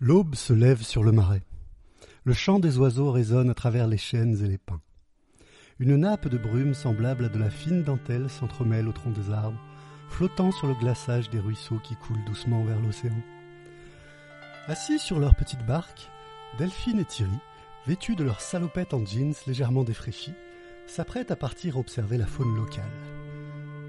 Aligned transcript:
L'aube 0.00 0.36
se 0.36 0.52
lève 0.52 0.80
sur 0.82 1.02
le 1.02 1.10
marais. 1.10 1.42
Le 2.22 2.32
chant 2.32 2.60
des 2.60 2.78
oiseaux 2.78 3.10
résonne 3.10 3.50
à 3.50 3.54
travers 3.54 3.88
les 3.88 3.98
chênes 3.98 4.38
et 4.44 4.46
les 4.46 4.56
pins. 4.56 4.80
Une 5.80 5.96
nappe 5.96 6.28
de 6.28 6.38
brume 6.38 6.72
semblable 6.72 7.24
à 7.24 7.28
de 7.28 7.38
la 7.38 7.50
fine 7.50 7.82
dentelle 7.82 8.30
s'entremêle 8.30 8.86
au 8.86 8.92
tronc 8.92 9.10
des 9.10 9.32
arbres, 9.32 9.58
flottant 10.08 10.52
sur 10.52 10.68
le 10.68 10.74
glaçage 10.74 11.30
des 11.30 11.40
ruisseaux 11.40 11.80
qui 11.82 11.96
coulent 11.96 12.24
doucement 12.26 12.62
vers 12.62 12.78
l'océan. 12.78 13.20
Assis 14.68 15.00
sur 15.00 15.18
leur 15.18 15.34
petite 15.34 15.66
barque, 15.66 16.08
Delphine 16.58 17.00
et 17.00 17.04
Thierry, 17.04 17.38
vêtus 17.84 18.14
de 18.14 18.22
leurs 18.22 18.40
salopettes 18.40 18.94
en 18.94 19.04
jeans 19.04 19.34
légèrement 19.48 19.82
défraîchis, 19.82 20.34
s'apprêtent 20.86 21.32
à 21.32 21.36
partir 21.36 21.76
observer 21.76 22.18
la 22.18 22.26
faune 22.26 22.54
locale. 22.54 22.84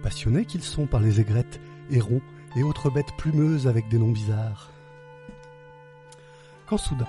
Passionnés 0.02 0.46
qu'ils 0.46 0.64
sont 0.64 0.88
par 0.88 1.02
les 1.02 1.22
aigrettes, 1.22 1.62
hérons 1.92 2.22
et 2.56 2.64
autres 2.64 2.90
bêtes 2.90 3.16
plumeuses 3.16 3.68
avec 3.68 3.90
des 3.90 4.00
noms 4.00 4.12
bizarres. 4.12 4.72
Quand 6.70 6.78
soudain, 6.78 7.08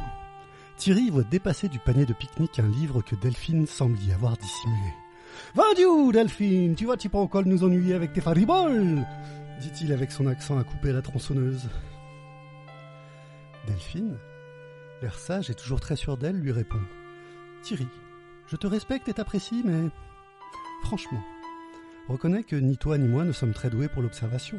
Thierry 0.78 1.10
voit 1.10 1.22
dépasser 1.22 1.68
du 1.68 1.78
panier 1.78 2.06
de 2.06 2.14
pique-nique 2.14 2.58
un 2.60 2.68
livre 2.68 3.02
que 3.02 3.14
Delphine 3.14 3.66
semble 3.66 4.00
y 4.00 4.10
avoir 4.10 4.38
dissimulé. 4.38 4.94
Vendu, 5.54 6.12
Delphine, 6.14 6.74
tu 6.74 6.86
vois, 6.86 6.96
tu 6.96 7.10
peux 7.10 7.18
encore 7.18 7.44
nous 7.44 7.62
ennuyer 7.62 7.92
avec 7.92 8.14
tes 8.14 8.22
fariboles 8.22 9.04
dit-il 9.60 9.92
avec 9.92 10.10
son 10.10 10.26
accent 10.26 10.58
à 10.58 10.64
couper 10.64 10.92
la 10.92 11.02
tronçonneuse. 11.02 11.68
Delphine, 13.66 14.16
l'air 15.02 15.18
sage 15.18 15.50
et 15.50 15.54
toujours 15.54 15.80
très 15.80 15.96
sûr 15.96 16.16
d'elle, 16.16 16.40
lui 16.40 16.52
répond 16.52 16.80
Thierry, 17.62 17.88
je 18.46 18.56
te 18.56 18.66
respecte 18.66 19.10
et 19.10 19.12
t'apprécie, 19.12 19.60
mais 19.62 19.90
franchement, 20.84 21.22
reconnais 22.08 22.44
que 22.44 22.56
ni 22.56 22.78
toi 22.78 22.96
ni 22.96 23.06
moi 23.06 23.24
ne 23.24 23.32
sommes 23.32 23.52
très 23.52 23.68
doués 23.68 23.88
pour 23.88 24.00
l'observation. 24.00 24.58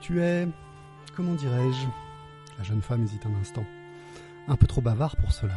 Tu 0.00 0.22
es, 0.22 0.48
comment 1.14 1.34
dirais-je? 1.34 1.86
La 2.56 2.64
jeune 2.64 2.80
femme 2.80 3.02
hésite 3.02 3.26
un 3.26 3.34
instant. 3.38 3.66
Un 4.50 4.56
peu 4.56 4.66
trop 4.66 4.80
bavard 4.80 5.14
pour 5.14 5.30
cela. 5.30 5.54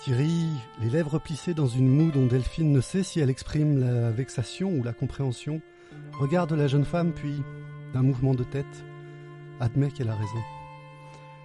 Thierry, 0.00 0.48
les 0.80 0.90
lèvres 0.90 1.20
plissées 1.20 1.54
dans 1.54 1.68
une 1.68 1.86
moue 1.86 2.10
dont 2.10 2.26
Delphine 2.26 2.72
ne 2.72 2.80
sait 2.80 3.04
si 3.04 3.20
elle 3.20 3.30
exprime 3.30 3.78
la 3.78 4.10
vexation 4.10 4.70
ou 4.70 4.82
la 4.82 4.92
compréhension, 4.92 5.62
regarde 6.18 6.52
la 6.52 6.66
jeune 6.66 6.84
femme 6.84 7.12
puis, 7.12 7.40
d'un 7.92 8.02
mouvement 8.02 8.34
de 8.34 8.42
tête, 8.42 8.84
admet 9.60 9.92
qu'elle 9.92 10.08
a 10.08 10.16
raison. 10.16 10.42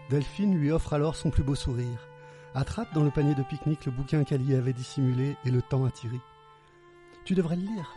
Delphine 0.09 0.57
lui 0.57 0.71
offre 0.71 0.93
alors 0.93 1.15
son 1.15 1.29
plus 1.29 1.43
beau 1.43 1.53
sourire, 1.53 2.09
attrape 2.55 2.91
dans 2.95 3.03
le 3.03 3.11
panier 3.11 3.35
de 3.35 3.43
pique-nique 3.43 3.85
le 3.85 3.91
bouquin 3.91 4.23
qu'elle 4.23 4.49
y 4.49 4.55
avait 4.55 4.73
dissimulé 4.73 5.37
et 5.45 5.51
le 5.51 5.61
tend 5.61 5.85
à 5.85 5.91
Thierry. 5.91 6.19
Tu 7.25 7.35
devrais 7.35 7.57
le 7.57 7.61
lire. 7.61 7.93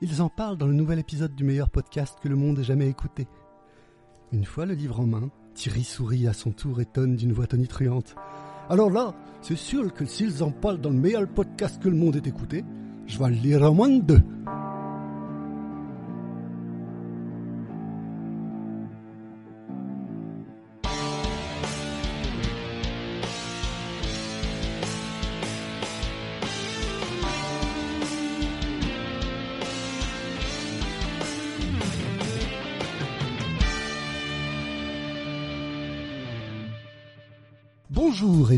Ils 0.00 0.22
en 0.22 0.30
parlent 0.30 0.56
dans 0.56 0.66
le 0.66 0.72
nouvel 0.72 0.98
épisode 0.98 1.34
du 1.34 1.44
meilleur 1.44 1.68
podcast 1.68 2.16
que 2.22 2.28
le 2.28 2.36
monde 2.36 2.60
ait 2.60 2.64
jamais 2.64 2.88
écouté. 2.88 3.28
Une 4.32 4.46
fois 4.46 4.64
le 4.64 4.72
livre 4.72 5.00
en 5.00 5.06
main, 5.06 5.30
Thierry 5.60 5.84
sourit 5.84 6.26
à 6.26 6.32
son 6.32 6.52
tour 6.52 6.80
et 6.80 6.86
tonne 6.86 7.16
d'une 7.16 7.34
voix 7.34 7.46
tonitruante. 7.46 8.14
Alors 8.70 8.88
là, 8.88 9.12
c'est 9.42 9.58
sûr 9.58 9.92
que 9.92 10.06
s'ils 10.06 10.42
en 10.42 10.50
parlent 10.50 10.80
dans 10.80 10.88
le 10.88 10.96
meilleur 10.96 11.28
podcast 11.28 11.78
que 11.82 11.90
le 11.90 11.96
monde 11.96 12.16
ait 12.16 12.26
écouté, 12.26 12.64
je 13.06 13.18
vais 13.18 13.28
lire 13.28 13.62
en 13.64 13.74
moins 13.74 13.90
de 13.90 14.00
deux. 14.00 14.22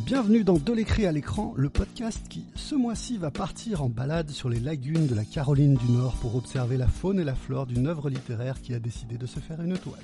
Bienvenue 0.01 0.43
dans 0.43 0.57
De 0.57 0.73
l'écrit 0.73 1.07
à 1.07 1.12
l'écran, 1.12 1.53
le 1.57 1.69
podcast 1.69 2.27
qui, 2.29 2.47
ce 2.55 2.75
mois-ci, 2.75 3.19
va 3.19 3.31
partir 3.31 3.83
en 3.83 3.89
balade 3.89 4.31
sur 4.31 4.48
les 4.48 4.59
lagunes 4.59 5.07
de 5.07 5.15
la 5.15 5.25
Caroline 5.25 5.75
du 5.75 5.92
Nord 5.92 6.14
pour 6.14 6.35
observer 6.35 6.77
la 6.77 6.86
faune 6.86 7.20
et 7.20 7.25
la 7.25 7.35
flore 7.35 7.67
d'une 7.67 7.86
œuvre 7.86 8.08
littéraire 8.08 8.63
qui 8.63 8.73
a 8.75 8.79
décidé 8.79 9.19
de 9.19 9.27
se 9.27 9.39
faire 9.39 9.61
une 9.61 9.77
toile. 9.77 10.01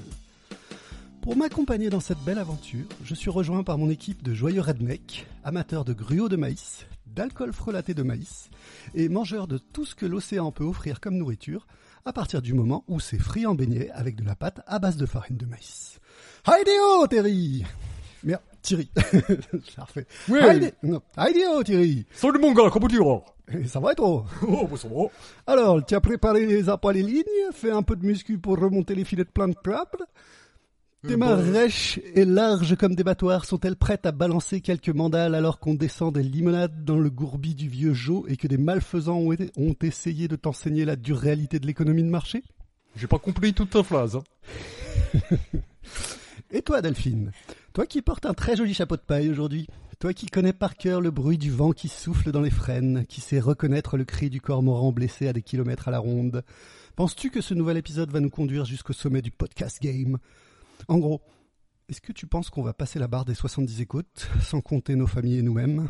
Pour 1.22 1.37
m'accompagner 1.37 1.88
dans 1.88 2.00
cette 2.00 2.22
belle 2.25 2.38
aventure, 2.38 2.87
je 3.03 3.15
suis 3.15 3.31
rejoint 3.31 3.62
par 3.62 3.78
mon 3.78 3.88
équipe 3.88 4.22
de 4.22 4.34
joyeux 4.34 4.60
redneck, 4.60 5.26
amateurs 5.43 5.84
de 5.84 5.94
gruau 5.94 6.28
de 6.28 6.37
maïs, 6.37 6.87
d'alcool 7.06 7.53
frelaté 7.53 7.94
de 7.94 8.03
maïs 8.03 8.50
et 8.94 9.09
mangeurs 9.09 9.49
de 9.49 9.59
tout 9.59 9.87
ce 9.87 9.94
que 9.94 10.06
l'océan 10.06 10.53
peut 10.53 10.65
offrir 10.65 11.00
comme 11.00 11.16
nourriture 11.16 11.66
à 12.05 12.12
partir 12.12 12.43
du 12.43 12.53
moment 12.53 12.84
où 12.88 13.00
c'est 13.00 13.19
frit 13.19 13.47
en 13.47 13.55
beignet 13.55 13.91
avec 13.91 14.16
de 14.16 14.25
la 14.25 14.34
pâte 14.34 14.60
à 14.66 14.78
base 14.78 14.97
de 14.97 15.06
farine 15.06 15.37
de 15.37 15.47
maïs. 15.47 15.99
Haideo, 16.47 17.06
Terry 17.06 17.65
Merde, 18.25 18.41
Thierry. 18.62 18.91
Je 18.97 19.77
la 19.77 19.84
refais. 19.84 20.06
Oui. 20.29 20.39
Haide- 20.43 20.75
non, 20.83 21.01
Haideo, 21.17 21.62
Thierry 21.62 22.06
Salut 22.12 22.39
mon 22.41 22.53
gars, 22.53 22.69
comment 22.71 22.89
tu 22.89 22.99
vas? 22.99 23.23
Et 23.53 23.67
Ça 23.67 23.81
va 23.81 23.93
et 23.93 23.95
toi? 23.95 24.25
Oh, 24.47 24.67
bah 24.71 24.77
ça 24.77 24.89
va. 24.89 25.05
Alors, 25.47 25.84
tu 25.84 25.95
as 25.95 26.01
préparé 26.01 26.45
les 26.47 26.69
appâts 26.69 26.93
les 26.93 27.03
lignes, 27.03 27.23
fait 27.53 27.71
un 27.71 27.83
peu 27.83 27.97
de 27.97 28.05
muscu 28.05 28.39
pour 28.39 28.59
remonter 28.59 28.95
les 28.95 29.05
filets 29.05 29.25
de 29.25 29.31
plein 29.31 29.49
de 29.49 29.55
Tes 31.06 31.12
Euh, 31.12 31.17
mains 31.17 31.37
rêches 31.37 32.01
et 32.15 32.25
larges 32.25 32.75
comme 32.77 32.95
des 32.97 33.05
battoirs 33.05 33.45
sont-elles 33.45 33.77
prêtes 33.77 34.05
à 34.05 34.11
balancer 34.12 34.61
quelques 34.61 34.89
mandales 34.91 35.35
alors 35.37 35.61
qu'on 35.61 35.75
descend 35.75 36.12
des 36.12 36.25
limonades 36.25 36.85
dans 36.85 36.99
le 36.99 37.09
gourbi 37.09 37.55
du 37.55 37.69
vieux 37.69 37.95
Joe 37.95 38.25
et 38.29 38.37
que 38.37 38.49
des 38.49 38.59
malfaisants 38.59 39.17
ont, 39.19 39.31
été- 39.33 39.50
ont 39.56 39.77
essayé 39.81 40.27
de 40.29 40.35
t'enseigner 40.37 40.85
la 40.85 40.97
dure 40.97 41.19
réalité 41.19 41.61
de 41.61 41.67
l'économie 41.69 42.03
de 42.03 42.09
marché? 42.11 42.43
J'ai 42.97 43.06
pas 43.06 43.19
compris 43.21 43.55
toute 43.55 43.71
ta 43.71 43.83
phrase. 43.85 44.17
hein. 44.17 44.25
Et 46.50 46.62
toi, 46.62 46.81
Delphine? 46.83 47.31
Toi 47.78 47.87
qui 47.87 48.03
portes 48.03 48.27
un 48.27 48.34
très 48.34 48.56
joli 48.56 48.75
chapeau 48.75 48.97
de 48.97 49.03
paille 49.03 49.31
aujourd'hui, 49.31 49.69
toi 50.00 50.12
qui 50.12 50.27
connais 50.27 50.53
par 50.53 50.75
cœur 50.75 51.00
le 51.00 51.12
bruit 51.12 51.39
du 51.39 51.53
vent 51.53 51.71
qui 51.71 51.87
souffle 51.87 52.33
dans 52.33 52.41
les 52.41 52.50
frênes, 52.50 53.06
qui 53.06 53.21
sait 53.21 53.39
reconnaître 53.39 53.97
le 53.97 54.05
cri 54.05 54.31
du 54.31 54.41
cormoran 54.41 54.91
blessé 54.91 55.28
à 55.28 55.33
des 55.33 55.43
kilomètres 55.43 55.87
à 55.87 55.93
la 55.93 56.00
ronde, 56.00 56.43
penses-tu 56.97 57.31
que 57.31 57.41
ce 57.41 57.55
nouvel 57.55 57.77
épisode 57.77 58.11
va 58.11 58.19
nous 58.19 58.31
conduire 58.31 58.65
jusqu'au 58.65 58.94
sommet 58.94 59.22
du 59.22 59.31
podcast 59.31 59.81
game? 59.81 60.19
En 60.88 60.99
gros, 60.99 61.22
est-ce 61.88 62.00
que 62.00 62.11
tu 62.11 62.27
penses 62.27 62.50
qu'on 62.50 62.65
va 62.65 62.72
passer 62.72 62.99
la 62.99 63.06
barre 63.06 63.25
des 63.25 63.37
70 63.37 63.81
écoutes, 63.81 64.28
sans 64.43 64.61
compter 64.61 64.97
nos 64.97 65.06
familles 65.06 65.38
et 65.38 65.43
nous-mêmes? 65.43 65.87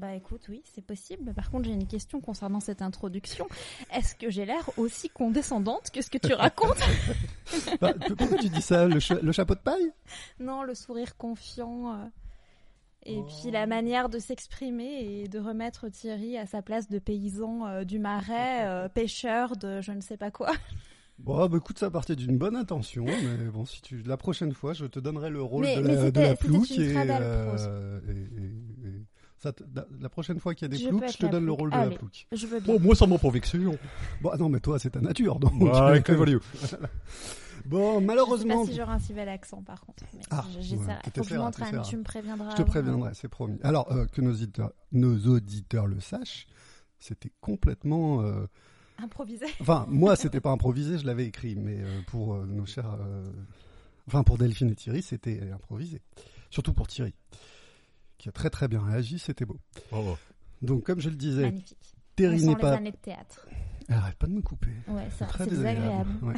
Bah 0.00 0.14
écoute, 0.14 0.46
oui, 0.48 0.62
c'est 0.64 0.84
possible. 0.84 1.34
Par 1.34 1.50
contre, 1.50 1.66
j'ai 1.66 1.74
une 1.74 1.86
question 1.86 2.20
concernant 2.22 2.60
cette 2.60 2.80
introduction. 2.80 3.46
Est-ce 3.94 4.14
que 4.14 4.30
j'ai 4.30 4.46
l'air 4.46 4.70
aussi 4.78 5.10
condescendante 5.10 5.90
que 5.92 6.00
ce 6.00 6.08
que 6.08 6.16
tu 6.18 6.32
racontes? 6.32 6.78
Bah, 7.80 7.92
Pourquoi 8.16 8.38
tu 8.38 8.48
dis 8.48 8.62
ça, 8.62 8.86
le, 8.86 8.98
cha- 9.00 9.18
le 9.20 9.32
chapeau 9.32 9.54
de 9.54 9.60
paille? 9.60 9.92
Non, 10.38 10.62
le 10.62 10.74
sourire 10.74 11.16
confiant. 11.16 11.92
euh, 11.92 12.04
Et 13.04 13.16
Oh. 13.18 13.24
puis 13.42 13.50
la 13.50 13.66
manière 13.66 14.08
de 14.08 14.18
s'exprimer 14.18 15.20
et 15.22 15.28
de 15.28 15.38
remettre 15.38 15.88
Thierry 15.88 16.38
à 16.38 16.46
sa 16.46 16.62
place 16.62 16.88
de 16.88 16.98
paysan 16.98 17.66
euh, 17.66 17.84
du 17.84 17.98
marais, 17.98 18.66
euh, 18.68 18.88
pêcheur 18.94 19.56
de 19.56 19.80
je 19.82 19.92
ne 19.92 20.00
sais 20.00 20.16
pas 20.16 20.30
quoi. 20.30 20.52
Bon, 21.18 21.46
bah 21.48 21.58
écoute, 21.58 21.78
ça 21.78 21.90
partait 21.90 22.16
d'une 22.16 22.38
bonne 22.38 22.56
intention, 22.56 23.04
mais 23.04 23.50
bon, 23.52 23.66
si 23.66 23.82
tu, 23.82 24.02
la 24.04 24.16
prochaine 24.16 24.52
fois, 24.54 24.72
je 24.72 24.86
te 24.86 24.98
donnerai 24.98 25.28
le 25.28 25.42
rôle 25.42 25.64
Mais- 25.64 25.76
de 25.76 25.82
mais 25.82 25.94
la, 25.96 26.10
de 26.10 26.20
la 26.20 26.30
et, 26.32 26.36
euh, 27.20 28.00
et- 28.08 28.88
et 28.88 29.02
ça 29.42 29.52
te- 29.52 29.64
la, 29.74 29.86
la 30.00 30.08
prochaine 30.08 30.38
fois 30.38 30.54
qu'il 30.54 30.66
y 30.66 30.70
a 30.72 30.76
des 30.76 30.82
Je 30.82 30.88
ploucs, 30.88 31.02
je 31.02 31.08
être 31.08 31.18
te 31.18 31.24
la 31.26 31.32
donne 31.32 31.44
le 31.46 31.46
plouc. 31.48 31.58
rôle 31.60 31.70
de 31.70 31.76
Allez. 31.76 31.90
la 31.92 31.96
plouc. 31.98 32.26
Je 32.32 32.46
veux 32.46 32.60
bien. 32.60 32.74
Oh, 32.74 32.78
moi 32.78 32.94
pas 33.18 33.30
vexé. 33.30 33.58
hein. 33.58 33.72
Bon, 34.20 34.30
ah 34.32 34.36
non, 34.36 34.48
mais 34.48 34.60
toi, 34.60 34.78
c'est 34.78 34.90
ta 34.90 35.00
nature, 35.00 35.38
donc. 35.40 35.52
Ouais, 35.60 36.02
que 36.04 36.12
value. 36.12 36.36
Bon, 37.66 37.94
Je 37.96 38.00
sais 38.00 38.06
malheureusement, 38.06 38.64
pas 38.64 38.70
si 38.70 38.76
j'aurai 38.76 38.92
un 38.92 38.98
si 38.98 39.12
bel 39.12 39.28
accent 39.28 39.62
par 39.62 39.80
contre. 39.82 40.04
Mais 40.14 40.20
Ah, 40.30 40.44
j- 40.50 40.58
j'essaierai. 40.62 40.86
ouais, 40.86 40.94
tu 41.04 41.10
Faut 41.10 41.10
que 41.10 41.16
je 41.16 41.20
t'essaieras, 41.22 41.44
m'entraîne, 41.44 41.64
t'essaieras. 41.66 41.84
tu 41.88 41.96
me 41.98 42.02
préviendras. 42.02 42.50
je 42.50 42.56
te 42.56 42.62
avant. 42.62 42.70
préviendrai, 42.70 43.10
c'est 43.14 43.28
promis. 43.28 43.58
Alors, 43.62 43.92
euh, 43.92 44.06
que 44.06 44.20
nos 44.22 44.32
auditeurs, 44.32 44.72
nos 44.92 45.16
auditeurs 45.26 45.86
le 45.86 46.00
sachent, 46.00 46.46
c'était 46.98 47.32
complètement. 47.40 48.22
euh, 48.22 48.46
Improvisé. 49.02 49.46
Enfin, 49.60 49.86
moi, 49.88 50.16
c'était 50.16 50.40
pas 50.40 50.50
improvisé, 50.50 50.98
je 50.98 51.06
l'avais 51.06 51.26
écrit, 51.26 51.54
mais 51.54 51.78
euh, 51.80 52.00
pour 52.06 52.34
euh, 52.34 52.46
nos 52.46 52.66
chers. 52.66 52.92
euh, 53.00 53.24
Enfin, 54.06 54.22
pour 54.24 54.38
Delphine 54.38 54.70
et 54.70 54.74
Thierry, 54.74 55.02
c'était 55.02 55.50
improvisé. 55.52 56.00
Surtout 56.50 56.72
pour 56.72 56.88
Thierry, 56.88 57.14
qui 58.20 58.28
a 58.28 58.32
très 58.32 58.50
très 58.50 58.68
bien 58.68 58.82
réagi, 58.84 59.18
c'était 59.18 59.46
beau. 59.46 59.58
Oh, 59.92 60.16
Donc, 60.60 60.84
comme 60.84 61.00
je 61.00 61.08
le 61.08 61.16
disais, 61.16 61.42
Magnifique. 61.44 61.78
Terry 62.16 62.42
n'est 62.42 62.48
les 62.54 62.56
pas. 62.60 62.74
années 62.74 62.90
de 62.92 62.96
théâtre. 62.98 63.46
Arrête 63.88 64.16
pas 64.16 64.26
de 64.26 64.32
me 64.32 64.42
couper. 64.42 64.68
Ouais, 64.88 65.08
ça, 65.18 65.24
Très 65.26 65.44
c'est 65.44 65.50
désagréable. 65.50 66.10
désagréable. 66.12 66.24
ouais. 66.26 66.34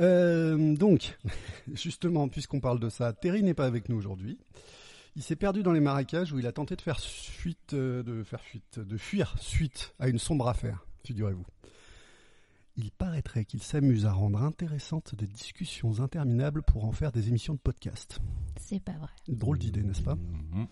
Euh, 0.00 0.74
donc, 0.74 1.18
justement, 1.74 2.28
puisqu'on 2.28 2.60
parle 2.60 2.80
de 2.80 2.88
ça, 2.88 3.12
Terry 3.12 3.42
n'est 3.42 3.54
pas 3.54 3.66
avec 3.66 3.88
nous 3.90 3.96
aujourd'hui. 3.96 4.38
Il 5.14 5.22
s'est 5.22 5.36
perdu 5.36 5.62
dans 5.62 5.72
les 5.72 5.80
marécages 5.80 6.32
où 6.32 6.38
il 6.38 6.46
a 6.46 6.52
tenté 6.52 6.74
de 6.74 6.80
faire 6.80 6.98
suite, 6.98 7.74
euh, 7.74 8.02
de 8.02 8.24
faire 8.24 8.40
fuite, 8.40 8.80
de 8.80 8.96
fuir 8.96 9.36
suite 9.38 9.94
à 10.00 10.08
une 10.08 10.18
sombre 10.18 10.48
affaire, 10.48 10.86
figurez-vous. 11.04 11.44
Il 12.76 12.90
paraîtrait 12.90 13.44
qu'il 13.44 13.62
s'amuse 13.62 14.04
à 14.04 14.12
rendre 14.12 14.42
intéressantes 14.42 15.14
des 15.14 15.26
discussions 15.28 16.00
interminables 16.00 16.62
pour 16.62 16.84
en 16.84 16.92
faire 16.92 17.12
des 17.12 17.28
émissions 17.28 17.54
de 17.54 17.58
podcast. 17.60 18.18
C'est 18.60 18.80
pas 18.82 18.92
vrai. 18.98 19.10
Drôle 19.28 19.58
d'idée, 19.58 19.82
n'est-ce 19.82 20.02
pas 20.02 20.16
Mhm. 20.16 20.66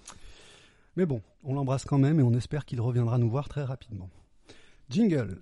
Mais 0.97 1.07
bon, 1.07 1.23
on 1.45 1.55
l'embrasse 1.55 1.85
quand 1.85 1.99
même 1.99 2.19
et 2.19 2.23
on 2.23 2.33
espère 2.35 2.65
qu'il 2.65 2.81
reviendra 2.81 3.19
nous 3.19 3.31
voir 3.31 3.49
très 3.49 3.63
rapidement. 3.65 4.11
Jingle 4.91 5.41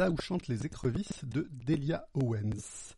Là 0.00 0.10
où 0.10 0.16
chantent 0.16 0.48
les 0.48 0.64
écrevisses 0.64 1.26
de 1.26 1.46
Delia 1.66 2.08
Owens. 2.14 2.94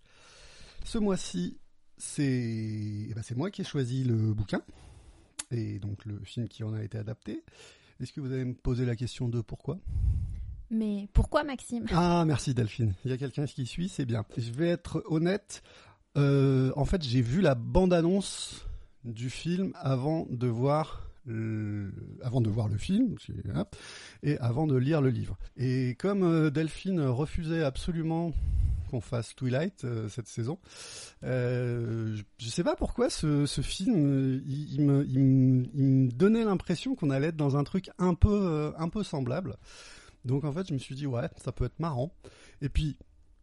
Ce 0.84 0.99
mois-ci, 0.99 1.58
c'est 1.99 2.22
eh 2.22 3.12
ben, 3.12 3.22
moi 3.34 3.50
qui 3.50 3.62
ai 3.62 3.64
choisi 3.64 4.04
le 4.04 4.32
bouquin 4.32 4.62
et 5.50 5.81
donc 5.81 6.04
le 6.04 6.20
film 6.22 6.46
qui 6.46 6.62
en 6.62 6.72
a 6.72 6.81
été 6.81 6.99
adapté. 6.99 7.43
Est-ce 7.99 8.12
que 8.12 8.20
vous 8.20 8.32
allez 8.32 8.44
me 8.44 8.54
poser 8.54 8.87
la 8.87 8.94
question 8.94 9.28
de 9.28 9.40
pourquoi? 9.40 9.81
Mais 10.70 11.08
pourquoi 11.12 11.43
Maxime? 11.43 11.87
Ah, 11.90 12.22
merci 12.25 12.54
Delphine. 12.54 12.94
Il 13.04 13.10
y 13.10 13.14
a 13.14 13.19
quelqu'un 13.19 13.46
qui 13.46 13.66
suit, 13.66 13.88
c'est 13.88 14.06
bien. 14.06 14.25
Je 14.37 14.52
vais 14.52 14.69
être 14.69 15.02
honnête. 15.06 15.64
euh, 16.16 16.70
en 16.76 16.84
fait, 16.84 17.02
j'ai 17.02 17.20
vu 17.20 17.40
la 17.40 17.56
bande-annonce 17.56 18.64
du 19.02 19.28
film 19.28 19.72
avant 19.75 20.28
de 20.31 20.46
voir 20.46 21.08
avant 22.23 22.41
de 22.41 22.51
voir 22.51 22.69
le 22.69 22.77
film 22.77 23.17
hein, 23.55 23.67
et 24.23 24.39
avant 24.39 24.67
de 24.67 24.77
lire 24.77 25.01
le 25.01 25.11
livre. 25.11 25.37
Et 25.57 25.95
comme 25.99 26.23
euh, 26.23 26.51
Delphine 26.51 27.01
refusait 27.01 27.63
absolument 27.63 28.33
qu'on 28.91 29.01
fasse 29.01 29.35
Twilight 29.35 29.85
euh, 29.85 30.09
cette 30.09 30.29
saison, 30.29 30.59
euh, 31.25 32.15
je, 32.15 32.23
je 32.39 32.49
sais 32.49 32.65
pas 32.65 32.77
pourquoi 32.77 33.09
ce, 33.09 33.47
film, 33.63 33.95
euh, 33.97 34.43
il, 34.47 34.83
me, 34.83 36.11
donnait 36.11 36.45
l'impression 36.45 36.95
qu'on 36.95 37.11
allait 37.11 37.29
être 37.29 37.37
dans 37.37 37.57
un 37.57 37.65
truc 37.65 37.91
un 37.99 38.15
peu, 38.15 38.29
euh, 38.31 38.73
un 38.77 38.89
peu 38.89 39.03
semblable. 39.03 39.57
Donc 40.25 40.45
en 40.45 40.53
fait, 40.53 40.69
je 40.69 40.75
me 40.75 40.79
suis 40.79 40.95
dit 40.95 41.07
ouais, 41.07 41.29
ça 41.43 41.53
peut 41.53 41.65
être 41.65 41.81
marrant. 41.81 42.15
Et 42.61 42.69
puis 42.69 42.97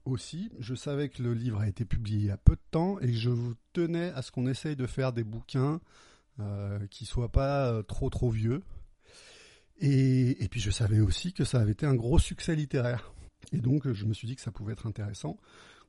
aussi, 0.06 0.52
je 0.60 0.76
savais 0.76 1.10
que 1.10 1.22
le 1.24 1.34
livre 1.34 1.60
a 1.60 1.68
été 1.68 1.84
publié 1.86 2.18
il 2.20 2.26
y 2.26 2.31
a 2.31 2.38
peu 2.38 2.56
de 2.56 2.62
temps 2.72 3.00
et 3.00 3.12
je 3.12 3.31
tenais 3.74 4.12
à 4.12 4.22
ce 4.22 4.31
qu'on 4.31 4.48
essaye 4.48 4.76
de 4.76 4.88
faire 4.88 5.14
des 5.14 5.24
bouquins 5.24 5.81
euh, 6.40 6.86
qui 6.88 7.06
soient 7.06 7.31
pas 7.31 7.72
euh, 7.72 7.84
trop 7.84 8.10
trop 8.10 8.30
vieux. 8.30 8.62
Et, 9.81 10.48
puis 10.52 10.60
je 10.60 10.72
savais 10.72 11.00
aussi 11.00 11.31
que 11.31 11.46
ça 11.46 11.60
avait 11.60 11.72
été 11.72 11.86
un 11.86 11.96
gros 11.96 12.20
succès 12.20 12.56
littéraire. 12.56 13.14
Et 13.54 13.60
donc 13.60 13.92
je 13.92 14.06
me 14.06 14.14
suis 14.14 14.28
dit 14.28 14.36
que 14.36 14.42
ça 14.42 14.52
pouvait 14.52 14.74
être 14.74 14.88
intéressant 14.88 15.38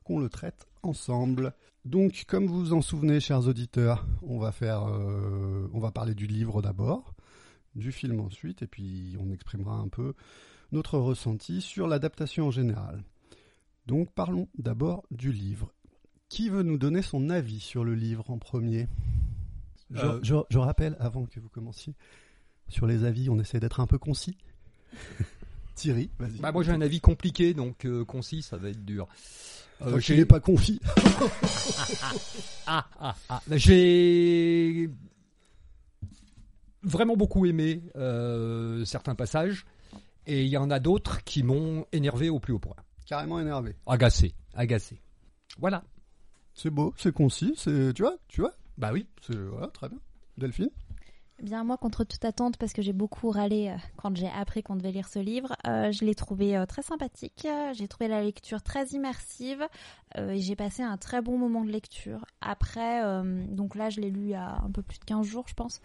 qu'on 0.03 0.19
le 0.19 0.29
traite 0.29 0.67
ensemble. 0.81 1.53
Donc 1.85 2.23
comme 2.27 2.47
vous 2.47 2.59
vous 2.59 2.73
en 2.73 2.81
souvenez, 2.81 3.19
chers 3.19 3.47
auditeurs, 3.47 4.07
on 4.21 4.39
va 4.39 4.51
faire, 4.51 4.87
euh, 4.87 5.69
on 5.73 5.79
va 5.79 5.91
parler 5.91 6.15
du 6.15 6.25
livre 6.25 6.61
d'abord, 6.61 7.13
du 7.75 7.91
film 7.91 8.19
ensuite, 8.19 8.61
et 8.61 8.67
puis 8.67 9.15
on 9.19 9.31
exprimera 9.31 9.75
un 9.75 9.89
peu 9.89 10.13
notre 10.71 10.97
ressenti 10.97 11.61
sur 11.61 11.87
l'adaptation 11.87 12.47
en 12.47 12.51
général. 12.51 13.03
Donc 13.87 14.11
parlons 14.13 14.47
d'abord 14.57 15.03
du 15.11 15.31
livre. 15.31 15.73
Qui 16.29 16.49
veut 16.49 16.63
nous 16.63 16.77
donner 16.77 17.01
son 17.01 17.29
avis 17.29 17.59
sur 17.59 17.83
le 17.83 17.93
livre 17.93 18.29
en 18.29 18.37
premier? 18.37 18.87
Je, 19.93 19.99
Euh, 20.05 20.19
je- 20.23 20.35
je 20.49 20.57
rappelle, 20.57 20.95
avant 20.99 21.25
que 21.25 21.39
vous 21.39 21.49
commenciez, 21.49 21.93
sur 22.67 22.87
les 22.87 23.03
avis, 23.03 23.29
on 23.29 23.39
essaie 23.39 23.59
d'être 23.59 23.79
un 23.79 23.87
peu 23.87 23.97
concis. 23.97 24.37
Thierry, 25.75 26.09
vas-y. 26.19 26.39
Bah, 26.39 26.51
moi 26.51 26.63
j'ai 26.63 26.71
un 26.71 26.81
avis 26.81 26.99
compliqué, 27.01 27.53
donc 27.53 27.85
euh, 27.85 28.03
concis, 28.05 28.41
ça 28.41 28.57
va 28.57 28.69
être 28.69 28.83
dur. 28.85 29.07
Euh, 29.81 29.99
j'ai- 29.99 30.17
n'es 30.17 30.25
pas 30.25 30.39
confi. 30.39 30.79
Ah, 32.67 32.85
ah, 32.99 33.15
ah. 33.29 33.41
Bah, 33.47 33.57
J'ai 33.57 34.89
vraiment 36.83 37.15
beaucoup 37.15 37.45
aimé 37.45 37.81
euh, 37.95 38.85
certains 38.85 39.15
passages, 39.15 39.65
et 40.27 40.43
il 40.43 40.49
y 40.49 40.57
en 40.57 40.69
a 40.71 40.79
d'autres 40.79 41.23
qui 41.23 41.43
m'ont 41.43 41.85
énervé 41.91 42.29
au 42.29 42.39
plus 42.39 42.53
haut 42.53 42.59
point. 42.59 42.75
Carrément 43.05 43.39
énervé. 43.39 43.75
Agacé, 43.87 44.33
agacé. 44.53 45.01
Voilà. 45.59 45.83
C'est 46.53 46.69
beau, 46.69 46.93
c'est 46.97 47.13
concis, 47.13 47.53
c'est, 47.57 47.93
tu 47.93 48.01
vois, 48.03 48.17
tu 48.27 48.41
vois, 48.41 48.53
Bah 48.81 48.89
oui. 48.91 49.05
c'est, 49.21 49.35
voilà, 49.35 49.67
très 49.67 49.89
bien. 49.89 49.99
Delphine? 50.37 50.71
Eh 51.39 51.43
Bien 51.43 51.63
moi, 51.63 51.77
contre 51.77 52.03
toute 52.03 52.25
attente, 52.25 52.57
parce 52.57 52.73
que 52.73 52.81
j'ai 52.81 52.93
beaucoup 52.93 53.29
râlé 53.29 53.69
euh, 53.69 53.77
quand 53.95 54.15
j'ai 54.15 54.27
appris 54.27 54.63
qu'on 54.63 54.75
devait 54.75 54.91
lire 54.91 55.07
ce 55.07 55.19
livre, 55.19 55.55
euh, 55.67 55.91
je 55.91 56.03
l'ai 56.03 56.15
trouvé 56.15 56.57
euh, 56.57 56.65
très 56.65 56.81
sympathique. 56.81 57.47
J'ai 57.73 57.87
trouvé 57.87 58.07
la 58.07 58.23
lecture 58.23 58.63
très 58.63 58.87
immersive 58.87 59.67
euh, 60.17 60.31
et 60.31 60.39
j'ai 60.39 60.55
passé 60.55 60.81
un 60.81 60.97
très 60.97 61.21
bon 61.21 61.37
moment 61.37 61.63
de 61.63 61.69
lecture. 61.71 62.25
Après, 62.41 63.03
euh, 63.05 63.45
donc 63.49 63.75
là, 63.75 63.91
je 63.91 64.01
l'ai 64.01 64.09
lu 64.09 64.21
il 64.21 64.29
y 64.29 64.33
a 64.33 64.59
un 64.63 64.71
peu 64.71 64.81
plus 64.81 64.99
de 64.99 65.05
15 65.05 65.27
jours, 65.27 65.45
je 65.47 65.53
pense. 65.53 65.79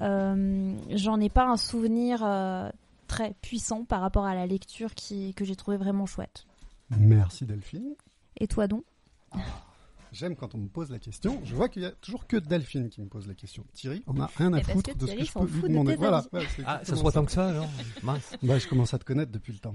Euh, 0.00 0.74
J'en 0.90 1.20
ai 1.20 1.28
pas 1.28 1.44
un 1.44 1.58
souvenir 1.58 2.24
euh, 2.24 2.70
très 3.08 3.34
puissant 3.42 3.84
par 3.84 4.00
rapport 4.00 4.24
à 4.24 4.34
la 4.34 4.46
lecture 4.46 4.94
qui, 4.94 5.34
que 5.34 5.44
j'ai 5.44 5.56
trouvé 5.56 5.76
vraiment 5.76 6.06
chouette. 6.06 6.46
Merci 6.88 7.44
Delphine. 7.44 7.94
Et 8.38 8.46
toi 8.46 8.66
donc? 8.68 8.84
J'aime 10.12 10.36
quand 10.36 10.54
on 10.54 10.58
me 10.58 10.68
pose 10.68 10.90
la 10.90 10.98
question. 10.98 11.40
Je 11.44 11.54
vois 11.54 11.68
qu'il 11.68 11.82
y 11.82 11.86
a 11.86 11.90
toujours 11.90 12.26
que 12.26 12.36
Delphine 12.36 12.88
qui 12.88 13.00
me 13.00 13.08
pose 13.08 13.26
la 13.26 13.34
question. 13.34 13.64
Thierry, 13.74 14.02
on 14.06 14.18
a 14.20 14.26
rien 14.36 14.52
à 14.52 14.60
parce 14.60 14.72
foutre 14.72 14.94
de 14.96 15.00
ce 15.06 15.12
Thierry 15.12 15.26
que 15.26 15.46
je 15.46 15.60
peux 15.60 15.62
de 15.62 15.68
demander. 15.68 15.96
Voilà. 15.96 16.24
ouais, 16.32 16.46
c'est 16.56 16.62
Ah, 16.66 16.80
ça 16.82 16.96
se 16.96 17.00
voit 17.02 17.12
tant 17.12 17.24
que 17.24 17.32
ça 17.32 17.48
alors 17.48 17.68
Mince. 18.02 18.32
Bah, 18.42 18.58
je 18.58 18.66
commence 18.68 18.94
à 18.94 18.98
te 18.98 19.04
connaître 19.04 19.32
depuis 19.32 19.52
le 19.52 19.58
temps. 19.58 19.74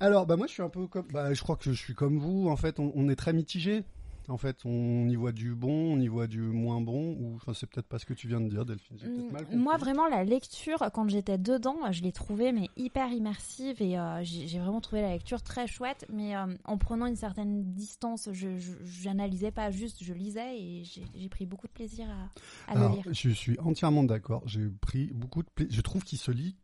Alors, 0.00 0.26
bah 0.26 0.36
moi, 0.36 0.46
je 0.46 0.52
suis 0.52 0.62
un 0.62 0.68
peu 0.68 0.86
comme, 0.86 1.06
bah, 1.12 1.32
je 1.34 1.42
crois 1.42 1.56
que 1.56 1.64
je 1.64 1.72
suis 1.72 1.94
comme 1.94 2.18
vous. 2.18 2.48
En 2.48 2.56
fait, 2.56 2.80
on, 2.80 2.92
on 2.94 3.08
est 3.08 3.16
très 3.16 3.32
mitigé. 3.32 3.84
En 4.28 4.36
fait, 4.36 4.58
on 4.64 5.08
y 5.08 5.16
voit 5.16 5.32
du 5.32 5.54
bon, 5.54 5.94
on 5.94 6.00
y 6.00 6.06
voit 6.08 6.26
du 6.26 6.40
moins 6.40 6.80
bon. 6.80 7.16
Ou, 7.18 7.36
enfin, 7.36 7.54
c'est 7.54 7.66
peut-être 7.66 7.86
pas 7.88 7.98
ce 7.98 8.04
que 8.06 8.14
tu 8.14 8.28
viens 8.28 8.40
de 8.40 8.48
dire, 8.48 8.64
Delphine. 8.66 8.98
Mal. 9.32 9.46
Mm, 9.50 9.56
Moi, 9.58 9.76
vraiment, 9.78 10.06
la 10.08 10.22
lecture, 10.24 10.90
quand 10.92 11.08
j'étais 11.08 11.38
dedans, 11.38 11.76
je 11.90 12.02
l'ai 12.02 12.12
trouvée 12.12 12.52
mais 12.52 12.68
hyper 12.76 13.10
immersive 13.10 13.80
et 13.80 13.98
euh, 13.98 14.20
j'ai 14.22 14.58
vraiment 14.58 14.80
trouvé 14.80 15.00
la 15.02 15.12
lecture 15.12 15.42
très 15.42 15.66
chouette. 15.66 16.04
Mais 16.12 16.36
euh, 16.36 16.46
en 16.64 16.76
prenant 16.78 17.06
une 17.06 17.16
certaine 17.16 17.72
distance, 17.72 18.28
je 18.32 18.48
j'analysais 18.84 19.50
pas 19.50 19.70
juste, 19.70 20.02
je 20.04 20.12
lisais 20.12 20.58
et 20.60 20.84
j'ai 20.84 21.04
j'ai 21.14 21.28
pris 21.28 21.46
beaucoup 21.46 21.66
de 21.66 21.72
plaisir 21.72 22.06
à, 22.10 22.70
à 22.72 22.76
Alors, 22.76 22.90
le 22.90 22.96
lire. 22.96 23.04
je 23.12 23.30
suis 23.30 23.58
entièrement 23.60 24.04
d'accord. 24.04 24.42
J'ai 24.46 24.68
pris 24.68 25.06
beaucoup 25.14 25.42
de 25.42 25.48
plaisir. 25.48 25.74
Je 25.74 25.80
trouve 25.80 26.04
qu'il 26.04 26.18
se 26.18 26.30
lit. 26.30 26.56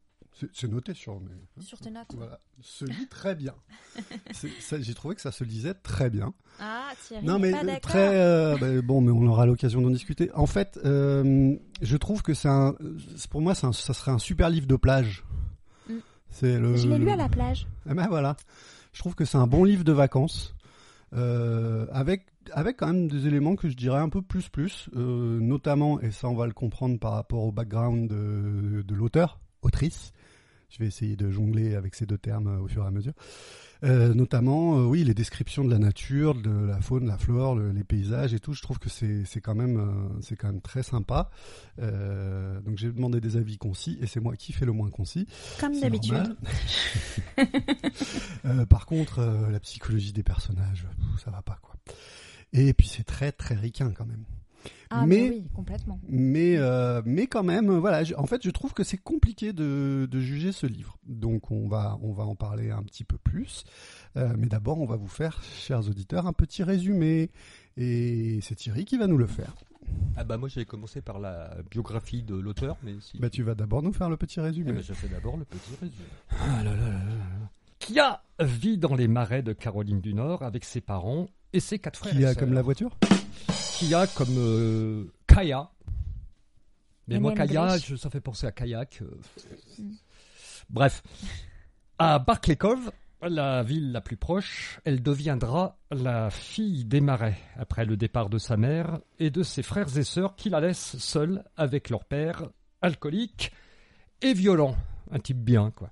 C'est- 0.52 0.68
noté 0.68 0.94
sur 0.94 1.20
mes. 1.20 1.62
Sur 1.62 1.78
tes 1.78 1.90
notes. 1.90 2.08
Voilà, 2.16 2.38
se 2.60 2.84
lit 2.84 3.06
très 3.08 3.34
bien. 3.34 3.54
J'ai 4.80 4.94
trouvé 4.94 5.14
que 5.14 5.20
ça 5.20 5.32
se 5.32 5.44
lisait 5.44 5.74
très 5.74 6.10
bien. 6.10 6.34
Ah, 6.60 6.90
Thierry, 7.06 7.24
Non 7.26 7.38
mais 7.38 7.50
pas 7.52 7.64
euh, 7.64 7.78
très 7.80 8.16
euh, 8.20 8.56
bah, 8.58 8.82
bon, 8.82 9.00
mais 9.00 9.10
on 9.10 9.26
aura 9.26 9.46
l'occasion 9.46 9.80
d'en 9.80 9.90
discuter. 9.90 10.30
En 10.34 10.46
fait, 10.46 10.78
euh, 10.84 11.56
je 11.82 11.96
trouve 11.96 12.22
que 12.22 12.34
c'est 12.34 12.48
un, 12.48 12.74
pour 13.30 13.40
moi, 13.40 13.54
un- 13.62 13.72
ça 13.72 13.94
serait 13.94 14.10
un 14.12 14.18
super 14.18 14.50
livre 14.50 14.66
de 14.66 14.76
plage. 14.76 15.24
Mm. 15.88 15.94
C'est 16.30 16.58
le. 16.58 16.76
Je 16.76 16.88
l'ai 16.88 16.98
lu 16.98 17.08
à 17.10 17.16
la 17.16 17.28
plage. 17.28 17.66
Eh 17.88 17.94
ben 17.94 18.06
voilà. 18.08 18.36
Je 18.92 19.00
trouve 19.00 19.14
que 19.14 19.24
c'est 19.24 19.38
un 19.38 19.46
bon 19.48 19.64
livre 19.64 19.82
de 19.84 19.92
vacances, 19.92 20.54
euh, 21.14 21.86
avec 21.92 22.26
avec 22.52 22.76
quand 22.76 22.86
même 22.88 23.08
des 23.08 23.26
éléments 23.26 23.56
que 23.56 23.68
je 23.68 23.74
dirais 23.76 23.98
un 23.98 24.08
peu 24.08 24.20
plus 24.22 24.48
plus, 24.50 24.88
notamment 24.94 26.00
et 26.00 26.10
ça 26.10 26.28
on 26.28 26.34
va 26.34 26.46
le 26.46 26.52
comprendre 26.52 26.98
par 27.00 27.12
rapport 27.12 27.42
au 27.42 27.52
background 27.52 28.08
de, 28.08 28.82
de 28.82 28.94
l'auteur, 28.94 29.40
autrice. 29.62 30.12
Je 30.74 30.80
vais 30.80 30.86
essayer 30.88 31.14
de 31.14 31.30
jongler 31.30 31.76
avec 31.76 31.94
ces 31.94 32.04
deux 32.04 32.18
termes 32.18 32.48
euh, 32.48 32.58
au 32.60 32.66
fur 32.66 32.82
et 32.82 32.86
à 32.86 32.90
mesure. 32.90 33.12
Euh, 33.84 34.12
notamment, 34.14 34.78
euh, 34.78 34.84
oui, 34.84 35.04
les 35.04 35.14
descriptions 35.14 35.62
de 35.64 35.70
la 35.70 35.78
nature, 35.78 36.34
de 36.34 36.50
la 36.66 36.80
faune, 36.80 37.06
la 37.06 37.16
flore, 37.18 37.54
le- 37.54 37.70
les 37.70 37.84
paysages 37.84 38.32
et 38.34 38.40
tout. 38.40 38.54
Je 38.54 38.62
trouve 38.62 38.78
que 38.78 38.88
c'est 38.88 39.24
quand 39.42 39.54
même 39.54 39.76
euh, 39.78 40.20
c'est 40.22 40.36
quand 40.36 40.48
même 40.48 40.60
très 40.62 40.82
sympa. 40.82 41.30
Donc 41.78 42.76
j'ai 42.78 42.90
demandé 42.90 43.20
des 43.20 43.36
avis 43.36 43.56
concis 43.58 43.98
et 44.00 44.06
c'est 44.06 44.20
moi 44.20 44.36
qui 44.36 44.52
fais 44.52 44.64
le 44.64 44.72
moins 44.72 44.90
concis. 44.90 45.26
Comme 45.60 45.78
d'habitude. 45.78 46.34
par 48.68 48.86
contre, 48.86 49.48
la 49.50 49.60
psychologie 49.60 50.12
des 50.12 50.22
personnages, 50.22 50.86
ça 51.24 51.30
va 51.30 51.42
pas 51.42 51.58
quoi. 51.62 51.74
Et 52.52 52.72
puis 52.72 52.86
c'est 52.88 53.04
très 53.04 53.32
très 53.32 53.54
ricain 53.54 53.92
quand 53.96 54.06
même. 54.06 54.24
Ah, 54.90 55.06
Mais- 55.06 55.16
mais 55.16 55.30
oui, 55.30 55.46
complètement. 55.54 55.98
Mais 56.08 56.56
euh, 56.56 57.02
mais 57.04 57.26
quand 57.26 57.42
même, 57.42 57.70
euh, 57.70 57.78
voilà. 57.80 58.04
je- 58.04 58.14
en 58.14 58.26
fait, 58.26 58.42
je 58.44 58.50
trouve 58.50 58.72
que 58.74 58.84
c'est 58.84 58.98
compliqué 58.98 59.52
de, 59.52 60.06
de 60.10 60.20
juger 60.20 60.52
ce 60.52 60.66
livre. 60.66 60.98
Donc 61.06 61.50
on 61.50 61.68
va 61.68 61.98
on 62.02 62.12
va 62.12 62.24
en 62.24 62.34
parler 62.36 62.70
un 62.70 62.82
petit 62.82 63.04
peu 63.04 63.18
plus. 63.18 63.64
Euh, 64.16 64.34
mais 64.38 64.46
d'abord, 64.46 64.80
on 64.80 64.86
va 64.86 64.96
vous 64.96 65.08
faire, 65.08 65.42
chers 65.42 65.88
auditeurs, 65.88 66.26
un 66.26 66.32
petit 66.32 66.62
résumé. 66.62 67.30
Et 67.76 68.38
c'est 68.42 68.54
Thierry 68.54 68.84
qui 68.84 68.96
va 68.98 69.06
nous 69.08 69.18
le 69.18 69.26
faire. 69.26 69.54
Ah 70.16 70.24
bah 70.24 70.38
moi 70.38 70.48
j'ai 70.48 70.64
commencé 70.64 71.02
par 71.02 71.18
la 71.18 71.56
biographie 71.70 72.22
de 72.22 72.34
l'auteur, 72.36 72.76
mais 72.82 72.94
si. 73.00 73.18
Bah 73.18 73.28
tu 73.30 73.42
vas 73.42 73.54
d'abord 73.54 73.82
nous 73.82 73.92
faire 73.92 74.08
le 74.08 74.16
petit 74.16 74.38
Eh 74.38 74.42
résumé. 74.42 74.72
ben, 74.72 74.82
je 74.82 74.92
fais 74.94 75.08
d'abord 75.08 75.36
le 75.36 75.44
petit 75.44 75.70
résumé. 75.80 76.04
Ah 76.30 76.62
là 76.64 76.70
là 76.74 76.88
là 76.88 76.88
là. 76.90 77.50
Kia 77.80 78.22
vit 78.40 78.78
dans 78.78 78.94
les 78.94 79.08
marais 79.08 79.42
de 79.42 79.52
Caroline 79.52 80.00
du 80.00 80.14
Nord 80.14 80.42
avec 80.42 80.64
ses 80.64 80.80
parents 80.80 81.26
et 81.54 81.60
ses 81.60 81.78
quatre 81.78 81.98
frères. 81.98 82.12
Qui 82.14 82.24
a 82.24 82.34
comme 82.34 82.52
la 82.52 82.62
voiture 82.62 82.96
Kia 83.78 84.06
comme 84.08 84.36
euh, 84.36 85.04
Kaya. 85.26 85.70
Mais 87.08 87.18
moi, 87.18 87.32
Kaya, 87.34 87.78
je- 87.78 87.96
ça 87.96 88.10
fait 88.10 88.20
penser 88.20 88.46
à 88.46 88.52
kayak. 88.52 89.00
euh. 89.02 89.10
Mm. 89.78 89.92
Bref. 90.70 91.02
À 91.98 92.18
Barclay 92.18 92.56
Cove, 92.56 92.90
la 93.22 93.62
ville 93.62 93.92
la 93.92 94.00
plus 94.00 94.16
proche, 94.16 94.80
elle 94.84 95.02
deviendra 95.02 95.78
la 95.90 96.30
fille 96.30 96.84
des 96.84 97.00
marais 97.00 97.36
après 97.56 97.84
le 97.84 97.96
départ 97.96 98.28
de 98.30 98.38
sa 98.38 98.56
mère 98.56 98.98
et 99.18 99.30
de 99.30 99.42
ses 99.42 99.62
frères 99.62 99.96
et 99.96 100.02
sœurs 100.04 100.34
qui 100.36 100.50
la 100.50 100.60
laissent 100.60 100.96
seule 100.98 101.44
avec 101.56 101.90
leur 101.90 102.04
père, 102.04 102.48
alcoolique 102.82 103.52
et 104.22 104.32
violent. 104.34 104.74
Un 105.12 105.18
type 105.20 105.38
bien, 105.44 105.70
quoi. 105.70 105.90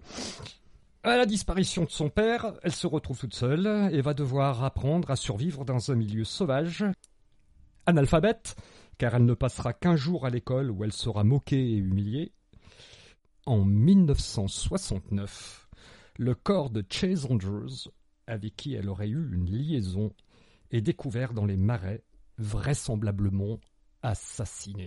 À 1.04 1.16
la 1.16 1.26
disparition 1.26 1.82
de 1.82 1.90
son 1.90 2.10
père, 2.10 2.54
elle 2.62 2.72
se 2.72 2.86
retrouve 2.86 3.18
toute 3.18 3.34
seule 3.34 3.90
et 3.92 4.00
va 4.02 4.14
devoir 4.14 4.62
apprendre 4.62 5.10
à 5.10 5.16
survivre 5.16 5.64
dans 5.64 5.90
un 5.90 5.96
milieu 5.96 6.22
sauvage. 6.22 6.84
Analphabète, 7.86 8.54
car 8.98 9.16
elle 9.16 9.24
ne 9.24 9.34
passera 9.34 9.72
qu'un 9.72 9.96
jour 9.96 10.26
à 10.26 10.30
l'école 10.30 10.70
où 10.70 10.84
elle 10.84 10.92
sera 10.92 11.24
moquée 11.24 11.72
et 11.72 11.76
humiliée. 11.76 12.30
En 13.46 13.64
1969, 13.64 15.68
le 16.18 16.36
corps 16.36 16.70
de 16.70 16.84
Chase 16.88 17.26
Andrews, 17.28 17.90
avec 18.28 18.54
qui 18.54 18.74
elle 18.74 18.88
aurait 18.88 19.08
eu 19.08 19.34
une 19.34 19.50
liaison 19.50 20.12
est 20.70 20.82
découvert 20.82 21.34
dans 21.34 21.46
les 21.46 21.56
marais, 21.56 22.04
vraisemblablement 22.38 23.58
assassiné. 24.02 24.86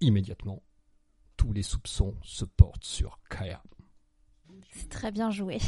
Immédiatement, 0.00 0.62
tous 1.36 1.52
les 1.52 1.62
soupçons 1.62 2.14
se 2.22 2.46
portent 2.46 2.84
sur 2.84 3.20
Kaya. 3.28 3.62
C'est 4.72 4.88
très 4.88 5.10
bien 5.10 5.30
joué. 5.30 5.58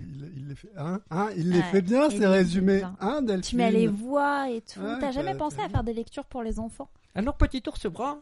Il, 0.00 0.32
il 0.36 0.48
les 0.48 0.54
fait, 0.54 0.70
hein, 0.76 1.00
hein, 1.10 1.28
il 1.36 1.50
les 1.50 1.58
Ouais, 1.58 1.64
fait 1.64 1.82
bien 1.82 2.04
il 2.06 2.10
ces 2.12 2.18
les 2.18 2.24
fait 2.24 2.26
résumés, 2.28 2.78
bien. 2.78 2.96
hein, 3.00 3.22
Delphine 3.22 3.42
Tu 3.50 3.56
mets 3.56 3.70
les 3.72 3.86
voix 3.88 4.50
et 4.50 4.60
tout. 4.62 4.80
Ouais, 4.80 4.98
T'as 5.00 5.10
jamais 5.12 5.34
pensé 5.34 5.60
à 5.60 5.68
faire 5.68 5.84
des 5.84 5.92
lectures 5.92 6.24
pour 6.24 6.42
les 6.42 6.58
enfants? 6.58 6.88
Alors, 7.14 7.36
petit 7.36 7.62
ours 7.66 7.86
brun 7.86 8.20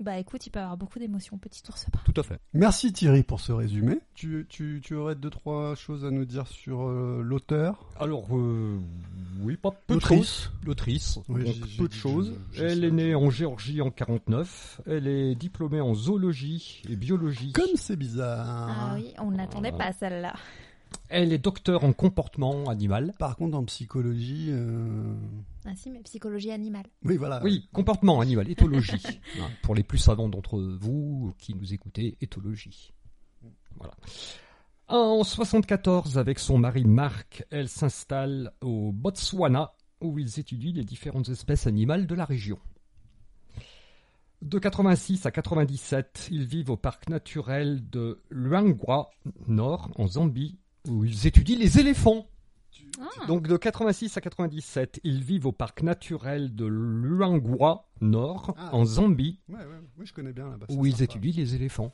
Bah 0.00 0.16
écoute, 0.18 0.46
il 0.46 0.50
peut 0.50 0.60
y 0.60 0.62
avoir 0.62 0.76
beaucoup 0.76 0.98
d'émotions, 1.00 1.38
petit 1.38 1.60
ours 1.68 1.86
brun. 1.90 2.02
Tout 2.04 2.20
à 2.20 2.22
fait. 2.22 2.38
Merci 2.52 2.92
Thierry 2.92 3.24
pour 3.24 3.40
ce 3.40 3.50
résumé. 3.50 3.98
Tu, 4.14 4.46
tu, 4.48 4.80
tu 4.82 4.94
aurais 4.94 5.16
deux 5.16 5.30
trois 5.30 5.74
choses 5.74 6.04
à 6.04 6.10
nous 6.12 6.24
dire 6.24 6.46
sur 6.46 6.82
euh, 6.88 7.20
l'auteur? 7.24 7.84
Alors, 7.98 8.26
euh, 8.36 8.78
oui, 9.40 9.56
pas 9.56 9.70
peu 9.72 9.94
de 9.94 9.94
L'autrice. 9.94 10.18
choses. 10.18 10.52
L'autrice, 10.64 11.18
Oui, 11.28 11.44
donc 11.44 11.54
j'ai- 11.54 11.66
j'ai- 11.68 11.78
peu 11.78 11.88
de 11.88 11.92
choses. 11.92 12.32
Elle 12.56 12.84
est 12.84 12.90
née 12.92 13.14
en 13.16 13.28
Géorgie 13.30 13.80
en 13.82 13.90
49. 13.90 14.80
Elle 14.86 15.08
est 15.08 15.34
diplômée 15.34 15.80
en 15.80 15.94
zoologie 15.94 16.82
et 16.88 16.94
biologie. 16.94 17.52
Comme 17.52 17.74
c'est 17.74 17.96
bizarre. 17.96 18.46
Ah 18.70 18.94
oui, 18.94 19.12
on 19.18 19.32
n'attendait 19.32 19.72
pas 19.72 19.92
celle-là. 19.92 20.34
Elle 21.10 21.32
est 21.32 21.38
docteur 21.38 21.84
en 21.84 21.92
comportement 21.92 22.68
animal. 22.68 23.14
Par 23.18 23.36
contre, 23.36 23.56
en 23.56 23.64
psychologie, 23.64 24.48
euh, 24.50 25.14
Ah 25.64 25.74
si, 25.74 25.90
mais 25.90 26.00
psychologie 26.00 26.50
animale. 26.50 26.86
oui, 27.04 27.16
voilà. 27.16 27.42
Oui, 27.42 27.68
comportement 27.72 28.20
animal, 28.20 28.50
éthologie. 28.50 28.92
Hein, 29.40 29.48
Pour 29.62 29.74
les 29.74 29.82
plus 29.82 29.98
savants 29.98 30.28
d'entre 30.28 30.58
vous 30.60 31.32
qui 31.38 31.54
nous 31.54 31.72
écoutez, 31.72 32.16
éthologie. 32.20 32.92
Voilà. 33.76 33.94
En 34.88 35.22
74, 35.24 36.18
avec 36.18 36.38
son 36.38 36.58
mari 36.58 36.84
Marc, 36.84 37.44
elle 37.50 37.68
s'installe 37.68 38.52
au 38.62 38.90
Botswana, 38.92 39.72
où 40.00 40.18
ils 40.18 40.38
étudient 40.40 40.72
les 40.74 40.84
différentes 40.84 41.28
espèces 41.28 41.66
animales 41.66 42.06
de 42.06 42.14
la 42.14 42.24
région. 42.24 42.58
De 44.42 44.58
86 44.58 45.26
à 45.26 45.30
97, 45.32 46.28
ils 46.30 46.46
vivent 46.46 46.70
au 46.70 46.76
parc 46.76 47.08
naturel 47.08 47.88
de 47.90 48.20
Luangwa 48.30 49.10
Nord, 49.48 49.90
en 49.96 50.06
Zambie, 50.06 50.56
où 50.88 51.04
ils 51.04 51.26
étudient 51.26 51.56
les 51.58 51.78
éléphants. 51.78 52.26
Ah, 53.00 53.26
Donc 53.26 53.46
de 53.46 53.56
86 53.56 54.16
à 54.16 54.20
97, 54.20 55.00
ils 55.04 55.22
vivent 55.22 55.46
au 55.46 55.52
parc 55.52 55.82
naturel 55.82 56.54
de 56.54 56.66
Luangwa 56.66 57.88
Nord, 58.00 58.54
Ah. 58.58 58.74
en 58.74 58.84
Zambie, 58.84 59.40
Ouais, 59.48 59.56
ouais, 59.56 59.64
oui, 59.98 60.06
je 60.06 60.12
connais 60.12 60.32
bien 60.32 60.48
là-bas. 60.48 60.66
où 60.70 60.84
ils 60.86 60.92
sympa. 60.92 61.04
étudient 61.04 61.32
les 61.36 61.54
éléphants. 61.54 61.92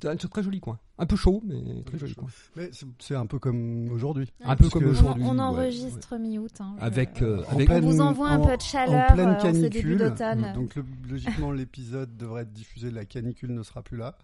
C'est 0.00 0.08
un 0.08 0.16
très 0.16 0.42
joli 0.42 0.60
coin. 0.60 0.78
Un 0.96 1.04
peu 1.04 1.16
chaud, 1.16 1.42
mais 1.44 1.82
très 1.84 1.98
joli 1.98 2.14
chaud. 2.14 2.22
coin. 2.22 2.30
Mais 2.56 2.70
c'est- 2.98 3.14
un 3.14 3.26
peu 3.26 3.38
comme 3.38 3.90
aujourd'hui. 3.92 4.30
Un 4.42 4.56
peu 4.56 4.70
comme 4.70 4.84
on, 4.86 4.90
aujourd'hui. 4.90 5.24
on 5.26 5.34
ouais. 5.34 5.40
enregistre 5.42 6.16
mi-août. 6.16 6.52
hein, 6.60 6.74
Avec, 6.80 7.20
euh, 7.20 7.44
En 7.48 7.52
avec- 7.56 7.66
pleine- 7.68 7.84
On 7.84 7.90
vous 7.90 8.00
envoie 8.00 8.30
un 8.30 8.40
peu 8.40 8.56
de 8.56 8.62
chaleur 8.62 9.10
en 9.10 9.14
pleine 9.14 9.28
euh, 9.28 9.34
en 9.36 9.40
ce 9.40 9.46
début 9.60 9.68
canicule. 9.68 9.98
d'automne. 9.98 10.52
Donc 10.54 10.74
le- 10.76 10.84
logiquement 11.10 11.52
l'épisode 11.52 12.16
devrait 12.16 12.42
être 12.42 12.52
diffusé, 12.52 12.90
la 12.90 13.04
canicule 13.04 13.52
ne 13.52 13.62
sera 13.62 13.82
plus 13.82 13.98
là. 13.98 14.16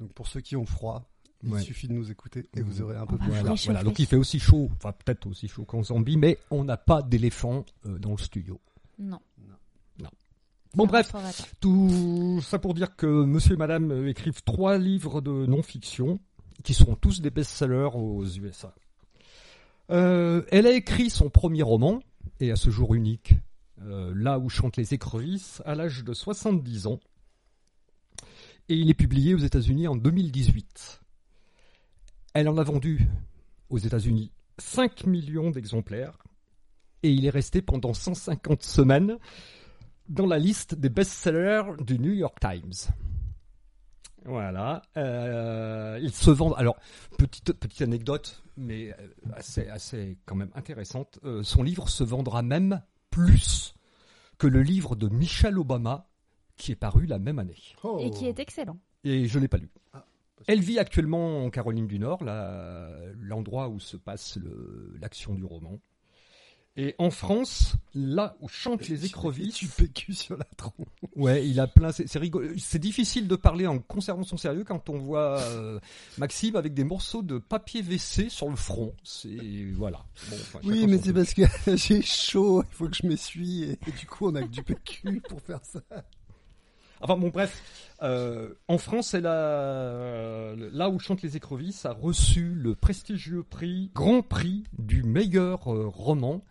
Donc 0.00 0.12
pour 0.12 0.26
ceux 0.26 0.40
qui 0.40 0.56
ont 0.56 0.66
froid, 0.66 1.08
il 1.42 1.52
Ouais. 1.52 1.60
suffit 1.62 1.88
de 1.88 1.92
nous 1.92 2.10
écouter 2.10 2.48
et 2.56 2.62
vous 2.62 2.82
aurez 2.82 2.96
un 2.96 3.06
peu 3.06 3.18
plus. 3.18 3.28
Voilà, 3.28 3.54
voilà. 3.64 3.82
Donc 3.82 3.98
il 3.98 4.06
fait 4.06 4.16
aussi 4.16 4.38
chaud, 4.38 4.70
enfin 4.76 4.92
peut-être 4.92 5.26
aussi 5.26 5.48
chaud 5.48 5.64
qu'en 5.64 5.82
Zambie, 5.82 6.16
mais 6.16 6.38
on 6.50 6.64
n'a 6.64 6.76
pas 6.76 7.02
d'éléphants 7.02 7.64
euh, 7.86 7.98
dans 7.98 8.12
le 8.12 8.18
studio. 8.18 8.60
Non. 8.98 9.18
Bon 10.74 10.86
ça 10.86 11.02
bref. 11.20 11.54
Tout 11.60 12.40
ça 12.42 12.58
pour 12.58 12.72
dire 12.72 12.96
que 12.96 13.06
monsieur 13.06 13.54
et 13.54 13.58
madame 13.58 13.90
euh, 13.90 14.08
écrivent 14.08 14.42
trois 14.42 14.78
livres 14.78 15.20
de 15.20 15.44
non-fiction 15.44 16.18
qui 16.64 16.72
seront 16.72 16.94
tous 16.94 17.20
des 17.20 17.28
best-sellers 17.30 17.90
aux 17.94 18.24
USA. 18.24 18.74
Euh, 19.90 20.42
elle 20.50 20.66
a 20.66 20.72
écrit 20.72 21.10
son 21.10 21.28
premier 21.28 21.62
roman, 21.62 22.00
et 22.40 22.50
à 22.52 22.56
ce 22.56 22.70
jour 22.70 22.94
unique, 22.94 23.34
euh, 23.82 24.12
Là 24.16 24.38
où 24.38 24.48
chantent 24.48 24.76
les 24.78 24.94
écrevisses, 24.94 25.60
à 25.66 25.74
l'âge 25.74 26.04
de 26.04 26.14
70 26.14 26.86
ans. 26.86 27.00
Et 28.70 28.76
il 28.76 28.88
est 28.88 28.94
publié 28.94 29.34
aux 29.34 29.38
États-Unis 29.38 29.88
en 29.88 29.96
2018. 29.96 31.01
Elle 32.34 32.48
en 32.48 32.56
a 32.56 32.62
vendu 32.62 33.08
aux 33.68 33.78
États-Unis 33.78 34.32
5 34.58 35.06
millions 35.06 35.50
d'exemplaires, 35.50 36.18
et 37.02 37.10
il 37.10 37.26
est 37.26 37.30
resté 37.30 37.62
pendant 37.62 37.94
150 37.94 38.62
semaines 38.62 39.18
dans 40.08 40.26
la 40.26 40.38
liste 40.38 40.74
des 40.74 40.88
best-sellers 40.88 41.76
du 41.80 41.98
New 41.98 42.12
York 42.12 42.38
Times. 42.40 42.92
Voilà. 44.24 44.82
Euh, 44.96 45.98
il 46.00 46.12
se 46.12 46.30
vend. 46.30 46.52
Alors, 46.52 46.76
petite, 47.18 47.52
petite 47.54 47.82
anecdote, 47.82 48.42
mais 48.56 48.92
euh, 48.92 49.08
assez, 49.34 49.66
assez 49.68 50.18
quand 50.26 50.36
même 50.36 50.50
intéressante. 50.54 51.18
Euh, 51.24 51.42
son 51.42 51.62
livre 51.62 51.88
se 51.88 52.04
vendra 52.04 52.42
même 52.42 52.82
plus 53.10 53.74
que 54.38 54.46
le 54.46 54.62
livre 54.62 54.96
de 54.96 55.08
Michelle 55.08 55.58
Obama, 55.58 56.08
qui 56.56 56.72
est 56.72 56.76
paru 56.76 57.06
la 57.06 57.18
même 57.18 57.38
année. 57.38 57.58
Oh. 57.82 57.98
Et 58.00 58.10
qui 58.10 58.26
est 58.26 58.38
excellent. 58.38 58.78
Et 59.04 59.26
je 59.26 59.38
ne 59.38 59.42
l'ai 59.42 59.48
pas 59.48 59.58
lu. 59.58 59.70
Ah, 59.92 60.04
Elle 60.46 60.60
vit 60.60 60.78
actuellement 60.78 61.44
en 61.44 61.50
Caroline 61.50 61.86
du 61.86 61.98
Nord, 61.98 62.24
l'endroit 63.20 63.68
où 63.68 63.80
se 63.80 63.96
passe 63.96 64.38
l'action 65.00 65.34
du 65.34 65.44
roman. 65.44 65.78
Et 66.74 66.94
en 66.96 67.10
France, 67.10 67.74
là 67.94 68.34
où 68.40 68.48
chantent 68.48 68.88
les 68.88 69.04
écrevisses. 69.04 69.56
Tu 69.56 69.66
PQ 69.66 70.14
sur 70.14 70.38
la 70.38 70.46
tronche. 70.56 70.86
Ouais, 71.16 71.46
il 71.46 71.60
a 71.60 71.66
plein. 71.66 71.92
C'est 71.92 72.08
c'est 72.08 72.18
rigolo. 72.18 72.48
C'est 72.56 72.78
difficile 72.78 73.28
de 73.28 73.36
parler 73.36 73.66
en 73.66 73.78
conservant 73.78 74.22
son 74.22 74.38
sérieux 74.38 74.64
quand 74.64 74.88
on 74.88 74.96
voit 74.96 75.38
euh, 75.40 75.78
Maxime 76.16 76.56
avec 76.56 76.72
des 76.72 76.84
morceaux 76.84 77.22
de 77.22 77.36
papier 77.36 77.82
WC 77.82 78.30
sur 78.30 78.48
le 78.48 78.56
front. 78.56 78.94
C'est 79.04 79.36
voilà. 79.74 80.06
Bon, 80.30 80.36
enfin, 80.36 80.60
Oui, 80.64 80.86
mais 80.86 80.96
c'est 80.96 81.12
parce 81.12 81.34
que 81.34 81.42
j'ai 81.76 82.00
chaud, 82.00 82.64
il 82.70 82.74
faut 82.74 82.88
que 82.88 82.96
je 82.96 83.06
m'essuie 83.06 83.64
et, 83.64 83.72
et 83.72 83.92
du 83.92 84.06
coup 84.06 84.28
on 84.28 84.34
a 84.34 84.42
que 84.42 84.48
du 84.48 84.62
PQ 84.62 85.20
pour 85.28 85.42
faire 85.42 85.60
ça. 85.62 85.82
Enfin 87.02 87.16
bon, 87.16 87.28
bref. 87.28 87.62
Euh, 88.02 88.54
en 88.68 88.78
France, 88.78 89.14
elle 89.14 89.26
a 89.26 90.54
là 90.56 90.88
où 90.88 90.98
chantent 90.98 91.22
les 91.22 91.36
écrevisses 91.36 91.84
a 91.86 91.92
reçu 91.92 92.54
le 92.54 92.74
prestigieux 92.74 93.42
prix 93.42 93.90
Grand 93.94 94.22
Prix 94.22 94.64
du 94.78 95.02
meilleur 95.02 95.72
euh, 95.72 95.86
roman 95.86 96.44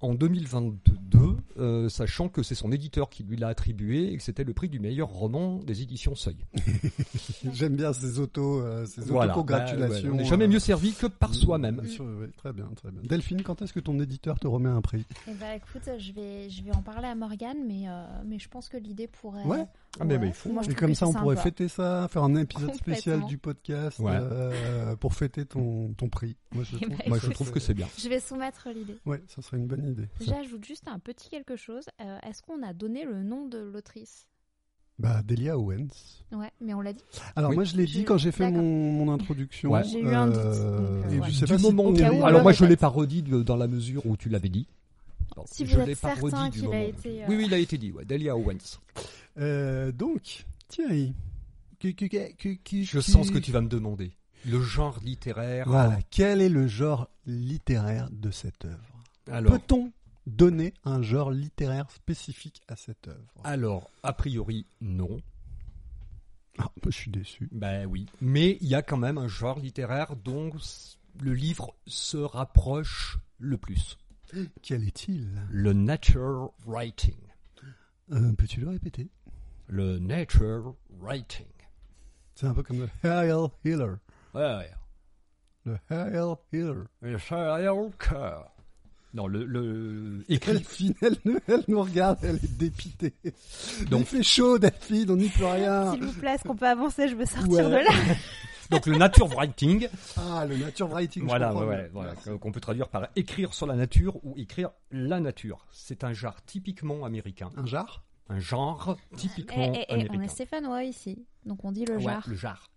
en 0.00 0.14
2022, 0.14 1.36
euh, 1.58 1.88
sachant 1.88 2.28
que 2.28 2.42
c'est 2.42 2.54
son 2.54 2.70
éditeur 2.70 3.10
qui 3.10 3.24
lui 3.24 3.36
l'a 3.36 3.48
attribué 3.48 4.12
et 4.12 4.16
que 4.16 4.22
c'était 4.22 4.44
le 4.44 4.52
prix 4.54 4.68
du 4.68 4.78
meilleur 4.78 5.08
roman 5.08 5.58
des 5.58 5.82
éditions 5.82 6.14
Seuil. 6.14 6.36
J'aime 7.52 7.76
bien 7.76 7.92
ces 7.92 8.18
autos, 8.18 8.60
euh, 8.60 8.86
ces 8.86 9.00
Voilà. 9.02 9.34
Bah, 9.34 9.64
ouais, 9.74 10.02
on 10.10 10.14
n'est 10.14 10.24
jamais 10.24 10.44
euh, 10.44 10.48
mieux 10.48 10.58
servi 10.58 10.92
que 10.92 11.06
par 11.06 11.34
soi-même. 11.34 11.84
Sûr, 11.86 12.04
oui, 12.20 12.26
très 12.36 12.52
bien, 12.52 12.68
très 12.76 12.90
bien. 12.90 13.00
Delphine, 13.02 13.42
quand 13.42 13.60
est-ce 13.62 13.72
que 13.72 13.80
ton 13.80 13.98
éditeur 14.00 14.38
te 14.38 14.46
remet 14.46 14.68
un 14.68 14.80
prix? 14.80 15.04
Eh 15.26 15.32
ben, 15.34 15.56
écoute, 15.56 15.88
je 15.98 16.12
vais, 16.12 16.48
je 16.50 16.62
vais 16.62 16.74
en 16.74 16.82
parler 16.82 17.08
à 17.08 17.14
Morgane, 17.14 17.58
mais, 17.66 17.88
euh, 17.88 18.04
mais 18.26 18.38
je 18.38 18.48
pense 18.48 18.68
que 18.68 18.76
l'idée 18.76 19.08
pourrait. 19.08 19.44
Ouais. 19.44 19.64
Ah, 20.00 20.04
mais- 20.04 20.14
Ouais. 20.14 20.20
mais 20.20 20.26
il 20.28 20.32
faut. 20.32 20.52
Moi, 20.52 20.62
je 20.62 20.70
Et 20.70 20.74
comme 20.74 20.94
ça, 20.94 21.08
on 21.08 21.12
pourrait 21.12 21.36
fêter 21.36 21.66
ça, 21.68 22.06
faire 22.10 22.22
un 22.22 22.36
épisode 22.36 22.74
spécial 22.74 23.24
du 23.26 23.36
podcast 23.38 23.98
Ouais. 23.98 24.12
euh, 24.14 24.94
pour 24.96 25.14
fêter 25.14 25.44
ton, 25.44 25.92
ton 25.94 26.08
prix. 26.08 26.36
Moi, 26.54 26.62
je 26.64 26.76
Eh 26.76 26.84
trouve, 26.84 26.96
ben, 26.98 27.04
Moi, 27.08 27.18
je 27.18 27.30
trouve 27.30 27.50
que 27.52 27.60
c'est 27.60 27.74
bien. 27.74 27.88
Je 27.98 28.08
vais 28.08 28.20
soumettre 28.20 28.68
l'idée. 28.74 28.96
ouais, 29.06 29.20
ça 29.26 29.42
serait 29.42 29.56
une 29.56 29.66
bonne 29.66 29.80
idée. 29.80 29.87
J'ajoute 30.20 30.64
juste 30.64 30.88
un 30.88 30.98
petit 30.98 31.28
quelque 31.30 31.56
chose. 31.56 31.84
Euh, 32.00 32.18
Est-ce 32.22 32.42
qu'on 32.42 32.62
a 32.62 32.72
donné 32.72 33.04
le 33.04 33.22
nom 33.22 33.46
de 33.46 33.58
l'autrice? 33.58 34.28
Bah, 34.98 35.22
Delia 35.22 35.56
Owens. 35.56 35.88
Ouais, 36.32 36.50
mais 36.60 36.74
on 36.74 36.80
l'a 36.80 36.92
dit. 36.92 37.04
Alors 37.36 37.50
Oui. 37.50 37.56
moi, 37.56 37.64
je 37.64 37.76
l'ai 37.76 37.86
dit 37.86 38.04
quand 38.04 38.18
j'ai 38.18 38.32
fait 38.32 38.50
mon, 38.50 38.62
mon 38.92 39.12
introduction. 39.12 39.70
Ouais. 39.70 39.84
J'ai 39.84 40.00
eu 40.00 40.08
un 40.08 40.26
doute, 40.26 40.36
Euh, 40.38 41.02
euh, 41.04 41.10
et 41.10 41.30
je 41.30 41.34
sais 41.34 41.46
Du 41.46 41.52
pas 41.52 41.58
moment 41.58 41.84
on 41.84 41.94
où- 41.94 42.24
Alors 42.24 42.42
moi 42.42 42.50
je 42.52 42.60
l'ai 42.64 42.70
répète. 42.70 42.80
pas 42.80 42.88
redit 42.88 43.22
de- 43.22 43.42
dans 43.44 43.56
la 43.56 43.68
mesure 43.68 44.04
où 44.06 44.16
tu 44.16 44.28
l'avais 44.28 44.48
dit. 44.48 44.66
Bon, 45.36 45.44
Si 45.46 45.64
je 45.66 45.78
vous 45.78 45.84
l'ai 45.86 45.92
êtes 45.92 45.98
certain 45.98 46.48
du 46.48 46.60
qu'il 46.60 46.72
a 46.74 46.82
été, 46.82 47.22
euh, 47.22 47.26
Oui, 47.28 47.36
oui, 47.36 47.44
il 47.46 47.54
a 47.54 47.58
été 47.58 47.78
dit. 47.78 47.92
Ouais. 47.92 48.04
Delia 48.04 48.36
Owens. 48.36 48.80
Euh, 49.38 49.92
donc, 49.92 50.46
Thierry, 50.66 51.14
Je 51.80 52.98
sens 53.00 53.28
ce 53.28 53.32
que 53.32 53.38
tu 53.38 53.52
vas 53.52 53.60
me 53.60 53.68
demander. 53.68 54.10
Le 54.46 54.60
genre 54.62 54.98
littéraire. 55.04 55.64
Voilà, 55.68 55.98
quel 56.10 56.40
est 56.40 56.48
le 56.48 56.66
genre 56.66 57.08
littéraire 57.26 58.08
de 58.10 58.30
cette 58.32 58.64
œuvre? 58.64 58.97
Peut-on 59.28 59.92
donner 60.26 60.74
un 60.84 61.02
genre 61.02 61.30
littéraire 61.30 61.90
spécifique 61.90 62.60
à 62.68 62.76
cette 62.76 63.08
œuvre? 63.08 63.32
Alors, 63.44 63.90
a 64.02 64.12
priori, 64.12 64.66
non. 64.80 65.20
Ah, 66.58 66.70
Je 66.84 66.90
suis 66.90 67.10
déçu. 67.10 67.48
Ben 67.52 67.86
oui. 67.86 68.06
Mais 68.20 68.58
il 68.60 68.68
y 68.68 68.74
a 68.74 68.82
quand 68.82 68.96
même 68.96 69.18
un 69.18 69.28
genre 69.28 69.58
littéraire 69.58 70.16
dont 70.16 70.50
le 71.20 71.32
livre 71.32 71.74
se 71.86 72.16
rapproche 72.16 73.18
le 73.38 73.56
plus. 73.58 73.96
Quel 74.62 74.86
est-il? 74.86 75.40
Le 75.50 75.72
nature 75.72 76.52
writing. 76.66 77.16
Euh, 78.12 78.32
Peux-tu 78.34 78.60
le 78.60 78.70
répéter? 78.70 79.08
Le 79.68 79.98
nature 79.98 80.74
writing. 81.00 81.46
C'est 82.34 82.46
un 82.46 82.54
peu 82.54 82.62
comme 82.62 82.80
le 82.80 82.88
Hail 83.08 83.30
Healer. 83.64 83.96
Ouais, 84.34 84.56
ouais. 84.56 84.70
Le 85.64 85.78
Hail 85.90 86.34
Healer. 86.52 86.84
Le 87.00 87.18
serial 87.18 87.90
killer. 87.98 88.42
Non, 89.14 89.26
le, 89.26 89.44
le 89.44 90.24
écrit. 90.28 90.52
Delphine, 90.52 90.94
elle, 91.00 91.16
nous- 91.24 91.38
elle 91.48 91.64
nous 91.68 91.82
regarde, 91.82 92.18
elle 92.22 92.36
est 92.36 92.58
dépitée. 92.58 93.14
Donc- 93.90 94.00
Il 94.12 94.18
fait 94.18 94.22
chaud, 94.22 94.58
Delphine, 94.58 95.10
on 95.10 95.16
n'y 95.16 95.28
peut 95.28 95.46
rien. 95.46 95.92
S'il 95.92 96.04
vous 96.04 96.12
plaît, 96.12 96.32
est-ce 96.34 96.42
qu'on 96.44 96.56
peut 96.56 96.66
avancer? 96.68 97.08
Je 97.08 97.14
veux 97.16 97.24
sortir 97.26 97.50
Ouais. 97.50 97.62
de 97.64 97.84
là. 97.84 97.90
Donc 98.70 98.84
le 98.84 98.98
nature 98.98 99.26
writing, 99.28 99.88
Ah, 100.18 100.44
le 100.46 100.58
nature 100.58 100.88
writing. 100.88 101.24
voilà, 101.24 101.54
ouais, 101.54 101.64
ouais, 101.64 101.90
voilà, 101.90 102.12
qu'on 102.38 102.52
peut 102.52 102.60
traduire 102.60 102.88
par 102.88 103.08
écrire 103.16 103.54
sur 103.54 103.66
la 103.66 103.74
nature 103.74 104.22
ou 104.26 104.34
écrire 104.36 104.68
la 104.90 105.20
nature. 105.20 105.66
C'est 105.72 106.04
un 106.04 106.12
genre 106.12 106.36
typiquement 106.44 107.04
américain, 107.06 107.48
Un 107.56 107.64
jar 107.64 108.04
un 108.28 108.38
genre 108.40 108.98
Eh, 109.12 109.16
typiquement 109.16 109.72
eh, 109.74 109.78
eh, 109.78 109.84
on 109.88 109.94
américain. 109.94 110.20
est 110.20 110.28
stéphanois 110.28 110.84
ici, 110.84 111.24
donc 111.46 111.64
on 111.64 111.72
dit 111.72 111.86
le 111.86 111.96
Ouais, 111.96 112.02
jar. 112.02 112.22
le 112.28 112.34
jar. 112.36 112.68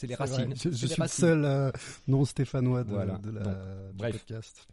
C'est 0.00 0.06
les 0.06 0.14
racines. 0.14 0.52
Je, 0.54 0.60
c'est 0.70 0.72
je 0.76 0.86
les 0.86 0.92
suis 0.92 1.02
le 1.02 1.08
seul 1.08 1.44
euh, 1.44 1.72
non 2.06 2.24
stéphanois 2.24 2.84
de, 2.84 2.90
Voilà. 2.90 3.18
de 3.18 3.30
la, 3.32 3.40
Donc, 3.42 3.54
du 3.90 3.96
bref. 3.96 4.12
podcast. 4.12 4.68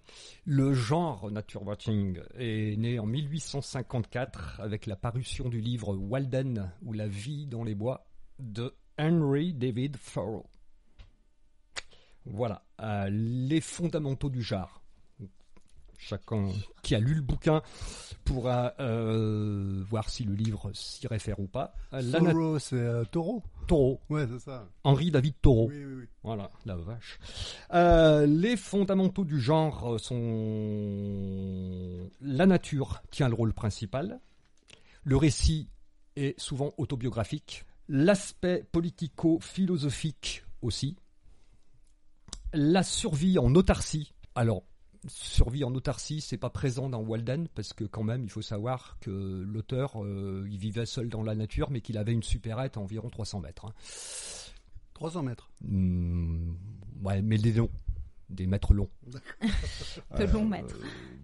Le 0.45 0.71
genre 0.75 1.31
nature 1.31 1.63
watching 1.65 2.19
est 2.37 2.77
né 2.77 2.99
en 2.99 3.07
1854 3.07 4.59
avec 4.61 4.85
la 4.85 4.95
parution 4.95 5.49
du 5.49 5.59
livre 5.61 5.95
Walden 5.95 6.71
ou 6.83 6.93
La 6.93 7.07
vie 7.07 7.47
dans 7.47 7.63
les 7.63 7.73
bois 7.73 8.05
de 8.37 8.75
Henry 8.99 9.51
David 9.55 9.97
Thoreau. 10.13 10.45
Voilà, 12.25 12.63
euh, 12.81 13.09
les 13.11 13.61
fondamentaux 13.61 14.29
du 14.29 14.43
genre. 14.43 14.79
Chacun 15.97 16.49
qui 16.83 16.95
a 16.95 16.99
lu 16.99 17.15
le 17.15 17.21
bouquin 17.21 17.61
pourra 18.23 18.73
euh, 18.79 19.83
voir 19.89 20.09
si 20.09 20.23
le 20.23 20.33
livre 20.33 20.71
s'y 20.73 21.07
réfère 21.07 21.39
ou 21.39 21.47
pas. 21.47 21.73
Euh, 21.93 22.11
Thoreau, 22.11 22.59
c'est 22.59 22.75
euh, 22.75 23.03
taureau. 23.05 23.43
Thoreau, 23.67 23.99
Ouais, 24.09 24.27
c'est 24.31 24.39
ça. 24.39 24.67
Henri 24.83 25.11
David 25.11 25.35
Thoreau. 25.41 25.67
Oui, 25.69 25.83
oui, 25.85 25.93
oui. 25.99 26.05
Voilà, 26.23 26.49
la 26.65 26.75
vache. 26.75 27.19
Euh, 27.73 28.25
les 28.25 28.57
fondamentaux 28.57 29.25
du 29.25 29.39
genre 29.39 29.99
sont 29.99 32.09
la 32.21 32.45
nature 32.45 33.01
tient 33.11 33.29
le 33.29 33.35
rôle 33.35 33.53
principal, 33.53 34.19
le 35.03 35.17
récit 35.17 35.69
est 36.15 36.39
souvent 36.39 36.73
autobiographique, 36.77 37.65
l'aspect 37.87 38.65
politico-philosophique 38.71 40.43
aussi, 40.61 40.95
la 42.53 42.83
survie 42.83 43.37
en 43.37 43.53
autarcie. 43.55 44.13
Alors, 44.33 44.63
survie 45.07 45.63
en 45.63 45.73
autarcie, 45.75 46.21
c'est 46.21 46.37
pas 46.37 46.49
présent 46.49 46.89
dans 46.89 46.99
Walden 47.01 47.47
parce 47.53 47.73
que 47.73 47.83
quand 47.83 48.03
même, 48.03 48.23
il 48.23 48.29
faut 48.29 48.41
savoir 48.41 48.97
que 49.01 49.43
l'auteur, 49.47 50.03
euh, 50.03 50.47
il 50.49 50.57
vivait 50.57 50.85
seul 50.85 51.09
dans 51.09 51.23
la 51.23 51.35
nature, 51.35 51.69
mais 51.71 51.81
qu'il 51.81 51.97
avait 51.97 52.13
une 52.13 52.23
supérette 52.23 52.77
à 52.77 52.79
environ 52.79 53.09
300 53.09 53.39
mètres. 53.41 53.65
hein. 53.65 53.73
300 54.93 55.23
mètres. 55.23 55.49
Hmm, 55.63 56.53
ouais, 57.03 57.21
mais 57.21 57.37
des 57.37 57.51
longs, 57.53 57.69
des 58.29 58.47
mètres 58.47 58.73
longs. 58.73 58.89
De 60.17 60.23
longs 60.25 60.45
mètres. 60.45 60.75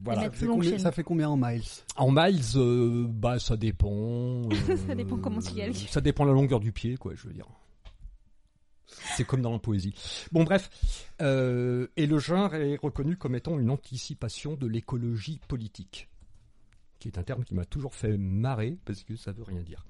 Voilà. 0.04 0.22
mètres 0.24 0.34
Ça 0.36 0.40
fait, 0.42 0.48
combien, 0.48 0.72
chez 0.72 0.80
ça 0.80 0.90
nous. 0.90 0.96
fait 0.96 1.04
combien 1.04 1.30
en 1.30 1.38
miles? 1.38 1.64
En 1.96 2.12
miles, 2.12 2.42
euh, 2.58 3.06
bah 3.08 3.40
ça 3.40 3.56
dépend. 3.56 3.90
euh, 3.92 4.78
Ça 4.88 4.96
dépend 4.96 5.18
comment 5.18 5.40
tu 5.40 5.54
calcules. 5.54 5.88
Ça 5.88 6.02
dépend 6.02 6.24
de 6.26 6.30
la 6.30 6.36
longueur 6.36 6.60
du 6.60 6.72
pied, 6.72 6.98
quoi, 6.98 7.14
je 7.16 7.28
veux 7.28 7.34
dire. 7.34 7.48
C'est 9.16 9.26
comme 9.26 9.42
dans 9.42 9.52
la 9.52 9.60
poésie. 9.60 9.94
Bon, 10.32 10.44
bref. 10.44 10.70
Euh, 11.22 11.88
et 11.98 12.06
le 12.08 12.20
genre 12.20 12.54
est 12.56 12.76
reconnu 12.78 13.18
comme 13.18 13.36
étant 13.36 13.60
une 13.60 13.70
anticipation 13.70 14.56
de 14.56 14.68
l'écologie 14.68 15.40
politique, 15.48 16.10
qui 17.00 17.08
est 17.08 17.18
un 17.18 17.24
terme 17.24 17.44
qui 17.44 17.54
m'a 17.56 17.66
toujours 17.66 17.96
fait 17.96 18.18
marrer 18.18 18.78
parce 18.86 19.04
que 19.04 19.16
ça 19.16 19.32
veut 19.32 19.44
rien 19.44 19.62
dire. 19.62 19.86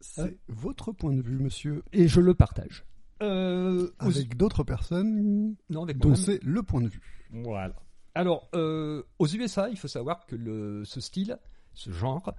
C'est 0.00 0.36
votre 0.48 0.92
point 0.92 1.12
de 1.14 1.22
vue, 1.22 1.38
monsieur, 1.38 1.82
Et 1.92 2.08
je 2.08 2.20
le 2.20 2.34
partage. 2.34 2.84
Euh, 3.22 3.88
aux- 4.00 4.06
avec 4.10 4.36
d'autres 4.36 4.64
personnes 4.64 5.54
non, 5.70 5.84
avec 5.84 5.98
dont 5.98 6.14
c'est 6.16 6.42
le 6.42 6.62
point 6.62 6.80
de 6.80 6.88
vue. 6.88 7.26
Voilà. 7.30 7.74
Alors, 8.14 8.48
euh, 8.54 9.02
aux 9.18 9.26
USA, 9.28 9.68
il 9.70 9.78
faut 9.78 9.88
savoir 9.88 10.26
que 10.26 10.34
le, 10.36 10.84
ce 10.84 11.00
style, 11.00 11.38
ce 11.72 11.90
genre, 11.92 12.34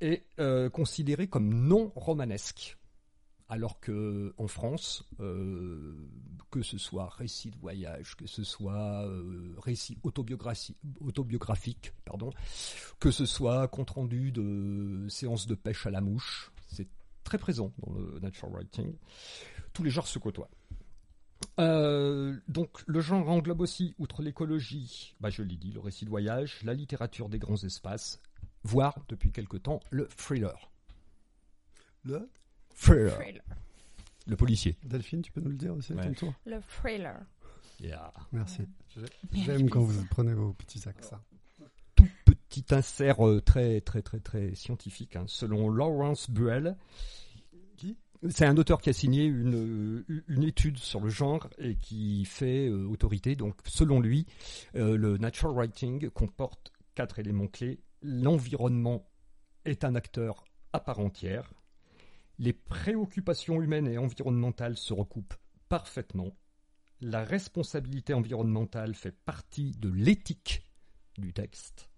est 0.00 0.24
considéré 0.72 1.26
comme 1.26 1.48
non 1.66 1.90
romanesque. 1.96 2.76
Alors 3.50 3.80
que 3.80 4.34
en 4.36 4.46
France, 4.46 5.04
euh, 5.20 5.94
que 6.50 6.60
ce 6.62 6.76
soit 6.76 7.08
récit 7.08 7.50
de 7.50 7.56
voyage, 7.56 8.14
que 8.14 8.26
ce 8.26 8.44
soit 8.44 9.06
euh, 9.06 9.54
récit 9.58 9.96
autobiographique, 10.02 11.92
pardon, 12.04 12.30
que 13.00 13.10
ce 13.10 13.24
soit 13.24 13.66
compte 13.68 13.90
rendu 13.90 14.32
de 14.32 15.06
séances 15.08 15.46
de 15.46 15.54
pêche 15.54 15.86
à 15.86 15.90
la 15.90 16.02
mouche, 16.02 16.52
c'est 16.68 16.88
très 17.24 17.38
présent 17.38 17.72
dans 17.78 17.94
le 17.94 18.18
natural 18.20 18.52
writing. 18.52 18.94
Tous 19.72 19.82
les 19.82 19.90
genres 19.90 20.08
se 20.08 20.18
côtoient. 20.18 20.50
Euh, 21.58 22.36
donc 22.48 22.82
le 22.86 23.00
genre 23.00 23.28
englobe 23.28 23.60
aussi, 23.60 23.94
outre 23.98 24.22
l'écologie, 24.22 25.14
bah, 25.20 25.30
je 25.30 25.42
l'ai 25.42 25.56
dit, 25.56 25.72
le 25.72 25.80
récit 25.80 26.04
de 26.04 26.10
voyage, 26.10 26.60
la 26.64 26.74
littérature 26.74 27.28
des 27.28 27.38
grands 27.38 27.62
espaces, 27.62 28.20
voire 28.62 28.94
depuis 29.08 29.32
quelque 29.32 29.56
temps 29.56 29.80
le 29.90 30.06
thriller. 30.08 30.70
Le 32.04 32.28
Thriller, 32.80 33.14
Thriller. 33.14 33.42
le 34.26 34.36
policier. 34.36 34.76
Delphine, 34.84 35.22
tu 35.22 35.32
peux 35.32 35.40
nous 35.40 35.50
le 35.50 35.56
dire 35.56 35.74
aussi 35.74 35.92
Ouais. 35.94 36.02
ton 36.06 36.12
tour 36.14 36.34
Le 36.46 36.60
thriller. 36.60 37.20
Yeah. 37.80 38.12
Merci. 38.32 38.62
J'aime 39.32 39.68
quand 39.70 39.80
vous 39.82 40.04
prenez 40.06 40.32
vos 40.34 40.52
petits 40.52 40.88
accents. 40.88 41.20
Tout 41.94 42.08
petit 42.24 42.64
insert 42.70 43.26
euh, 43.26 43.40
très 43.40 43.80
très 43.80 44.02
très 44.02 44.20
très 44.20 44.54
scientifique. 44.54 45.16
hein. 45.16 45.24
Selon 45.26 45.68
Lawrence 45.70 46.30
Buell, 46.30 46.76
Qui? 47.76 47.96
C'est 48.30 48.46
un 48.46 48.56
auteur 48.56 48.80
qui 48.80 48.90
a 48.90 48.92
signé 48.92 49.24
une, 49.26 50.04
euh, 50.08 50.24
une 50.26 50.42
étude 50.42 50.78
sur 50.78 51.00
le 51.00 51.08
genre 51.08 51.48
et 51.58 51.76
qui 51.76 52.24
fait 52.24 52.68
euh, 52.68 52.84
autorité. 52.88 53.36
Donc, 53.36 53.54
selon 53.64 54.00
lui, 54.00 54.26
euh, 54.74 54.96
le 54.96 55.18
natural 55.18 55.54
writing 55.54 56.10
comporte 56.10 56.72
quatre 56.96 57.20
éléments 57.20 57.46
clés. 57.46 57.78
L'environnement 58.02 59.08
est 59.64 59.84
un 59.84 59.94
acteur 59.94 60.44
à 60.72 60.80
part 60.80 60.98
entière. 60.98 61.52
Les 62.38 62.52
préoccupations 62.52 63.60
humaines 63.60 63.88
et 63.88 63.98
environnementales 63.98 64.76
se 64.76 64.92
recoupent 64.92 65.34
parfaitement. 65.68 66.36
La 67.00 67.24
responsabilité 67.24 68.14
environnementale 68.14 68.94
fait 68.94 69.12
partie 69.12 69.72
de 69.72 69.88
l'éthique 69.88 70.64
du 71.16 71.32
texte. 71.32 71.88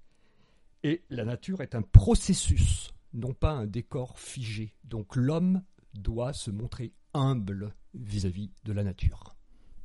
Et 0.82 1.04
la 1.10 1.24
nature 1.24 1.60
est 1.60 1.74
un 1.74 1.82
processus, 1.82 2.92
non 3.12 3.34
pas 3.34 3.52
un 3.52 3.66
décor 3.66 4.18
figé. 4.18 4.74
Donc 4.84 5.14
l'homme 5.16 5.62
doit 5.94 6.32
se 6.32 6.50
montrer 6.50 6.92
humble 7.12 7.74
vis-à-vis 7.94 8.50
de 8.64 8.72
la 8.72 8.84
nature. 8.84 9.36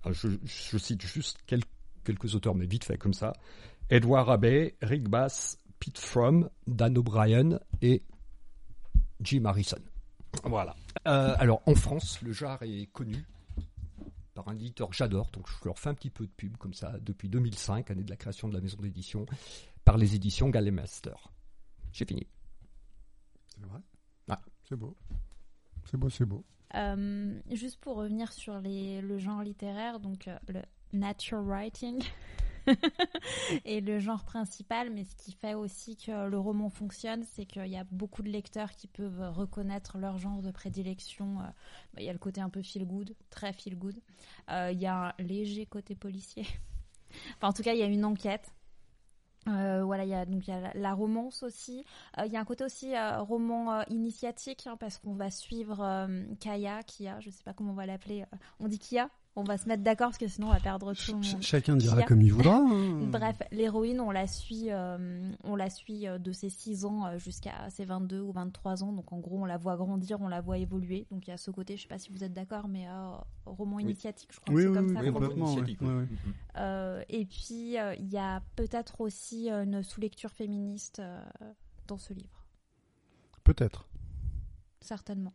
Alors, 0.03 0.15
je, 0.15 0.77
cite 0.77 1.01
juste 1.01 1.39
quel- 1.47 1.63
quelques 2.03 2.35
auteurs, 2.35 2.55
mais 2.55 2.67
vite 2.67 2.83
fait 2.85 2.97
comme 2.97 3.13
ça. 3.13 3.33
Edward 3.89 4.29
Abbey, 4.29 4.75
Rick 4.81 5.09
Bass, 5.09 5.57
Pete 5.79 5.97
Fromm, 5.97 6.49
Dan 6.67 6.97
O'Brien 6.97 7.59
et 7.81 8.03
Jim 9.19 9.45
Harrison. 9.45 9.81
Voilà. 10.43 10.75
Euh, 11.07 11.35
alors 11.37 11.61
en 11.65 11.75
France, 11.75 12.21
le 12.21 12.31
genre 12.31 12.61
est 12.61 12.91
connu 12.91 13.25
par 14.33 14.47
un 14.49 14.55
éditeur 14.55 14.89
que 14.89 14.95
j'adore, 14.95 15.29
donc 15.31 15.47
je 15.47 15.55
leur 15.65 15.79
fais 15.79 15.89
un 15.89 15.93
petit 15.93 16.09
peu 16.09 16.25
de 16.25 16.31
pub 16.31 16.57
comme 16.57 16.73
ça, 16.73 16.93
depuis 17.01 17.29
2005, 17.29 17.89
année 17.89 18.03
de 18.03 18.09
la 18.09 18.17
création 18.17 18.49
de 18.49 18.53
la 18.53 18.61
maison 18.61 18.77
d'édition, 18.81 19.25
par 19.85 19.97
les 19.97 20.15
éditions 20.15 20.49
Galemaster. 20.49 21.31
J'ai 21.93 22.05
fini. 22.05 22.27
C'est 23.57 23.65
vrai? 23.65 23.79
Ah. 24.27 24.41
C'est 24.67 24.75
beau. 24.75 24.97
C'est 25.89 25.97
beau, 25.97 26.09
c'est 26.09 26.25
beau. 26.25 26.43
Euh, 26.73 27.39
juste 27.51 27.79
pour 27.79 27.95
revenir 27.95 28.33
sur 28.33 28.59
les, 28.59 29.01
le 29.01 29.17
genre 29.17 29.41
littéraire, 29.41 29.99
donc 29.99 30.27
euh, 30.27 30.37
le 30.49 30.61
nature 30.91 31.41
writing 31.41 32.03
est 33.65 33.81
le 33.81 33.99
genre 33.99 34.23
principal, 34.23 34.89
mais 34.89 35.03
ce 35.03 35.15
qui 35.15 35.31
fait 35.31 35.53
aussi 35.53 35.97
que 35.97 36.27
le 36.27 36.37
roman 36.37 36.69
fonctionne, 36.69 37.23
c'est 37.23 37.45
qu'il 37.45 37.67
y 37.67 37.77
a 37.77 37.85
beaucoup 37.91 38.23
de 38.23 38.29
lecteurs 38.29 38.71
qui 38.71 38.87
peuvent 38.87 39.31
reconnaître 39.33 39.97
leur 39.97 40.17
genre 40.17 40.41
de 40.41 40.51
prédilection. 40.51 41.39
Euh, 41.39 41.43
bah, 41.93 42.01
Il 42.01 42.05
y 42.05 42.09
a 42.09 42.13
le 42.13 42.19
côté 42.19 42.41
un 42.41 42.49
peu 42.49 42.61
feel 42.61 42.85
good, 42.85 43.15
très 43.29 43.53
feel 43.53 43.77
good. 43.77 43.99
Euh, 44.51 44.71
Il 44.71 44.79
y 44.79 44.87
a 44.87 45.09
un 45.09 45.13
léger 45.19 45.65
côté 45.65 45.95
policier. 45.95 46.45
en 47.41 47.53
tout 47.53 47.63
cas, 47.63 47.73
il 47.73 47.79
y 47.79 47.83
a 47.83 47.87
une 47.87 48.05
enquête. 48.05 48.51
Euh, 49.47 49.83
voilà, 49.83 50.05
il 50.05 50.09
y 50.09 50.15
a 50.15 50.25
donc 50.25 50.43
la, 50.47 50.93
romance 50.95 51.43
aussi. 51.43 51.85
Il 52.17 52.31
y 52.31 52.35
a 52.35 52.39
un 52.39 52.45
côté 52.45 52.63
aussi 52.63 52.93
roman 53.19 53.83
initiatique 53.89 54.65
hein, 54.65 54.75
parce 54.79 54.97
qu'on 54.97 55.13
va 55.13 55.29
suivre 55.29 56.07
Kaya, 56.39 56.81
Kia, 56.81 57.19
je 57.19 57.29
sais 57.29 57.43
pas 57.43 57.53
comment 57.53 57.73
on 57.73 57.75
va 57.75 57.85
l'appeler. 57.85 58.25
on 58.59 58.67
dit 58.67 58.79
Kia. 58.79 59.07
On 59.37 59.43
va 59.43 59.57
se 59.57 59.67
mettre 59.67 59.83
d'accord 59.83 60.07
parce 60.07 60.17
que 60.17 60.29
sinon 60.29 60.47
on 60.47 60.53
va 60.53 60.61
perdre 60.61 60.93
tout 60.93 61.13
le 61.17 61.21
Ch- 61.21 61.33
monde. 61.33 61.41
chacun 61.43 61.75
dira 61.75 62.03
comme 62.03 62.21
il 62.21 62.31
voudra. 62.31 62.55
hein. 62.55 62.99
Bref, 63.11 63.35
l'héroïne, 63.51 63.99
on 63.99 64.11
la 64.11 64.27
suit, 64.27 64.71
euh, 64.71 65.29
on 65.43 65.57
la 65.57 65.69
suit 65.69 66.07
euh, 66.07 66.17
de 66.17 66.31
ses 66.31 66.49
6 66.49 66.85
ans 66.85 67.05
euh, 67.05 67.17
jusqu'à 67.17 67.69
ses 67.69 67.83
22 67.83 68.21
ou 68.21 68.31
23 68.31 68.85
ans. 68.85 68.93
Donc 68.93 69.11
en 69.11 69.19
gros, 69.19 69.41
on 69.41 69.45
la 69.45 69.57
voit 69.57 69.75
grandir, 69.75 70.21
on 70.21 70.29
la 70.29 70.39
voit 70.39 70.57
évoluer. 70.57 71.05
Donc 71.11 71.27
il 71.27 71.31
y 71.31 71.33
a 71.33 71.37
ce 71.37 71.51
côté, 71.51 71.75
je 71.75 71.81
sais 71.81 71.87
pas 71.89 71.97
si 71.99 72.11
vous 72.13 72.23
êtes 72.23 72.31
d'accord, 72.31 72.69
mais 72.69 72.87
euh, 72.87 73.11
roman 73.45 73.79
initiatique, 73.79 74.29
je 74.31 74.39
crois 74.39 74.53
Oui, 74.53 74.61
que 74.63 74.67
c'est 74.67 74.69
oui, 74.69 74.75
comme 74.75 74.87
oui, 74.87 74.93
ça 74.93 75.11
complètement. 75.11 76.01
Euh, 76.57 77.03
et 77.09 77.25
puis, 77.25 77.77
euh, 77.77 77.93
il 77.95 78.07
y 78.09 78.17
a 78.17 78.41
peut-être 78.55 79.01
aussi 79.01 79.49
une 79.49 79.83
sous-lecture 79.83 80.31
féministe 80.31 80.99
euh, 80.99 81.21
dans 81.87 81.97
ce 81.97 82.13
livre. 82.13 82.45
Peut-être. 83.43 83.85
Certainement. 84.79 85.33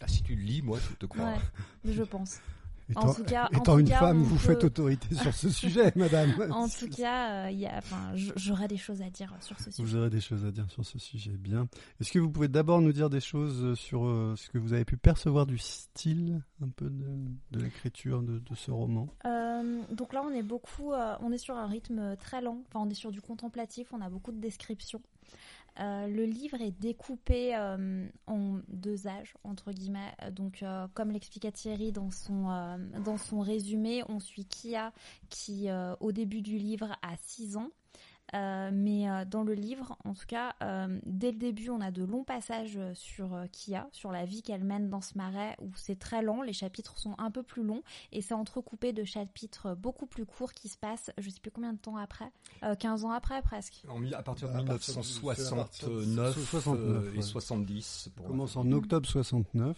Ah, 0.00 0.08
si 0.08 0.22
tu 0.22 0.34
le 0.34 0.42
lis, 0.42 0.62
moi, 0.62 0.78
je 0.80 0.94
te 0.96 1.04
crois. 1.06 1.24
Ouais, 1.34 1.92
je 1.92 2.02
pense. 2.02 2.40
Étant, 2.90 3.00
En 3.08 3.14
tout 3.14 3.24
cas- 3.24 3.48
étant 3.52 3.78
une 3.78 3.88
cas, 3.88 3.98
femme, 3.98 4.20
on 4.20 4.24
vous 4.24 4.34
peut- 4.34 4.40
faites 4.40 4.64
autorité 4.64 5.14
sur 5.14 5.32
ce 5.34 5.48
sujet, 5.50 5.92
madame. 5.96 6.32
En 6.50 6.68
tout 6.68 6.88
cas, 6.88 7.48
euh, 7.50 7.68
enfin, 7.78 8.14
j- 8.14 8.32
j'aurais 8.36 8.68
des 8.68 8.76
choses 8.76 9.00
à 9.00 9.08
dire 9.10 9.34
sur 9.40 9.58
ce 9.58 9.70
sujet. 9.70 9.82
Vous 9.82 9.96
aurez 9.96 10.10
des 10.10 10.20
choses 10.20 10.44
à 10.44 10.50
dire 10.50 10.70
sur 10.70 10.84
ce 10.84 10.98
sujet. 10.98 11.30
Bien. 11.32 11.66
Est-ce 12.00 12.12
que 12.12 12.18
vous 12.18 12.30
pouvez 12.30 12.48
d'abord 12.48 12.80
nous 12.82 12.92
dire 12.92 13.08
des 13.08 13.20
choses 13.20 13.74
sur 13.78 14.04
euh, 14.04 14.34
ce 14.36 14.50
que 14.50 14.58
vous 14.58 14.72
avez 14.74 14.84
pu 14.84 14.96
percevoir 14.98 15.46
du 15.46 15.56
style 15.56 16.42
un 16.62 16.68
peu 16.68 16.90
de, 16.90 17.06
de 17.52 17.60
l'écriture 17.60 18.22
de, 18.22 18.38
de 18.38 18.54
ce 18.54 18.70
roman? 18.70 19.08
Euh, 19.24 19.80
donc 19.92 20.12
là, 20.12 20.22
on 20.22 20.30
est 20.34 20.42
beaucoup, 20.42 20.92
euh, 20.92 21.14
on 21.20 21.32
est 21.32 21.38
sur 21.38 21.56
un 21.56 21.66
rythme 21.66 22.16
très 22.16 22.42
lent. 22.42 22.58
Enfin, 22.68 22.84
on 22.86 22.90
est 22.90 22.94
sur 22.94 23.10
du 23.10 23.22
contemplatif. 23.22 23.88
On 23.92 24.00
a 24.02 24.10
beaucoup 24.10 24.32
de 24.32 24.40
descriptions. 24.40 25.00
Euh, 25.80 26.06
le 26.06 26.24
livre 26.24 26.60
est 26.60 26.70
découpé 26.70 27.56
euh, 27.56 28.06
en 28.26 28.60
deux 28.68 29.06
âges 29.08 29.34
entre 29.42 29.72
guillemets. 29.72 30.12
Donc, 30.32 30.62
euh, 30.62 30.86
comme 30.94 31.10
l'expliquait 31.10 31.52
Thierry 31.52 31.92
dans 31.92 32.10
son 32.10 32.44
dans 33.04 33.18
son 33.18 33.40
résumé, 33.40 34.02
on 34.08 34.20
suit 34.20 34.44
Kia 34.44 34.92
qui, 35.28 35.68
au 36.00 36.12
début 36.12 36.42
du 36.42 36.58
livre, 36.58 36.96
a 37.02 37.16
6 37.20 37.56
ans. 37.56 37.70
Euh, 38.32 38.70
mais 38.72 39.08
euh, 39.08 39.24
dans 39.26 39.42
le 39.44 39.52
livre, 39.52 39.96
en 40.04 40.14
tout 40.14 40.24
cas, 40.26 40.54
euh, 40.62 40.98
dès 41.04 41.30
le 41.30 41.38
début, 41.38 41.68
on 41.70 41.80
a 41.80 41.90
de 41.90 42.02
longs 42.02 42.24
passages 42.24 42.78
sur 42.94 43.34
euh, 43.34 43.44
Kia, 43.52 43.86
sur 43.92 44.10
la 44.10 44.24
vie 44.24 44.42
qu'elle 44.42 44.64
mène 44.64 44.88
dans 44.88 45.02
ce 45.02 45.16
marais, 45.18 45.54
où 45.60 45.70
c'est 45.76 45.98
très 45.98 46.22
lent, 46.22 46.40
les 46.42 46.54
chapitres 46.54 46.98
sont 46.98 47.14
un 47.18 47.30
peu 47.30 47.42
plus 47.42 47.62
longs, 47.62 47.82
et 48.12 48.22
c'est 48.22 48.34
entrecoupé 48.34 48.92
de 48.92 49.04
chapitres 49.04 49.74
beaucoup 49.74 50.06
plus 50.06 50.24
courts 50.24 50.52
qui 50.52 50.68
se 50.68 50.78
passent, 50.78 51.10
je 51.18 51.28
sais 51.30 51.38
plus 51.40 51.50
combien 51.50 51.74
de 51.74 51.78
temps 51.78 51.96
après, 51.96 52.32
euh, 52.62 52.74
15 52.74 53.04
ans 53.04 53.10
après 53.10 53.42
presque. 53.42 53.82
En 53.88 54.02
à 54.12 54.22
partir 54.22 54.48
de 54.48 54.54
À 54.54 54.62
partir 54.64 54.96
de- 54.96 55.02
c'est 55.02 55.52
à 55.52 55.56
partir 55.56 55.88
de 55.90 55.94
1969 56.04 56.34
69, 56.48 56.78
euh, 57.06 57.10
ouais. 57.12 57.18
et 57.18 57.22
70. 57.22 57.86
Ça 58.04 58.10
Pour 58.16 58.26
commence 58.26 58.56
en 58.56 58.72
octobre 58.72 59.06
69. 59.06 59.76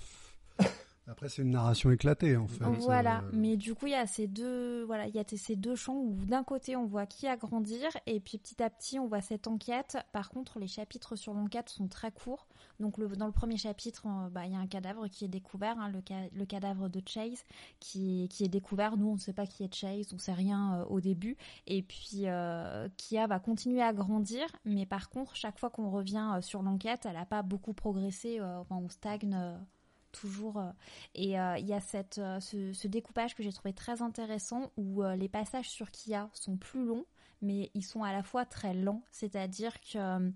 Après, 1.09 1.29
c'est 1.29 1.42
une 1.42 1.51
narration 1.51 1.90
éclatée, 1.92 2.37
en 2.37 2.49
fait. 2.49 2.64
Voilà, 2.81 3.19
Euh, 3.19 3.31
mais 3.33 3.57
du 3.57 3.75
coup, 3.77 3.87
il 3.87 3.92
y 3.92 3.95
a 3.95 4.07
ces 4.09 4.27
deux, 4.27 4.83
voilà, 4.85 5.07
il 5.07 5.14
y 5.14 5.21
a 5.21 5.25
ces 5.25 5.55
deux 5.55 5.77
champs 5.77 5.95
où 5.99 6.16
d'un 6.27 6.42
côté 6.42 6.75
on 6.75 6.85
voit 6.87 7.07
qui 7.07 7.29
a 7.29 7.37
grandir 7.37 7.88
et 8.07 8.19
puis 8.19 8.38
petit 8.38 8.61
à 8.61 8.71
petit 8.71 8.99
on 8.99 9.07
voit 9.07 9.21
cette 9.21 9.47
enquête. 9.47 9.97
Par 10.12 10.31
contre, 10.31 10.59
les 10.59 10.66
chapitres 10.66 11.14
sur 11.14 11.33
l'enquête 11.33 11.69
sont 11.69 11.87
très 11.87 12.11
courts. 12.11 12.49
Donc 12.81 12.99
le- 12.99 13.09
dans 13.09 13.27
le 13.27 13.33
premier 13.33 13.57
chapitre, 13.57 14.03
bah, 14.33 14.47
il 14.47 14.53
y 14.53 14.57
a 14.57 14.59
un 14.59 14.66
cadavre 14.66 15.07
qui 15.09 15.25
est 15.25 15.29
découvert, 15.29 15.79
hein, 15.79 15.88
le, 15.90 16.01
ca- 16.07 16.29
le 16.35 16.45
cadavre 16.45 16.88
de 16.88 17.01
Chase 17.07 17.45
qui, 17.79 18.29
qui 18.29 18.45
est 18.45 18.49
découvert. 18.49 18.97
Nous, 18.97 19.09
on 19.09 19.14
ne 19.14 19.19
sait 19.21 19.33
pas 19.33 19.47
qui 19.47 19.62
est 19.62 19.73
Chase, 19.73 20.12
on 20.12 20.19
sait 20.19 20.33
rien 20.35 20.81
euh, 20.81 20.85
au 20.87 21.01
début. 21.01 21.37
Et 21.69 21.83
puis 21.83 22.23
euh, 22.27 22.88
Kia 22.97 23.27
va 23.29 23.38
continuer 23.38 23.81
à 23.81 23.92
grandir, 23.92 24.45
mais 24.64 24.87
par 24.87 25.09
contre, 25.09 25.37
chaque 25.37 25.59
fois 25.59 25.71
qu'on 25.71 25.88
revient 25.88 26.38
sur 26.40 26.62
l'enquête, 26.62 27.07
elle 27.07 27.14
n'a 27.14 27.27
pas 27.27 27.42
beaucoup 27.42 27.73
progressé. 27.75 28.40
enfin, 28.42 28.77
on 28.83 28.88
stagne. 28.88 29.35
Toujours 30.16 30.59
euh, 30.59 30.70
et 31.14 31.38
euh, 31.38 31.59
il 31.59 31.66
y 31.66 31.72
a 31.72 31.81
euh, 32.18 32.40
ce, 32.40 32.72
ce 32.72 32.88
découpage 32.88 33.35
que 33.35 33.42
j'ai 33.42 33.52
trouvé 33.52 33.72
très 33.72 34.02
intéressant 34.02 34.72
où 34.76 35.02
les 35.02 35.29
passages 35.29 35.68
sur 35.68 35.90
Kia 35.90 36.29
sont 36.33 36.57
plus 36.57 36.85
longs, 36.85 37.07
mais 37.42 37.70
ils 37.74 37.85
sont 37.85 38.02
à 38.02 38.12
la 38.12 38.22
fois 38.22 38.44
très 38.44 38.74
lents. 38.74 39.02
C'est-à-dire 39.11 39.81
que 39.81 40.33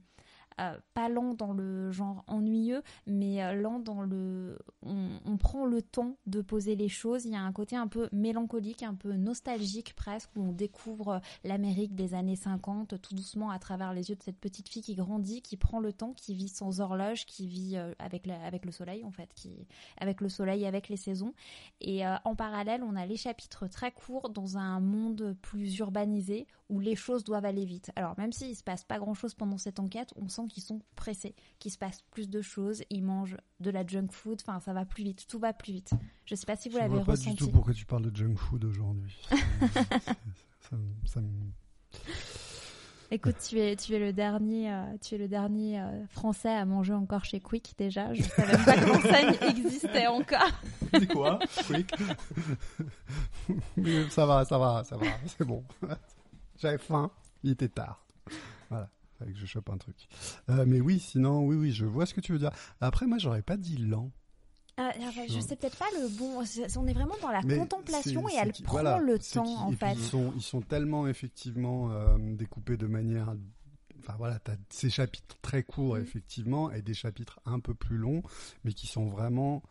euh, 0.60 0.78
pas 0.94 1.08
lent 1.08 1.34
dans 1.34 1.52
le 1.52 1.90
genre 1.90 2.22
ennuyeux, 2.26 2.82
mais 3.06 3.42
euh, 3.42 3.54
lent 3.54 3.78
dans 3.78 4.02
le. 4.02 4.58
On, 4.82 5.36
prend 5.38 5.64
le 5.64 5.80
temps 5.80 6.16
de 6.26 6.42
poser 6.42 6.76
les 6.76 6.88
choses. 6.88 7.24
Il 7.24 7.32
y 7.32 7.36
a 7.36 7.40
un 7.40 7.52
côté 7.52 7.76
un 7.76 7.86
peu 7.86 8.08
mélancolique, 8.12 8.82
un 8.82 8.94
peu 8.94 9.14
nostalgique 9.14 9.94
presque, 9.94 10.30
où 10.36 10.42
on 10.42 10.52
découvre 10.52 11.08
euh, 11.08 11.18
l'Amérique 11.44 11.94
des 11.94 12.14
années 12.14 12.36
50 12.36 13.00
tout 13.00 13.14
doucement 13.14 13.50
à 13.50 13.58
travers 13.58 13.94
les 13.94 14.10
yeux 14.10 14.16
de 14.16 14.22
cette 14.22 14.38
petite 14.38 14.68
fille 14.68 14.82
qui 14.82 14.94
grandit, 14.94 15.40
qui 15.40 15.56
prend 15.56 15.80
le 15.80 15.92
temps, 15.92 16.12
qui 16.12 16.34
vit 16.34 16.48
sans 16.48 16.80
horloge, 16.80 17.24
qui 17.24 17.46
vit 17.46 17.76
avec, 17.98 18.26
la- 18.26 18.42
avec 18.44 18.66
le 18.66 18.72
soleil 18.72 19.04
en 19.04 19.10
fait, 19.10 19.32
qui, 19.34 19.66
avec 19.96 20.20
le 20.20 20.28
soleil, 20.28 20.66
avec 20.66 20.88
les 20.88 20.96
saisons. 20.96 21.32
Et 21.80 22.02
en 22.06 22.34
parallèle, 22.34 22.82
on 22.82 22.96
a 22.96 23.06
les 23.06 23.16
chapitres 23.16 23.66
très 23.66 23.92
courts 23.92 24.30
dans 24.30 24.58
un 24.58 24.80
monde 24.80 25.36
plus 25.40 25.78
urbanisé 25.78 26.46
où 26.68 26.80
les 26.80 26.96
choses 26.96 27.24
doivent 27.24 27.44
aller 27.44 27.64
vite. 27.64 27.90
Alors 27.96 28.14
même 28.18 28.32
s'il 28.32 28.56
se 28.56 28.62
passe 28.62 28.84
pas 28.84 28.98
grand 28.98 29.14
chose 29.14 29.34
pendant 29.34 29.58
cette 29.58 29.80
enquête, 29.80 30.12
on 30.16 30.28
sent 30.28 30.46
qu'ils 30.50 30.62
sont 30.62 30.80
pressés, 30.96 31.34
qu'il 31.58 31.70
se 31.70 31.78
passe 31.78 32.02
plus 32.10 32.28
de 32.28 32.42
choses, 32.42 32.82
ils 32.90 33.02
mangent 33.02 33.36
de 33.60 33.70
la 33.70 33.86
junk 33.86 34.08
food, 34.10 34.40
enfin 34.46 34.60
ça 34.60 34.72
va 34.72 34.84
plus 34.84 35.04
vite, 35.04 35.26
tout 35.28 35.38
va 35.38 35.52
plus 35.52 35.72
vite. 35.72 35.92
Je 36.26 36.34
sais 36.34 36.46
pas 36.46 36.56
si 36.56 36.68
vous 36.68 36.74
Je 36.76 36.80
l'avez 36.80 36.94
vois 36.96 37.04
pas 37.04 37.12
ressenti. 37.12 37.30
du 37.30 37.36
tout 37.36 37.50
pourquoi 37.50 37.72
tu 37.74 37.86
parles 37.86 38.10
de 38.10 38.16
junk 38.16 38.34
food 38.36 38.64
aujourd'hui. 38.64 39.16
C'est- 39.30 40.68
ça, 40.68 40.76
me- 40.76 41.06
ça 41.06 41.20
me- 41.20 41.28
Écoute, 43.12 43.34
tu 43.48 43.58
es, 43.58 43.74
tu 43.74 43.92
es 43.94 43.98
le 43.98 44.12
dernier, 44.12 44.72
euh, 44.72 44.84
tu 45.00 45.16
es 45.16 45.18
le 45.18 45.26
dernier 45.26 45.80
euh, 45.80 46.06
français 46.06 46.48
à 46.54 46.64
manger 46.64 46.92
encore 46.92 47.24
chez 47.24 47.40
Quick 47.40 47.74
déjà. 47.76 48.14
Je 48.14 48.22
savais 48.22 48.52
même 48.56 48.64
pas 48.64 48.76
que 48.76 48.86
l'enseigne 48.86 49.34
existait 49.48 50.06
encore. 50.06 50.48
C'est 50.94 51.08
quoi 51.12 51.40
Quick? 51.66 51.92
Mais 53.76 54.08
Ça 54.10 54.26
va, 54.26 54.44
ça 54.44 54.58
va, 54.58 54.84
ça 54.84 54.96
va, 54.96 55.06
c'est 55.26 55.44
bon. 55.44 55.64
J'avais 56.58 56.78
faim, 56.78 57.10
il 57.42 57.50
était 57.50 57.68
tard. 57.68 58.04
Voilà, 58.68 58.88
fallait 59.20 59.32
que 59.32 59.38
je 59.38 59.46
chope 59.46 59.70
un 59.70 59.78
truc. 59.78 60.08
Euh, 60.48 60.64
mais 60.66 60.80
oui, 60.80 60.98
sinon, 60.98 61.44
oui, 61.44 61.56
oui, 61.56 61.72
je 61.72 61.84
vois 61.86 62.06
ce 62.06 62.14
que 62.14 62.20
tu 62.20 62.32
veux 62.32 62.38
dire. 62.38 62.50
Après, 62.80 63.06
moi, 63.06 63.18
j'aurais 63.18 63.42
pas 63.42 63.56
dit 63.56 63.76
lent. 63.76 64.10
Euh, 64.78 64.88
enfin, 65.02 65.22
je 65.28 65.40
sais 65.40 65.56
peut-être 65.56 65.76
pas 65.76 65.90
le 66.00 66.08
bon. 66.16 66.42
On 66.76 66.86
est 66.86 66.92
vraiment 66.94 67.16
dans 67.20 67.30
la 67.30 67.42
Mais 67.42 67.58
contemplation 67.58 68.26
et 68.28 68.34
elle 68.36 68.52
prend 68.52 68.72
voilà, 68.72 68.98
le 68.98 69.18
temps 69.18 69.66
en 69.66 69.72
fait. 69.72 69.92
Ils 69.92 70.00
sont, 70.02 70.32
ils 70.36 70.42
sont 70.42 70.62
tellement 70.62 71.06
effectivement 71.06 71.90
euh, 71.92 72.16
découpés 72.18 72.78
de 72.78 72.86
manière. 72.86 73.34
Enfin 73.98 74.14
voilà, 74.16 74.38
t'as 74.38 74.56
ces 74.70 74.88
chapitres 74.88 75.36
très 75.42 75.62
courts 75.62 75.96
Mm. 75.96 76.02
effectivement 76.02 76.70
et 76.70 76.80
des 76.80 76.94
chapitres 76.94 77.40
un 77.44 77.60
peu 77.60 77.74
plus 77.74 77.98
longs, 77.98 78.22
mais 78.64 78.72
qui 78.72 78.86
sont 78.86 79.06
vraiment. 79.06 79.62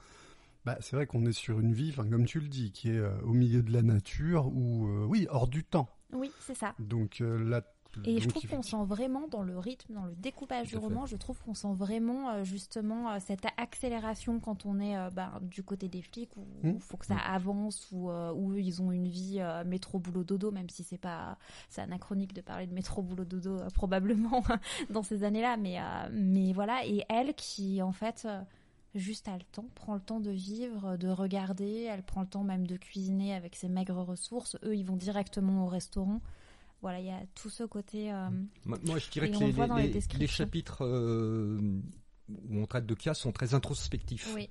Bah, 0.66 0.78
c'est 0.82 0.96
vrai 0.96 1.08
qu'on 1.08 1.26
est 1.26 1.32
sur 1.32 1.60
une 1.60 1.74
vie, 1.74 1.94
comme 1.94 2.26
tu 2.26 2.40
le 2.40 2.48
dis, 2.50 2.72
qui 2.72 2.90
est 2.90 2.98
euh, 2.98 3.10
au 3.24 3.34
milieu 3.34 3.64
de 3.64 3.72
la 3.72 3.82
nature 3.82 4.48
ou 4.48 4.88
oui 5.08 5.26
hors 5.32 5.48
du 5.48 5.64
temps. 5.64 5.90
Oui, 6.14 6.30
c'est 6.40 6.56
ça. 6.56 6.76
Donc 6.78 7.20
là. 7.22 7.64
Et 8.06 8.20
je 8.20 8.28
trouve 8.28 8.48
qu'on 8.48 8.62
sent 8.62 8.84
vraiment 8.86 9.28
dans 9.28 9.42
le 9.42 9.58
rythme, 9.58 9.94
dans 9.94 10.06
le 10.06 10.16
découpage 10.16 10.68
du 10.68 10.78
roman, 10.78 11.06
je 11.06 11.16
trouve 11.16 11.40
qu'on 11.42 11.54
sent 11.54 11.74
vraiment 11.74 12.30
euh, 12.30 12.44
justement 12.44 13.10
euh, 13.10 13.18
cette 13.20 13.46
accélération 13.58 14.40
quand 14.40 14.66
on 14.66 14.80
est 14.80 14.96
euh, 14.96 15.10
bah, 15.10 15.40
du 15.42 15.64
côté 15.64 15.88
des 15.88 16.02
flics 16.02 16.36
où 16.38 16.46
il 16.64 16.80
faut 16.80 16.98
que 16.98 17.06
ça 17.06 17.18
avance 17.18 17.88
ou 17.92 18.10
euh, 18.10 18.32
où 18.34 18.54
eux, 18.54 18.62
ils 18.62 18.82
ont 18.82 18.92
une 18.92 19.08
vie 19.08 19.42
métro 19.66 20.00
boulot 20.00 20.24
dodo, 20.24 20.52
même 20.52 20.70
si 20.70 20.84
c'est 20.84 20.98
pas 20.98 21.38
c'est 21.68 21.82
anachronique 21.82 22.34
de 22.34 22.42
parler 22.42 22.68
de 22.68 22.74
métro 22.74 23.02
boulot 23.02 23.26
dodo 23.26 23.58
probablement 23.74 24.44
dans 24.90 25.04
ces 25.04 25.24
années-là, 25.24 25.58
mais 25.58 25.78
mais 26.12 26.54
voilà. 26.54 26.86
Et 26.86 27.04
elle 27.10 27.34
qui 27.34 27.82
en 27.82 27.92
fait 27.92 28.28
juste 28.96 29.28
a 29.28 29.38
le 29.38 29.44
temps, 29.52 29.66
prend 29.76 29.96
le 29.96 30.02
temps 30.02 30.20
de 30.20 30.32
vivre, 30.32 30.98
de 30.98 31.08
regarder, 31.08 31.84
elle 31.84 32.04
prend 32.04 32.22
le 32.22 32.28
temps 32.28 32.44
même 32.44 32.68
de 32.68 32.78
cuisiner 32.78 33.34
avec 33.34 33.56
ses 33.56 33.70
maigres 33.70 34.04
ressources. 34.04 34.58
Eux, 34.64 34.76
ils 34.76 34.86
vont 34.86 34.96
directement 34.96 35.66
au 35.66 35.68
restaurant. 35.68 36.22
Voilà, 36.82 37.00
il 37.00 37.06
y 37.08 37.12
a 37.12 37.22
tout 37.36 37.50
ce 37.50 37.64
côté. 37.64 38.12
euh, 38.12 38.30
Moi, 38.66 38.78
moi, 38.86 39.00
je 39.00 39.10
dirais 39.10 39.30
que 39.30 39.36
on 39.38 39.40
les, 40.18 40.28
chapitres 40.28 40.86
euh, 40.86 41.60
où 42.30 42.58
on 42.58 42.66
traite 42.66 42.86
de 42.86 42.94
Kia 42.96 43.14
sont 43.14 43.32
très 43.34 43.54
introspectifs. 43.54 44.32
Oui, 44.34 44.50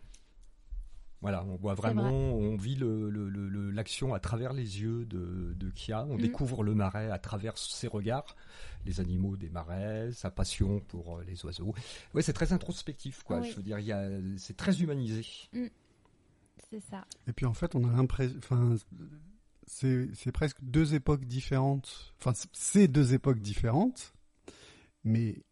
Voilà, 1.22 1.42
on 1.44 1.56
voit 1.56 1.74
vraiment, 1.74 2.02
vrai. 2.02 2.12
on 2.12 2.56
vit 2.56 2.76
le- 2.76 3.08
le- 3.10 3.28
le- 3.28 3.48
le- 3.48 3.70
l'action 3.70 4.12
à 4.14 4.20
travers 4.20 4.52
les 4.52 4.80
yeux 4.82 5.04
de, 5.06 5.54
de 5.56 5.70
Kia. 5.70 6.04
On 6.04 6.14
Mhm. 6.16 6.20
découvre 6.20 6.62
le 6.62 6.74
marais 6.74 7.10
à 7.10 7.18
travers 7.18 7.56
ses 7.58 7.88
regards, 7.88 8.36
les 8.84 9.00
animaux 9.00 9.36
des 9.36 9.48
marais, 9.48 10.12
sa 10.12 10.30
passion 10.30 10.80
pour 10.80 11.18
euh, 11.18 11.24
les 11.24 11.44
oiseaux. 11.46 11.74
Ouais, 12.14 12.22
c'est 12.22 12.34
très 12.34 12.52
introspectif, 12.52 13.22
quoi. 13.24 13.40
Oui. 13.40 13.50
Je 13.50 13.56
veux 13.56 13.62
dire, 13.62 13.78
c'est 14.36 14.56
très 14.56 14.80
humanisé. 14.82 15.24
c'est 16.70 16.80
ça. 16.80 17.06
Et 17.26 17.32
puis 17.32 17.46
en 17.46 17.54
fait, 17.54 17.74
on 17.74 17.82
a 17.88 17.92
l'impression, 17.92 18.36
enfin, 18.38 18.76
c'est 19.68 20.32
presque 20.32 20.58
deux 20.62 20.94
époques 20.94 21.24
différentes. 21.24 22.14
Enfin, 22.18 22.32
c'est 22.52 22.88
deux 22.88 23.14
époques 23.14 23.40
différentes, 23.40 24.12
mais 25.04 25.44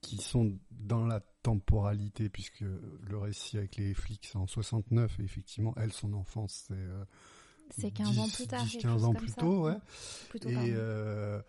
qui 0.00 0.16
sont 0.16 0.58
dans 0.70 1.06
la 1.06 1.20
temporalité, 1.42 2.28
puisque 2.28 2.60
le 2.62 3.18
récit 3.18 3.58
avec 3.58 3.76
les 3.76 3.94
flics 3.94 4.26
c'est 4.30 4.36
en 4.38 4.46
69, 4.46 5.20
et 5.20 5.22
effectivement, 5.24 5.74
elle, 5.76 5.92
son 5.92 6.12
enfance, 6.14 6.64
c'est 6.68 6.74
euh, 6.74 7.04
C'est 7.78 7.90
15 7.90 8.18
ans 8.18 8.24
10, 8.24 8.34
plus 8.36 8.46
tard. 8.46 8.64
10, 8.64 8.72
quelque 8.72 8.82
15 8.82 8.92
chose 8.92 9.04
ans 9.04 9.14
plus 9.14 9.32
tôt, 9.32 9.64
ouais. 9.66 9.76
Plutôt 10.30 10.48
Et 10.48 10.54
tard. 10.54 10.64
euh, 10.66 11.42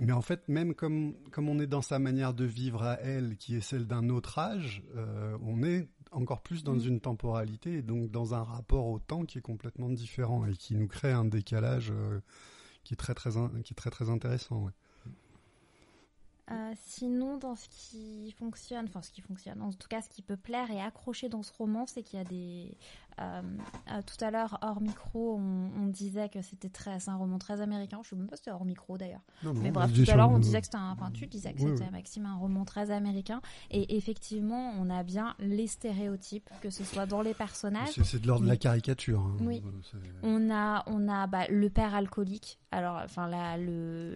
mais 0.00 0.12
en 0.12 0.22
fait, 0.22 0.48
même 0.48 0.74
comme 0.74 1.14
comme 1.30 1.48
on 1.48 1.58
est 1.58 1.66
dans 1.66 1.82
sa 1.82 1.98
manière 1.98 2.32
de 2.34 2.44
vivre 2.44 2.82
à 2.82 2.94
elle, 3.00 3.36
qui 3.36 3.56
est 3.56 3.60
celle 3.60 3.86
d'un 3.86 4.08
autre 4.08 4.38
âge, 4.38 4.82
euh, 4.96 5.36
on 5.42 5.62
est 5.62 5.88
encore 6.12 6.42
plus 6.42 6.64
dans 6.64 6.74
Mm. 6.74 6.88
une 6.88 7.00
temporalité 7.00 7.78
et 7.78 7.82
donc 7.82 8.10
dans 8.10 8.34
un 8.34 8.42
rapport 8.42 8.86
au 8.86 8.98
temps 8.98 9.24
qui 9.24 9.38
est 9.38 9.42
complètement 9.42 9.88
différent 9.88 10.46
et 10.46 10.54
qui 10.56 10.74
nous 10.74 10.88
crée 10.88 11.12
un 11.12 11.24
décalage 11.24 11.90
euh, 11.90 12.20
qui 12.84 12.94
est 12.94 12.96
très 12.96 13.14
très 13.14 13.30
qui 13.64 13.72
est 13.72 13.76
très 13.76 13.90
très 13.90 14.10
intéressant. 14.10 14.64
ouais. 14.64 14.72
Euh, 16.50 16.72
sinon, 16.84 17.38
dans 17.38 17.54
ce 17.54 17.68
qui 17.68 18.32
fonctionne, 18.32 18.86
enfin 18.86 19.00
ce 19.00 19.10
qui 19.10 19.20
fonctionne, 19.20 19.62
en 19.62 19.72
tout 19.72 19.88
cas 19.88 20.02
ce 20.02 20.08
qui 20.08 20.22
peut 20.22 20.36
plaire 20.36 20.70
et 20.70 20.80
accrocher 20.80 21.28
dans 21.28 21.42
ce 21.42 21.52
roman, 21.52 21.86
c'est 21.86 22.02
qu'il 22.02 22.18
y 22.18 22.22
a 22.22 22.24
des, 22.24 22.76
Euh, 23.20 23.42
euh, 23.90 24.00
tout 24.06 24.24
à 24.24 24.30
l'heure, 24.30 24.58
hors 24.62 24.80
micro, 24.80 25.36
on, 25.38 25.70
on 25.82 25.86
disait 25.86 26.28
que 26.28 26.40
c'était 26.42 26.68
très, 26.70 26.98
c'est 27.00 27.10
un 27.10 27.16
roman 27.16 27.38
très 27.38 27.60
américain. 27.60 28.00
Je 28.02 28.08
sais 28.10 28.16
même 28.16 28.26
pas 28.26 28.36
si 28.36 28.42
c'était 28.44 28.52
hors 28.52 28.64
micro 28.64 28.96
d'ailleurs. 28.96 29.20
Non, 29.44 29.52
Mais 29.54 29.70
bref, 29.70 29.92
tout 29.92 30.10
à 30.10 30.16
l'heure, 30.16 30.30
on 30.30 30.38
disait 30.38 30.60
que 30.60 30.66
c'était 30.66 30.78
un, 30.78 30.90
enfin, 30.92 31.10
tu 31.12 31.26
disais 31.26 31.52
que 31.52 31.60
Oui, 31.62 31.70
c'était 31.72 31.84
oui. 31.84 31.90
Maxime 31.92 32.26
un 32.26 32.36
roman 32.36 32.64
très 32.64 32.90
américain. 32.90 33.40
Et 33.70 33.96
effectivement, 33.96 34.72
on 34.78 34.88
a 34.90 35.02
bien 35.02 35.34
les 35.38 35.66
stéréotypes, 35.66 36.48
que 36.62 36.70
ce 36.70 36.84
soit 36.84 37.06
dans 37.06 37.20
les 37.22 37.34
personnages. 37.34 37.90
C'est 38.02 38.20
de 38.22 38.26
l'ordre 38.26 38.44
de 38.44 38.48
la 38.48 38.56
caricature. 38.56 39.20
hein. 39.20 39.36
Oui. 39.40 39.62
On 40.22 40.50
a, 40.50 40.82
on 40.86 41.08
a 41.08 41.26
bah, 41.26 41.46
le 41.48 41.68
père 41.70 41.94
alcoolique. 41.94 42.58
Alors, 42.70 43.00
enfin, 43.04 43.28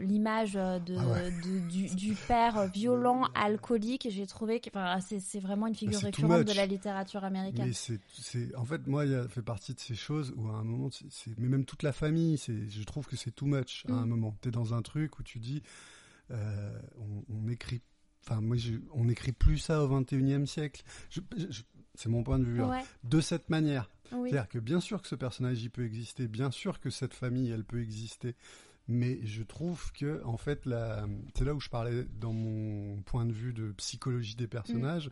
l'image 0.01 0.55
de, 0.55 0.97
Ah 0.99 1.07
ouais. 1.09 1.31
de- 1.31 1.69
du, 1.69 1.95
du 1.95 2.15
père 2.15 2.67
violent 2.69 3.25
alcoolique, 3.35 4.09
j'ai 4.11 4.27
trouvé 4.27 4.61
que 4.61 4.71
c'est 5.01 5.21
c'est 5.21 5.41
vraiment 5.41 5.67
une 5.67 5.75
figure 5.75 6.01
too 6.01 6.07
récurrente 6.07 6.45
de 6.45 6.53
la 6.53 6.67
littérature 6.67 7.25
américaine. 7.25 7.67
Mais 7.67 7.73
c'est, 7.73 8.01
c'est, 8.13 8.55
en 8.57 8.65
fait, 8.65 8.86
moi, 8.87 9.05
il 9.05 9.13
y 9.13 9.15
a 9.15 9.29
fait 9.29 9.43
partie 9.43 9.75
de 9.75 9.81
ces 9.81 9.95
choses 9.95 10.33
où 10.37 10.49
à 10.49 10.55
un 10.55 10.65
moment, 10.65 10.89
c'est, 10.91 11.39
mais 11.39 11.49
même 11.49 11.65
toute 11.65 11.83
la 11.83 11.93
famille, 11.93 12.39
c'est, 12.39 12.69
je 12.69 12.83
trouve 12.85 13.07
que 13.07 13.17
c'est 13.17 13.31
too 13.31 13.47
much 13.47 13.85
à 13.89 13.93
un 13.93 14.07
Mm. 14.07 14.09
moment. 14.09 14.37
T'es 14.41 14.51
dans 14.51 14.75
un 14.75 14.83
truc 14.83 15.19
où 15.19 15.23
tu 15.23 15.39
dis, 15.39 15.63
euh, 16.31 16.81
on, 16.99 17.25
on 17.29 17.49
écrit, 17.49 17.83
enfin, 18.25 18.41
moi, 18.41 18.57
je- 18.57 18.75
on 18.93 19.05
n'écrit 19.05 19.33
plus 19.33 19.59
ça 19.59 19.83
au 19.85 19.89
21e 19.89 20.47
siècle. 20.47 20.83
Je- 21.11 21.21
je- 21.51 21.63
c'est 21.95 22.09
mon 22.09 22.23
point 22.23 22.39
de 22.39 22.45
vue. 22.45 22.63
hein. 22.63 22.69
De 23.05 23.21
cette 23.21 23.49
manière. 23.51 23.91
oui. 24.13 24.31
C'est-à-dire 24.31 24.49
que 24.49 24.59
bien 24.59 24.81
sûr 24.81 25.03
que 25.03 25.09
ce 25.09 25.15
personnage, 25.17 25.63
il 25.63 25.71
peut 25.71 25.85
exister, 25.85 26.29
bien 26.29 26.51
sûr 26.51 26.79
que 26.81 26.91
cette 26.91 27.15
famille, 27.15 27.51
elle 27.51 27.65
peut 27.65 27.81
exister. 27.83 28.35
Mais 28.89 29.19
je 29.27 29.43
trouve 29.43 29.91
que, 29.95 30.23
en 30.25 30.37
fait, 30.37 30.65
la... 30.65 31.07
c'est 31.37 31.45
là 31.45 31.55
où 31.55 31.61
je 31.61 31.69
parlais 31.69 32.05
dans 32.21 32.33
mon 32.33 33.03
point 33.03 33.25
de 33.27 33.33
vue 33.33 33.53
de 33.53 33.73
psychologie 33.73 34.37
des 34.37 34.47
personnages. 34.47 35.11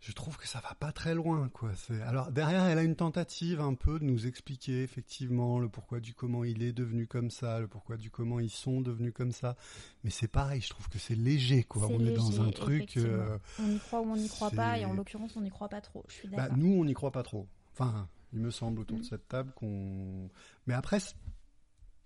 Je 0.00 0.12
trouve 0.12 0.36
que 0.36 0.46
ça 0.46 0.60
va 0.60 0.74
pas 0.76 0.92
très 0.92 1.14
loin, 1.14 1.48
quoi. 1.48 1.72
C'est... 1.74 2.00
Alors 2.02 2.30
derrière, 2.30 2.64
elle 2.66 2.78
a 2.78 2.82
une 2.84 2.94
tentative 2.94 3.60
un 3.60 3.74
peu 3.74 3.98
de 3.98 4.04
nous 4.04 4.26
expliquer 4.28 4.82
effectivement 4.82 5.58
le 5.58 5.68
pourquoi 5.68 5.98
du 5.98 6.14
comment 6.14 6.44
il 6.44 6.62
est 6.62 6.72
devenu 6.72 7.06
comme 7.08 7.30
ça, 7.30 7.58
le 7.58 7.66
pourquoi 7.66 7.96
du 7.96 8.08
comment 8.10 8.38
ils 8.38 8.50
sont 8.50 8.80
devenus 8.80 9.12
comme 9.12 9.32
ça. 9.32 9.56
Mais 10.04 10.10
c'est 10.10 10.28
pareil, 10.28 10.60
je 10.60 10.70
trouve 10.70 10.88
que 10.88 10.98
c'est 10.98 11.16
léger, 11.16 11.64
quoi. 11.64 11.88
C'est 11.88 11.94
on 11.94 12.00
est 12.00 12.12
dans 12.12 12.40
un 12.40 12.50
truc. 12.50 12.96
euh, 12.96 13.38
On 13.58 13.70
y 13.70 13.78
croit 13.78 14.00
ou 14.00 14.10
on 14.12 14.16
n'y 14.16 14.28
croit 14.28 14.50
pas, 14.52 14.78
et 14.78 14.84
en 14.84 14.94
l'occurrence, 14.94 15.36
on 15.36 15.40
n'y 15.40 15.50
croit 15.50 15.68
pas 15.68 15.80
trop. 15.80 16.04
Je 16.08 16.14
suis 16.14 16.28
bah, 16.28 16.48
nous, 16.56 16.74
on 16.74 16.84
n'y 16.84 16.94
croit 16.94 17.10
pas 17.12 17.24
trop. 17.24 17.48
Enfin, 17.72 18.08
il 18.32 18.40
me 18.40 18.50
semble 18.50 18.80
autour 18.80 18.98
de 18.98 19.04
cette 19.04 19.26
table 19.26 19.52
qu'on. 19.56 20.28
Mais 20.66 20.74
après, 20.74 20.98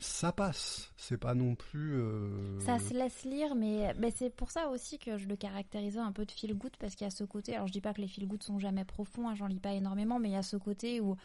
ça 0.02 0.32
passe. 0.32 0.90
C'est 0.96 1.16
pas 1.16 1.34
non 1.34 1.54
plus. 1.54 1.94
euh, 1.94 2.58
Ça 2.60 2.78
se 2.78 2.92
laisse 2.92 3.24
lire, 3.24 3.54
mais, 3.54 3.94
c'est 4.14 4.30
pour 4.34 4.50
ça 4.50 4.68
aussi 4.68 4.98
que 4.98 5.16
je 5.18 5.26
le 5.28 5.36
caractérisais 5.36 5.98
un 6.00 6.12
peu 6.12 6.24
de 6.24 6.30
feel 6.30 6.54
good 6.54 6.76
parce 6.78 6.94
qu'il 6.94 7.04
y 7.04 7.08
a 7.08 7.10
ce 7.10 7.24
côté. 7.24 7.54
Alors 7.54 7.66
je 7.68 7.72
dis 7.72 7.80
pas 7.80 7.94
que 7.94 8.00
les 8.00 8.08
feel 8.08 8.26
good 8.26 8.42
sont 8.42 8.58
jamais 8.58 8.84
profonds, 8.84 9.28
hein, 9.28 9.34
j'en 9.34 9.46
lis 9.46 9.60
pas 9.60 9.72
énormément, 9.72 10.18
mais 10.18 10.28
il 10.30 10.32
y 10.32 10.36
a 10.36 10.42
ce 10.42 10.56
côté 10.56 11.00
où 11.00 11.16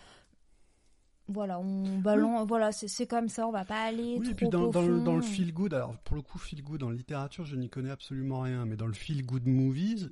voilà, 1.30 1.60
on 1.60 2.00
balance, 2.00 2.48
voilà, 2.48 2.72
c'est 2.72 3.08
comme 3.08 3.28
ça, 3.30 3.48
on 3.48 3.52
va 3.52 3.66
pas 3.66 3.82
aller 3.84 4.16
Oui, 4.18 4.26
trop 4.26 4.32
et 4.32 4.36
puis 4.36 4.50
dans, 4.50 4.68
dans 4.68 4.82
le, 4.82 5.02
dans 5.02 5.16
le 5.16 5.20
profond. 5.22 5.34
feel 5.36 5.54
good, 5.54 5.74
alors 5.74 5.98
pour 6.00 6.16
le 6.16 6.22
coup, 6.22 6.38
feel 6.38 6.64
good 6.64 6.84
en 6.84 6.90
littérature, 6.90 7.46
je 7.46 7.56
n'y 7.56 7.70
connais 7.70 7.90
absolument 7.92 8.42
rien, 8.42 8.66
mais 8.66 8.76
dans 8.78 8.88
le 8.88 8.94
feel 8.94 9.26
good 9.26 9.46
movies, 9.46 10.10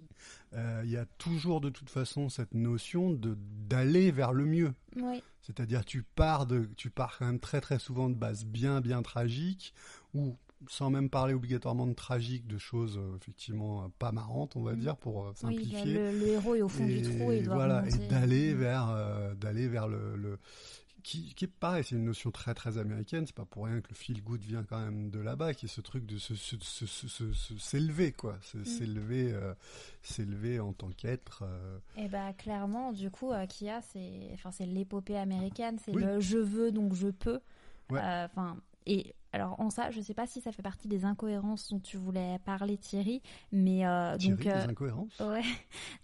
euh, 0.53 0.81
il 0.83 0.91
y 0.91 0.97
a 0.97 1.05
toujours 1.17 1.61
de 1.61 1.69
toute 1.69 1.89
façon 1.89 2.29
cette 2.29 2.53
notion 2.53 3.11
de 3.11 3.37
d'aller 3.67 4.11
vers 4.11 4.33
le 4.33 4.45
mieux. 4.45 4.73
Oui, 4.97 5.21
C'est-à-dire 5.41 5.85
tu 5.85 6.03
pars 6.03 6.45
de, 6.45 6.69
tu 6.77 6.89
pars 6.89 7.17
quand 7.17 7.25
même 7.25 7.39
très 7.39 7.61
très 7.61 7.79
souvent 7.79 8.09
de 8.09 8.15
bases 8.15 8.45
bien 8.45 8.81
bien 8.81 9.01
tragiques 9.01 9.73
ou 10.13 10.37
sans 10.67 10.89
même 10.89 11.09
parler 11.09 11.33
obligatoirement 11.33 11.85
de 11.85 11.93
tragique, 11.93 12.47
de 12.47 12.57
choses 12.57 12.97
euh, 12.97 13.17
effectivement 13.17 13.83
euh, 13.83 13.87
pas 13.99 14.11
marrantes, 14.11 14.55
on 14.55 14.63
va 14.63 14.73
Mm. 14.73 14.79
dire 14.79 14.95
pour 14.97 15.23
euh, 15.25 15.27
oui, 15.27 15.35
simplifier. 15.35 15.93
le, 15.93 16.11
le 16.19 16.27
héros 16.29 16.55
est 16.55 16.61
au 16.61 16.69
fond 16.69 16.85
du 16.87 17.01
trou 17.01 17.31
et 17.31 17.37
il 17.39 17.43
doit 17.43 17.55
voilà, 17.55 17.79
remonter. 17.81 18.03
et 18.05 18.07
d'aller 18.09 18.53
Mm. 18.53 18.57
vers 18.57 18.89
euh, 18.89 19.35
d'aller 19.35 19.67
vers 19.67 19.87
le, 19.87 20.15
le- 20.15 20.39
qui, 21.05 21.35
qui 21.35 21.45
est 21.45 21.47
pareil, 21.47 21.83
c'est 21.83 21.95
une 21.95 22.03
notion 22.05 22.31
très 22.31 22.53
très 22.55 22.77
américaine. 22.79 23.25
C'est 23.27 23.35
pas 23.35 23.45
pour 23.45 23.65
rien 23.65 23.79
que 23.79 23.89
le 23.89 23.95
feel 23.95 24.23
good 24.23 24.41
vient 24.41 24.63
quand 24.63 24.79
même 24.79 25.11
de 25.11 25.19
là-bas, 25.19 25.53
qui 25.53 25.65
est 25.67 25.69
ce 25.69 25.81
truc 25.81 26.05
de 26.05 26.17
se- 26.17 26.33
s'élever 27.59 28.11
quoi, 28.11 28.37
Mm. 28.53 28.65
s'élever 28.65 29.31
euh, 29.33 29.53
s'élever 30.01 30.59
en 30.59 30.73
tant 30.73 30.89
qu'être. 30.89 31.43
euh, 31.43 31.77
Et 31.97 32.07
bah 32.07 32.33
clairement, 32.33 32.91
du 32.91 33.09
coup, 33.11 33.31
euh, 33.31 33.45
Kia, 33.45 33.81
c'est, 33.93 34.29
enfin, 34.33 34.51
c'est 34.51 34.65
l'épopée 34.65 35.17
américaine, 35.17 35.77
c'est 35.83 35.91
Oui. 35.95 36.03
le 36.03 36.19
je 36.19 36.37
veux 36.37 36.71
donc 36.71 36.93
je 36.93 37.07
peux. 37.09 37.39
Ouais. 37.91 37.99
Euh, 38.01 38.25
Enfin, 38.25 38.57
et 38.87 39.13
alors 39.35 39.59
en 39.59 39.69
ça, 39.69 39.91
je 39.91 39.99
sais 39.99 40.13
pas 40.13 40.25
si 40.25 40.39
ça 40.39 40.53
fait 40.53 40.61
partie 40.61 40.87
des 40.87 41.03
incohérences 41.03 41.69
dont 41.69 41.79
tu 41.79 41.97
voulais 41.97 42.39
parler, 42.45 42.77
Thierry, 42.77 43.21
mais 43.51 43.85
euh, 43.85 44.15
Thierry, 44.17 44.37
donc. 44.37 44.43
des 44.45 44.49
euh, 44.49 44.67
incohérences? 44.69 45.19
Ouais. 45.19 45.43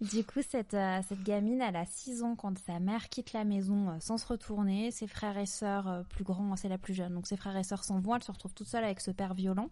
Du 0.12 0.22
coup, 0.22 0.40
cette, 0.46 0.74
euh, 0.74 1.00
cette 1.08 1.22
gamine, 1.22 1.62
elle 1.62 1.76
a 1.76 1.86
6 1.86 2.22
ans 2.22 2.36
quand 2.36 2.58
sa 2.58 2.78
mère 2.78 3.08
quitte 3.08 3.32
la 3.32 3.44
maison 3.44 3.96
sans 4.00 4.18
se 4.18 4.26
retourner. 4.26 4.90
Ses 4.90 5.06
frères 5.06 5.38
et 5.38 5.46
sœurs, 5.46 6.04
plus 6.10 6.24
grands, 6.24 6.56
c'est 6.56 6.68
la 6.68 6.76
plus 6.76 6.92
jeune, 6.92 7.14
donc 7.14 7.26
ses 7.26 7.38
frères 7.38 7.56
et 7.56 7.62
sœurs 7.62 7.84
s'en 7.84 8.00
vont. 8.00 8.16
Elle 8.16 8.22
se 8.22 8.32
retrouve 8.32 8.52
toute 8.52 8.68
seule 8.68 8.84
avec 8.84 9.00
ce 9.00 9.10
père 9.10 9.32
violent 9.32 9.70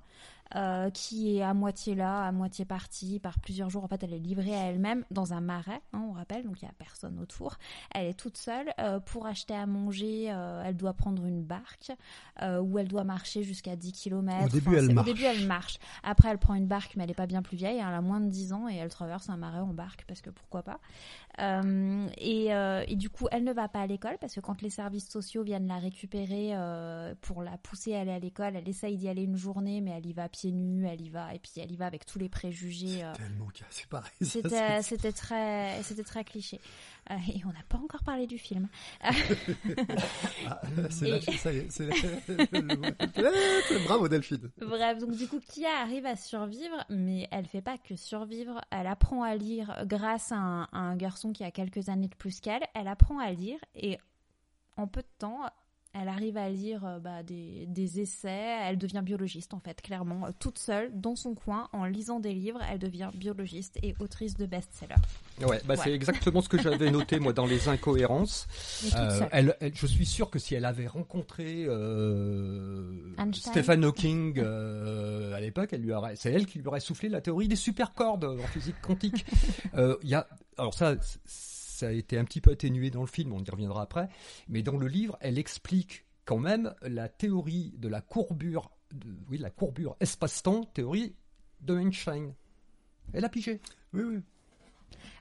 euh, 0.56 0.90
qui 0.90 1.36
est 1.36 1.42
à 1.42 1.54
moitié 1.54 1.94
là, 1.94 2.24
à 2.24 2.32
moitié 2.32 2.64
parti. 2.64 3.20
Par 3.20 3.38
plusieurs 3.40 3.70
jours, 3.70 3.84
en 3.84 3.88
fait, 3.88 4.02
elle 4.02 4.12
est 4.12 4.18
livrée 4.18 4.54
à 4.54 4.66
elle-même 4.66 5.04
dans 5.10 5.32
un 5.32 5.40
marais, 5.40 5.80
hein, 5.92 6.04
on 6.08 6.12
rappelle, 6.12 6.44
donc 6.44 6.60
il 6.62 6.64
n'y 6.64 6.70
a 6.70 6.74
personne 6.78 7.18
autour. 7.20 7.56
Elle 7.94 8.06
est 8.06 8.18
toute 8.18 8.36
seule. 8.36 8.72
Euh, 8.78 9.00
pour 9.00 9.26
acheter 9.26 9.54
à 9.54 9.66
manger, 9.66 10.26
euh, 10.30 10.62
elle 10.64 10.76
doit 10.76 10.94
prendre 10.94 11.24
une 11.24 11.42
barque 11.42 11.92
euh, 12.42 12.60
où 12.60 12.78
elle 12.78 12.88
doit 12.88 13.04
marcher 13.04 13.42
jusqu'à 13.42 13.76
10 13.76 13.92
km. 13.92 14.44
Au 14.44 14.48
début, 14.48 14.76
elle 14.76 14.92
marche. 14.92 15.08
Au 15.08 15.12
début, 15.12 15.24
elle 15.24 15.46
marche. 15.46 15.78
Après, 16.02 16.28
elle 16.28 16.38
prend 16.38 16.54
une 16.54 16.66
barque, 16.66 16.96
mais 16.96 17.04
elle 17.04 17.10
n'est 17.10 17.14
pas 17.14 17.26
bien 17.26 17.42
plus 17.42 17.56
vieille. 17.56 17.78
Elle 17.78 17.94
a 17.94 18.00
moins 18.00 18.20
de 18.20 18.28
10 18.28 18.52
ans 18.52 18.68
et 18.68 18.76
elle 18.76 18.90
traverse 18.90 19.28
un 19.28 19.36
marais 19.36 19.60
en 19.60 19.72
barque 19.72 20.04
parce 20.06 20.20
que 20.20 20.30
pourquoi 20.30 20.62
pas. 20.62 20.80
Euh, 21.38 22.08
et, 22.18 22.52
euh, 22.52 22.84
et 22.86 22.96
du 22.96 23.08
coup, 23.08 23.26
elle 23.30 23.44
ne 23.44 23.52
va 23.52 23.68
pas 23.68 23.80
à 23.80 23.86
l'école 23.86 24.18
parce 24.20 24.34
que 24.34 24.40
quand 24.40 24.62
les 24.62 24.70
services 24.70 25.08
sociaux 25.08 25.42
viennent 25.42 25.68
la 25.68 25.78
récupérer 25.78 26.50
euh, 26.52 27.14
pour 27.20 27.42
la 27.42 27.56
pousser 27.56 27.94
à 27.94 28.00
aller 28.00 28.10
à 28.10 28.18
l'école, 28.18 28.56
elle 28.56 28.68
essaye 28.68 28.96
d'y 28.96 29.08
aller 29.08 29.22
une 29.22 29.36
journée, 29.36 29.80
mais 29.80 29.92
elle 29.92 30.06
y 30.06 30.12
va 30.12 30.28
pieds 30.40 30.52
nus, 30.52 30.86
elle 30.86 31.00
y 31.02 31.10
va, 31.10 31.34
et 31.34 31.38
puis 31.38 31.52
elle 31.58 31.70
y 31.70 31.76
va 31.76 31.86
avec 31.86 32.06
tous 32.06 32.18
les 32.18 32.28
préjugés. 32.28 33.04
euh, 33.04 33.12
Tellement 33.14 33.46
cas, 33.48 33.64
c'est 33.70 33.86
pareil. 33.86 34.10
ça, 34.22 34.82
c'était, 34.82 35.12
très, 35.12 35.82
c'était 35.82 36.04
très 36.04 36.24
cliché. 36.24 36.60
Euh, 37.10 37.14
et 37.34 37.42
on 37.44 37.48
n'a 37.48 37.62
pas 37.68 37.78
encore 37.78 38.02
parlé 38.04 38.26
du 38.26 38.38
film. 38.38 38.68
Ah, 39.02 39.10
c'est 40.90 41.08
Et- 41.08 41.12
le- 41.12 41.20
Bravo 43.86 44.08
Delphine. 44.08 44.50
Bref, 44.60 44.98
donc 44.98 45.12
du 45.16 45.26
coup, 45.28 45.40
Kia 45.40 45.68
arrive 45.82 46.06
à 46.06 46.16
survivre, 46.16 46.84
mais 46.88 47.28
elle 47.30 47.46
fait 47.46 47.62
pas 47.62 47.78
que 47.78 47.96
survivre. 47.96 48.60
Elle 48.70 48.86
apprend 48.86 49.22
à 49.22 49.34
lire 49.34 49.84
grâce 49.86 50.32
à 50.32 50.36
un, 50.36 50.62
à 50.64 50.78
un 50.78 50.96
garçon 50.96 51.32
qui 51.32 51.44
a 51.44 51.50
quelques 51.50 51.88
années 51.88 52.08
de 52.08 52.14
plus 52.14 52.40
qu'elle. 52.40 52.62
Elle 52.74 52.88
apprend 52.88 53.18
à 53.18 53.30
lire 53.32 53.58
et 53.74 53.98
en 54.76 54.86
peu 54.86 55.02
de 55.02 55.08
temps, 55.18 55.40
elle 55.92 56.08
arrive 56.08 56.36
à 56.36 56.48
lire 56.48 56.84
euh, 56.84 56.98
bah, 56.98 57.22
des, 57.22 57.66
des 57.66 58.00
essais. 58.00 58.56
Elle 58.62 58.78
devient 58.78 59.02
biologiste 59.04 59.54
en 59.54 59.60
fait, 59.60 59.80
clairement, 59.82 60.26
euh, 60.26 60.30
toute 60.38 60.58
seule 60.58 60.90
dans 60.94 61.16
son 61.16 61.34
coin, 61.34 61.68
en 61.72 61.84
lisant 61.84 62.20
des 62.20 62.32
livres. 62.32 62.60
Elle 62.70 62.78
devient 62.78 63.10
biologiste 63.14 63.78
et 63.82 63.94
autrice 64.00 64.34
de 64.34 64.46
best-sellers. 64.46 64.94
Ouais, 65.46 65.60
bah 65.66 65.74
Ouais. 65.74 65.80
c'est 65.82 65.92
exactement 65.92 66.42
ce 66.42 66.48
que 66.48 66.60
j'avais 66.60 66.90
noté 66.90 67.18
moi 67.18 67.32
dans 67.32 67.46
les 67.46 67.68
incohérences. 67.68 68.46
Euh, 68.96 69.18
seule. 69.18 69.28
elle, 69.32 69.56
elle- 69.60 69.74
je 69.74 69.86
suis 69.86 70.06
sûr 70.06 70.30
que 70.30 70.38
si 70.38 70.54
elle 70.54 70.64
avait 70.64 70.86
rencontré 70.86 71.64
euh. 71.66 73.12
Stephen 73.32 73.84
Hawking 73.84 74.38
euh, 74.38 75.32
à 75.34 75.40
l'époque, 75.40 75.70
elle 75.72 75.82
lui 75.82 75.92
aurait, 75.92 76.16
c'est 76.16 76.32
elle 76.32 76.46
qui 76.46 76.58
lui 76.58 76.66
aurait 76.66 76.80
soufflé 76.80 77.08
la 77.08 77.20
théorie 77.20 77.48
des 77.48 77.56
supercordes 77.56 78.24
en 78.24 78.46
physique 78.48 78.80
quantique. 78.82 79.24
Euh, 79.74 79.96
Il 80.02 80.08
y 80.08 80.14
a, 80.14 80.26
alors 80.58 80.74
ça, 80.74 80.94
c- 81.00 81.18
ça 81.80 81.88
a 81.88 81.92
été 81.92 82.18
un 82.18 82.24
petit 82.24 82.40
peu 82.40 82.52
atténué 82.52 82.90
dans 82.90 83.00
le 83.02 83.06
film, 83.06 83.32
on 83.32 83.42
y 83.42 83.50
reviendra 83.50 83.82
après, 83.82 84.08
mais 84.48 84.62
dans 84.62 84.76
le 84.76 84.86
livre, 84.88 85.16
elle 85.20 85.38
explique 85.38 86.04
quand 86.24 86.38
même 86.38 86.74
la 86.82 87.08
théorie 87.08 87.74
de 87.78 87.88
la 87.88 88.00
courbure, 88.00 88.70
de- 88.92 89.16
oui, 89.28 89.38
la 89.38 89.50
courbure 89.50 89.96
espace-temps, 90.00 90.64
théorie 90.74 91.14
de 91.62 91.78
Einstein. 91.78 92.32
Elle 93.12 93.24
a 93.24 93.28
pigé. 93.28 93.60
Oui, 93.92 94.02
oui. 94.04 94.18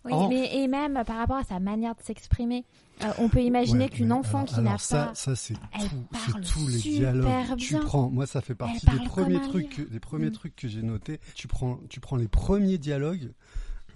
Oui, 0.06 0.12
Oh. 0.16 0.28
mais 0.30 0.56
et 0.56 0.68
même 0.68 1.04
par 1.06 1.18
rapport 1.18 1.36
à 1.38 1.44
sa 1.44 1.60
manière 1.60 1.94
de 1.96 2.02
s'exprimer, 2.02 2.64
euh, 3.04 3.12
on 3.20 3.28
peut 3.30 3.42
imaginer 3.42 3.86
Ouais, 3.86 3.90
qu'une 3.90 4.12
enfant 4.12 4.40
alors- 4.40 4.50
qui 4.56 4.62
n'a 4.62 4.70
alors 4.70 4.80
ça, 4.82 5.06
pas 5.08 5.16
ça 5.16 5.36
c'est 5.36 5.54
Elle 5.74 5.90
tout, 5.90 6.40
tous 6.54 6.68
les 6.68 6.78
super 6.80 7.14
dialogues. 7.14 7.58
Tu 7.58 7.74
bien. 7.76 7.84
prends, 7.86 8.10
moi 8.10 8.26
ça 8.26 8.42
fait 8.42 8.56
partie 8.56 8.86
des 8.86 8.98
premiers 9.06 9.42
trucs, 9.42 9.78
livre. 9.78 9.92
des 9.92 10.00
premiers 10.00 10.30
Mm. 10.30 10.34
trucs 10.34 10.56
que 10.56 10.68
j'ai 10.68 10.82
notés. 10.84 11.20
Tu 11.36 11.48
prends, 11.48 11.80
tu 11.90 12.00
prends 12.00 12.16
les 12.18 12.28
premiers 12.30 12.78
dialogues 12.78 13.32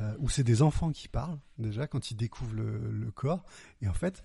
euh, 0.01 0.13
où 0.19 0.29
c'est 0.29 0.43
des 0.43 0.61
enfants 0.61 0.91
qui 0.91 1.07
parlent 1.07 1.39
déjà 1.57 1.87
quand 1.87 2.11
ils 2.11 2.15
découvrent 2.15 2.55
le, 2.55 2.91
le 2.91 3.11
corps 3.11 3.43
et 3.81 3.87
en 3.87 3.93
fait 3.93 4.23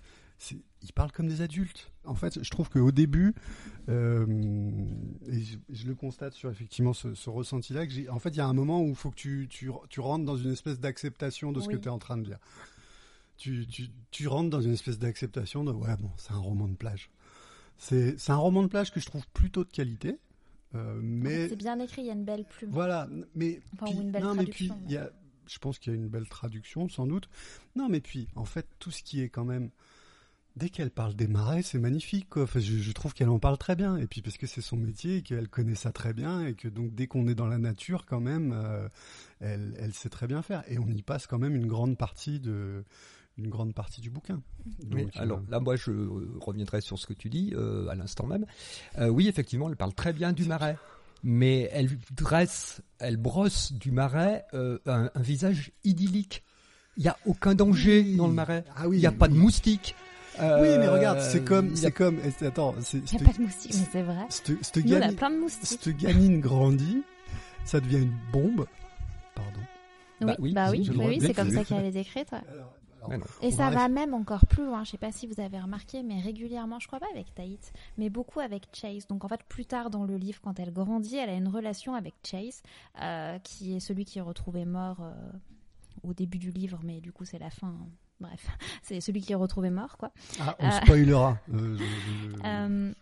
ils 0.81 0.93
parlent 0.93 1.11
comme 1.11 1.27
des 1.27 1.41
adultes. 1.41 1.91
En 2.05 2.15
fait, 2.15 2.43
je 2.43 2.49
trouve 2.49 2.69
qu'au 2.69 2.91
début, 2.91 3.35
euh, 3.89 4.25
et 5.27 5.41
je, 5.41 5.57
je 5.69 5.87
le 5.87 5.95
constate 5.95 6.33
sur 6.33 6.49
effectivement 6.49 6.93
ce, 6.93 7.13
ce 7.13 7.29
ressenti-là, 7.29 7.85
que 7.85 8.09
en 8.09 8.19
fait, 8.19 8.29
il 8.29 8.37
y 8.37 8.41
a 8.41 8.47
un 8.47 8.53
moment 8.53 8.81
où 8.81 8.89
il 8.89 8.95
faut 8.95 9.11
que 9.11 9.15
tu, 9.15 9.47
tu, 9.49 9.69
tu 9.89 9.99
rentres 9.99 10.25
dans 10.25 10.37
une 10.37 10.51
espèce 10.51 10.79
d'acceptation 10.79 11.51
de 11.51 11.59
ce 11.59 11.67
que 11.67 11.75
tu 11.75 11.85
es 11.85 11.91
en 11.91 11.99
train 11.99 12.17
de 12.17 12.23
dire. 12.23 12.39
Tu, 13.37 14.27
rentres 14.27 14.49
dans 14.49 14.61
une 14.61 14.73
espèce 14.73 14.99
d'acceptation 14.99 15.63
de 15.63 15.71
ouais 15.71 15.95
bon, 15.97 16.11
c'est 16.17 16.33
un 16.33 16.39
roman 16.39 16.67
de 16.67 16.75
plage. 16.75 17.09
C'est, 17.77 18.29
un 18.29 18.35
roman 18.35 18.63
de 18.63 18.67
plage 18.67 18.91
que 18.91 18.99
je 18.99 19.05
trouve 19.05 19.25
plutôt 19.29 19.63
de 19.63 19.69
qualité, 19.69 20.19
euh, 20.75 20.99
mais 21.01 21.47
C'est 21.47 21.55
bien 21.55 21.79
écrit, 21.79 22.01
il 22.01 22.07
y 22.07 22.09
a 22.09 22.13
une 22.13 22.25
belle 22.25 22.45
plume. 22.45 22.71
voilà, 22.71 23.07
mais 23.35 23.61
Enfin, 23.73 23.85
puis, 23.87 23.97
ou 23.97 24.01
une 24.01 24.11
belle 24.11 24.23
non, 24.23 24.35
mais 24.35 24.45
puis 24.45 24.69
il 24.85 24.91
y 24.91 24.97
a, 24.97 25.09
je 25.49 25.59
pense 25.59 25.79
qu'il 25.79 25.93
y 25.93 25.95
a 25.95 25.99
une 25.99 26.07
belle 26.07 26.27
traduction 26.27 26.89
sans 26.89 27.07
doute. 27.07 27.29
Non, 27.75 27.89
mais 27.89 28.01
puis 28.01 28.27
en 28.35 28.45
fait 28.45 28.67
tout 28.79 28.91
ce 28.91 29.03
qui 29.03 29.21
est 29.21 29.29
quand 29.29 29.45
même 29.45 29.69
dès 30.55 30.69
qu'elle 30.69 30.91
parle 30.91 31.15
des 31.15 31.27
marais, 31.27 31.61
c'est 31.61 31.79
magnifique. 31.79 32.29
Quoi. 32.29 32.43
Enfin, 32.43 32.59
je, 32.59 32.77
je 32.77 32.91
trouve 32.91 33.13
qu'elle 33.13 33.29
en 33.29 33.39
parle 33.39 33.57
très 33.57 33.75
bien. 33.75 33.97
Et 33.97 34.07
puis 34.07 34.21
parce 34.21 34.37
que 34.37 34.47
c'est 34.47 34.61
son 34.61 34.77
métier 34.77 35.17
et 35.17 35.21
qu'elle 35.21 35.47
connaît 35.47 35.75
ça 35.75 35.91
très 35.91 36.13
bien 36.13 36.45
et 36.45 36.53
que 36.53 36.67
donc 36.67 36.93
dès 36.93 37.07
qu'on 37.07 37.27
est 37.27 37.35
dans 37.35 37.47
la 37.47 37.57
nature, 37.57 38.05
quand 38.05 38.19
même, 38.19 38.51
euh, 38.53 38.87
elle, 39.39 39.75
elle 39.79 39.93
sait 39.93 40.09
très 40.09 40.27
bien 40.27 40.41
faire. 40.41 40.63
Et 40.67 40.77
on 40.77 40.87
y 40.87 41.01
passe 41.01 41.27
quand 41.27 41.39
même 41.39 41.55
une 41.55 41.67
grande 41.67 41.97
partie 41.97 42.39
de 42.39 42.83
une 43.37 43.49
grande 43.49 43.73
partie 43.73 44.01
du 44.01 44.09
bouquin. 44.09 44.41
Oui, 44.91 45.03
Donc, 45.03 45.15
alors 45.15 45.39
euh, 45.39 45.51
là, 45.51 45.59
moi, 45.59 45.75
je 45.75 45.91
euh, 45.91 46.37
reviendrai 46.41 46.81
sur 46.81 46.99
ce 46.99 47.07
que 47.07 47.13
tu 47.13 47.29
dis 47.29 47.53
euh, 47.55 47.87
à 47.87 47.95
l'instant 47.95 48.27
même. 48.27 48.45
Euh, 48.97 49.07
oui, 49.07 49.27
effectivement, 49.29 49.69
elle 49.69 49.77
parle 49.77 49.93
très 49.93 50.13
bien 50.13 50.33
du 50.33 50.45
marais, 50.45 50.77
mais 51.23 51.69
elle 51.73 51.89
dresse, 52.15 52.81
elle 52.99 53.17
brosse 53.17 53.73
du 53.73 53.91
marais 53.91 54.45
euh, 54.53 54.79
un, 54.85 55.09
un 55.13 55.21
visage 55.21 55.71
idyllique. 55.83 56.43
Il 56.97 57.03
n'y 57.03 57.09
a 57.09 57.17
aucun 57.25 57.55
danger 57.55 58.01
Oui. 58.01 58.15
dans 58.17 58.27
le 58.27 58.33
marais. 58.33 58.63
Ah 58.75 58.87
oui, 58.87 58.97
Il 58.97 58.99
n'y 58.99 59.05
a 59.05 59.11
pas 59.11 59.27
de 59.27 59.35
moustiques. 59.35 59.95
Oui, 60.37 60.45
mais 60.45 60.85
Euh, 60.87 60.93
regarde, 60.93 61.19
c'est 61.21 61.43
comme, 61.43 61.73
a- 61.73 61.75
c'est 61.75 61.91
comme, 61.91 62.17
attends, 62.45 62.73
c'est, 62.81 62.97
Il 63.11 63.17
n'y 63.17 63.23
a 63.23 63.29
pas 63.31 63.37
de 63.37 63.41
moustiques, 63.43 63.73
mais 63.77 63.85
c'est 63.91 64.01
vrai. 64.03 64.25
cette- 64.29 64.79
gamine- 64.85 65.15
plein 65.15 65.29
de 65.31 65.37
moustiques. 65.37 65.79
cette 65.83 65.97
gamine 65.97 66.39
grandit, 66.39 67.03
ça 67.65 67.79
devient 67.81 67.97
une 68.03 68.17
bombe. 68.31 68.65
Pardon. 69.35 69.59
Bah 70.21 70.35
oui, 70.39 70.53
bah 70.53 70.67
oui, 70.71 70.79
de 71.19 71.25
c'est 71.27 71.33
comme 71.33 71.51
ça 71.51 71.63
qu'elle 71.65 71.85
est 71.85 71.91
décrite. 71.91 72.31
ouais. 72.31 72.39
Alors, 72.53 72.73
alors. 73.05 73.27
Et 73.41 73.51
ça 73.51 73.65
bref. 73.67 73.75
va 73.79 73.87
même 73.89 74.13
encore 74.13 74.45
plus 74.45 74.65
loin. 74.65 74.83
Je 74.83 74.91
sais 74.91 74.97
pas 74.97 75.11
si 75.11 75.27
vous 75.27 75.39
avez 75.39 75.59
remarqué, 75.59 76.03
mais 76.03 76.19
régulièrement, 76.21 76.79
je 76.79 76.87
crois 76.87 76.99
pas 76.99 77.07
avec 77.13 77.33
Tate, 77.33 77.73
mais 77.97 78.09
beaucoup 78.09 78.39
avec 78.39 78.67
Chase. 78.73 79.07
Donc 79.07 79.23
en 79.25 79.27
fait, 79.27 79.41
plus 79.47 79.65
tard 79.65 79.89
dans 79.89 80.03
le 80.05 80.17
livre, 80.17 80.39
quand 80.41 80.59
elle 80.59 80.71
grandit, 80.73 81.17
elle 81.17 81.29
a 81.29 81.33
une 81.35 81.47
relation 81.47 81.95
avec 81.95 82.13
Chase, 82.23 82.61
euh, 83.01 83.37
qui 83.39 83.75
est 83.75 83.79
celui 83.79 84.05
qui 84.05 84.19
est 84.19 84.21
retrouvé 84.23 84.65
mort 84.65 84.97
euh, 85.01 85.13
au 86.03 86.13
début 86.13 86.37
du 86.39 86.51
livre, 86.51 86.79
mais 86.83 87.01
du 87.01 87.11
coup 87.11 87.25
c'est 87.25 87.39
la 87.39 87.49
fin. 87.49 87.67
hein. 87.67 87.87
Bref, 88.21 88.47
c'est 88.83 88.99
celui 88.99 89.21
qui 89.21 89.31
est 89.31 89.35
retrouvé 89.35 89.69
mort, 89.69 89.97
quoi. 89.97 90.11
Ah, 90.41 90.53
on 90.59 90.67
Euh, 90.67 90.71
spoilera. 90.71 91.37
Euh, 91.53 91.77
je- 91.77 91.83
je- 91.83 92.35
Euh, 92.45 92.93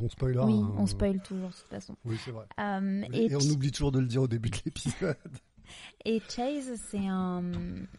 on, 0.00 0.04
on 0.04 0.08
spoilera. 0.08 0.46
oui, 0.46 0.60
hein. 0.62 0.74
on 0.78 0.86
spoil 0.86 1.20
toujours 1.22 1.48
de 1.50 1.54
toute 1.54 1.68
façon. 1.68 1.94
Oui, 2.06 2.16
c'est 2.24 2.30
vrai. 2.30 2.46
Euh, 2.58 3.02
Et, 3.12 3.26
et, 3.32 3.36
on 3.36 3.40
oublie 3.50 3.70
toujours 3.70 3.92
de 3.92 3.98
le 4.00 4.06
dire 4.06 4.22
au 4.22 4.28
début 4.28 4.48
de 4.48 4.56
l'épisode. 4.64 5.16
Et 6.04 6.20
Chase, 6.28 6.72
c'est 6.90 7.06
un 7.06 7.42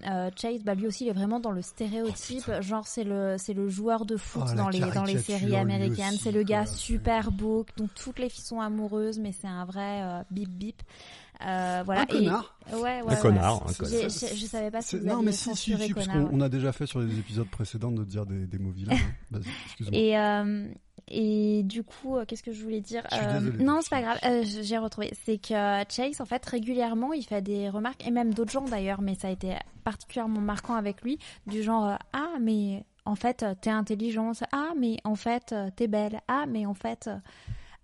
euh, 0.07 0.29
Chase, 0.35 0.63
bah 0.63 0.75
lui 0.75 0.87
aussi, 0.87 1.05
il 1.05 1.09
est 1.09 1.13
vraiment 1.13 1.39
dans 1.39 1.51
le 1.51 1.61
stéréotype. 1.61 2.49
genre, 2.61 2.87
c'est 2.87 3.03
le 3.03 3.35
c'est 3.37 3.53
le 3.53 3.67
joueur 3.69 4.05
de 4.05 4.15
foot 4.17 4.43
Oh, 4.51 4.55
dans 4.55 4.69
les 4.69 4.79
dans 4.79 5.03
les 5.03 5.17
séries 5.19 5.55
américaines. 5.55 6.15
C'est 6.19 6.31
le 6.31 6.43
gars 6.43 6.63
quoi. 6.65 6.73
super 6.73 7.31
beau 7.31 7.65
dont 7.77 7.89
toutes 7.95 8.19
les 8.19 8.29
filles 8.29 8.45
sont 8.45 8.61
amoureuses, 8.61 9.19
mais 9.19 9.31
c'est 9.33 9.47
un 9.47 9.65
vrai 9.65 10.01
euh, 10.03 10.23
bip 10.31 10.49
bip. 10.49 10.81
Euh, 11.45 11.83
voilà. 11.85 12.01
Un 12.01 12.03
Et- 12.05 12.07
connard. 12.07 12.57
Ouais, 12.71 12.79
ouais, 12.81 12.99
Un 13.01 13.05
ouais. 13.05 13.19
connard, 13.21 13.63
un 13.63 13.67
J'ai- 13.69 13.75
connard. 13.75 14.09
j'ai- 14.09 14.35
Je, 14.35 14.45
savais 14.47 14.71
pas 14.71 14.81
si 14.81 14.97
vous 14.97 15.05
Non, 15.05 15.21
mais 15.21 15.31
si, 15.31 15.55
si, 15.55 15.77
si, 15.77 15.93
parce 15.93 16.07
connard. 16.07 16.29
qu'on 16.29 16.37
on 16.37 16.41
a 16.41 16.49
déjà 16.49 16.71
fait 16.71 16.85
sur 16.87 16.99
les 16.99 17.19
épisodes 17.19 17.47
précédents 17.47 17.91
de 17.91 18.03
dire 18.03 18.25
des, 18.25 18.47
des 18.47 18.57
mots 18.57 18.71
vilains. 18.71 18.95
hein. 19.33 19.39
Et, 19.91 20.17
euh, 20.17 20.67
et 21.07 21.63
du 21.63 21.83
coup, 21.83 22.17
euh, 22.17 22.25
qu'est-ce 22.25 22.43
que 22.43 22.51
je 22.51 22.61
voulais 22.63 22.81
dire 22.81 23.03
Je 23.11 23.15
suis 23.15 23.25
Euh. 23.25 23.39
Non, 23.63 23.79
c'est 23.81 23.89
pas 23.89 24.01
grave. 24.01 24.19
euh, 24.25 24.43
J'ai 24.61 24.77
retrouvé. 24.77 25.11
C'est 25.25 25.37
que 25.37 25.53
Chase, 25.89 26.19
en 26.21 26.25
fait, 26.25 26.45
régulièrement, 26.45 27.13
il 27.13 27.23
fait 27.23 27.41
des 27.41 27.69
remarques, 27.69 28.05
et 28.05 28.11
même 28.11 28.33
d'autres 28.33 28.51
gens 28.51 28.65
d'ailleurs, 28.65 29.01
mais 29.01 29.15
ça 29.15 29.27
a 29.27 29.31
été 29.31 29.55
particulièrement 29.83 30.41
marquant 30.41 30.75
avec 30.75 31.01
lui, 31.01 31.17
du 31.45 31.63
genre 31.63 31.97
Ah, 32.13 32.33
mais 32.41 32.83
en 33.05 33.15
fait, 33.15 33.45
t'es 33.61 33.69
intelligente. 33.69 34.43
Ah, 34.51 34.71
mais 34.77 34.97
en 35.03 35.15
fait, 35.15 35.55
t'es 35.75 35.87
belle. 35.87 36.19
Ah, 36.27 36.45
mais 36.47 36.65
en 36.65 36.73
fait. 36.73 37.09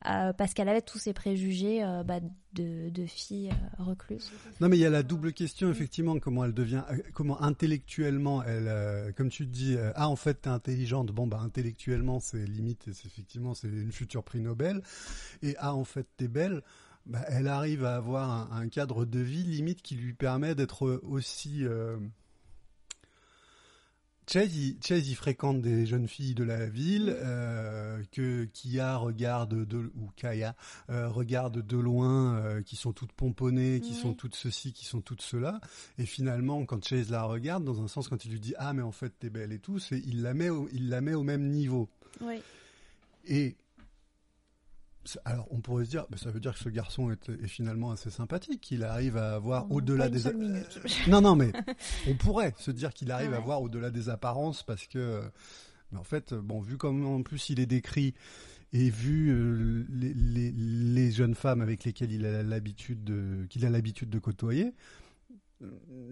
Euh, 0.05 0.33
parce 0.33 0.53
qu'elle 0.53 0.67
avait 0.69 0.81
tous 0.81 0.99
ces 0.99 1.13
préjugés 1.13 1.83
euh, 1.83 2.03
bah, 2.03 2.19
de, 2.53 3.05
filles 3.05 3.51
euh, 3.51 3.83
recluses. 3.83 4.31
Non, 4.59 4.67
mais 4.67 4.77
il 4.77 4.81
y 4.81 4.85
a 4.85 4.89
la 4.89 5.03
double 5.03 5.33
question, 5.33 5.69
effectivement, 5.69 6.19
comment 6.19 6.43
elle 6.43 6.53
devient, 6.53 6.83
comment 7.13 7.41
intellectuellement, 7.41 8.43
elle, 8.43 9.13
comme 9.15 9.29
tu 9.29 9.45
dis, 9.45 9.77
ah, 9.95 10.09
en 10.09 10.15
fait, 10.15 10.41
t'es 10.41 10.49
intelligente. 10.49 11.11
Bon, 11.11 11.27
bah, 11.27 11.39
intellectuellement, 11.41 12.19
c'est 12.19 12.45
limite, 12.45 12.91
c'est 12.91 13.07
effectivement, 13.07 13.53
c'est 13.53 13.67
une 13.67 13.91
future 13.91 14.23
prix 14.23 14.41
Nobel. 14.41 14.81
Et 15.41 15.55
ah, 15.59 15.73
en 15.73 15.85
fait, 15.85 16.07
t'es 16.17 16.27
belle. 16.27 16.61
Bah, 17.05 17.19
elle 17.27 17.47
arrive 17.47 17.83
à 17.85 17.95
avoir 17.95 18.29
un, 18.29 18.61
un 18.61 18.69
cadre 18.69 19.05
de 19.05 19.19
vie 19.19 19.43
limite 19.43 19.81
qui 19.81 19.95
lui 19.95 20.13
permet 20.13 20.55
d'être 20.55 21.01
aussi. 21.03 21.63
Chase, 24.27 24.55
il, 24.55 24.77
Chase, 24.81 25.07
il 25.09 25.15
fréquente 25.15 25.61
des 25.61 25.85
jeunes 25.85 26.07
filles 26.07 26.33
de 26.33 26.43
la 26.43 26.65
ville 26.65 27.13
euh, 27.15 28.01
que 28.11 28.45
Kia 28.45 28.95
regarde 28.95 29.65
de 29.65 29.91
ou 29.95 30.09
Kaya 30.15 30.55
euh, 30.89 31.09
regarde 31.09 31.65
de 31.65 31.77
loin, 31.77 32.35
euh, 32.37 32.61
qui 32.61 32.75
sont 32.75 32.93
toutes 32.93 33.11
pomponnées, 33.11 33.81
qui 33.81 33.93
sont 33.93 34.13
toutes 34.13 34.35
ceci, 34.35 34.71
qui 34.73 34.85
sont 34.85 35.01
toutes 35.01 35.21
cela. 35.21 35.59
Et 35.97 36.05
finalement, 36.05 36.65
quand 36.65 36.83
Chase 36.83 37.09
la 37.09 37.23
regarde, 37.23 37.63
dans 37.63 37.81
un 37.81 37.87
sens, 37.87 38.07
quand 38.07 38.25
il 38.25 38.31
lui 38.31 38.39
dit 38.39 38.53
ah 38.57 38.73
mais 38.73 38.81
en 38.81 38.91
fait 38.91 39.13
t'es 39.19 39.29
belle 39.29 39.51
et 39.51 39.59
tout, 39.59 39.79
c'est 39.79 39.99
il 39.99 40.21
la 40.21 40.33
met 40.33 40.49
au, 40.49 40.69
il 40.73 40.89
la 40.89 41.01
met 41.01 41.13
au 41.13 41.23
même 41.23 41.49
niveau. 41.49 41.89
Oui. 42.21 42.41
Et 43.25 43.55
alors 45.25 45.47
on 45.51 45.59
pourrait 45.59 45.85
se 45.85 45.89
dire, 45.89 46.05
ça 46.15 46.31
veut 46.31 46.39
dire 46.39 46.53
que 46.53 46.59
ce 46.59 46.69
garçon 46.69 47.11
est, 47.11 47.29
est 47.29 47.47
finalement 47.47 47.91
assez 47.91 48.09
sympathique, 48.09 48.71
il 48.71 48.83
arrive 48.83 49.17
à 49.17 49.37
voir 49.39 49.63
Pendant 49.63 49.75
au-delà 49.75 50.09
des 50.09 50.21
non, 51.07 51.21
non, 51.21 51.35
mais 51.35 51.51
on 52.07 52.15
pourrait 52.15 52.53
se 52.57 52.71
dire 52.71 52.93
qu'il 52.93 53.11
arrive 53.11 53.33
à 53.33 53.39
voir 53.39 53.61
au-delà 53.61 53.89
des 53.89 54.09
apparences 54.09 54.63
parce 54.63 54.87
que, 54.87 55.21
mais 55.91 55.99
en 55.99 56.03
fait, 56.03 56.33
bon, 56.33 56.61
vu 56.61 56.77
comme 56.77 57.05
en 57.05 57.21
plus 57.21 57.49
il 57.49 57.59
est 57.59 57.65
décrit 57.65 58.13
et 58.73 58.89
vu 58.89 59.29
euh, 59.29 59.85
les, 59.89 60.13
les, 60.13 60.51
les 60.51 61.11
jeunes 61.11 61.35
femmes 61.35 61.61
avec 61.61 61.83
lesquelles 61.83 62.11
il 62.11 62.25
a 62.25 62.41
l'habitude 62.41 63.03
de, 63.03 63.45
qu'il 63.49 63.65
a 63.65 63.69
l'habitude 63.69 64.09
de 64.09 64.19
côtoyer, 64.19 64.73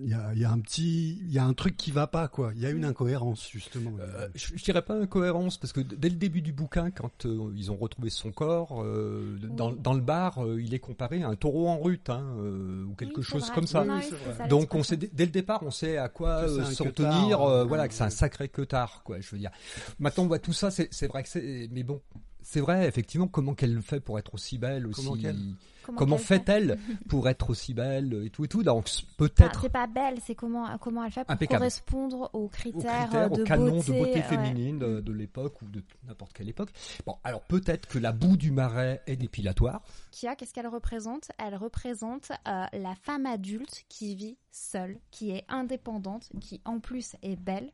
il 0.03 0.09
y 0.09 0.13
a, 0.13 0.31
il 0.33 0.39
y 0.41 0.45
a 0.45 0.51
un 0.51 0.59
petit, 0.59 1.19
il 1.21 1.31
y 1.31 1.37
a 1.39 1.45
un 1.45 1.53
truc 1.53 1.77
qui 1.77 1.91
va 1.91 2.07
pas 2.07 2.27
quoi. 2.27 2.51
Il 2.55 2.61
y 2.61 2.65
a 2.65 2.69
une 2.69 2.85
incohérence 2.85 3.47
justement. 3.51 3.91
Euh, 3.99 4.27
je, 4.35 4.55
je 4.55 4.63
dirais 4.63 4.81
pas 4.81 4.95
incohérence 4.95 5.57
parce 5.57 5.73
que 5.73 5.81
dès 5.81 6.09
le 6.09 6.15
début 6.15 6.41
du 6.41 6.53
bouquin, 6.53 6.89
quand 6.91 7.25
euh, 7.25 7.51
ils 7.55 7.71
ont 7.71 7.75
retrouvé 7.77 8.09
son 8.09 8.31
corps 8.31 8.81
euh, 8.83 9.37
dans, 9.49 9.71
Oui. 9.71 9.77
dans 9.79 9.93
le 9.93 10.01
bar, 10.01 10.43
euh, 10.45 10.61
il 10.61 10.73
est 10.73 10.79
comparé 10.79 11.21
à 11.23 11.27
un 11.29 11.35
taureau 11.35 11.67
en 11.67 11.79
rute 11.79 12.09
hein, 12.09 12.23
euh, 12.39 12.85
ou 12.85 12.95
quelque 12.95 13.17
Oui, 13.19 13.23
chose 13.23 13.43
vrai. 13.45 13.55
comme 13.55 13.67
ça. 13.67 13.83
Oui, 13.83 14.47
Donc 14.49 14.73
on 14.75 14.83
sait 14.83 14.97
dès 14.97 15.25
le 15.25 15.31
départ, 15.31 15.61
on 15.63 15.71
sait 15.71 15.97
à 15.97 16.09
quoi 16.09 16.41
Que 16.45 16.49
euh, 16.49 16.63
s'en 16.65 16.85
tenir. 16.91 17.41
euh, 17.41 17.61
euh, 17.61 17.63
voilà, 17.65 17.87
que 17.87 17.93
c'est 17.93 18.03
un 18.03 18.09
sacré 18.09 18.49
queutard, 18.49 19.01
quoi. 19.03 19.19
Je 19.19 19.29
veux 19.31 19.37
dire. 19.37 19.51
Maintenant, 19.99 20.23
on 20.23 20.27
voit 20.27 20.39
tout 20.39 20.53
ça. 20.53 20.71
C'est 20.71 20.87
c'est 20.91 21.07
vrai 21.07 21.23
que 21.23 21.29
c'est. 21.29 21.67
Mais 21.71 21.83
bon, 21.83 22.01
c'est 22.41 22.61
vrai 22.61 22.87
effectivement. 22.87 23.27
Comment 23.27 23.53
qu'elle 23.53 23.73
le 23.73 23.81
fait 23.81 23.99
pour 23.99 24.19
être 24.19 24.33
aussi 24.33 24.57
belle 24.57 24.87
aussi 24.87 25.05
Comment 25.05 25.97
Comment 25.97 26.17
fait 26.17 26.37
fait-elle 26.37 26.77
pour 27.09 27.27
être 27.27 27.49
aussi 27.49 27.73
belle 27.73 28.21
et 28.25 28.29
tout 28.29 28.45
et 28.45 28.47
tout 28.47 28.61
Donc 28.63 28.87
peut-être 29.17 29.61
c'est 29.61 29.69
pas 29.69 29.87
belle, 29.87 30.19
c'est 30.23 30.35
comment 30.35 30.77
comment 30.77 31.03
elle 31.03 31.11
fait 31.11 31.23
pour 31.23 31.31
Impeccable. 31.31 31.59
correspondre 31.59 32.29
aux 32.33 32.41
aux 32.41 32.47
critères, 32.47 33.09
critères, 33.09 33.29
de 33.29 33.41
aux 33.41 33.45
canons 33.45 33.75
beauté, 33.77 33.91
de 33.91 33.97
beauté 33.97 34.13
ouais. 34.13 34.21
féminine 34.21 34.79
de, 34.79 35.01
de 35.01 35.11
l'époque 35.11 35.61
ou 35.61 35.65
de 35.65 35.83
n'importe 36.07 36.33
quelle 36.33 36.49
époque. 36.49 36.69
Bon, 37.05 37.15
alors 37.23 37.41
peut-être 37.41 37.87
que 37.87 37.97
la 37.97 38.11
boue 38.11 38.37
du 38.37 38.51
marais 38.51 39.01
est 39.07 39.15
dépilatoire. 39.15 39.81
Kia, 40.11 40.35
qu'est-ce 40.35 40.53
qu'elle 40.53 40.67
représente? 40.67 41.31
Elle 41.37 41.55
représente 41.55 42.31
euh, 42.47 42.65
la 42.73 42.95
femme 42.95 43.25
adulte 43.25 43.85
qui 43.89 44.15
vit 44.15 44.37
seule, 44.51 44.99
qui 45.09 45.31
est 45.31 45.45
indépendante, 45.49 46.29
qui 46.39 46.61
en 46.65 46.79
plus 46.79 47.15
est 47.23 47.35
belle 47.35 47.71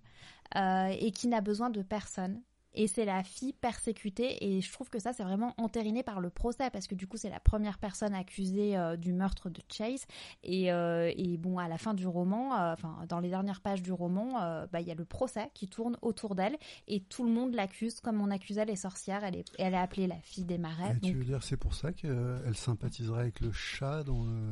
euh, 0.55 0.87
et 0.99 1.11
qui 1.11 1.27
n'a 1.27 1.41
besoin 1.41 1.69
de 1.69 1.81
personne. 1.81 2.41
Et 2.79 2.85
c'est 2.87 3.05
la 3.05 3.23
fille 3.23 3.53
persécutée 3.53 4.45
et 4.45 4.61
je 4.61 4.71
trouve 4.71 4.87
que 4.89 4.99
ça 4.99 5.11
c'est 5.11 5.23
vraiment 5.23 5.55
entériné 5.57 6.03
par 6.03 6.19
le 6.21 6.29
procès 6.29 6.69
parce 6.69 6.85
que 6.85 6.93
du 6.93 7.07
coup 7.07 7.17
c'est 7.17 7.29
la 7.31 7.39
première 7.39 7.79
personne 7.79 8.13
accusée 8.13 8.77
euh, 8.77 8.95
du 8.97 9.13
meurtre 9.13 9.49
de 9.49 9.59
Chase 9.67 10.05
et, 10.43 10.71
euh, 10.71 11.11
et 11.17 11.37
bon 11.37 11.57
à 11.57 11.67
la 11.67 11.79
fin 11.79 11.95
du 11.95 12.05
roman, 12.05 12.55
euh, 12.55 12.73
enfin 12.73 12.95
dans 13.09 13.19
les 13.19 13.29
dernières 13.29 13.61
pages 13.61 13.81
du 13.81 13.91
roman, 13.91 14.41
euh, 14.43 14.67
bah, 14.71 14.79
il 14.79 14.87
y 14.87 14.91
a 14.91 14.95
le 14.95 15.05
procès 15.05 15.49
qui 15.55 15.67
tourne 15.67 15.97
autour 16.03 16.35
d'elle 16.35 16.55
et 16.87 16.99
tout 17.01 17.23
le 17.25 17.31
monde 17.31 17.55
l'accuse 17.55 17.99
comme 17.99 18.21
on 18.21 18.29
accusait 18.29 18.65
les 18.65 18.75
sorcières. 18.75 19.23
Elle 19.23 19.37
est, 19.37 19.45
elle 19.57 19.73
est 19.73 19.77
appelée 19.77 20.05
la 20.05 20.19
fille 20.21 20.45
des 20.45 20.59
marais. 20.59 20.95
Tu 21.01 21.13
veux 21.13 21.23
dire 21.25 21.41
c'est 21.43 21.57
pour 21.57 21.73
ça 21.73 21.93
qu'elle 21.93 22.55
sympathiserait 22.55 23.21
avec 23.21 23.39
le 23.39 23.51
chat 23.51 24.03
dans 24.03 24.23
le, 24.23 24.51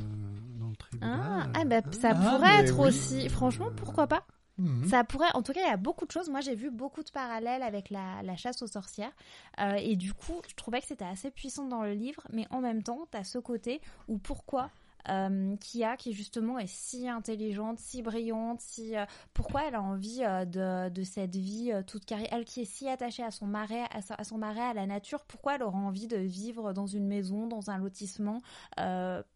dans 0.60 0.70
le 0.70 0.76
tribunal 0.76 1.22
Ah, 1.24 1.48
ah, 1.54 1.66
bah, 1.66 1.82
ça 1.92 2.10
Ah, 2.16 2.38
pourrait 2.38 2.64
être 2.66 2.80
oui. 2.80 2.88
aussi. 2.88 3.30
Franchement, 3.30 3.68
pourquoi 3.76 4.08
pas? 4.08 4.26
Mhm. 4.58 4.88
Ça 4.88 5.04
pourrait. 5.04 5.32
En 5.34 5.42
tout 5.42 5.54
cas, 5.54 5.62
il 5.62 5.68
y 5.68 5.72
a 5.72 5.78
beaucoup 5.78 6.06
de 6.06 6.12
choses. 6.12 6.30
Moi, 6.30 6.42
j'ai 6.42 6.56
vu 6.56 6.72
beaucoup 6.72 7.04
de 7.04 7.12
parallèles 7.12 7.64
avec 7.64 7.90
la, 7.90 8.36
chasse 8.36 8.62
aux 8.62 8.68
sorcières. 8.68 9.12
Euh, 9.60 9.76
et 9.76 9.96
du 9.96 10.14
coup, 10.14 10.42
je 10.48 10.56
trouvais 10.56 10.82
que 10.82 10.88
c'était 10.88 11.06
assez 11.06 11.32
puissant 11.32 11.68
dans 11.68 11.84
le 11.84 11.94
livre. 11.94 12.22
Mais 12.32 12.48
en 12.52 12.62
même 12.62 12.84
temps, 12.84 13.08
tu 13.12 13.18
as 13.18 13.24
ce 13.24 13.38
côté 13.38 13.82
où 14.08 14.18
pourquoi 14.18 14.72
euh, 15.10 15.56
Kia, 15.58 15.98
qui 15.98 16.14
justement 16.14 16.58
est 16.60 16.68
si 16.68 17.08
intelligente, 17.10 17.80
si 17.80 18.02
brillante, 18.02 18.62
si 18.62 18.96
euh, 18.96 19.06
pourquoi 19.34 19.68
elle 19.68 19.76
a 19.76 19.82
envie 19.82 20.24
euh, 20.24 20.46
de, 20.46 20.90
de 20.90 21.04
cette 21.04 21.36
vie 21.36 21.72
euh, 21.72 21.84
toute 21.84 22.06
carrée, 22.06 22.28
elle 22.32 22.46
qui 22.46 22.62
est 22.62 22.66
si 22.66 22.88
attachée 22.90 23.24
à 23.24 23.32
son 23.32 23.46
marais, 23.48 23.86
à, 23.92 24.02
sa- 24.02 24.16
à 24.16 24.24
son 24.24 24.38
marais, 24.38 24.62
à 24.62 24.74
la 24.74 24.86
nature, 24.86 25.24
pourquoi 25.26 25.56
elle 25.56 25.64
aura 25.64 25.78
envie 25.78 26.08
de 26.08 26.18
vivre 26.18 26.74
dans 26.74 26.88
une 26.88 27.08
maison, 27.08 27.48
dans 27.48 27.70
un 27.70 27.78
lotissement, 27.78 28.42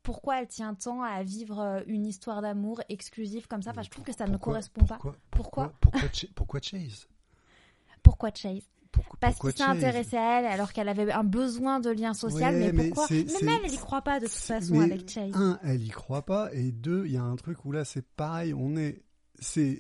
pourquoi 0.04 0.42
elle 0.42 0.48
tient 0.48 0.74
tant 0.74 1.02
à 1.04 1.24
vivre 1.24 1.84
une 1.88 2.06
histoire 2.06 2.42
d'amour 2.42 2.82
exclusive 2.90 3.48
comme 3.48 3.62
ça? 3.62 3.72
Enfin, 3.72 3.84
je 3.84 3.90
trouve 3.90 4.04
que 4.06 4.14
ça 4.14 4.26
ne 4.26 4.32
Pourquoi- 4.32 4.54
correspond 4.54 4.86
pas. 4.86 5.00
Pourquoi? 5.32 5.74
Pourquoi 6.36 6.60
Chase? 6.62 7.08
Pourquoi 8.04 8.30
Chase? 8.34 8.68
Pourquoi- 8.92 9.18
Parce 9.20 9.40
qu'il 9.40 9.52
s'est 9.52 9.64
intéressé 9.64 10.18
à 10.18 10.40
elle 10.40 10.46
alors 10.46 10.74
qu'elle 10.74 10.90
avait 10.90 11.12
un 11.12 11.24
besoin 11.24 11.80
de 11.80 11.90
lien 11.90 12.14
social. 12.14 12.54
Ouais, 12.54 12.60
mais 12.60 12.72
mais 12.74 12.90
pourquoi 12.90 13.08
Même 13.16 13.28
elle, 13.42 13.60
elle 13.66 13.74
y 13.74 13.78
croit 13.78 14.02
pas 14.02 14.20
de 14.20 14.26
toute 14.26 14.34
façon 14.36 14.76
mais 14.78 14.84
avec 14.86 15.10
Chase. 15.10 15.32
Un, 15.36 15.60
elle 15.64 15.84
y 15.84 15.90
croit 15.90 16.26
pas, 16.26 16.50
et 16.54 16.72
deux, 16.72 17.06
il 17.06 17.12
y 17.14 17.18
a 17.18 17.24
un 17.24 17.36
truc 17.36 17.64
où 17.66 17.72
là 17.72 17.86
c'est 17.86 18.06
pareil, 18.16 18.54
on 18.54 18.76
est, 18.78 19.04
c'est, 19.40 19.80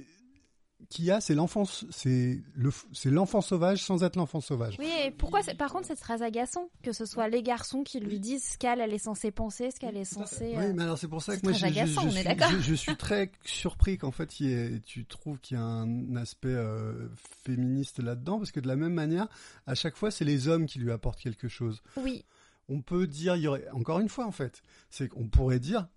Kia, 0.89 1.21
c'est 1.21 1.35
l'enfant, 1.35 1.65
c'est 1.65 2.41
le, 2.55 2.71
c'est 2.93 3.11
l'enfant 3.11 3.41
sauvage 3.41 3.83
sans 3.83 4.03
être 4.03 4.15
l'enfant 4.15 4.41
sauvage. 4.41 4.75
Oui, 4.79 4.89
et 5.05 5.11
pourquoi 5.11 5.43
c'est- 5.43 5.53
Par 5.53 5.71
contre, 5.71 5.85
c'est 5.85 5.95
très 5.95 6.23
agaçant 6.23 6.67
que 6.81 6.91
ce 6.93 7.05
soit 7.05 7.27
les 7.29 7.43
garçons 7.43 7.83
qui 7.83 7.99
lui 7.99 8.19
disent 8.19 8.43
ce 8.53 8.57
qu'elle 8.57 8.81
elle 8.81 8.91
est 8.91 8.97
censée 8.97 9.29
penser, 9.29 9.69
ce 9.69 9.79
qu'elle 9.79 9.97
est 9.97 10.03
censée. 10.05 10.53
Oui, 10.57 10.63
euh, 10.65 10.73
mais 10.75 10.81
alors 10.83 10.97
c'est 10.97 11.07
pour 11.07 11.21
ça 11.21 11.37
que 11.37 11.43
moi 11.43 11.51
je, 11.53 11.59
je- 11.59 11.65
agaçant, 11.67 12.01
je 12.01 12.07
on 12.07 12.09
est 12.09 12.13
suis, 12.15 12.23
d'accord. 12.23 12.49
je- 12.51 12.57
je 12.59 12.73
suis 12.73 12.95
très 12.97 13.31
surpris 13.45 13.99
qu'en 13.99 14.09
fait 14.09 14.39
il 14.39 14.49
y 14.49 14.53
ait- 14.53 14.79
tu 14.79 15.05
trouves 15.05 15.39
qu'il 15.39 15.57
y 15.57 15.59
a 15.59 15.63
un 15.63 16.15
aspect 16.15 16.47
euh, 16.49 17.07
féministe 17.43 17.99
là-dedans 17.99 18.39
parce 18.39 18.51
que 18.51 18.59
de 18.59 18.67
la 18.67 18.75
même 18.75 18.93
manière, 18.93 19.27
à 19.67 19.75
chaque 19.75 19.95
fois 19.95 20.09
c'est 20.09 20.25
les 20.25 20.47
hommes 20.47 20.65
qui 20.65 20.79
lui 20.79 20.91
apportent 20.91 21.19
quelque 21.19 21.47
chose. 21.47 21.83
Oui, 21.97 22.25
On 22.67 22.81
peut 22.81 23.05
dire, 23.07 23.35
il 23.35 23.41
y 23.43 23.47
aurait 23.47 23.67
encore 23.73 23.99
une 23.99 24.09
fois 24.09 24.25
en 24.25 24.31
fait, 24.31 24.61
c'est 24.89 25.07
qu'on 25.07 25.27
pourrait 25.27 25.59
dire 25.59 25.87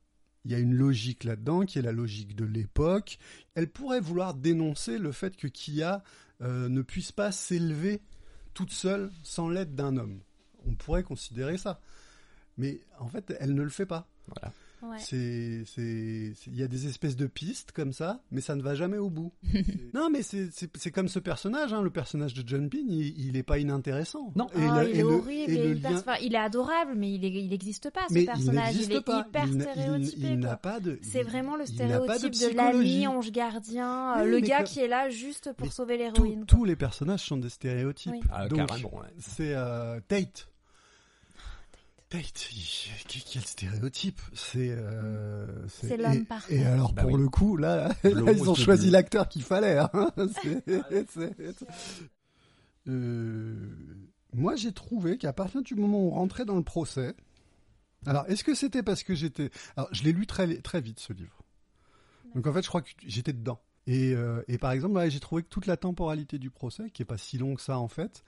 il 0.44 0.50
y 0.50 0.54
a 0.54 0.58
une 0.58 0.74
logique 0.74 1.24
là-dedans 1.24 1.64
qui 1.64 1.78
est 1.78 1.82
la 1.82 1.92
logique 1.92 2.34
de 2.34 2.44
l'époque. 2.44 3.18
Elle 3.54 3.68
pourrait 3.68 4.00
vouloir 4.00 4.34
dénoncer 4.34 4.98
le 4.98 5.12
fait 5.12 5.36
que 5.36 5.46
Kia 5.46 6.02
euh, 6.40 6.68
ne 6.68 6.82
puisse 6.82 7.12
pas 7.12 7.30
s'élever 7.30 8.02
toute 8.54 8.72
seule 8.72 9.10
sans 9.22 9.48
l'aide 9.48 9.74
d'un 9.74 9.96
homme. 9.96 10.20
On 10.66 10.74
pourrait 10.74 11.04
considérer 11.04 11.58
ça. 11.58 11.80
Mais 12.58 12.80
en 12.98 13.08
fait, 13.08 13.34
elle 13.40 13.54
ne 13.54 13.62
le 13.62 13.70
fait 13.70 13.86
pas. 13.86 14.08
Ouais. 14.82 14.98
C'est, 14.98 15.64
il 16.46 16.56
y 16.56 16.62
a 16.62 16.68
des 16.68 16.86
espèces 16.86 17.16
de 17.16 17.26
pistes 17.26 17.72
comme 17.72 17.92
ça, 17.92 18.20
mais 18.30 18.40
ça 18.40 18.54
ne 18.56 18.62
va 18.62 18.74
jamais 18.74 18.98
au 18.98 19.10
bout. 19.10 19.32
non, 19.94 20.08
mais 20.10 20.22
c'est, 20.22 20.48
c'est, 20.52 20.70
c'est 20.76 20.90
comme 20.90 21.08
ce 21.08 21.18
personnage, 21.18 21.72
hein, 21.72 21.82
le 21.82 21.90
personnage 21.90 22.34
de 22.34 22.42
John 22.46 22.68
Pin, 22.68 22.78
il, 22.88 23.18
il 23.28 23.36
est 23.36 23.42
pas 23.42 23.58
inintéressant. 23.58 24.32
Non. 24.36 24.46
Oh, 24.54 24.58
il 24.58 24.98
est 24.98 25.02
le- 25.02 25.04
horrible, 25.04 25.52
et 25.52 25.54
et 25.54 25.68
le 25.68 25.76
hyper- 25.76 25.90
lien- 25.92 25.98
enfin, 25.98 26.14
il 26.22 26.34
est 26.34 26.38
adorable, 26.38 26.94
mais 26.96 27.12
il 27.14 27.48
n'existe 27.48 27.90
pas 27.90 28.06
ce 28.08 28.14
mais 28.14 28.24
personnage. 28.24 28.66
n'existe 28.74 28.90
il 28.90 28.96
est 28.96 29.00
pas. 29.02 29.26
hyper 29.28 29.44
Il 29.46 29.56
n'a- 29.56 29.64
il- 29.64 29.70
stéréotypé. 29.72 30.20
il 30.22 30.38
quoi. 30.40 30.48
n'a 30.50 30.56
pas 30.56 30.80
de. 30.80 30.98
C'est 31.02 31.22
vraiment 31.22 31.56
le 31.56 31.66
stéréotype 31.66 32.32
de, 32.32 32.56
l'ami 32.56 33.06
ange 33.06 33.30
gardien, 33.32 34.18
euh, 34.18 34.24
le 34.24 34.40
gars 34.40 34.62
que- 34.62 34.68
qui 34.68 34.80
est 34.80 34.88
là 34.88 35.08
juste 35.10 35.52
pour 35.56 35.66
mais 35.66 35.72
sauver 35.72 35.96
l'héroïne. 35.98 36.44
tous 36.46 36.64
les 36.64 36.76
personnages 36.76 37.20
sont 37.24 37.36
des 37.36 37.48
stéréotypes. 37.48 38.12
Oui. 38.12 38.20
Ah, 38.30 38.48
Donc, 38.48 38.68
c'est 39.18 39.54
euh, 39.54 40.00
Tate. 40.08 40.48
Quel 42.12 43.42
stéréotype 43.42 44.20
C'est 44.34 44.70
euh, 44.70 45.46
C'est 45.68 45.96
l'homme 45.96 46.12
et- 46.12 46.24
parfait. 46.24 46.56
Et 46.56 46.64
alors 46.64 46.92
Bah 46.92 47.02
pour 47.02 47.12
oui. 47.12 47.22
le 47.22 47.28
coup, 47.28 47.56
là, 47.56 47.94
ils 48.04 48.48
ont 48.50 48.54
choisi 48.54 48.90
l'acteur 48.90 49.28
qu'il 49.28 49.42
fallait. 49.42 49.78
hein. 49.78 49.90
C'est- 50.42 50.62
c'est- 51.10 51.64
Euh, 52.88 53.54
moi, 54.34 54.56
j'ai 54.56 54.72
trouvé 54.72 55.16
qu'à 55.16 55.32
partir 55.32 55.62
du 55.62 55.74
moment 55.76 56.00
où 56.00 56.08
on 56.08 56.14
rentrait 56.14 56.44
dans 56.44 56.56
le 56.56 56.64
procès, 56.64 57.14
alors 58.06 58.24
est-ce 58.28 58.42
que 58.44 58.54
c'était 58.54 58.82
parce 58.82 59.04
que 59.04 59.14
j'étais, 59.14 59.50
alors 59.76 59.88
je 59.92 60.02
l'ai 60.02 60.12
lu 60.12 60.26
très 60.26 60.56
très 60.62 60.80
vite 60.80 60.98
ce 60.98 61.12
livre. 61.12 61.42
Donc 62.34 62.46
en 62.46 62.52
fait, 62.52 62.62
je 62.62 62.68
crois 62.68 62.82
que 62.82 62.90
j'étais 63.06 63.32
dedans. 63.32 63.60
Et, 63.86 64.14
euh, 64.14 64.42
et 64.48 64.58
par 64.58 64.72
exemple, 64.72 65.00
j'ai 65.10 65.20
trouvé 65.20 65.42
que 65.42 65.48
toute 65.48 65.66
la 65.66 65.76
temporalité 65.76 66.38
du 66.38 66.50
procès, 66.50 66.90
qui 66.90 67.02
est 67.02 67.06
pas 67.06 67.18
si 67.18 67.38
long 67.38 67.54
que 67.54 67.60
ça 67.62 67.78
en 67.78 67.88
fait, 67.88 68.22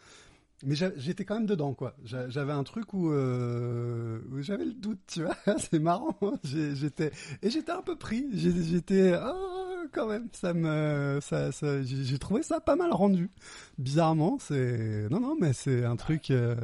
mais 0.65 0.75
j'étais 0.97 1.25
quand 1.25 1.35
même 1.35 1.47
dedans, 1.47 1.75
quoi. 1.75 1.97
J'a- 2.05 2.29
J'avais 2.29 2.53
un 2.53 2.65
truc 2.65 2.93
où, 2.95 3.11
euh, 3.13 4.21
où 4.33 4.41
j'avais 4.43 4.65
le 4.65 4.73
doute, 4.75 5.01
tu 5.07 5.23
vois. 5.25 5.37
C'est 5.59 5.79
marrant. 5.79 6.17
hein. 6.23 6.35
J'étais 6.45 7.11
et 7.43 7.51
j'étais 7.51 7.73
un 7.73 7.83
peu 7.83 7.97
pris. 7.97 8.27
J'étais 8.35 9.15
oh, 9.23 9.85
quand 9.93 10.07
même. 10.09 10.29
Ça 10.33 10.55
me, 10.55 11.19
ça, 11.23 11.53
ça- 11.53 11.83
j'ai 11.83 12.19
trouvé 12.19 12.43
ça 12.43 12.61
pas 12.61 12.77
mal 12.77 12.93
rendu. 12.93 13.31
Bizarrement, 13.79 14.39
c'est 14.41 15.09
non, 15.11 15.21
non, 15.21 15.37
mais 15.41 15.53
c'est 15.53 15.85
un 15.85 15.97
truc. 15.97 16.31
euh, 16.31 16.55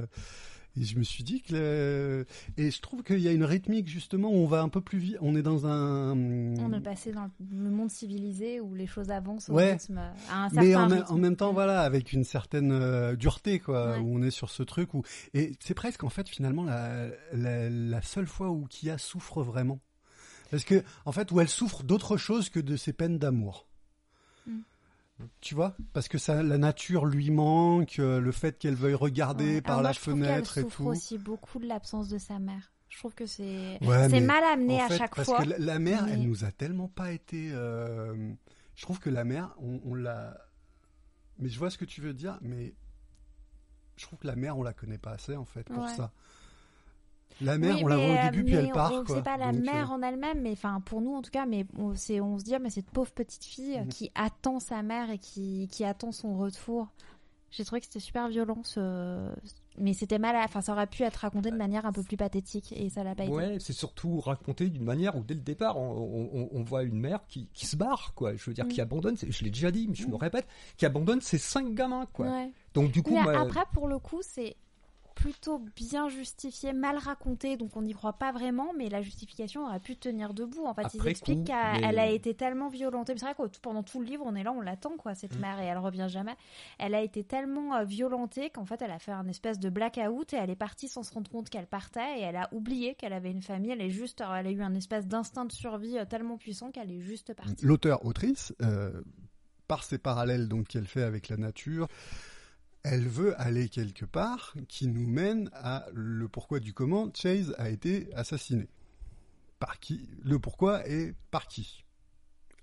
Et 0.76 0.84
je 0.84 0.96
me 0.98 1.02
suis 1.02 1.24
dit 1.24 1.42
que 1.42 1.52
le- 1.54 2.26
et 2.56 2.70
je 2.70 2.80
trouve 2.80 3.02
qu'il 3.02 3.18
y 3.18 3.26
a 3.28 3.32
une 3.32 3.44
rythmique 3.44 3.88
justement 3.88 4.28
où 4.30 4.34
on 4.36 4.46
va 4.46 4.62
un 4.62 4.68
peu 4.68 4.80
plus 4.80 4.98
vite. 4.98 5.16
On 5.20 5.34
est 5.34 5.42
dans 5.42 5.66
un. 5.66 6.12
On 6.16 6.72
est 6.72 6.80
passé 6.80 7.10
dans 7.12 7.28
le 7.50 7.70
monde 7.70 7.90
civilisé 7.90 8.60
où 8.60 8.74
les 8.74 8.86
choses 8.86 9.10
avancent 9.10 9.48
au 9.48 9.54
Ouais. 9.54 9.72
rythme, 9.72 9.98
à 10.30 10.44
un 10.44 10.48
certain 10.48 10.62
mais 10.64 10.74
en, 10.76 10.88
même- 10.88 10.98
rythme. 11.00 11.12
en 11.12 11.18
même 11.18 11.36
temps, 11.36 11.52
voilà, 11.52 11.80
avec 11.80 12.12
une 12.12 12.24
certaine 12.24 12.70
euh, 12.72 13.16
dureté, 13.16 13.58
quoi, 13.58 13.92
Ouais. 13.92 13.98
où 13.98 14.14
on 14.16 14.22
est 14.22 14.30
sur 14.30 14.48
ce 14.50 14.62
truc 14.62 14.94
où 14.94 15.02
et 15.34 15.52
c'est 15.60 15.74
presque 15.74 16.04
en 16.04 16.08
fait 16.08 16.28
finalement 16.28 16.64
la, 16.64 17.08
la, 17.32 17.68
la 17.68 18.02
seule 18.02 18.26
fois 18.26 18.50
où 18.50 18.66
Kia 18.66 18.96
souffre 18.96 19.42
vraiment, 19.42 19.80
parce 20.52 20.64
que 20.64 20.82
en 21.04 21.12
fait 21.12 21.32
où 21.32 21.40
elle 21.40 21.48
souffre 21.48 21.82
d'autre 21.82 22.16
chose 22.16 22.48
que 22.48 22.60
de 22.60 22.76
ses 22.76 22.92
peines 22.92 23.18
d'amour. 23.18 23.66
Tu 25.40 25.54
vois, 25.54 25.76
parce 25.92 26.08
que 26.08 26.18
ça, 26.18 26.42
la 26.42 26.58
nature 26.58 27.04
lui 27.06 27.30
manque, 27.30 27.98
euh, 27.98 28.20
le 28.20 28.32
fait 28.32 28.58
qu'elle 28.58 28.74
veuille 28.74 28.94
regarder 28.94 29.56
Ouais. 29.56 29.60
par 29.60 29.76
moi, 29.76 29.82
la 29.84 29.92
je 29.92 29.98
fenêtre 30.00 30.58
et 30.58 30.62
souffre 30.62 30.76
tout. 30.78 30.86
aussi 30.88 31.18
beaucoup 31.18 31.58
de 31.58 31.66
l'absence 31.66 32.08
de 32.08 32.18
sa 32.18 32.38
mère. 32.38 32.72
Je 32.88 32.98
trouve 32.98 33.14
que 33.14 33.26
c'est 33.26 33.78
Ouais, 33.82 34.20
mal 34.20 34.42
amené 34.44 34.82
en 34.82 34.86
à 34.86 34.96
chaque 34.96 35.14
parce 35.14 35.28
fois. 35.28 35.44
que 35.44 35.50
la, 35.58 35.78
mère, 35.78 36.06
elle 36.08 36.18
mais- 36.20 36.26
nous 36.26 36.44
a 36.44 36.50
tellement 36.50 36.88
pas 36.88 37.12
été. 37.12 37.50
euh, 37.52 38.32
Je 38.74 38.82
trouve 38.82 38.98
que 38.98 39.10
la 39.10 39.24
mère, 39.24 39.54
on, 39.58 39.80
on 39.84 39.94
l'a. 39.94 40.36
Mais 41.38 41.48
je 41.48 41.58
vois 41.58 41.70
ce 41.70 41.78
que 41.78 41.84
tu 41.84 42.00
veux 42.00 42.14
dire, 42.14 42.38
mais 42.40 42.74
je 43.96 44.04
trouve 44.06 44.18
que 44.18 44.26
la 44.26 44.36
mère, 44.36 44.56
on 44.58 44.62
la 44.62 44.72
connaît 44.72 44.98
pas 44.98 45.12
assez 45.12 45.36
en 45.36 45.44
fait 45.44 45.64
pour 45.64 45.84
Ouais. 45.84 45.94
ça. 45.96 46.12
La 47.40 47.58
mère, 47.58 47.76
Oui, 47.76 47.84
on 47.84 47.86
la 47.88 47.96
voit 47.96 48.04
au 48.06 48.08
euh, 48.10 48.30
début 48.30 48.44
puis 48.44 48.54
mais 48.54 48.60
elle 48.64 48.70
part. 48.72 48.92
on-. 48.92 49.04
C'est 49.06 49.22
pas 49.22 49.36
la 49.36 49.52
Donc, 49.52 49.62
mère 49.64 49.90
euh, 49.90 49.94
en 49.94 50.02
elle-même, 50.02 50.40
mais 50.42 50.52
enfin 50.52 50.80
pour 50.84 51.00
nous 51.00 51.14
en 51.14 51.22
tout 51.22 51.30
cas, 51.30 51.46
mais 51.46 51.64
on, 51.78 51.92
on 51.92 52.38
se 52.38 52.44
dit 52.44 52.54
ah, 52.54 52.58
mais 52.58 52.70
cette 52.70 52.90
pauvre 52.90 53.10
petite 53.12 53.44
fille 53.44 53.76
euh, 53.76 53.80
Mhm. 53.84 53.88
qui 53.88 54.10
attend 54.14 54.60
sa 54.60 54.82
mère 54.82 55.10
et 55.10 55.18
qui, 55.18 55.68
qui 55.70 55.84
attend 55.84 56.12
son 56.12 56.36
retour. 56.36 56.88
J'ai 57.52 57.64
trouvé 57.64 57.80
que 57.80 57.86
c'était 57.86 57.98
super 57.98 58.28
violent, 58.28 58.60
ce... 58.62 59.28
mais 59.76 59.92
c'était 59.92 60.20
mal. 60.20 60.36
à- 60.36 60.44
Enfin, 60.44 60.60
ça 60.60 60.70
aurait 60.72 60.86
pu 60.86 61.02
être 61.02 61.16
raconté 61.16 61.50
de 61.50 61.56
manière 61.56 61.84
un 61.84 61.90
peu 61.90 62.04
plus 62.04 62.16
pathétique 62.16 62.72
et 62.76 62.88
ça 62.90 63.02
l'a 63.02 63.16
pas 63.16 63.24
été. 63.24 63.32
Ouais, 63.32 63.56
c'est 63.58 63.72
surtout 63.72 64.20
raconté 64.20 64.68
d'une 64.68 64.84
manière 64.84 65.16
où 65.16 65.24
dès 65.24 65.34
le 65.34 65.40
départ, 65.40 65.76
on, 65.76 66.28
on- 66.32 66.48
on 66.52 66.62
voit 66.62 66.84
une 66.84 67.00
mère 67.00 67.26
qui, 67.26 67.48
qui 67.52 67.66
se 67.66 67.74
barre, 67.74 68.12
quoi. 68.14 68.36
Je 68.36 68.44
veux 68.44 68.54
dire, 68.54 68.66
Mm. 68.66 68.68
qui 68.68 68.80
abandonne, 68.80 69.16
c'est- 69.16 69.32
je 69.32 69.42
l'ai 69.42 69.50
déjà 69.50 69.72
dit, 69.72 69.88
mais 69.88 69.96
je 69.96 70.06
me 70.06 70.12
Mm. 70.12 70.16
répète, 70.16 70.46
qui 70.76 70.86
abandonne 70.86 71.20
ses 71.22 71.38
cinq 71.38 71.74
gamins, 71.74 72.06
quoi. 72.12 72.26
Ouais. 72.30 72.52
Donc 72.74 72.92
du 72.92 73.02
coup, 73.02 73.14
Mais 73.14 73.34
après, 73.34 73.64
pour 73.72 73.88
le 73.88 73.98
coup, 73.98 74.20
c'est 74.22 74.54
plutôt 75.20 75.58
bien 75.76 76.08
justifié, 76.08 76.72
mal 76.72 76.96
raconté, 76.96 77.56
donc 77.56 77.76
on 77.76 77.82
n'y 77.82 77.92
croit 77.92 78.14
pas 78.14 78.32
vraiment, 78.32 78.72
mais 78.76 78.88
la 78.88 79.02
justification 79.02 79.66
aurait 79.66 79.78
pu 79.80 79.94
tenir 79.96 80.32
debout. 80.32 80.64
En 80.64 80.72
fait, 80.74 80.82
ils 80.94 80.96
Après 80.98 81.10
expliquent 81.10 81.40
coup, 81.40 81.44
qu'elle 81.44 81.94
mais- 81.94 81.98
a 81.98 82.08
été 82.10 82.34
tellement 82.34 82.68
violentée. 82.68 83.12
Mais 83.12 83.18
C'est 83.18 83.26
vrai 83.32 83.34
que 83.34 83.58
pendant 83.60 83.82
tout 83.82 84.00
le 84.00 84.06
livre, 84.06 84.24
on 84.26 84.34
est 84.34 84.42
là, 84.42 84.52
on 84.52 84.60
l'attend, 84.62 84.96
quoi, 84.96 85.14
cette 85.14 85.36
Mm. 85.36 85.40
mère, 85.40 85.60
et 85.60 85.66
elle 85.66 85.78
revient 85.78 86.06
jamais. 86.08 86.34
Elle 86.78 86.94
a 86.94 87.02
été 87.02 87.22
tellement 87.22 87.74
euh, 87.76 87.84
violentée 87.84 88.48
qu'en 88.50 88.64
fait, 88.64 88.80
elle 88.82 88.90
a 88.90 88.98
fait 88.98 89.12
un 89.12 89.28
espèce 89.28 89.58
de 89.58 89.68
blackout 89.68 90.32
et 90.32 90.36
elle 90.36 90.50
est 90.50 90.56
partie 90.56 90.88
sans 90.88 91.02
se 91.02 91.12
rendre 91.12 91.30
compte 91.30 91.50
qu'elle 91.50 91.66
partait 91.66 92.18
et 92.18 92.22
elle 92.22 92.36
a 92.36 92.48
oublié 92.52 92.94
qu'elle 92.94 93.12
avait 93.12 93.30
une 93.30 93.42
famille. 93.42 93.70
Elle 93.72 93.82
est 93.82 93.90
juste, 93.90 94.22
euh, 94.22 94.34
elle 94.34 94.46
a 94.46 94.50
eu 94.50 94.62
un 94.62 94.74
espèce 94.74 95.06
d'instinct 95.06 95.44
de 95.44 95.52
survie 95.52 95.98
euh, 95.98 96.04
tellement 96.06 96.38
puissant 96.38 96.70
qu'elle 96.70 96.90
est 96.90 97.02
juste 97.02 97.34
partie. 97.34 97.64
L'auteur-autrice, 97.64 98.54
euh, 98.62 99.02
par 99.68 99.84
ces 99.84 99.98
parallèles 99.98 100.48
donc 100.48 100.66
qu'elle 100.68 100.86
fait 100.86 101.02
avec 101.02 101.28
la 101.28 101.36
nature, 101.36 101.86
elle 102.82 103.06
veut 103.06 103.40
aller 103.40 103.68
quelque 103.68 104.04
part 104.04 104.54
qui 104.68 104.86
nous 104.88 105.06
mène 105.06 105.50
à 105.54 105.86
le 105.92 106.28
pourquoi 106.28 106.60
du 106.60 106.72
comment 106.72 107.08
Chase 107.14 107.54
a 107.58 107.68
été 107.70 108.08
assassiné. 108.14 108.68
Par 109.58 109.78
qui 109.80 110.08
Le 110.24 110.38
pourquoi 110.38 110.86
et 110.88 111.14
par 111.30 111.46
qui 111.46 111.84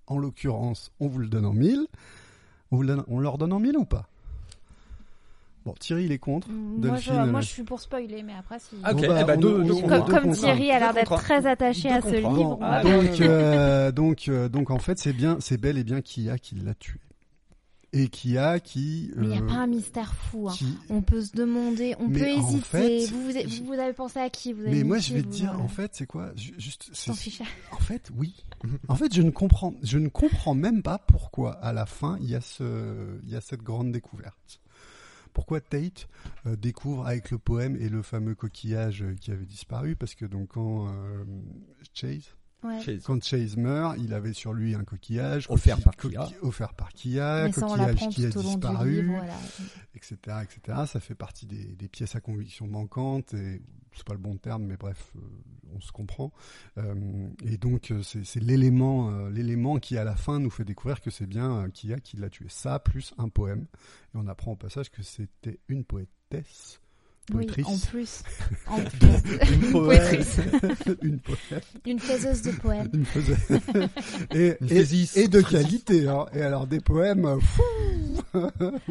En 0.08 0.18
l'occurrence, 0.18 0.92
on 1.00 1.08
vous 1.08 1.20
le 1.20 1.28
donne 1.28 1.46
en 1.46 1.54
mille. 1.54 1.86
On, 2.72 2.78
vous 2.78 2.82
le 2.82 2.88
donne- 2.88 3.04
on 3.08 3.20
leur 3.20 3.38
donne 3.38 3.54
en 3.54 3.60
mille 3.60 3.78
ou 3.78 3.86
pas? 3.86 4.08
Bon, 5.66 5.74
Thierry, 5.74 6.06
il 6.06 6.12
est 6.14 6.18
contre. 6.18 6.50
Mm, 6.50 6.54
Moi, 6.88 6.98
je, 6.98 7.10
Delphine, 7.12 7.32
moi, 7.32 7.40
euh, 7.40 7.44
je 7.44 7.48
suis 7.48 7.64
pour 7.64 7.82
spoiler, 7.82 8.24
mais 8.24 8.34
après, 8.34 8.58
si. 8.58 8.78
Ah, 8.84 8.94
ok, 8.94 9.02
Bon, 9.02 9.08
bah, 9.10 9.18
eh 9.22 9.24
ben, 9.26 9.38
on- 9.38 9.42
deux- 9.42 9.64
deux 9.66 9.74
Comme, 9.82 10.28
deux 10.30 10.32
Thierry 10.32 10.72
a 10.72 10.80
l'air 10.80 10.94
d'être 10.94 11.16
très 11.18 11.46
attaché 11.46 11.90
Deux 11.90 11.96
à 11.96 12.02
ce 12.02 12.16
livre. 12.16 12.30
Bon, 12.56 12.60
Ah, 12.62 12.82
donc, 12.82 13.20
euh, 13.22 13.92
donc, 13.92 14.28
euh, 14.30 14.48
donc, 14.50 14.72
en 14.72 14.80
fait, 14.80 14.98
c'est 14.98 15.12
bien, 15.14 15.38
c'est 15.42 15.58
bel 15.58 15.78
et 15.78 15.84
bien 15.84 16.00
Kia 16.02 16.38
qui 16.38 16.56
l'a 16.56 16.74
tué. 16.74 17.00
Et 17.98 18.10
qui. 18.10 18.34
Mais 19.16 19.24
il 19.26 19.28
n'y 19.30 19.38
a 19.38 19.42
euh, 19.42 19.48
pas 19.48 19.54
un 19.56 19.68
mystère 19.68 20.14
fou. 20.14 20.48
hein. 20.50 20.54
qui- 20.56 20.78
On 20.90 21.02
peut 21.02 21.22
se 21.22 21.36
demander, 21.36 21.96
on 22.00 22.08
Mais 22.08 22.20
peut 22.20 22.42
en 22.42 22.48
hésiter. 22.50 22.62
fait, 22.66 23.06
vous, 23.08 23.66
vous, 23.66 23.74
avez 23.74 23.94
pensé 23.94 24.20
à 24.20 24.30
qui? 24.30 24.54
Vous 24.54 24.62
avez 24.62 24.72
Mais 24.78 24.84
moi, 24.84 25.00
je 25.00 25.08
qui, 25.08 25.14
vais 25.16 25.24
te 25.24 25.28
dire, 25.28 25.60
en 25.60 25.68
fait, 25.68 25.92
c'est 25.96 26.06
quoi? 26.06 26.32
Ju- 26.36 26.54
Juste, 26.58 26.90
en 27.72 27.78
fait, 27.80 28.10
oui. 28.16 28.36
En 28.88 28.96
fait, 28.96 29.14
je 29.14 29.22
ne 29.22 29.30
comprends, 29.32 29.74
je 29.84 29.98
ne 29.98 30.08
comprends 30.10 30.54
même 30.56 30.82
pas 30.84 30.98
pourquoi, 31.00 31.54
à 31.54 31.74
la 31.74 31.86
fin, 31.86 32.18
il 32.22 32.30
y 32.30 32.36
a 32.36 32.42
ce, 32.42 33.20
il 33.24 33.30
y 33.32 33.36
a 33.36 33.42
cette 33.42 33.62
grande 33.64 33.92
découverte. 33.92 34.62
Pourquoi 35.34 35.62
Tate 35.62 36.08
euh, 36.48 36.56
découvre 36.56 37.06
avec 37.06 37.30
le 37.30 37.38
poème 37.38 37.78
et 37.80 37.90
le 37.90 38.02
fameux 38.02 38.34
coquillage 38.34 39.04
euh, 39.04 39.14
qui 39.22 39.30
avait 39.32 39.46
disparu 39.46 39.96
Parce 39.96 40.16
que 40.16 40.26
donc 40.26 40.50
quand 40.54 40.88
Chase, 41.94 42.34
Ouais. 42.68 43.00
quand 43.04 43.24
Chase 43.24 43.58
meurt, 43.58 43.98
il 44.00 44.14
avait 44.14 44.34
sur 44.34 44.54
lui 44.54 44.76
un 44.76 44.84
coquillage 44.84 45.48
Offert 45.50 45.82
par 45.82 45.96
Kia. 45.96 46.22
coquille- 46.26 46.38
offert 46.42 46.74
par 46.74 46.90
Kia, 46.94 47.50
coquillage 47.52 48.10
qui 48.10 48.26
a 48.26 48.30
disparu 48.30 48.92
livre. 49.02 49.14
Voilà. 49.18 49.34
etc., 49.96 50.16
etc. 50.44 50.78
Ça 50.88 51.00
fait 51.00 51.16
partie 51.16 51.46
des, 51.46 51.76
des 51.76 51.88
pièces 51.88 52.16
à 52.16 52.20
conviction 52.22 52.68
manquantes 52.68 53.34
et 53.34 53.62
c'est 53.94 54.06
pas 54.06 54.14
le 54.14 54.20
bon 54.20 54.38
terme, 54.38 54.64
mais 54.66 54.78
bref, 54.78 55.12
euh, 55.16 55.20
on 55.76 55.80
se 55.80 55.92
comprend. 55.92 56.32
Euh, 56.78 56.94
et 57.44 57.58
donc 57.58 57.90
euh, 57.92 58.04
c'est 58.04 58.24
c'est 58.24 58.40
l'élément, 58.40 59.10
euh, 59.10 59.30
l'élément 59.32 59.80
qui 59.80 59.98
à 59.98 60.04
la 60.04 60.16
fin 60.16 60.40
nous 60.40 60.52
fait 60.52 60.66
découvrir 60.66 61.02
que 61.02 61.10
c'est 61.10 61.26
bien 61.26 61.64
euh, 61.64 61.70
Kia 61.70 62.00
qui 62.00 62.16
l'a 62.18 62.30
tué. 62.30 62.46
Ça 62.50 62.78
plus 62.80 63.14
un 63.18 63.30
poème. 63.30 63.66
Et 64.14 64.18
on 64.18 64.28
apprend 64.28 64.52
au 64.52 64.56
passage 64.56 64.92
que 64.92 65.02
c'était 65.02 65.60
une 65.68 65.84
poétesse 65.84 66.80
Oui, 67.34 67.46
en 67.66 67.78
plus. 67.78 68.24
En 68.68 68.78
plus. 68.80 69.54
Une 69.54 69.72
Poétrice. 69.72 70.38
une 71.02 71.20
poète. 71.20 71.64
Une 71.86 72.00
faiseuse 72.00 72.42
de 72.42 72.52
poèmes. 72.52 72.90
Une 72.94 73.06
faiseuse. 73.06 73.38
et, 74.34 74.58
Une 74.62 74.68
et, 74.72 74.80
faisiste. 74.80 75.18
et 75.18 75.28
de 75.28 75.42
qualité. 75.42 76.08
Hein. 76.08 76.26
Et 76.34 76.42
alors 76.42 76.68
des 76.68 76.80
poèmes. 76.80 77.26
euh, 77.26 78.50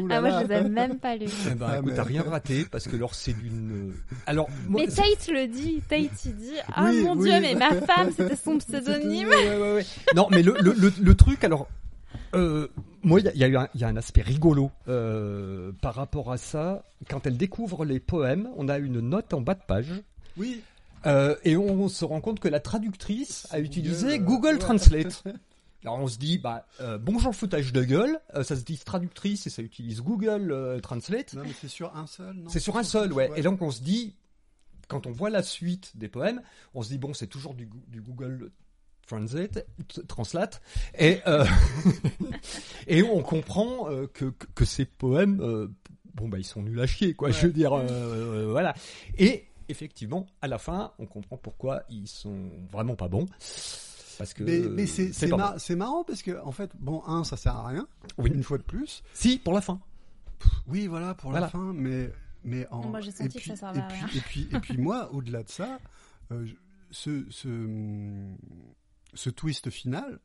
Ah, 0.09 0.21
moi, 0.21 0.41
je 0.41 0.47
les 0.47 0.53
ai 0.55 0.69
même 0.69 0.97
pas 0.97 1.15
lus. 1.15 1.25
Eh 1.49 1.55
ben, 1.55 1.65
Ah, 1.67 1.75
écoute, 1.77 1.89
mais- 1.89 1.95
t'as 1.95 2.03
rien 2.03 2.21
raté 2.23 2.65
parce 2.69 2.87
que 2.87 2.95
alors 2.95 3.15
c'est 3.15 3.33
d'une. 3.33 3.93
Alors, 4.25 4.49
moi, 4.67 4.81
Mais 4.81 4.87
Tate 4.91 5.27
le 5.29 5.47
dit. 5.47 5.81
Tate, 5.89 6.25
il 6.25 6.35
dit 6.35 6.51
Ah 6.73 6.85
Oui, 6.89 7.03
mon 7.03 7.15
oui. 7.17 7.29
dieu, 7.29 7.39
mais 7.41 7.55
ma 7.55 7.73
femme, 7.73 8.11
c'était 8.15 8.35
son 8.35 8.57
pseudonyme. 8.59 9.29
Ouais, 9.29 9.57
ouais, 9.57 9.73
ouais. 9.75 9.85
Non, 10.15 10.27
mais 10.31 10.43
le, 10.43 10.55
le, 10.61 10.73
le, 10.77 10.93
le 10.99 11.15
truc, 11.15 11.43
alors, 11.43 11.67
euh, 12.35 12.67
moi, 13.03 13.19
il 13.19 13.25
y 13.35 13.43
a, 13.43 13.47
y, 13.47 13.55
un- 13.55 13.67
il 13.75 13.81
y 13.81 13.83
a 13.83 13.87
un 13.87 13.95
aspect 13.97 14.21
rigolo 14.21 14.71
euh, 14.87 15.71
par 15.81 15.95
rapport 15.95 16.31
à 16.31 16.37
ça. 16.37 16.83
Quand 17.09 17.25
elle 17.27 17.37
découvre 17.37 17.85
les 17.85 17.99
poèmes, 17.99 18.49
on 18.57 18.67
a 18.69 18.77
une 18.77 18.99
note 18.99 19.33
en 19.33 19.41
bas 19.41 19.55
de 19.55 19.61
page. 19.65 19.91
Oui. 20.37 20.61
euh, 21.05 21.35
et 21.43 21.57
on, 21.57 21.89
se 21.89 22.05
rend 22.05 22.21
compte 22.21 22.39
que 22.39 22.47
la 22.47 22.59
traductrice 22.59 23.47
a 23.51 23.59
utilisé 23.59 24.19
Google. 24.19 24.57
Translate. 24.59 25.23
Alors 25.83 25.99
on 25.99 26.07
se 26.07 26.17
dit, 26.17 26.37
bah, 26.37 26.65
euh, 26.81 26.97
bonjour 26.97 27.33
foutage 27.35 27.71
de 27.71 27.83
gueule, 27.83 28.19
euh, 28.35 28.43
ça 28.43 28.55
se 28.55 28.63
dit 28.63 28.77
traductrice 28.77 29.47
et 29.47 29.49
ça 29.49 29.61
utilise 29.61 30.01
Google 30.01 30.51
euh, 30.51 30.79
Translate. 30.79 31.33
Non, 31.35 31.43
mais 31.45 31.53
c'est 31.61 31.67
sur 31.69 31.95
un 31.95 32.07
seul, 32.07 32.33
non? 32.35 32.49
C'est 32.49 32.59
sur 32.59 32.77
un 32.77 32.83
seul, 32.83 33.13
ouais. 33.13 33.29
Et 33.35 33.41
donc 33.41 33.61
on 33.61 33.71
se 33.71 33.81
dit, 33.81 34.15
quand 34.89 35.05
on 35.07 35.11
voit 35.11 35.29
la 35.29 35.43
suite 35.43 35.91
des 35.95 36.07
poèmes, 36.09 36.41
on 36.73 36.81
se 36.81 36.89
dit 36.89 36.97
bon, 36.97 37.13
c'est 37.13 37.27
toujours 37.27 37.53
du, 37.53 37.69
du 37.87 38.01
Google 38.01 38.51
Translate, 39.07 39.65
Translate, 40.07 40.61
et 40.97 41.19
euh, 41.27 41.45
et 42.87 43.03
on 43.03 43.21
comprend 43.21 43.89
euh, 43.89 44.07
que, 44.07 44.25
que 44.53 44.65
ces 44.65 44.85
poèmes, 44.85 45.39
euh, 45.41 45.67
bon 46.13 46.27
bah 46.27 46.37
ils 46.39 46.45
sont 46.45 46.61
nuls 46.61 46.79
à 46.79 46.87
chier, 46.87 47.13
quoi. 47.13 47.31
Je 47.31 47.47
veux 47.47 47.53
dire, 47.53 47.73
euh, 47.73 47.85
euh, 47.87 48.47
voilà. 48.51 48.75
Et 49.17 49.45
effectivement, 49.69 50.27
à 50.41 50.47
la 50.47 50.57
fin, 50.57 50.91
on 50.99 51.05
comprend 51.05 51.37
pourquoi 51.37 51.83
ils 51.89 52.07
sont 52.07 52.49
vraiment 52.71 52.95
pas 52.95 53.07
bons. 53.07 53.25
Parce 54.17 54.33
que 54.33 54.43
Mais, 54.43 54.59
mais 54.59 54.87
c'est 54.87 55.13
c'est 55.13 55.27
mar- 55.27 55.55
marrant 55.77 56.03
parce 56.03 56.23
que 56.23 56.41
en 56.43 56.51
fait, 56.51 56.71
bon, 56.79 57.03
un, 57.05 57.23
ça 57.23 57.37
sert 57.37 57.55
à 57.55 57.67
rien. 57.67 57.87
Oui. 58.17 58.31
Une 58.33 58.43
fois 58.43 58.57
de 58.57 58.63
plus. 58.63 59.03
Si 59.13 59.37
pour 59.39 59.53
la 59.53 59.61
fin. 59.61 59.79
Oui, 60.67 60.87
voilà 60.87 61.13
pour 61.13 61.29
Voilà. 61.31 61.45
la 61.45 61.49
fin, 61.51 61.71
mais 61.73 62.11
mais 62.43 62.67
en. 62.71 62.87
Moi, 62.87 62.99
j'ai 63.01 63.09
et 63.09 63.11
senti 63.13 63.37
que 63.37 63.41
puis- 63.43 63.49
ça 63.51 63.55
servait 63.55 63.79
et 63.79 63.83
à 63.83 63.87
puis- 63.87 63.97
rien. 63.99 64.07
Et 64.15 64.19
puis 64.21 64.49
et 64.53 64.59
puis 64.59 64.77
moi, 64.77 65.09
au-delà 65.13 65.43
de 65.43 65.49
ça, 65.49 65.77
euh, 66.31 66.45
je- 66.45 66.53
ce 66.89 67.25
ce 67.29 67.47
ce 69.17 69.29
twist 69.29 69.69
final 69.69 70.19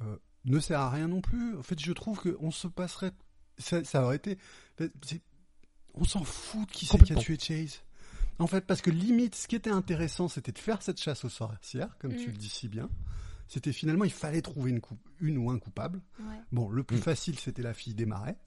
euh, 0.00 0.16
ne 0.46 0.58
sert 0.60 0.80
à 0.80 0.90
rien 0.90 1.08
non 1.08 1.20
plus. 1.20 1.56
En 1.58 1.62
fait, 1.62 1.78
je 1.78 1.92
trouve 1.92 2.18
que 2.20 2.36
on 2.40 2.50
se 2.50 2.66
passerait, 2.68 3.12
ça, 3.58 3.84
ça 3.84 4.02
aurait 4.04 4.16
été, 4.16 4.38
on 5.94 6.04
s'en 6.04 6.24
fout 6.24 6.66
de 6.68 6.72
qui 6.72 6.86
c'est 6.86 7.02
qui 7.02 7.12
a 7.12 7.16
tué 7.16 7.38
Chase. 7.38 7.80
En 8.38 8.46
fait, 8.46 8.66
parce 8.66 8.80
que 8.80 8.90
limite, 8.90 9.34
ce 9.34 9.46
qui 9.46 9.56
était 9.56 9.70
intéressant, 9.70 10.28
c'était 10.28 10.52
de 10.52 10.58
faire 10.58 10.80
cette 10.80 10.98
chasse 10.98 11.24
aux 11.26 11.28
sorcières, 11.28 11.98
comme 11.98 12.16
tu 12.16 12.28
Mm. 12.28 12.32
le 12.32 12.36
dis 12.38 12.48
si 12.48 12.68
bien. 12.68 12.88
C'était 13.48 13.72
finalement, 13.72 14.04
il 14.04 14.12
fallait 14.12 14.40
trouver 14.42 14.70
une, 14.70 14.80
coup- 14.80 14.96
une 15.20 15.36
ou 15.36 15.50
un 15.50 15.58
coupable. 15.58 16.00
Ouais. 16.20 16.36
Bon, 16.52 16.70
le 16.70 16.82
plus 16.84 16.98
Mm. 16.98 17.02
facile, 17.02 17.38
c'était 17.38 17.62
la 17.62 17.74
fille 17.74 17.94
des 17.94 18.06
marais. 18.06 18.38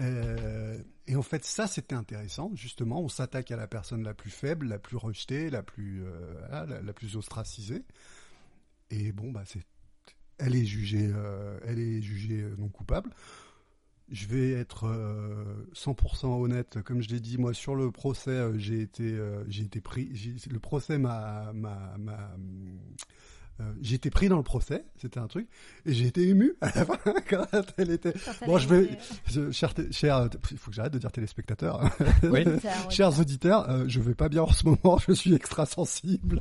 Euh, 0.00 0.76
et 1.06 1.16
en 1.16 1.22
fait, 1.22 1.44
ça, 1.44 1.66
c'était 1.66 1.94
intéressant. 1.94 2.50
Justement, 2.54 3.00
on 3.00 3.08
s'attaque 3.08 3.50
à 3.52 3.56
la 3.56 3.66
personne 3.68 4.02
la 4.02 4.12
plus 4.12 4.30
faible, 4.30 4.66
la 4.66 4.78
plus 4.78 4.96
rejetée, 4.96 5.48
la 5.50 5.62
plus, 5.62 6.02
euh, 6.04 6.82
la 6.82 6.92
plus 6.92 7.16
ostracisée. 7.16 7.84
Et 8.90 9.12
bon, 9.12 9.30
bah, 9.30 9.42
c'est, 9.46 9.62
elle 10.38 10.56
est 10.56 10.64
jugée, 10.64 11.10
euh, 11.14 11.58
elle 11.64 11.78
est 11.78 12.02
jugée 12.02 12.42
euh, 12.42 12.54
non 12.58 12.68
coupable. 12.68 13.10
Je 14.10 14.26
vais 14.26 14.50
être 14.52 14.88
euh, 14.88 15.44
100% 15.72 16.26
honnête, 16.42 16.82
comme 16.82 17.00
je 17.00 17.08
l'ai 17.10 17.20
dit, 17.20 17.38
moi 17.38 17.54
sur 17.54 17.76
le 17.76 17.92
procès, 17.92 18.30
euh, 18.30 18.58
j'ai 18.58 18.80
été, 18.80 19.04
euh, 19.04 19.44
j'ai 19.48 19.62
été 19.62 19.80
pris. 19.80 20.10
Le 20.50 20.58
procès 20.58 20.98
m'a, 20.98 21.52
euh, 23.60 23.72
j'ai 23.82 23.96
été 23.96 24.10
pris 24.10 24.28
dans 24.28 24.36
le 24.38 24.42
procès, 24.42 24.84
c'était 24.96 25.20
un 25.20 25.26
truc, 25.26 25.46
et 25.86 25.92
j'ai 25.92 26.06
été 26.06 26.26
ému 26.28 26.54
à 26.60 26.66
la 26.74 26.84
fin 26.86 26.98
quand 27.28 27.46
elle 27.76 27.90
était. 27.90 28.12
Quand 28.40 28.46
Bon, 28.46 28.58
je 28.58 28.66
vais, 28.68 28.90
je- 29.26 29.50
cher, 29.50 29.72
il 30.50 30.56
faut 30.58 30.70
que 30.70 30.74
j'arrête 30.76 30.92
de 30.92 30.98
dire 30.98 31.12
téléspectateurs. 31.12 31.84
hein. 31.84 31.90
Oui. 32.24 32.44
Chers 32.88 33.18
auditeurs, 33.20 33.68
euh, 33.70 33.84
je 33.88 34.00
vais 34.00 34.14
pas 34.14 34.28
bien 34.28 34.42
en 34.42 34.52
ce 34.52 34.64
moment, 34.66 34.98
je 35.06 35.12
suis 35.12 35.34
extra 35.34 35.66
sensible. 35.66 36.40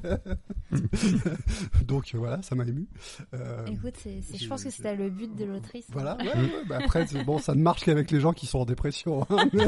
Donc 1.86 2.12
euh, 2.14 2.18
voilà, 2.18 2.42
ça 2.42 2.56
m'a 2.56 2.64
ému. 2.66 2.88
Euh, 3.34 3.66
Écoute, 3.68 3.96
c'est, 4.02 4.22
je 4.38 4.48
pense 4.48 4.64
que 4.64 4.70
c'était 4.70 4.96
le 4.96 5.10
but 5.10 5.36
de 5.36 5.46
l'autrice. 5.46 5.86
hein. 5.90 5.94
voilà, 5.94 6.18
ouais, 6.18 6.26
ouais, 6.28 6.52
bah 6.68 6.80
après, 6.84 7.06
bon, 7.26 7.38
ça 7.40 7.56
ne 7.56 7.62
marche 7.62 7.84
qu'avec 7.84 8.12
les 8.12 8.20
gens 8.20 8.34
qui 8.34 8.46
sont 8.46 8.60
en 8.60 8.66
dépression. 8.66 9.26
hein, 9.30 9.50
mais 9.54 9.68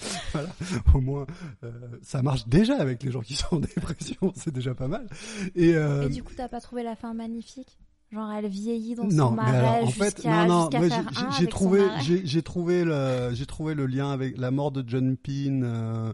voilà, 0.32 0.48
au 0.94 1.00
moins, 1.00 1.26
euh, 1.64 1.70
ça 2.02 2.22
marche 2.22 2.46
déjà 2.46 2.76
avec 2.80 3.02
les 3.02 3.10
gens 3.10 3.20
qui 3.20 3.34
sont 3.34 3.56
en 3.56 3.60
dépression, 3.60 4.32
c'est 4.36 4.52
déjà 4.52 4.74
pas 4.74 4.88
mal. 4.88 5.06
Et, 5.54 5.74
euh, 5.74 6.06
Et 6.06 6.08
du 6.10 6.22
coup, 6.22 6.32
t'as 6.36 6.48
pas 6.48 6.60
trouvé 6.60 6.82
la 6.82 6.96
fin 6.96 7.14
magnifique? 7.14 7.78
Genre, 8.12 8.28
elle 8.32 8.48
vieillit 8.48 8.96
dans 8.96 9.04
non, 9.04 9.28
son 9.28 9.30
mais 9.30 9.36
marais 9.42 9.58
alors, 9.58 9.84
en 9.84 9.90
fait, 9.90 10.16
jusqu'à, 10.16 10.44
non, 10.46 10.68
non, 10.68 10.80
jusqu'à 10.80 11.04
j'ai- 11.38 11.46
trouvé, 11.46 11.82
j'ai 12.24 12.42
trouvé 12.42 12.84
le, 12.84 13.30
j'ai 13.34 13.46
trouvé 13.46 13.74
le 13.74 13.86
lien 13.86 14.10
avec 14.10 14.36
la 14.36 14.50
mort 14.50 14.72
de 14.72 14.82
John 14.84 15.16
Pin. 15.16 15.62
Euh, 15.62 16.12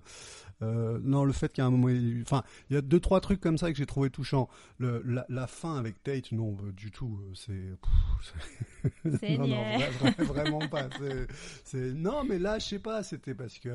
euh, 0.63 0.99
non, 1.03 1.25
le 1.25 1.33
fait 1.33 1.53
qu'à 1.53 1.67
un 1.67 1.71
moment, 1.71 1.89
il, 1.89 2.23
enfin, 2.23 2.43
il 2.71 2.75
y 2.75 2.77
a 2.77 2.83
deux 2.83 3.01
trois 3.01 3.21
trucs 3.21 3.41
comme 3.41 3.59
ça 3.59 3.71
que 3.71 3.77
j'ai 3.77 3.87
trouvé 3.87 4.11
touchant. 4.11 4.49
Le, 4.79 5.03
la, 5.05 5.27
la 5.29 5.47
fin 5.47 5.77
avec 5.77 6.03
Tate, 6.03 6.33
non, 6.33 6.57
euh, 6.65 6.73
du 6.73 6.91
tout. 6.91 7.19
euh, 7.23 7.33
C'est, 7.35 7.79
non, 9.39 9.47
non, 9.47 10.25
vraiment 10.25 10.69
pas. 10.69 10.89
C'est, 11.65 11.93
non, 11.95 12.25
mais 12.25 12.39
là, 12.39 12.59
je 12.59 12.67
sais 12.67 12.79
pas, 12.79 13.03
c'était 13.03 13.35
parce 13.35 13.59
que, 13.59 13.71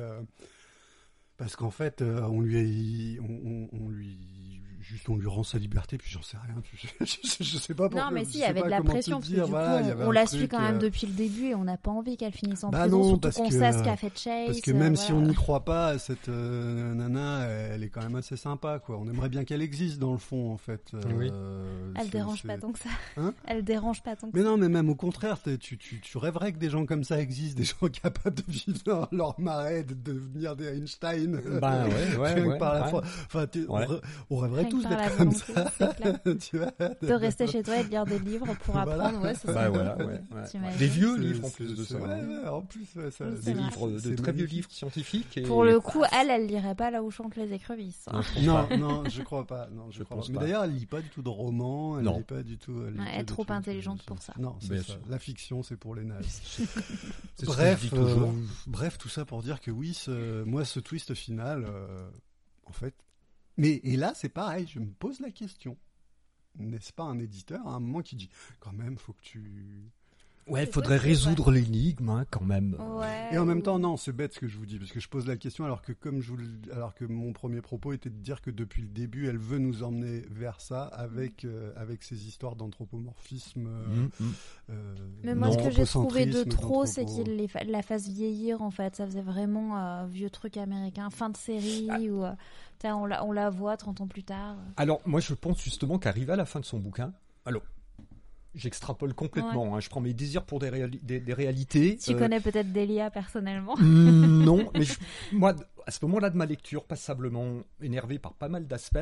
parce 1.36 1.56
qu'en 1.56 1.70
fait, 1.70 2.02
euh, 2.02 2.22
on 2.22 2.40
lui, 2.40 3.18
on, 3.20 3.68
on, 3.74 3.84
on 3.84 3.88
lui, 3.88 4.18
juste 4.92 5.08
on 5.08 5.16
lui 5.16 5.26
rend 5.26 5.42
sa 5.42 5.58
liberté, 5.58 5.98
puis 5.98 6.10
j'en 6.10 6.22
sais 6.22 6.36
rien. 6.46 6.54
Je, 7.02 7.06
je, 7.40 7.42
je 7.44 7.58
sais 7.58 7.74
pas 7.74 7.88
pourquoi. 7.88 8.06
Non, 8.10 8.14
mais 8.14 8.24
si, 8.24 8.38
il 8.38 8.40
y 8.40 8.44
avait 8.44 8.62
de 8.62 8.68
la 8.68 8.82
pression, 8.82 9.18
parce 9.18 9.28
que 9.28 9.34
du 9.34 9.40
voilà, 9.40 9.82
coup, 9.94 10.00
on, 10.02 10.10
la 10.10 10.26
suit 10.26 10.48
quand 10.48 10.60
même 10.60 10.76
euh, 10.76 10.78
depuis 10.78 11.06
le 11.06 11.12
début 11.12 11.46
et 11.46 11.54
on 11.54 11.64
n'a 11.64 11.76
pas 11.76 11.90
envie 11.90 12.16
qu'elle 12.16 12.32
finisse 12.32 12.62
en 12.64 12.70
Bah 12.70 12.80
prison, 12.82 12.98
non, 12.98 13.04
surtout 13.04 13.20
parce 13.20 13.36
qu'on 13.36 13.50
sait 13.50 13.72
ce 13.72 13.82
qu'a 13.82 13.96
fait 13.96 14.12
Chase. 14.16 14.46
Parce 14.46 14.60
que 14.60 14.70
euh, 14.70 14.74
même 14.74 14.96
si 14.96 15.10
on 15.12 15.16
voilà. 15.16 15.28
n'y 15.28 15.34
croit 15.34 15.64
pas, 15.64 15.98
cette 15.98 16.28
euh, 16.28 16.94
nana, 16.94 17.44
elle 17.46 17.82
est 17.82 17.88
quand 17.88 18.02
même 18.02 18.14
assez 18.16 18.36
sympa, 18.36 18.78
quoi. 18.78 18.98
On 18.98 19.08
aimerait 19.08 19.28
bien 19.28 19.44
qu'elle 19.44 19.62
existe 19.62 19.98
dans 19.98 20.12
le 20.12 20.18
fond, 20.18 20.52
en 20.52 20.56
fait. 20.58 20.92
Euh, 20.94 21.00
Oui. 21.16 21.30
Elle 22.00 22.10
dérange 22.10 22.42
pas 22.44 22.58
tant 22.58 22.72
que 22.72 22.78
ça. 22.78 22.90
Hein 23.16 23.34
Elle 23.46 23.62
dérange 23.64 24.02
pas 24.02 24.16
tant 24.16 24.30
que 24.30 24.36
Mais 24.36 24.42
ça. 24.42 24.48
non, 24.50 24.56
mais 24.56 24.68
même 24.68 24.88
au 24.88 24.94
contraire, 24.94 25.38
tu, 25.60 25.78
tu, 25.78 26.00
tu 26.00 26.18
rêverais 26.18 26.52
que 26.52 26.58
des 26.58 26.70
gens 26.70 26.86
comme 26.86 27.04
ça 27.04 27.20
existent, 27.20 27.58
des 27.58 27.64
gens 27.80 27.88
capables 28.02 28.36
de 28.36 28.44
vivre 28.48 28.78
dans 28.84 29.08
leur 29.12 29.38
marais, 29.40 29.82
de 29.84 29.94
devenir 29.94 30.56
des 30.56 30.68
Einstein. 30.68 31.40
Ben 31.60 31.86
ouais, 31.88 32.16
ouais, 32.16 32.42
ouais, 32.46 32.58
Enfin, 32.62 33.46
on 33.68 33.76
Ouais. 33.76 33.86
rê- 33.86 34.00
on, 34.30 34.36
rêverait 34.36 34.68
que 34.68 34.81
tous 34.82 34.88
par 34.88 34.98
la 34.98 35.04
d'être 35.08 35.16
comme 35.16 35.30
volonté, 35.30 35.52
ça. 35.54 35.72
c'est 35.78 35.96
clair. 35.96 36.18
tu 36.38 36.58
vois 36.58 36.72
De 37.08 37.12
rester 37.14 37.46
chez 37.46 37.62
toi 37.62 37.76
et 37.78 37.84
de 37.84 37.88
lire 37.90 38.04
des 38.04 38.18
livres 38.18 38.54
pour 38.64 38.74
Voilà. 38.74 39.04
apprendre, 39.06 39.22
ouais, 39.24 39.32
Bah 39.44 39.52
ça. 39.54 39.70
voilà, 39.70 39.96
ouais, 39.98 40.04
ouais. 40.34 40.44
T'imagines 40.50 40.78
Des 40.78 40.86
vieux 40.88 41.16
livres 41.16 41.46
en 41.46 41.50
plus 41.50 41.74
de 41.76 41.84
ça. 41.84 41.96
Ouais, 41.96 42.10
hein. 42.12 42.28
ouais, 42.42 42.48
en 42.48 42.62
plus, 42.62 42.86
ouais, 42.96 43.10
ça, 43.10 43.24
Oui, 43.24 43.40
Des 43.42 43.52
vrai. 43.54 43.62
livres, 43.62 43.90
de 43.90 44.14
très 44.16 44.32
vieux 44.32 44.46
livres 44.46 44.70
scientifiques. 44.70 45.36
Et... 45.38 45.42
Pour 45.42 45.64
le 45.64 45.80
coup, 45.80 46.02
elle, 46.12 46.30
elle 46.30 46.46
lirait 46.46 46.74
pas 46.74 46.90
là 46.90 47.02
où 47.02 47.10
chantent 47.10 47.36
les 47.36 47.52
écrevisses. 47.52 48.06
Non, 48.42 48.66
Non, 48.78 49.04
je 49.08 49.22
crois 49.22 49.46
pas. 49.46 49.68
Non, 49.72 49.90
je, 49.90 49.98
Je 49.98 50.02
crois 50.04 50.16
pense 50.18 50.26
pas. 50.28 50.32
Mais 50.34 50.38
d'ailleurs, 50.40 50.64
elle 50.64 50.74
lit 50.74 50.86
pas 50.86 51.00
du 51.00 51.08
tout 51.08 51.22
de 51.22 51.28
romans. 51.28 51.98
Elle 51.98 52.04
Non. 52.04 52.18
lit 52.18 52.24
pas 52.24 52.42
du 52.42 52.58
tout. 52.58 52.82
Elle, 52.86 53.20
est 53.20 53.24
trop 53.24 53.46
intelligente 53.48 54.02
pour 54.04 54.20
ça. 54.20 54.34
Non, 54.38 54.56
c'est 54.60 54.82
ça. 54.82 54.94
La 55.08 55.18
fiction, 55.18 55.62
c'est 55.62 55.76
pour 55.76 55.94
les 55.94 56.04
nazes. 56.04 56.40
Bref, 57.44 57.92
euh, 57.92 58.16
bref, 58.66 58.98
tout 58.98 59.08
ça 59.08 59.24
pour 59.24 59.42
dire 59.42 59.60
que 59.60 59.70
oui, 59.70 59.98
moi, 60.46 60.64
ce 60.64 60.80
twist 60.80 61.14
final, 61.14 61.64
euh, 61.68 62.08
en 62.66 62.72
fait. 62.72 62.94
Mais 63.56 63.80
et 63.84 63.96
là, 63.96 64.12
c'est 64.14 64.28
pareil. 64.28 64.66
Je 64.66 64.78
me 64.80 64.86
pose 64.86 65.20
la 65.20 65.30
question. 65.30 65.76
N'est-ce 66.58 66.92
pas 66.92 67.04
un 67.04 67.18
éditeur 67.18 67.66
à 67.66 67.74
un 67.74 67.80
moment 67.80 68.02
qui 68.02 68.16
dit 68.16 68.28
quand 68.60 68.72
même, 68.72 68.98
faut 68.98 69.12
que 69.14 69.22
tu 69.22 69.90
Ouais, 70.48 70.64
il 70.64 70.72
faudrait 70.72 70.96
résoudre 70.96 71.52
l'énigme 71.52 72.08
hein, 72.08 72.26
quand 72.28 72.42
même. 72.44 72.76
Ouais, 72.98 73.28
Et 73.32 73.38
en 73.38 73.44
même 73.46 73.58
ou- 73.58 73.62
temps, 73.62 73.78
non, 73.78 73.96
c'est 73.96 74.10
bête 74.12 74.34
ce 74.34 74.40
que 74.40 74.48
je 74.48 74.58
vous 74.58 74.66
dis, 74.66 74.76
parce 74.76 74.90
que 74.90 74.98
je 74.98 75.08
pose 75.08 75.24
la 75.28 75.36
question 75.36 75.64
alors 75.64 75.82
que 75.82 75.92
comme 75.92 76.20
je 76.20 76.30
vous, 76.32 76.36
le- 76.36 76.72
alors 76.72 76.96
que 76.96 77.04
mon 77.04 77.32
premier 77.32 77.60
propos 77.60 77.92
était 77.92 78.10
de 78.10 78.16
dire 78.18 78.40
que 78.42 78.50
depuis 78.50 78.82
le 78.82 78.88
début, 78.88 79.28
elle 79.28 79.38
veut 79.38 79.58
nous 79.58 79.84
emmener 79.84 80.24
vers 80.32 80.60
ça 80.60 80.82
avec 80.86 81.44
euh, 81.44 81.72
avec 81.76 82.02
ces 82.02 82.26
histoires 82.26 82.56
d'anthropomorphisme. 82.56 83.68
euh, 83.68 83.86
Mm, 83.86 84.32
euh, 84.70 84.94
Mais 85.22 85.34
moi, 85.36 85.52
ce 85.52 85.58
que 85.58 85.70
j'ai 85.70 85.84
trouvé 85.84 86.26
de 86.26 86.42
trop, 86.42 86.86
c'est 86.86 87.04
qu'il 87.04 87.48
la 87.68 87.82
fasse 87.82 88.08
vieillir, 88.08 88.62
en 88.62 88.72
fait. 88.72 88.96
Ça 88.96 89.06
faisait 89.06 89.22
vraiment 89.22 89.78
euh, 89.78 90.06
vieux 90.06 90.28
truc 90.28 90.56
américain, 90.56 91.08
fin 91.10 91.30
de 91.30 91.36
série, 91.36 91.86
Ah. 91.88 92.00
où 92.00 92.24
euh, 92.24 92.32
on, 92.90 93.06
la, 93.06 93.24
on 93.24 93.32
la 93.32 93.50
voit 93.50 93.76
30 93.76 94.00
ans 94.00 94.06
plus 94.06 94.24
tard. 94.24 94.56
Alors, 94.76 95.00
moi, 95.06 95.20
je 95.20 95.34
pense 95.34 95.62
justement 95.62 95.98
qu'arrivé 95.98 96.32
à 96.32 96.36
la 96.36 96.44
fin 96.44 96.60
de 96.60 96.64
son 96.64 96.78
bouquin, 96.78 97.12
alors, 97.44 97.62
j'extrapole 98.54 99.14
complètement, 99.14 99.74
hein, 99.76 99.80
je 99.80 99.88
prends 99.88 100.00
mes 100.00 100.12
désirs 100.14 100.44
pour 100.44 100.58
des, 100.58 100.70
réali- 100.70 101.00
des, 101.02 101.20
des 101.20 101.32
réalités. 101.34 101.96
Tu 101.96 102.12
euh, 102.12 102.18
connais 102.18 102.40
peut-être 102.40 102.72
Delia 102.72 103.10
personnellement. 103.10 103.76
Mm, 103.76 104.10
non, 104.44 104.70
mais 104.74 104.84
je- 104.84 104.94
moi, 105.32 105.54
à 105.86 105.90
ce 105.90 106.04
moment-là 106.04 106.30
de 106.30 106.36
ma 106.36 106.46
lecture, 106.46 106.84
passablement 106.84 107.60
énervé 107.80 108.18
par 108.18 108.34
pas 108.34 108.48
mal 108.48 108.66
d'aspects, 108.66 108.98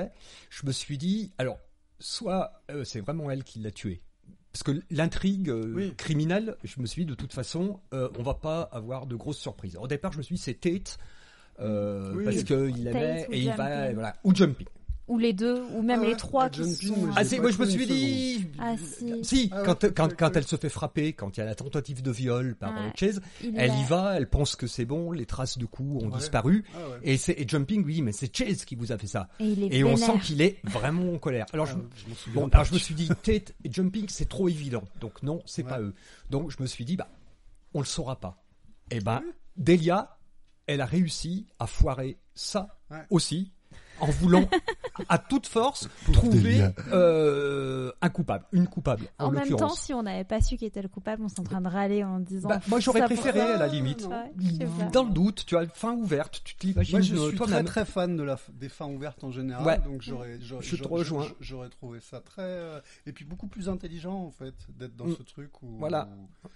je 0.51 0.67
me 0.67 0.73
suis 0.73 0.99
dit, 0.99 1.33
alors, 1.39 1.59
soit 1.99 2.63
euh, 2.71 2.85
c'est 2.85 3.01
vraiment 3.01 3.31
elle 3.31 3.45
qui 3.45 3.59
l'a 3.59 3.71
tué. 3.73 4.03
Parce 4.53 4.63
que 4.65 4.83
l'intrigue 4.91 5.49
euh, 5.49 5.73
Oui. 5.75 5.95
criminelle, 5.97 6.57
je 6.65 6.81
me 6.81 6.87
suis 6.87 7.05
dit, 7.05 7.11
de 7.11 7.15
toute 7.15 7.33
façon, 7.33 7.81
euh, 7.93 8.09
on 8.19 8.23
va 8.23 8.35
pas 8.35 8.63
avoir 8.73 9.07
de 9.07 9.15
grosses 9.17 9.39
surprises. 9.39 9.77
Au 9.77 9.87
départ, 9.87 10.13
je 10.13 10.19
me 10.19 10.23
suis 10.23 10.35
dit, 10.37 10.41
c'est 10.43 10.55
Tate. 10.55 10.99
Euh, 11.61 12.13
Oui. 12.15 12.25
parce 12.25 12.43
qu'il 12.45 12.87
aimait 12.87 13.27
et 13.31 13.39
il 13.41 13.53
va 13.53 13.93
voilà 13.93 14.15
ou 14.25 14.35
jumping. 14.35 14.67
Ou 15.09 15.19
les 15.19 15.33
deux, 15.33 15.65
ou 15.75 15.83
même 15.83 15.99
Ah 15.99 16.03
ouais, 16.05 16.11
les 16.11 16.17
trois 16.17 16.45
bah, 16.45 16.51
qui 16.51 16.61
Jumping, 16.63 16.95
sont... 16.95 17.01
moi, 17.01 17.15
Ah 17.17 17.25
si, 17.25 17.41
moi 17.41 17.51
je 17.51 17.59
me 17.59 17.67
suis 17.67 17.85
dit 17.85 18.47
Ah, 18.61 18.77
si. 18.77 19.25
si 19.25 19.49
Ah 19.53 19.63
ouais, 19.63 19.67
quand 19.67 19.93
quand 19.93 20.17
quand 20.17 20.37
elle 20.37 20.47
se 20.47 20.55
fait 20.55 20.69
frapper, 20.69 21.15
quand 21.15 21.37
il 21.37 21.41
y 21.41 21.43
a 21.43 21.47
la 21.47 21.57
tentative 21.57 22.01
de 22.01 22.13
viol 22.13 22.55
par 22.55 22.71
euh, 22.79 22.91
Chase, 22.95 23.21
elle 23.57 23.73
y 23.75 23.85
va, 23.89 24.15
elle 24.17 24.29
pense 24.29 24.55
que 24.55 24.69
c'est 24.69 24.85
bon, 24.85 25.11
les 25.11 25.27
traces 25.27 25.59
de 25.59 25.67
coups 25.67 26.05
ont 26.05 26.11
Ouais. 26.11 26.17
disparu 26.19 26.65
Ah 26.77 26.79
ouais. 26.91 26.97
et 27.03 27.17
c'est 27.17 27.33
et 27.41 27.45
jumping 27.49 27.85
oui, 27.85 28.03
mais 28.03 28.13
c'est 28.13 28.33
Chase 28.33 28.65
qui 28.65 28.77
vous 28.77 28.93
a 28.93 28.99
fait 28.99 29.09
ça. 29.09 29.29
Et 29.41 29.47
il 29.47 29.65
est 29.65 29.79
Et 29.79 29.83
on 29.83 29.97
sent 29.97 30.21
qu'il 30.23 30.43
est 30.43 30.59
vraiment 30.63 31.13
en 31.13 31.19
colère. 31.19 31.47
Alors 31.53 31.67
je, 31.67 31.75
Ah, 31.75 31.81
je 31.97 32.09
m'en 32.09 32.15
souviens 32.15 32.43
Bon, 32.43 32.49
alors 32.49 32.65
je 32.67 32.75
me 32.75 32.79
suis 32.79 32.95
dit, 32.95 33.09
Tate 33.09 33.53
et 33.65 33.73
Jumping, 33.73 34.07
c'est 34.09 34.29
trop 34.29 34.49
évident. 34.49 34.85
Donc 35.01 35.25
non, 35.25 35.43
c'est 35.45 35.65
Ouais. 35.65 35.71
pas 35.71 35.81
eux. 35.81 35.93
Donc 36.31 36.53
je 36.57 36.63
me 36.63 36.69
suis 36.69 36.85
dit, 36.85 36.95
bah, 36.97 37.09
on 37.75 37.81
le 37.81 37.85
saura 37.87 38.21
pas. 38.21 38.41
Et 38.93 39.01
ben, 39.01 39.23
Delia, 39.57 40.19
elle 40.75 40.81
a 40.81 40.87
réussi 40.87 41.47
à 41.59 41.67
foirer 41.67 42.19
ça 42.35 42.77
Ouais. 42.91 43.05
aussi, 43.11 43.53
en 44.01 44.07
voulant 44.07 44.49
à 45.09 45.19
toute 45.19 45.47
force 45.47 45.89
trouver 46.13 46.61
euh, 46.93 47.93
un 48.01 48.09
coupable, 48.09 48.45
une 48.53 48.67
coupable 48.67 49.07
en, 49.19 49.27
En 49.27 49.31
même 49.31 49.49
temps, 49.57 49.69
si 49.75 49.95
on 49.95 50.03
n'avait 50.03 50.25
pas 50.25 50.41
su 50.41 50.57
qui 50.57 50.65
était 50.65 50.83
le 50.83 50.89
coupable, 50.89 51.23
on 51.23 51.29
serait 51.29 51.41
en 51.41 51.45
train 51.45 51.61
de 51.61 51.69
râler 51.69 52.03
en 52.03 52.19
disant... 52.19 52.49
Bah, 52.49 52.61
moi 52.67 52.81
j'aurais 52.81 53.05
préféré 53.05 53.41
à 53.41 53.57
la 53.59 53.69
limite. 53.69 54.07
Ouais. 54.07 54.67
Dans 54.93 55.05
le 55.05 55.11
doute, 55.13 55.45
tu 55.47 55.57
as 55.57 55.67
fin 55.69 55.93
ouverte, 55.93 56.41
tu 56.45 56.57
te 56.57 56.67
l'imagines 56.67 56.97
Moi, 56.99 57.03
je 57.03 57.15
euh, 57.15 57.29
suis 57.29 57.37
très 57.37 57.47
toi-même. 57.47 57.65
très 57.67 57.85
fan 57.85 58.17
de 58.17 58.23
la 58.25 58.37
des 58.53 58.69
fins 58.69 58.87
ouvertes 58.89 59.23
en 59.23 59.31
général, 59.31 59.65
Ouais. 59.67 59.79
donc 59.85 60.03
j'aurais, 60.03 60.39
j'aurais- 60.41 60.65
Je 60.65 60.71
te 60.77 60.83
j'aurais- 60.83 60.91
rejoins. 60.99 61.27
J'aurais 61.41 61.69
trouvé 61.69 62.01
ça 62.01 62.21
très 62.21 62.43
euh, 62.43 62.81
et 63.07 63.13
puis 63.13 63.25
beaucoup 63.25 63.47
plus 63.47 63.69
intelligent 63.69 64.15
en 64.25 64.31
fait 64.33 64.55
d'être 64.71 64.97
dans 64.97 65.07
Mm. 65.07 65.17
ce 65.17 65.23
truc 65.23 65.63
où. 65.63 65.77
Voilà. 65.79 66.09
où- 66.45 66.49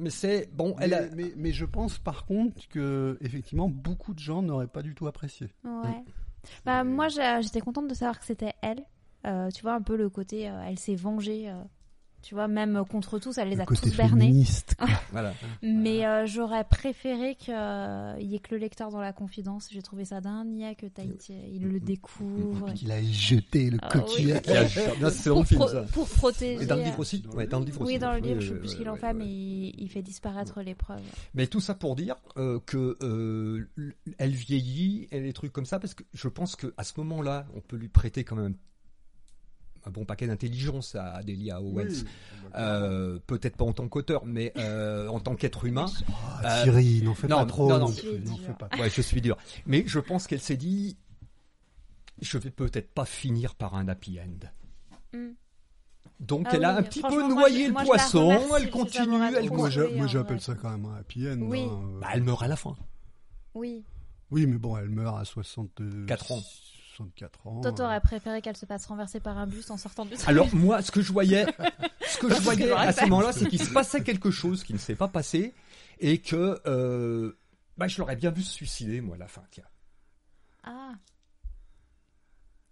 Mais 0.00 0.10
c'est 0.10 0.48
bon, 0.52 0.74
Mais, 0.78 0.84
elle 0.86 0.94
a... 0.94 1.02
mais, 1.14 1.32
mais 1.36 1.52
je 1.52 1.64
pense 1.64 1.98
par 1.98 2.24
contre 2.26 2.66
que 2.68 3.18
effectivement 3.20 3.68
beaucoup 3.68 4.14
de 4.14 4.18
gens 4.18 4.42
n'auraient 4.42 4.66
pas 4.66 4.82
du 4.82 4.94
tout 4.94 5.06
apprécié. 5.06 5.48
Ouais. 5.64 6.02
Bah, 6.64 6.84
moi, 6.84 7.08
j'ai- 7.08 7.40
j'étais 7.42 7.60
contente 7.60 7.86
de 7.88 7.94
savoir 7.94 8.18
que 8.18 8.24
c'était 8.24 8.54
elle. 8.62 8.82
Euh, 9.26 9.50
tu 9.50 9.60
vois, 9.62 9.74
un 9.74 9.82
peu 9.82 9.96
le 9.96 10.08
côté, 10.08 10.48
euh, 10.48 10.62
elle 10.66 10.78
s'est 10.78 10.94
vengée. 10.94 11.50
euh, 11.50 11.62
tu 12.22 12.34
vois, 12.34 12.48
même 12.48 12.82
contre 12.88 13.18
tous, 13.18 13.38
elle 13.38 13.48
les 13.48 13.56
Le 13.56 13.62
a 13.62 13.66
côté 13.66 13.90
tous 13.90 13.96
bernés. 13.96 14.44
voilà. 15.12 15.32
Mais 15.62 16.06
euh, 16.06 16.26
j'aurais 16.26 16.64
préféré 16.64 17.34
qu'il 17.34 17.54
y 17.54 18.34
ait 18.34 18.38
que 18.38 18.54
le 18.54 18.60
lecteur 18.60 18.90
dans 18.90 19.00
la 19.00 19.12
confidence. 19.12 19.68
J'ai 19.70 19.82
trouvé 19.82 20.04
ça 20.04 20.20
dingue. 20.20 20.48
Il 20.52 20.60
y 20.60 20.64
a 20.64 20.74
que 20.74 20.86
Tahiti, 20.86 21.34
il 21.52 21.66
le 21.68 21.80
découvre. 21.80 22.72
Qu'il 22.74 22.92
a 22.92 23.02
jeté 23.02 23.70
le 23.70 23.78
Ah, 23.82 23.88
oui. 23.94 24.00
coquillage. 24.00 24.80
Non, 25.00 25.08
c'est 25.10 25.30
Pour, 25.30 25.46
film 25.46 25.60
pro- 25.60 25.68
ça. 25.68 25.82
pour 25.92 26.08
protéger. 26.08 26.62
Et 26.62 26.66
dans 26.66 26.76
le 26.76 26.82
euh, 26.82 26.84
livre 26.84 26.98
aussi 27.00 27.22
Ouais, 27.34 27.46
dans 27.46 27.58
le 27.60 27.64
livre 27.66 27.80
aussi. 27.82 27.92
Oui, 27.94 27.98
dans 27.98 28.12
le 28.12 28.18
livre, 28.18 28.40
je 28.40 28.48
sais 28.52 28.58
plus 28.58 28.68
ce 28.68 28.76
qu'il 28.76 28.88
en 28.88 28.96
fait, 28.96 29.06
ouais. 29.08 29.14
mais 29.14 29.26
il, 29.26 29.74
il 29.78 29.88
fait 29.88 30.02
disparaître 30.02 30.60
l'épreuve. 30.60 31.00
Mais 31.34 31.46
tout 31.46 31.60
ça 31.60 31.74
pour 31.74 31.96
dire 31.96 32.16
euh, 32.36 32.58
que 32.66 32.96
euh, 33.02 33.68
elle 34.18 34.32
vieillit, 34.32 35.08
et 35.10 35.20
les 35.20 35.32
trucs 35.32 35.52
comme 35.52 35.64
ça, 35.66 35.78
parce 35.80 35.94
que 35.94 36.04
je 36.12 36.28
pense 36.28 36.56
que 36.56 36.72
à 36.76 36.84
ce 36.84 36.92
moment-là, 36.98 37.46
on 37.54 37.60
peut 37.60 37.76
lui 37.76 37.88
prêter 37.88 38.24
quand 38.24 38.36
même 38.36 38.54
un 39.86 39.90
bon 39.90 40.04
paquet 40.04 40.26
d'intelligence 40.26 40.94
à 40.94 41.22
Delia 41.22 41.60
Owens. 41.60 41.86
Oui. 41.88 42.04
Euh, 42.56 43.18
Peut-être 43.26 43.56
pas 43.56 43.64
en 43.64 43.72
tant 43.72 43.88
qu'auteur, 43.88 44.24
mais 44.26 44.52
euh, 44.56 45.08
en 45.08 45.20
tant 45.20 45.34
qu'être 45.36 45.64
humain. 45.64 45.86
Ah, 46.42 46.60
Euh, 46.60 46.62
Thierry, 46.64 47.02
n'en 47.02 47.14
fais 47.14 47.28
non, 47.28 47.38
pas 47.38 47.46
trop. 47.46 47.68
non, 47.68 47.78
non. 47.78 47.88
n'en 47.88 48.36
fais 48.36 48.52
pas. 48.58 48.68
Ouais, 48.78 48.90
je 48.90 49.00
suis 49.02 49.20
dur. 49.20 49.36
Mais 49.66 49.84
je 49.86 49.98
pense 50.00 50.26
qu'elle 50.26 50.40
s'est 50.40 50.56
dit, 50.56 50.96
je 52.20 52.36
vais 52.38 52.50
peut-être 52.50 52.92
pas 52.92 53.04
finir 53.04 53.54
par 53.54 53.74
un 53.74 53.88
happy 53.88 54.18
end. 54.20 54.46
Hmm. 55.16 55.30
Donc 56.18 56.46
Ah 56.50 56.56
elle 56.56 56.64
a 56.66 56.72
oui, 56.74 56.78
un 56.78 56.82
petit 56.82 57.00
peu 57.02 57.08
moi, 57.08 57.28
noyé 57.28 57.66
le 57.68 57.72
moi, 57.72 57.82
poisson, 57.84 58.26
remercie, 58.28 58.52
elle 58.64 58.70
continue, 58.70 59.14
elle 59.36 59.48
Moi, 59.48 59.70
continue. 59.70 60.08
j'appelle 60.08 60.40
ça 60.42 60.54
quand 60.54 60.70
même 60.70 60.84
un 60.84 60.96
happy 60.96 61.26
end. 61.28 61.38
Oui. 61.40 61.62
hein. 61.62 61.80
Bah, 62.00 62.08
elle 62.12 62.22
meurt 62.22 62.42
à 62.42 62.48
la 62.48 62.56
fin. 62.56 62.76
Oui. 63.54 63.84
Oui, 64.30 64.46
mais 64.46 64.58
bon, 64.58 64.76
elle 64.76 64.90
meurt 64.90 65.18
à 65.18 65.24
64 65.24 66.06
Quatre 66.06 66.32
ans. 66.32 66.42
64 67.04 67.46
ans. 67.46 67.60
Toi, 67.62 67.72
t'aurais 67.72 68.00
préféré 68.00 68.42
qu'elle 68.42 68.56
se 68.56 68.66
passe 68.66 68.86
renversée 68.86 69.20
par 69.20 69.38
un 69.38 69.46
bus 69.46 69.70
en 69.70 69.76
sortant 69.76 70.04
du 70.04 70.14
train. 70.14 70.28
Alors 70.28 70.54
moi, 70.54 70.82
ce 70.82 70.90
que 70.90 71.00
je 71.00 71.12
voyais, 71.12 71.46
ce 72.06 72.18
que 72.18 72.28
je 72.34 72.40
voyais 72.42 72.70
à 72.72 72.92
ce 72.92 73.02
moment-là, 73.04 73.32
c'est 73.32 73.46
qu'il 73.48 73.62
se 73.62 73.70
passait 73.70 74.02
quelque 74.02 74.30
chose 74.30 74.62
qui 74.64 74.72
ne 74.74 74.78
s'est 74.78 74.94
pas 74.94 75.08
passé 75.08 75.54
et 75.98 76.18
que 76.18 76.60
euh, 76.66 77.36
bah, 77.78 77.88
je 77.88 77.98
l'aurais 77.98 78.16
bien 78.16 78.30
vu 78.30 78.42
se 78.42 78.52
suicider 78.52 79.00
moi 79.00 79.16
à 79.16 79.18
la 79.18 79.28
fin. 79.28 79.42
Tiens, 79.50 79.64
Ah, 80.64 80.92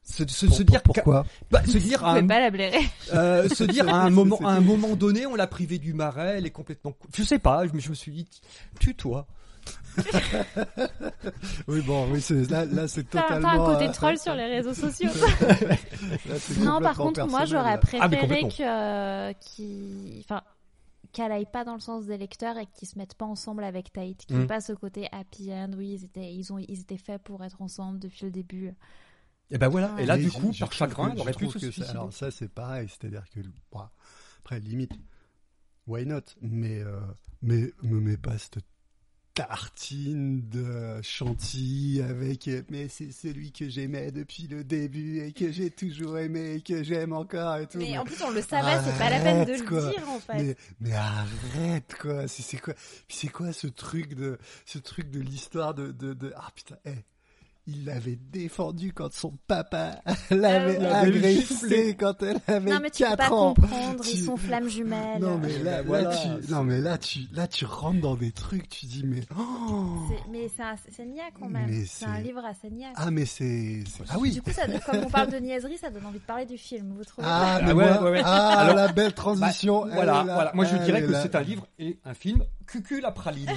se, 0.02 0.26
se, 0.26 0.46
Pour- 0.46 0.56
se 0.56 0.62
dire, 0.62 0.82
pour- 0.82 0.94
pourquoi? 0.94 1.26
Bah, 1.50 1.62
se 1.66 1.76
dire, 1.78 2.02
à 2.04 2.14
un, 2.14 2.26
pas 2.26 2.40
la 2.40 2.50
blairer. 2.50 2.80
euh, 3.12 3.48
se 3.48 3.64
dire 3.64 3.88
à 3.94 4.04
un 4.04 4.10
moment, 4.10 4.38
à 4.42 4.52
un 4.52 4.60
moment 4.60 4.96
donné, 4.96 5.26
on 5.26 5.34
l'a 5.34 5.46
privé 5.46 5.78
du 5.78 5.92
marais, 5.94 6.36
elle 6.38 6.46
est 6.46 6.50
complètement, 6.50 6.94
je 7.14 7.22
sais 7.22 7.38
pas, 7.38 7.66
je 7.66 7.72
me, 7.72 7.78
je 7.80 7.90
me 7.90 7.94
suis 7.94 8.12
dit, 8.12 8.28
tue-toi. 8.80 9.26
Oui, 11.68 11.80
bon, 11.82 12.11
oui, 12.11 12.20
c'est- 12.20 12.51
là, 12.51 12.64
là 12.64 12.88
c'est 12.88 13.05
totalement. 13.05 13.49
t'as 13.49 13.55
un 13.62 13.74
côté 13.74 13.88
euh, 13.88 13.92
troll 13.92 14.18
sur 14.18 14.34
les 14.34 14.46
réseaux 14.46 14.74
sociaux. 14.74 15.11
là, 15.40 16.36
non, 16.61 16.80
par 16.80 16.96
contre, 16.96 17.26
moi, 17.26 17.44
j'aurais. 17.44 17.72
Ah, 17.74 17.78
préféré 17.78 18.42
enfin, 20.20 20.42
qu'elle 21.12 21.32
aille 21.32 21.46
pas 21.51 21.64
dans 21.64 21.74
le 21.74 21.80
sens 21.80 22.07
des 22.07 22.18
lecteurs 22.18 22.57
et 22.59 22.66
qu'ils 22.66 22.88
se 22.88 22.99
mettent 22.99 23.14
pas 23.14 23.24
ensemble 23.26 23.64
avec 23.64 23.92
Tate, 23.92 24.18
qu'il 24.26 24.36
n'y 24.36 24.42
ait 24.42 24.44
Mm. 24.44 24.49
pas 24.49 24.61
ce 24.61 24.72
côté 24.72 25.09
happy 25.12 25.53
end. 25.53 25.70
Oui, 25.76 25.94
ils 26.01 26.05
étaient, 26.05 26.32
ils 26.34 26.53
ont, 26.53 26.59
ils 26.59 26.80
étaient 26.80 26.99
faits 26.99 27.22
pour 27.22 27.42
être 27.44 27.61
ensemble 27.62 27.99
depuis 27.99 28.24
le 28.24 28.30
début. 28.30 28.72
Et 29.51 29.57
ben 29.59 29.68
voilà. 29.68 29.94
Et 29.99 30.05
là, 30.07 30.18
du 30.18 30.30
coup, 30.30 30.53
par 30.59 30.72
chagrin, 30.72 31.11
elle 31.12 31.20
aurait 31.20 31.32
pu 31.32 31.46
se 31.49 31.53
que 31.55 31.59
ça- 31.59 31.66
suicider. 31.72 31.88
Alors 31.88 32.12
ça, 32.12 32.30
c'est 32.30 32.49
pareil, 32.53 32.88
c'est-à-dire 32.88 33.24
que 33.34 33.40
bon, 33.72 33.80
après 34.40 34.61
limite, 34.61 34.92
why 35.86 36.05
not? 36.05 36.20
Mais 36.42 36.80
euh, 36.80 37.01
mais 37.40 37.72
me 37.82 37.99
mets 38.01 38.18
pas 38.18 38.36
cette 38.36 38.59
tartine 39.39 40.49
de 40.49 41.01
chantilly 41.03 42.03
avec 42.03 42.51
mais 42.70 42.89
c'est 42.89 43.12
celui 43.12 43.53
que 43.53 43.68
j'aimais 43.68 44.11
depuis 44.11 44.49
le 44.49 44.64
début 44.64 45.20
et 45.20 45.32
que 45.32 45.53
j'ai 45.53 45.70
toujours 45.70 46.18
aimé 46.18 46.55
et 46.55 46.61
que 46.61 46.82
j'aime 46.82 47.12
encore 47.12 47.57
et 47.59 47.68
tout. 47.68 47.78
Mais 47.78 47.91
mais- 47.91 47.99
en 47.99 48.05
plus, 48.05 48.20
on 48.24 48.30
le 48.30 48.43
savait, 48.43 48.82
c'est 48.84 48.99
pas 48.99 49.11
la 49.11 49.20
peine 49.20 49.45
de 49.45 49.53
le 49.53 49.91
dire, 49.91 50.09
en 50.09 50.18
fait. 50.18 50.43
mais, 50.43 50.57
mais 50.80 50.93
arrête 50.93 51.95
quoi, 52.01 52.26
c'est 52.26 52.59
quoi, 52.61 52.74
c'est 53.09 53.28
quoi 53.28 53.53
ce 53.53 53.68
truc 53.68 54.14
de, 54.14 54.39
ce 54.66 54.78
truc 54.78 55.09
de 55.11 55.20
l'histoire 55.20 55.72
de, 55.72 55.93
de, 55.93 56.14
de, 56.14 56.32
ah 56.36 56.49
putain, 56.55 56.76
eh, 56.84 56.91
il 57.70 57.84
l'avait 57.84 58.18
défendu 58.32 58.92
quand 58.94 59.12
son 59.12 59.34
papa 59.46 60.00
l'avait 60.30 60.78
Ah 60.84 61.02
oui. 61.04 61.08
agressé 61.18 61.94
quand 62.00 62.22
elle 62.22 62.40
avait 62.46 62.70
Non, 62.70 62.78
mais 62.82 62.90
tu 62.90 63.02
peux 63.02 63.08
4 63.10 63.18
pas 63.18 63.30
ans. 63.34 63.54
comprendre, 63.54 64.02
ils 64.06 64.10
Tu- 64.18 64.24
sont 64.24 64.36
flammes 64.38 64.68
jumelles. 64.68 65.20
Non 65.20 65.38
mais 65.38 65.58
là, 65.58 65.82
Ben 65.82 65.86
voilà, 65.86 66.16
tu, 66.16 66.50
non 66.52 66.64
mais 66.64 66.80
là 66.80 66.96
tu, 66.96 67.20
là 67.32 67.46
tu 67.46 67.64
rentres 67.66 68.00
dans 68.00 68.16
des 68.16 68.32
trucs, 68.32 68.68
tu 68.70 68.86
dis 68.86 69.04
mais, 69.04 69.20
oh, 69.38 69.98
C'est- 70.08 70.30
Mais 70.30 70.48
c'est 70.56 70.62
un- 70.62 70.76
quand 71.38 71.48
même. 71.48 71.84
C'est 71.86 72.06
un 72.06 72.20
livre 72.20 72.42
assez 72.44 72.70
niais. 72.70 72.86
ah 72.96 73.10
mais 73.10 73.26
c'est, 73.26 73.84
ah 74.08 74.16
oui. 74.18 74.30
Du 74.32 74.40
coup, 74.42 74.50
ça, 74.50 74.62
comme 74.86 75.04
on 75.04 75.10
parle 75.10 75.30
de 75.30 75.36
niaiserie, 75.38 75.76
ça 75.78 75.90
donne 75.90 76.06
envie 76.06 76.18
de 76.20 76.24
parler 76.24 76.46
du 76.46 76.56
film. 76.56 76.94
Vous 76.96 77.04
trouvez 77.04 77.26
Ah, 77.30 77.58
pas 77.60 77.66
mais 77.66 77.70
Ah 77.70 77.74
ouais, 77.74 77.98
ouais, 78.04 78.10
ouais. 78.12 78.22
ah, 78.24 78.58
Alors, 78.60 78.76
la 78.76 78.92
belle 78.92 79.12
transition. 79.12 79.82
Bah, 79.84 79.90
voilà, 79.94 80.22
voilà. 80.24 80.52
Moi, 80.54 80.64
je 80.64 80.76
dirais 80.78 81.02
que 81.02 81.12
c'est 81.14 81.34
un 81.34 81.42
livre 81.42 81.66
et 81.78 81.98
un 82.04 82.14
film. 82.14 82.42
Cucu 82.68 83.00
la 83.00 83.10
praline. 83.10 83.48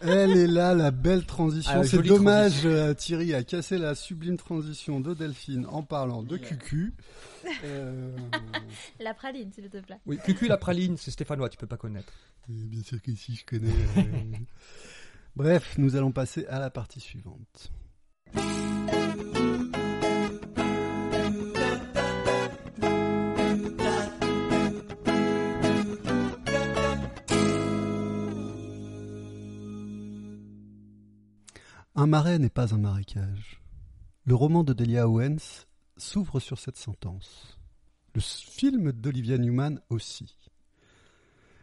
Elle 0.00 0.36
est 0.36 0.46
là, 0.46 0.74
la 0.74 0.90
belle 0.90 1.24
transition. 1.26 1.72
Ah, 1.74 1.82
c'est 1.84 2.02
dommage, 2.02 2.50
transition. 2.52 2.70
euh, 2.70 2.94
Thierry 2.94 3.34
a 3.34 3.42
cassé 3.42 3.78
la 3.78 3.94
sublime 3.94 4.36
transition 4.36 5.00
de 5.00 5.14
Delphine 5.14 5.66
en 5.66 5.82
parlant 5.82 6.22
de 6.22 6.36
cucu. 6.36 6.94
Euh, 7.64 8.14
La 9.00 9.14
praline, 9.14 9.50
s'il 9.50 9.68
te 9.70 9.78
plaît. 9.78 9.98
Oui, 10.04 10.18
Cucu 10.22 10.46
la 10.46 10.58
praline, 10.58 10.98
c'est 10.98 11.10
stéphanois, 11.10 11.48
tu 11.48 11.56
peux 11.56 11.66
pas 11.66 11.78
connaître. 11.78 12.12
bien 12.48 12.82
sûr 12.82 13.00
que 13.00 13.14
si 13.14 13.34
je 13.34 13.46
connais. 13.46 13.72
euh. 13.96 14.02
Bref, 15.36 15.76
nous 15.78 15.96
allons 15.96 16.12
passer 16.12 16.44
à 16.48 16.58
la 16.58 16.68
partie 16.68 17.00
suivante. 17.00 17.72
Marais 32.10 32.38
n'est 32.38 32.50
pas 32.50 32.74
un 32.74 32.78
marécage. 32.78 33.62
Le 34.26 34.34
roman 34.34 34.64
de 34.64 34.74
Delia 34.74 35.08
Owens 35.08 35.66
s'ouvre 35.96 36.40
sur 36.40 36.58
cette 36.58 36.76
sentence. 36.76 37.58
Le 38.14 38.20
film 38.20 38.92
d'Olivia 38.92 39.38
Newman 39.38 39.80
aussi. 39.88 40.36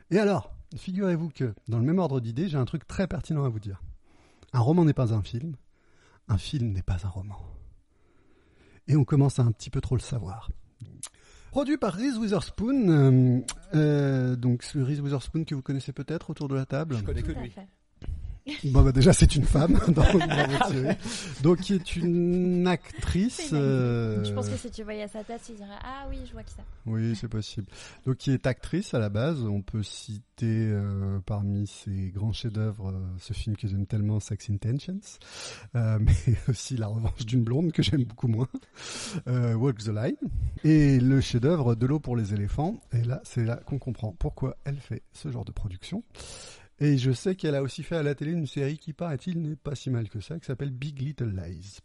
Et 0.09 0.17
alors, 0.17 0.55
figurez-vous 0.75 1.29
que, 1.29 1.53
dans 1.67 1.77
le 1.77 1.85
même 1.85 1.99
ordre 1.99 2.21
d'idées, 2.21 2.47
j'ai 2.47 2.57
un 2.57 2.65
truc 2.65 2.87
très 2.87 3.07
pertinent 3.07 3.43
à 3.43 3.49
vous 3.49 3.59
dire. 3.59 3.83
Un 4.53 4.59
roman 4.59 4.85
n'est 4.85 4.93
pas 4.93 5.13
un 5.13 5.21
film, 5.21 5.57
un 6.29 6.37
film 6.37 6.71
n'est 6.71 6.81
pas 6.81 7.05
un 7.05 7.09
roman. 7.09 7.39
Et 8.87 8.95
on 8.95 9.03
commence 9.03 9.39
à 9.39 9.43
un 9.43 9.51
petit 9.51 9.69
peu 9.69 9.81
trop 9.81 9.95
le 9.95 10.01
savoir. 10.01 10.49
Produit 11.51 11.77
par 11.77 11.93
Reese 11.93 12.17
Witherspoon, 12.17 12.87
euh, 12.87 13.41
euh, 13.75 14.35
donc 14.37 14.63
ce 14.63 14.79
Reese 14.79 15.01
Witherspoon 15.01 15.43
que 15.43 15.55
vous 15.55 15.61
connaissez 15.61 15.91
peut-être 15.91 16.29
autour 16.29 16.47
de 16.47 16.55
la 16.55 16.65
table. 16.65 16.95
Je 16.97 17.03
connais 17.03 17.23
que 17.23 17.33
lui. 17.33 17.53
Bon, 18.65 18.81
bah 18.81 18.91
déjà, 18.91 19.13
c'est 19.13 19.35
une 19.35 19.43
femme 19.45 19.79
dans, 19.87 20.03
dans. 20.03 20.95
Donc, 21.43 21.59
qui 21.59 21.73
est 21.73 21.95
une 21.95 22.67
actrice. 22.67 23.49
Euh, 23.53 24.23
Je 24.23 24.33
pense 24.33 24.49
que 24.49 24.57
si 24.57 24.69
tu 24.71 24.83
voyais 24.83 25.07
sa 25.07 25.23
tête, 25.23 25.41
tu 25.45 25.53
dirais 25.53 25.67
Ah 25.83 26.05
oui, 26.09 26.17
je 26.25 26.31
vois 26.33 26.43
qui 26.43 26.53
ça. 26.53 26.63
Oui, 26.85 27.15
c'est 27.15 27.27
possible. 27.27 27.67
Donc, 28.05 28.17
qui 28.17 28.31
est 28.31 28.47
actrice 28.47 28.93
à 28.93 28.99
la 28.99 29.09
base. 29.09 29.43
On 29.43 29.61
peut 29.61 29.83
citer 29.83 30.45
euh, 30.45 31.19
parmi 31.25 31.67
ses 31.67 32.09
grands 32.13 32.33
chefs-d'œuvre 32.33 32.89
euh, 32.91 32.99
ce 33.19 33.33
film 33.33 33.55
que 33.57 33.67
j'aime 33.67 33.85
tellement, 33.85 34.19
Sex 34.19 34.49
Intentions, 34.49 34.99
mais 35.73 36.35
aussi 36.47 36.77
La 36.77 36.87
Revanche 36.87 37.25
d'une 37.25 37.43
blonde 37.43 37.71
que 37.71 37.83
j'aime 37.83 38.03
beaucoup 38.03 38.27
moins, 38.27 38.47
Walk 39.27 39.79
the 39.79 39.89
Line, 39.89 40.15
et 40.63 40.99
le 40.99 41.21
chef-d'œuvre 41.21 41.75
De 41.75 41.85
l'eau 41.85 41.99
pour 41.99 42.15
les 42.15 42.33
éléphants. 42.33 42.79
Et 42.93 43.03
là, 43.03 43.21
c'est 43.23 43.43
là 43.43 43.57
qu'on 43.65 43.79
comprend 43.79 44.15
pourquoi 44.17 44.55
elle 44.63 44.77
fait 44.77 45.03
ce 45.13 45.31
genre 45.31 45.45
de 45.45 45.51
production. 45.51 46.03
Et 46.79 46.97
je 46.97 47.11
sais 47.11 47.35
qu'elle 47.35 47.55
a 47.55 47.63
aussi 47.63 47.81
fait 47.81 47.95
à 47.95 48.03
la 48.03 48.13
télé 48.13 48.31
une 48.31 48.45
série 48.45 48.77
qui, 48.77 48.93
paraît-il, 48.93 49.41
n'est 49.41 49.55
pas 49.55 49.75
si 49.75 49.89
mal 49.89 50.09
que 50.09 50.19
ça, 50.19 50.39
qui 50.39 50.45
s'appelle 50.45 50.69
Big 50.69 51.01
Little 51.01 51.35
Lies. 51.35 51.79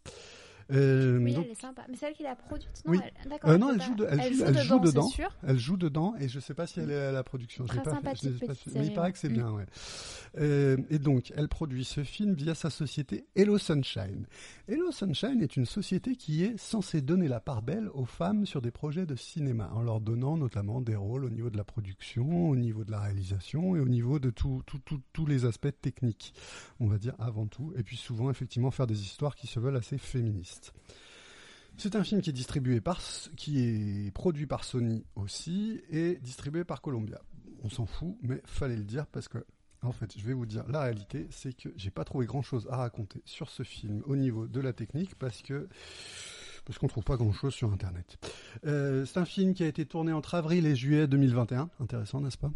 Euh, 0.72 1.18
Oui, 1.18 1.34
donc, 1.34 1.44
elle 1.46 1.50
est 1.52 1.60
sympa. 1.60 1.82
Mais 1.88 1.96
c'est 1.96 2.06
elle 2.06 2.14
qui 2.14 2.22
l'a 2.22 2.34
produite, 2.36 2.82
non 2.86 2.92
Oui. 2.92 2.98
elle... 3.24 3.32
Euh, 3.50 3.58
non, 3.58 3.72
elle 3.74 3.82
joue 3.82 3.94
de- 3.94 4.06
elle 4.08 4.32
joue- 4.32 4.38
joue 4.38 4.44
elle 4.46 4.58
joue 4.58 4.78
dedans. 4.80 5.10
Elle 5.42 5.58
joue 5.58 5.76
dedans 5.76 6.14
et 6.20 6.28
je 6.28 6.40
sais 6.40 6.54
pas 6.54 6.66
si 6.66 6.80
elle 6.80 6.90
est 6.90 7.00
à 7.06 7.12
la 7.12 7.22
production. 7.22 7.64
Très 7.64 7.82
pas 7.82 7.90
sympathique. 7.90 8.42
Mais 8.74 8.86
il 8.86 8.94
paraît 8.94 9.12
que 9.12 9.18
c'est 9.18 9.28
bien, 9.28 9.50
ouais. 9.50 9.66
Euh, 10.38 10.76
et 10.90 10.98
donc, 10.98 11.32
elle 11.36 11.48
produit 11.48 11.84
ce 11.84 12.04
film 12.04 12.34
via 12.34 12.54
sa 12.54 12.70
société 12.70 13.26
Hello 13.36 13.58
Sunshine. 13.58 14.26
Hello 14.68 14.90
Sunshine 14.92 15.42
est 15.42 15.56
une 15.56 15.66
société 15.66 16.16
qui 16.16 16.42
est 16.44 16.56
censée 16.58 17.02
donner 17.02 17.28
la 17.28 17.40
part 17.40 17.62
belle 17.62 17.88
aux 17.92 18.06
femmes 18.06 18.46
sur 18.46 18.62
des 18.62 18.70
projets 18.70 19.04
de 19.06 19.14
cinéma, 19.16 19.70
en 19.74 19.82
leur 19.82 20.00
donnant 20.00 20.36
notamment 20.36 20.80
des 20.80 20.96
rôles 20.96 21.24
au 21.24 21.30
niveau 21.30 21.50
de 21.50 21.56
la 21.56 21.64
production, 21.64 22.48
au 22.48 22.56
niveau 22.56 22.84
de 22.84 22.90
la 22.90 23.00
réalisation 23.00 23.76
et 23.76 23.80
au 23.80 23.88
niveau 23.88 24.18
de 24.18 24.30
tout- 24.30 24.62
tout- 24.66 24.78
tout- 24.78 25.02
tous 25.12 25.26
les 25.26 25.44
aspects 25.44 25.68
techniques, 25.82 26.32
on 26.80 26.86
va 26.86 26.96
dire 26.98 27.14
avant 27.18 27.46
tout. 27.46 27.72
Et 27.76 27.82
puis 27.82 27.96
souvent, 27.96 28.30
effectivement, 28.30 28.70
faire 28.70 28.86
des 28.86 29.02
histoires 29.02 29.34
qui 29.34 29.46
se 29.46 29.60
veulent 29.60 29.76
assez 29.76 29.98
féministes. 29.98 30.61
C'est 31.76 31.96
un 31.96 32.04
film 32.04 32.20
qui 32.20 32.30
est 32.30 32.34
distribué 32.34 32.80
par, 32.80 33.00
qui 33.36 33.60
est 33.60 34.12
produit 34.12 34.46
par 34.46 34.62
Sony 34.64 35.04
aussi 35.16 35.80
et 35.90 36.18
distribué 36.22 36.64
par 36.64 36.80
Columbia. 36.82 37.20
On 37.64 37.70
s'en 37.70 37.86
fout, 37.86 38.16
mais 38.22 38.40
fallait 38.44 38.76
le 38.76 38.84
dire 38.84 39.06
parce 39.06 39.28
que, 39.28 39.38
en 39.82 39.92
fait, 39.92 40.16
je 40.16 40.24
vais 40.24 40.34
vous 40.34 40.46
dire 40.46 40.64
la 40.68 40.82
réalité, 40.82 41.26
c'est 41.30 41.56
que 41.56 41.70
j'ai 41.76 41.90
pas 41.90 42.04
trouvé 42.04 42.26
grand 42.26 42.42
chose 42.42 42.68
à 42.70 42.76
raconter 42.76 43.22
sur 43.24 43.48
ce 43.50 43.62
film 43.62 44.02
au 44.06 44.16
niveau 44.16 44.46
de 44.46 44.60
la 44.60 44.72
technique 44.72 45.14
parce 45.16 45.42
que 45.42 45.68
parce 46.64 46.78
qu'on 46.78 46.86
trouve 46.86 47.02
pas 47.02 47.16
grand 47.16 47.32
chose 47.32 47.52
sur 47.54 47.72
internet. 47.72 48.18
Euh, 48.66 49.04
c'est 49.04 49.18
un 49.18 49.24
film 49.24 49.52
qui 49.52 49.64
a 49.64 49.66
été 49.66 49.84
tourné 49.84 50.12
entre 50.12 50.34
avril 50.36 50.64
et 50.66 50.76
juillet 50.76 51.08
2021. 51.08 51.68
Intéressant, 51.80 52.20
n'est-ce 52.20 52.38
pas? 52.38 52.52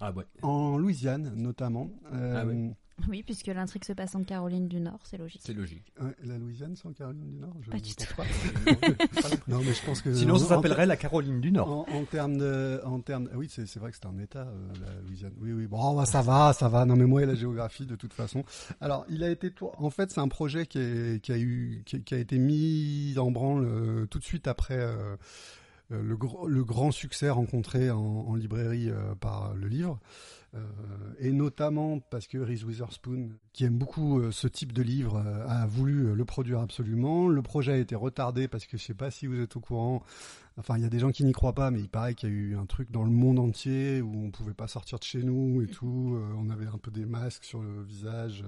Ah 0.00 0.12
ouais. 0.12 0.24
En 0.40 0.78
Louisiane, 0.78 1.32
notamment. 1.36 1.90
Euh, 2.14 2.40
Ah 2.42 2.46
oui. 2.46 2.70
Oui, 3.08 3.22
puisque 3.24 3.48
l'intrigue 3.48 3.84
se 3.84 3.92
passe 3.92 4.14
en 4.14 4.22
Caroline 4.22 4.68
du 4.68 4.78
Nord, 4.80 5.00
c'est 5.04 5.18
logique. 5.18 5.42
C'est 5.44 5.52
logique. 5.52 5.92
ouais, 6.00 6.14
la 6.24 6.38
Louisiane, 6.38 6.76
c'est 6.76 6.86
en 6.86 6.92
Caroline 6.92 7.28
du 7.28 7.36
Nord 7.38 7.52
je 7.60 7.70
Pas 7.70 7.76
ne 7.78 7.82
du 7.82 7.94
tout. 7.94 8.14
pas. 8.16 8.24
non, 9.48 9.58
mais 9.58 9.74
je 9.74 9.84
pense 9.84 10.00
que. 10.00 10.14
Sinon, 10.14 10.34
en- 10.34 10.38
s'appellerait 10.38 10.86
la 10.86 10.96
Caroline 10.96 11.40
du 11.40 11.50
Nord. 11.50 11.70
En, 11.70 11.86
en 11.92 12.04
termes 12.04 12.38
de, 12.38 12.80
en 12.84 13.00
termes, 13.00 13.28
oui, 13.34 13.48
c'est 13.50 13.66
c'est 13.66 13.80
vrai 13.80 13.90
que 13.90 13.96
c'est 14.00 14.06
un 14.06 14.18
État, 14.18 14.46
euh, 14.46 14.68
la 14.86 15.00
Louisiane. 15.02 15.32
Oui, 15.40 15.52
oui. 15.52 15.66
Bon, 15.66 15.94
bah, 15.96 16.06
ça 16.06 16.22
va, 16.22 16.52
ça 16.52 16.68
va. 16.68 16.84
Non, 16.86 16.94
mais 16.96 17.04
moi 17.04 17.22
et 17.22 17.26
la 17.26 17.34
géographie, 17.34 17.84
de 17.84 17.96
toute 17.96 18.12
façon. 18.12 18.44
Alors, 18.80 19.04
il 19.08 19.22
a 19.24 19.30
été, 19.30 19.52
en 19.78 19.90
fait, 19.90 20.10
c'est 20.12 20.20
un 20.20 20.28
projet 20.28 20.66
qui, 20.66 20.78
est- 20.78 21.20
qui 21.22 21.32
a 21.32 21.38
eu, 21.38 21.82
qui, 21.84 22.00
qui 22.02 22.14
a 22.14 22.18
été 22.18 22.38
mis 22.38 23.14
en 23.18 23.30
branle 23.32 23.64
euh, 23.66 24.06
tout 24.06 24.18
de 24.20 24.24
suite 24.24 24.46
après 24.46 24.78
euh, 24.78 25.16
le, 25.90 26.16
gr- 26.16 26.46
le 26.48 26.64
grand 26.64 26.90
succès 26.92 27.28
rencontré 27.28 27.90
en, 27.90 27.98
en 28.00 28.34
librairie 28.36 28.88
euh, 28.88 29.14
par 29.16 29.54
le 29.54 29.66
livre. 29.68 29.98
Euh, 30.54 30.58
et 31.18 31.32
notamment 31.32 32.00
parce 32.10 32.26
que 32.26 32.38
Reese 32.38 32.64
Witherspoon, 32.64 33.30
qui 33.52 33.64
aime 33.64 33.76
beaucoup 33.76 34.20
euh, 34.20 34.30
ce 34.30 34.46
type 34.46 34.72
de 34.72 34.82
livre, 34.82 35.22
euh, 35.24 35.46
a 35.48 35.66
voulu 35.66 36.14
le 36.14 36.24
produire 36.24 36.60
absolument. 36.60 37.28
Le 37.28 37.42
projet 37.42 37.72
a 37.72 37.76
été 37.76 37.94
retardé 37.94 38.48
parce 38.48 38.66
que 38.66 38.76
je 38.76 38.82
sais 38.82 38.94
pas 38.94 39.10
si 39.10 39.26
vous 39.26 39.40
êtes 39.40 39.56
au 39.56 39.60
courant. 39.60 40.02
Enfin, 40.56 40.76
il 40.76 40.82
y 40.82 40.86
a 40.86 40.88
des 40.88 41.00
gens 41.00 41.10
qui 41.10 41.24
n'y 41.24 41.32
croient 41.32 41.54
pas, 41.54 41.70
mais 41.70 41.80
il 41.80 41.88
paraît 41.88 42.14
qu'il 42.14 42.28
y 42.28 42.32
a 42.32 42.34
eu 42.34 42.56
un 42.56 42.66
truc 42.66 42.90
dans 42.92 43.02
le 43.02 43.10
monde 43.10 43.40
entier 43.40 44.00
où 44.00 44.26
on 44.26 44.30
pouvait 44.30 44.54
pas 44.54 44.68
sortir 44.68 44.98
de 44.98 45.04
chez 45.04 45.22
nous 45.22 45.62
et 45.62 45.66
tout. 45.66 46.14
Euh, 46.16 46.34
on 46.38 46.48
avait 46.50 46.66
un 46.66 46.78
peu 46.78 46.92
des 46.92 47.06
masques 47.06 47.44
sur 47.44 47.60
le 47.60 47.82
visage. 47.82 48.44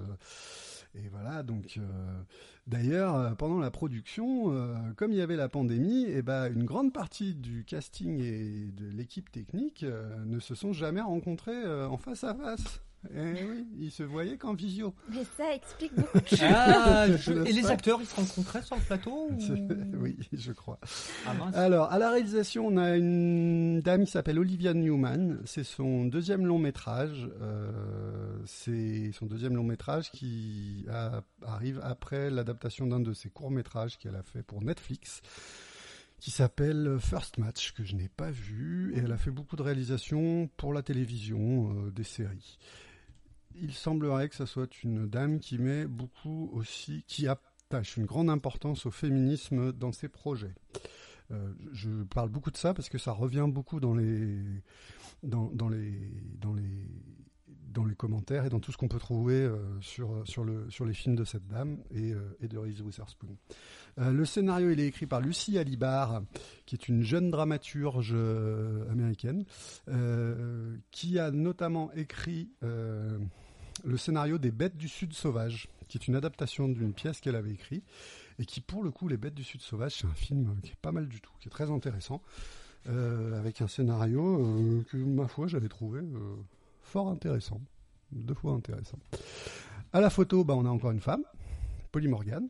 Et 0.95 1.09
voilà, 1.09 1.43
donc 1.43 1.77
euh, 1.77 2.21
d'ailleurs, 2.65 3.15
euh, 3.15 3.31
pendant 3.31 3.59
la 3.59 3.71
production, 3.71 4.51
euh, 4.51 4.75
comme 4.95 5.11
il 5.11 5.17
y 5.17 5.21
avait 5.21 5.35
la 5.35 5.49
pandémie, 5.49 6.05
et 6.05 6.21
ben 6.21 6.51
une 6.51 6.63
grande 6.63 6.93
partie 6.93 7.35
du 7.35 7.63
casting 7.65 8.19
et 8.19 8.71
de 8.71 8.87
l'équipe 8.89 9.31
technique 9.31 9.85
ne 10.25 10.39
se 10.39 10.55
sont 10.55 10.73
jamais 10.73 11.01
rencontrés 11.01 11.65
en 11.85 11.97
face 11.97 12.23
à 12.23 12.33
face. 12.33 12.81
Et 13.13 13.43
oui, 13.45 13.65
ils 13.79 13.91
se 13.91 14.03
voyaient 14.03 14.37
qu'en 14.37 14.53
visio. 14.53 14.93
Mais 15.09 15.23
ça 15.37 15.53
explique 15.53 15.95
beaucoup 15.95 16.19
de 16.19 16.27
choses. 16.27 16.39
Ah, 16.41 17.05
je- 17.15 17.31
et 17.45 17.53
les 17.53 17.67
acteurs, 17.67 17.99
ils 18.01 18.05
se 18.07 18.15
rencontraient 18.15 18.61
sur 18.63 18.75
le 18.75 18.81
plateau 18.81 19.29
ou... 19.29 19.37
oui, 20.01 20.17
je 20.33 20.51
crois. 20.51 20.79
Ah. 21.25 21.33
Alors, 21.53 21.91
à 21.91 21.99
la 21.99 22.11
réalisation, 22.11 22.67
on 22.67 22.75
a 22.77 22.97
une 22.97 23.79
dame 23.81 24.03
qui 24.05 24.11
s'appelle 24.11 24.39
Olivia 24.39 24.73
Newman. 24.73 25.39
C'est 25.45 25.63
son 25.63 26.05
deuxième 26.05 26.45
long 26.45 26.59
métrage. 26.59 27.29
Euh, 27.41 28.41
c'est 28.45 29.11
son 29.13 29.25
deuxième 29.25 29.55
long 29.55 29.63
métrage 29.63 30.11
qui 30.11 30.85
a- 30.89 31.21
arrive 31.45 31.79
après 31.83 32.29
l'adaptation 32.29 32.87
d'un 32.87 32.99
de 32.99 33.13
ses 33.13 33.29
courts 33.29 33.51
métrages 33.51 33.97
qu'elle 33.99 34.15
a 34.15 34.23
fait 34.23 34.43
pour 34.43 34.61
Netflix, 34.63 35.21
qui 36.19 36.31
s'appelle 36.31 36.97
First 36.99 37.37
Match, 37.37 37.71
que 37.73 37.83
je 37.83 37.95
n'ai 37.95 38.09
pas 38.09 38.31
vu. 38.31 38.93
Et 38.95 38.99
elle 38.99 39.11
a 39.11 39.17
fait 39.17 39.31
beaucoup 39.31 39.55
de 39.55 39.61
réalisations 39.61 40.49
pour 40.57 40.73
la 40.73 40.81
télévision, 40.81 41.71
euh, 41.85 41.91
des 41.91 42.03
séries. 42.03 42.57
Il 43.61 43.73
semblerait 43.73 44.29
que 44.29 44.35
ça 44.35 44.45
soit 44.45 44.83
une 44.83 45.07
dame 45.07 45.39
qui 45.39 45.57
met 45.57 45.85
beaucoup 45.85 46.49
aussi, 46.53 47.03
qui 47.07 47.27
attache 47.27 47.97
une 47.97 48.05
grande 48.05 48.29
importance 48.29 48.85
au 48.85 48.91
féminisme 48.91 49.71
dans 49.73 49.91
ses 49.91 50.07
projets. 50.09 50.53
Euh, 51.31 51.53
je 51.73 52.03
parle 52.03 52.29
beaucoup 52.29 52.51
de 52.51 52.57
ça 52.57 52.73
parce 52.73 52.89
que 52.89 52.97
ça 52.97 53.11
revient 53.11 53.45
beaucoup 53.47 53.79
dans 53.79 53.93
les 53.93 54.39
dans, 55.23 55.49
les 55.69 55.91
dans 56.39 56.53
les 56.53 56.87
dans 57.69 57.83
les 57.83 57.95
commentaires 57.95 58.45
et 58.45 58.49
dans 58.49 58.61
tout 58.61 58.71
ce 58.71 58.77
qu'on 58.77 58.87
peut 58.87 58.99
trouver 58.99 59.41
euh, 59.41 59.57
sur 59.81 60.25
sur 60.25 60.45
le 60.45 60.69
sur 60.69 60.85
les 60.85 60.93
films 60.93 61.15
de 61.15 61.25
cette 61.25 61.45
dame 61.47 61.79
et, 61.91 62.13
euh, 62.13 62.35
de 62.41 62.57
Reese 62.57 62.81
Witherspoon. 62.81 63.35
Le 63.97 64.25
scénario 64.25 64.69
il 64.69 64.79
est 64.79 64.87
écrit 64.87 65.07
par 65.07 65.21
Lucie 65.21 65.57
Alibar, 65.57 66.21
qui 66.65 66.75
est 66.75 66.87
une 66.87 67.01
jeune 67.01 67.31
dramaturge 67.31 68.15
américaine, 68.91 69.43
qui 70.91 71.17
a 71.17 71.31
notamment 71.31 71.91
écrit 71.93 72.51
le 73.83 73.97
scénario 73.97 74.37
des 74.37 74.51
Bêtes 74.51 74.77
du 74.77 74.87
Sud 74.87 75.13
sauvage, 75.13 75.67
qui 75.87 75.97
est 75.97 76.07
une 76.07 76.15
adaptation 76.15 76.67
d'une 76.67 76.93
pièce 76.93 77.21
qu'elle 77.21 77.35
avait 77.35 77.51
écrite 77.51 77.83
et 78.39 78.45
qui 78.45 78.61
pour 78.61 78.83
le 78.83 78.91
coup 78.91 79.07
les 79.07 79.17
bêtes 79.17 79.33
du 79.33 79.43
sud 79.43 79.61
sauvage 79.61 79.95
c'est 79.95 80.07
un 80.07 80.13
film 80.13 80.59
qui 80.61 80.71
est 80.71 80.81
pas 80.81 80.91
mal 80.91 81.07
du 81.07 81.21
tout 81.21 81.31
qui 81.39 81.47
est 81.47 81.51
très 81.51 81.71
intéressant 81.71 82.21
euh, 82.89 83.37
avec 83.37 83.61
un 83.61 83.67
scénario 83.67 84.39
euh, 84.39 84.83
que 84.89 84.97
ma 84.97 85.27
foi 85.27 85.47
j'avais 85.47 85.67
trouvé 85.67 86.01
euh, 86.01 86.35
fort 86.81 87.09
intéressant. 87.09 87.59
Deux 88.13 88.33
fois 88.33 88.53
intéressant. 88.53 88.97
À 89.91 89.99
la 89.99 90.09
photo 90.09 90.43
bah, 90.43 90.53
on 90.55 90.65
a 90.65 90.69
encore 90.69 90.91
une 90.91 91.01
femme 91.01 91.23
Polly 91.91 92.07
Morgan 92.07 92.47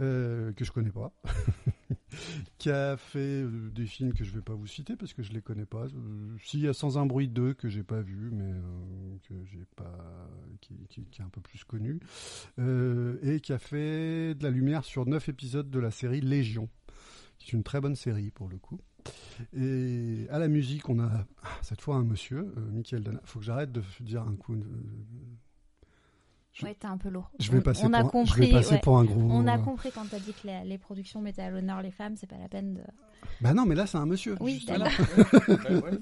euh, 0.00 0.52
que 0.52 0.64
je 0.64 0.72
connais 0.72 0.90
pas 0.90 1.12
qui 2.58 2.70
a 2.70 2.96
fait 2.96 3.42
euh, 3.42 3.70
des 3.70 3.86
films 3.86 4.12
que 4.12 4.24
je 4.24 4.32
vais 4.32 4.42
pas 4.42 4.54
vous 4.54 4.66
citer 4.66 4.96
parce 4.96 5.12
que 5.12 5.22
je 5.22 5.32
les 5.32 5.42
connais 5.42 5.66
pas 5.66 5.86
euh, 5.86 6.36
s'il 6.42 6.60
y 6.60 6.68
a 6.68 6.72
sans 6.72 6.98
un 6.98 7.06
bruit 7.06 7.28
2 7.28 7.54
que 7.54 7.68
j'ai 7.68 7.82
pas 7.82 8.00
vu 8.00 8.30
mais 8.32 8.52
que 9.28 9.34
j'ai 9.44 9.64
pas 9.76 10.28
qui, 10.60 11.06
est 11.18 11.22
un 11.22 11.28
peu 11.28 11.40
plus 11.40 11.64
connu 11.64 12.00
et 12.58 13.40
qui 13.40 13.52
a 13.52 13.58
fait 13.58 14.34
de 14.34 14.42
la 14.42 14.50
lumière 14.50 14.84
sur 14.84 15.06
neuf 15.06 15.28
épisodes 15.28 15.70
de 15.70 15.78
la 15.78 15.90
série 15.90 16.20
Légion, 16.20 16.68
qui 17.38 17.50
est 17.50 17.52
une 17.52 17.62
très 17.62 17.80
bonne 17.80 17.96
série 17.96 18.30
pour 18.30 18.48
le 18.48 18.58
coup. 18.58 18.80
Et 19.56 20.26
à 20.30 20.38
la 20.38 20.48
musique, 20.48 20.88
on 20.88 20.98
a 20.98 21.26
ah, 21.42 21.48
cette 21.62 21.80
fois 21.80 21.96
un 21.96 22.04
monsieur, 22.04 22.52
euh, 22.56 22.70
Michael 22.70 23.02
Dana. 23.02 23.20
Faut 23.24 23.38
que 23.38 23.44
j'arrête 23.44 23.72
de 23.72 23.82
dire 24.00 24.22
un 24.22 24.34
coup. 24.34 24.56
Ouais, 26.62 26.74
t'es 26.74 26.86
un 26.86 26.96
peu 26.98 27.08
lourd. 27.08 27.30
je 27.38 27.50
vais 27.52 27.58
On- 27.58 27.62
passer, 27.62 27.82
on 27.84 27.92
a 27.92 28.00
pour, 28.00 28.06
un- 28.16 28.24
je 28.24 28.30
compris, 28.32 28.46
vais 28.46 28.52
passer 28.52 28.74
ouais. 28.74 28.80
pour 28.80 28.98
un 28.98 29.04
gros. 29.04 29.20
On 29.20 29.46
a 29.46 29.56
euh, 29.58 29.62
compris 29.62 29.90
quand 29.92 30.04
t'as 30.10 30.18
dit 30.18 30.32
que 30.32 30.46
les, 30.46 30.64
les 30.64 30.78
productions 30.78 31.20
mettaient 31.20 31.42
à 31.42 31.50
l'honneur 31.50 31.82
les 31.82 31.90
femmes, 31.90 32.16
c'est 32.16 32.26
pas 32.26 32.38
la 32.38 32.48
peine 32.48 32.74
de. 32.74 32.80
Bah 33.40 33.52
non, 33.54 33.66
mais 33.66 33.74
là 33.74 33.86
c'est 33.86 33.98
un 33.98 34.06
monsieur. 34.06 34.36
Oui. 34.40 34.64
Ben 34.66 34.82
ouais. 35.82 35.98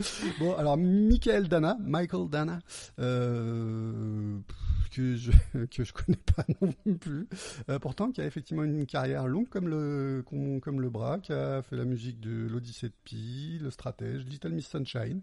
Bon, 0.38 0.54
alors 0.56 0.76
Michael 0.78 1.48
Dana, 1.48 1.76
Michael 1.80 2.28
Dana, 2.30 2.58
euh, 2.98 4.38
que 4.90 5.16
je 5.16 5.30
que 5.70 5.84
je 5.84 5.92
connais 5.92 6.18
pas 6.36 6.44
non 6.60 6.94
plus. 6.94 7.28
Euh, 7.68 7.78
pourtant, 7.78 8.10
qui 8.10 8.20
a 8.20 8.26
effectivement 8.26 8.64
une 8.64 8.86
carrière 8.86 9.26
longue 9.26 9.48
comme 9.48 9.68
le 9.68 10.24
comme, 10.28 10.60
comme 10.60 10.80
le 10.80 10.90
bras, 10.90 11.18
qui 11.18 11.32
a 11.32 11.62
fait 11.62 11.76
la 11.76 11.84
musique 11.84 12.20
de 12.20 12.46
l'Odyssée 12.50 12.88
de 12.88 12.94
Pi, 13.04 13.58
le 13.60 13.70
Stratège, 13.70 14.24
Little 14.26 14.50
Miss 14.52 14.68
Sunshine, 14.68 15.20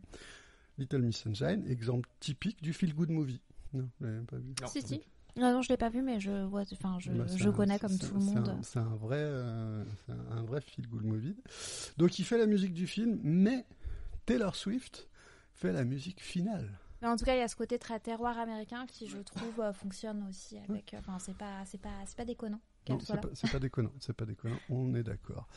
Little 0.77 1.01
Miss 1.01 1.17
Sunshine, 1.17 1.63
exemple 1.67 2.07
typique 2.19 2.61
du 2.61 2.73
feel 2.73 2.93
good 2.93 3.09
movie. 3.09 3.41
Non, 3.73 3.89
vous 3.99 4.05
l'avez 4.05 4.25
pas 4.25 4.37
vu. 4.37 4.53
Non. 4.61 4.67
Si, 4.67 4.81
si. 4.81 5.01
Non, 5.35 5.51
non, 5.53 5.61
je 5.61 5.69
l'ai 5.69 5.77
pas 5.77 5.89
vu, 5.89 6.01
mais 6.01 6.19
je 6.19 6.45
vois, 6.45 6.63
enfin, 6.73 6.97
je, 6.99 7.11
Bah, 7.11 7.25
je 7.27 7.47
un- 7.49 7.51
connais 7.51 7.77
comme 7.77 7.97
tout 7.99 8.13
le 8.15 8.19
monde. 8.21 8.57
C'est 8.63 8.79
un 8.79 8.95
vrai, 8.95 9.17
euh, 9.19 9.83
c'est 10.05 10.11
un, 10.11 10.37
un 10.37 10.43
vrai 10.43 10.61
feel 10.61 10.87
good 10.87 11.03
movie. 11.03 11.35
Donc 11.97 12.17
il 12.17 12.25
fait 12.25 12.39
la 12.39 12.47
musique 12.47 12.73
du 12.73 12.87
film, 12.87 13.19
mais 13.21 13.65
Taylor 14.25 14.55
Swift 14.55 15.07
fait 15.53 15.71
la 15.71 15.83
musique 15.83 16.21
finale 16.23 16.67
Mais 17.03 17.07
en 17.07 17.15
tout 17.17 17.25
cas, 17.25 17.35
il 17.35 17.39
y 17.39 17.43
a 17.43 17.47
ce 17.47 17.55
côté 17.55 17.77
très 17.77 17.99
terroir 17.99 18.39
américain 18.39 18.85
qui, 18.87 19.07
je 19.07 19.19
trouve, 19.19 19.59
euh, 19.61 19.73
fonctionne 19.73 20.25
aussi 20.27 20.57
avec. 20.57 20.93
euh, 20.95 20.97
Enfin, 20.99 21.19
c'est 21.19 21.37
pas, 21.37 21.63
c'est 21.65 21.79
pas, 21.81 21.93
c'est 22.07 22.17
pas 22.17 22.25
déconnant 22.25 22.59
Non, 22.89 22.99
c'est 23.33 23.51
pas, 23.51 23.59
déconnant, 23.59 23.91
c'est 23.99 24.15
pas 24.15 24.25
déconnant, 24.25 24.57
on 24.69 24.93
est 24.95 25.03
d'accord. 25.03 25.47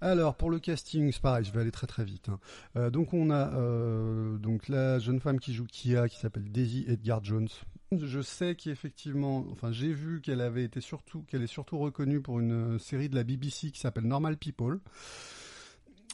Alors 0.00 0.36
pour 0.36 0.50
le 0.50 0.58
casting, 0.58 1.10
c'est 1.12 1.22
pareil, 1.22 1.44
je 1.44 1.52
vais 1.52 1.60
aller 1.60 1.70
très 1.70 1.86
très 1.86 2.04
vite. 2.04 2.28
hein. 2.28 2.38
Euh, 2.76 2.90
donc 2.90 3.14
on 3.14 3.30
a 3.30 3.54
euh, 3.56 4.36
donc 4.38 4.68
la 4.68 4.98
jeune 4.98 5.20
femme 5.20 5.40
qui 5.40 5.54
joue 5.54 5.64
Kia, 5.66 6.08
qui 6.08 6.18
s'appelle 6.18 6.50
Daisy 6.50 6.84
Edgar 6.88 7.22
Jones. 7.24 7.48
Je 7.92 8.20
sais 8.20 8.54
qu'effectivement, 8.56 9.44
enfin 9.52 9.70
j'ai 9.72 9.92
vu 9.92 10.20
qu'elle 10.20 10.40
avait 10.40 10.64
été 10.64 10.80
surtout, 10.80 11.22
qu'elle 11.22 11.42
est 11.42 11.46
surtout 11.46 11.78
reconnue 11.78 12.20
pour 12.20 12.40
une 12.40 12.74
euh, 12.74 12.78
série 12.78 13.08
de 13.08 13.14
la 13.14 13.24
BBC 13.24 13.70
qui 13.70 13.80
s'appelle 13.80 14.04
Normal 14.04 14.36
People. 14.36 14.80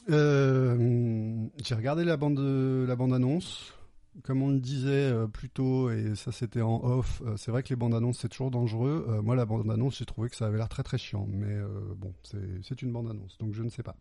Euh, 0.09 1.47
j'ai 1.63 1.75
regardé 1.75 2.03
la 2.03 2.17
bande, 2.17 2.39
la 2.39 2.95
bande 2.95 3.13
annonce. 3.13 3.73
Comme 4.21 4.43
on 4.43 4.51
le 4.51 4.59
disait 4.59 5.11
euh, 5.11 5.27
plus 5.27 5.49
tôt, 5.49 5.89
et 5.89 6.15
ça 6.15 6.31
c'était 6.31 6.61
en 6.61 6.83
off, 6.83 7.23
euh, 7.25 7.35
c'est 7.35 7.49
vrai 7.49 7.63
que 7.63 7.69
les 7.69 7.75
bandes 7.75 7.95
annonces 7.95 8.19
c'est 8.19 8.29
toujours 8.29 8.51
dangereux. 8.51 9.07
Euh, 9.09 9.21
moi 9.23 9.35
la 9.35 9.45
bande 9.45 9.69
annonce 9.71 9.97
j'ai 9.97 10.05
trouvé 10.05 10.29
que 10.29 10.35
ça 10.35 10.45
avait 10.45 10.57
l'air 10.57 10.69
très 10.69 10.83
très 10.83 10.99
chiant, 10.99 11.25
mais 11.27 11.57
bon 11.97 12.13
c'est 12.61 12.81
une 12.83 12.91
bande 12.91 13.09
annonce, 13.09 13.37
donc 13.39 13.55
je 13.55 13.63
ne 13.63 13.69
sais 13.69 13.81
pas. 13.81 13.95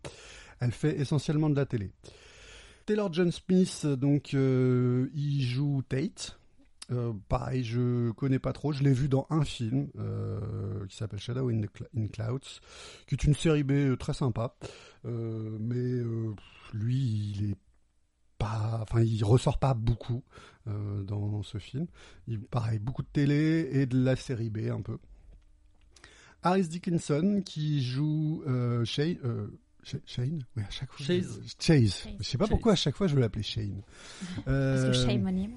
Elle 0.60 0.72
fait 0.72 1.00
essentiellement 1.00 1.48
de 1.48 1.56
la 1.56 1.64
télé. 1.64 1.90
Taylor 2.84 3.10
John 3.12 3.32
Smith, 3.32 3.86
donc 3.86 4.34
il 4.34 5.42
joue 5.42 5.82
Tate. 5.88 6.38
Pareil, 7.28 7.64
je 7.64 8.10
connais 8.10 8.38
pas 8.38 8.52
trop. 8.52 8.72
Je 8.72 8.82
l'ai 8.82 8.92
vu 8.92 9.08
dans 9.08 9.26
un 9.30 9.44
film 9.44 9.88
qui 10.88 10.96
s'appelle 10.96 11.20
Shadow 11.20 11.48
in, 11.48 11.62
the 11.62 11.68
in 11.96 12.08
Clouds, 12.08 12.60
qui 13.06 13.14
est 13.14 13.24
une 13.24 13.34
série 13.34 13.62
B 13.62 13.96
très 13.96 14.12
sympa. 14.12 14.56
Mais 15.04 16.02
lui, 16.74 17.34
il 17.34 17.50
est 17.52 17.56
pas, 18.42 18.78
enfin, 18.82 19.00
il 19.02 19.22
ressort 19.24 19.58
pas 19.58 19.74
beaucoup 19.74 20.22
euh, 20.68 21.02
dans 21.02 21.42
ce 21.42 21.58
film. 21.58 21.86
Il 22.26 22.40
pareil, 22.40 22.78
beaucoup 22.78 23.02
de 23.02 23.08
télé 23.12 23.68
et 23.72 23.86
de 23.86 24.02
la 24.02 24.16
série 24.16 24.50
B 24.50 24.68
un 24.70 24.80
peu. 24.82 24.98
Harris 26.42 26.68
Dickinson 26.68 27.42
qui 27.44 27.82
joue 27.82 28.42
euh, 28.46 28.84
Shane. 28.84 29.16
euh, 29.24 29.46
Sh- 29.84 30.00
Shane? 30.06 30.44
Oui, 30.56 30.62
à 30.66 30.70
chaque 30.70 30.92
fois. 30.92 31.04
Chase. 31.06 31.40
Chase. 31.58 32.06
Je 32.18 32.24
sais 32.24 32.38
pas 32.38 32.44
Chase. 32.44 32.50
pourquoi 32.50 32.72
à 32.72 32.76
chaque 32.76 32.96
fois 32.96 33.06
je 33.06 33.14
veux 33.14 33.20
l'appeler 33.20 33.42
Shane. 33.42 33.82
Parce 34.44 34.46
Euh, 34.48 34.90
que 34.92 34.96
shame 34.96 35.26
on 35.26 35.36
him. 35.36 35.52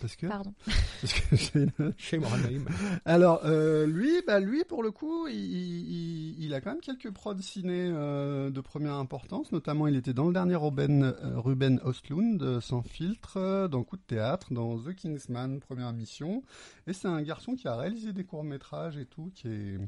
Parce 0.00 0.16
que, 0.16 0.26
Pardon. 0.26 0.54
parce 1.00 1.12
que 1.12 1.36
Shane- 1.36 1.72
Shame 1.98 2.24
on 2.24 2.48
him. 2.50 2.64
Alors 3.04 3.42
euh, 3.44 3.86
lui, 3.86 4.10
bah 4.26 4.40
lui 4.40 4.64
pour 4.64 4.82
le 4.82 4.90
coup, 4.90 5.26
il, 5.28 5.34
il- 5.36 6.44
il 6.44 6.54
a 6.54 6.60
quand 6.60 6.70
même 6.70 6.80
quelques 6.80 7.10
prods 7.10 7.38
ciné 7.40 7.90
euh, 7.92 8.50
de 8.50 8.60
première 8.60 8.94
importance. 8.94 9.52
Notamment, 9.52 9.86
il 9.86 9.96
était 9.96 10.14
dans 10.14 10.26
le 10.26 10.32
dernier 10.32 10.56
Ruben, 10.56 11.02
euh, 11.04 11.38
Ruben 11.38 11.80
Östlund, 11.84 12.42
euh, 12.42 12.60
sans 12.60 12.82
filtre, 12.82 13.68
dans 13.70 13.82
Coup 13.84 13.96
de 13.96 14.02
théâtre, 14.02 14.52
dans 14.52 14.78
The 14.78 14.94
Kingsman, 14.94 15.60
première 15.60 15.92
mission. 15.92 16.42
Et 16.86 16.92
c'est 16.92 17.08
un 17.08 17.22
garçon 17.22 17.54
qui 17.54 17.68
a 17.68 17.76
réalisé 17.76 18.12
des 18.12 18.24
courts 18.24 18.44
métrages 18.44 18.96
et 18.96 19.04
tout, 19.06 19.30
qui 19.34 19.48
est 19.48 19.78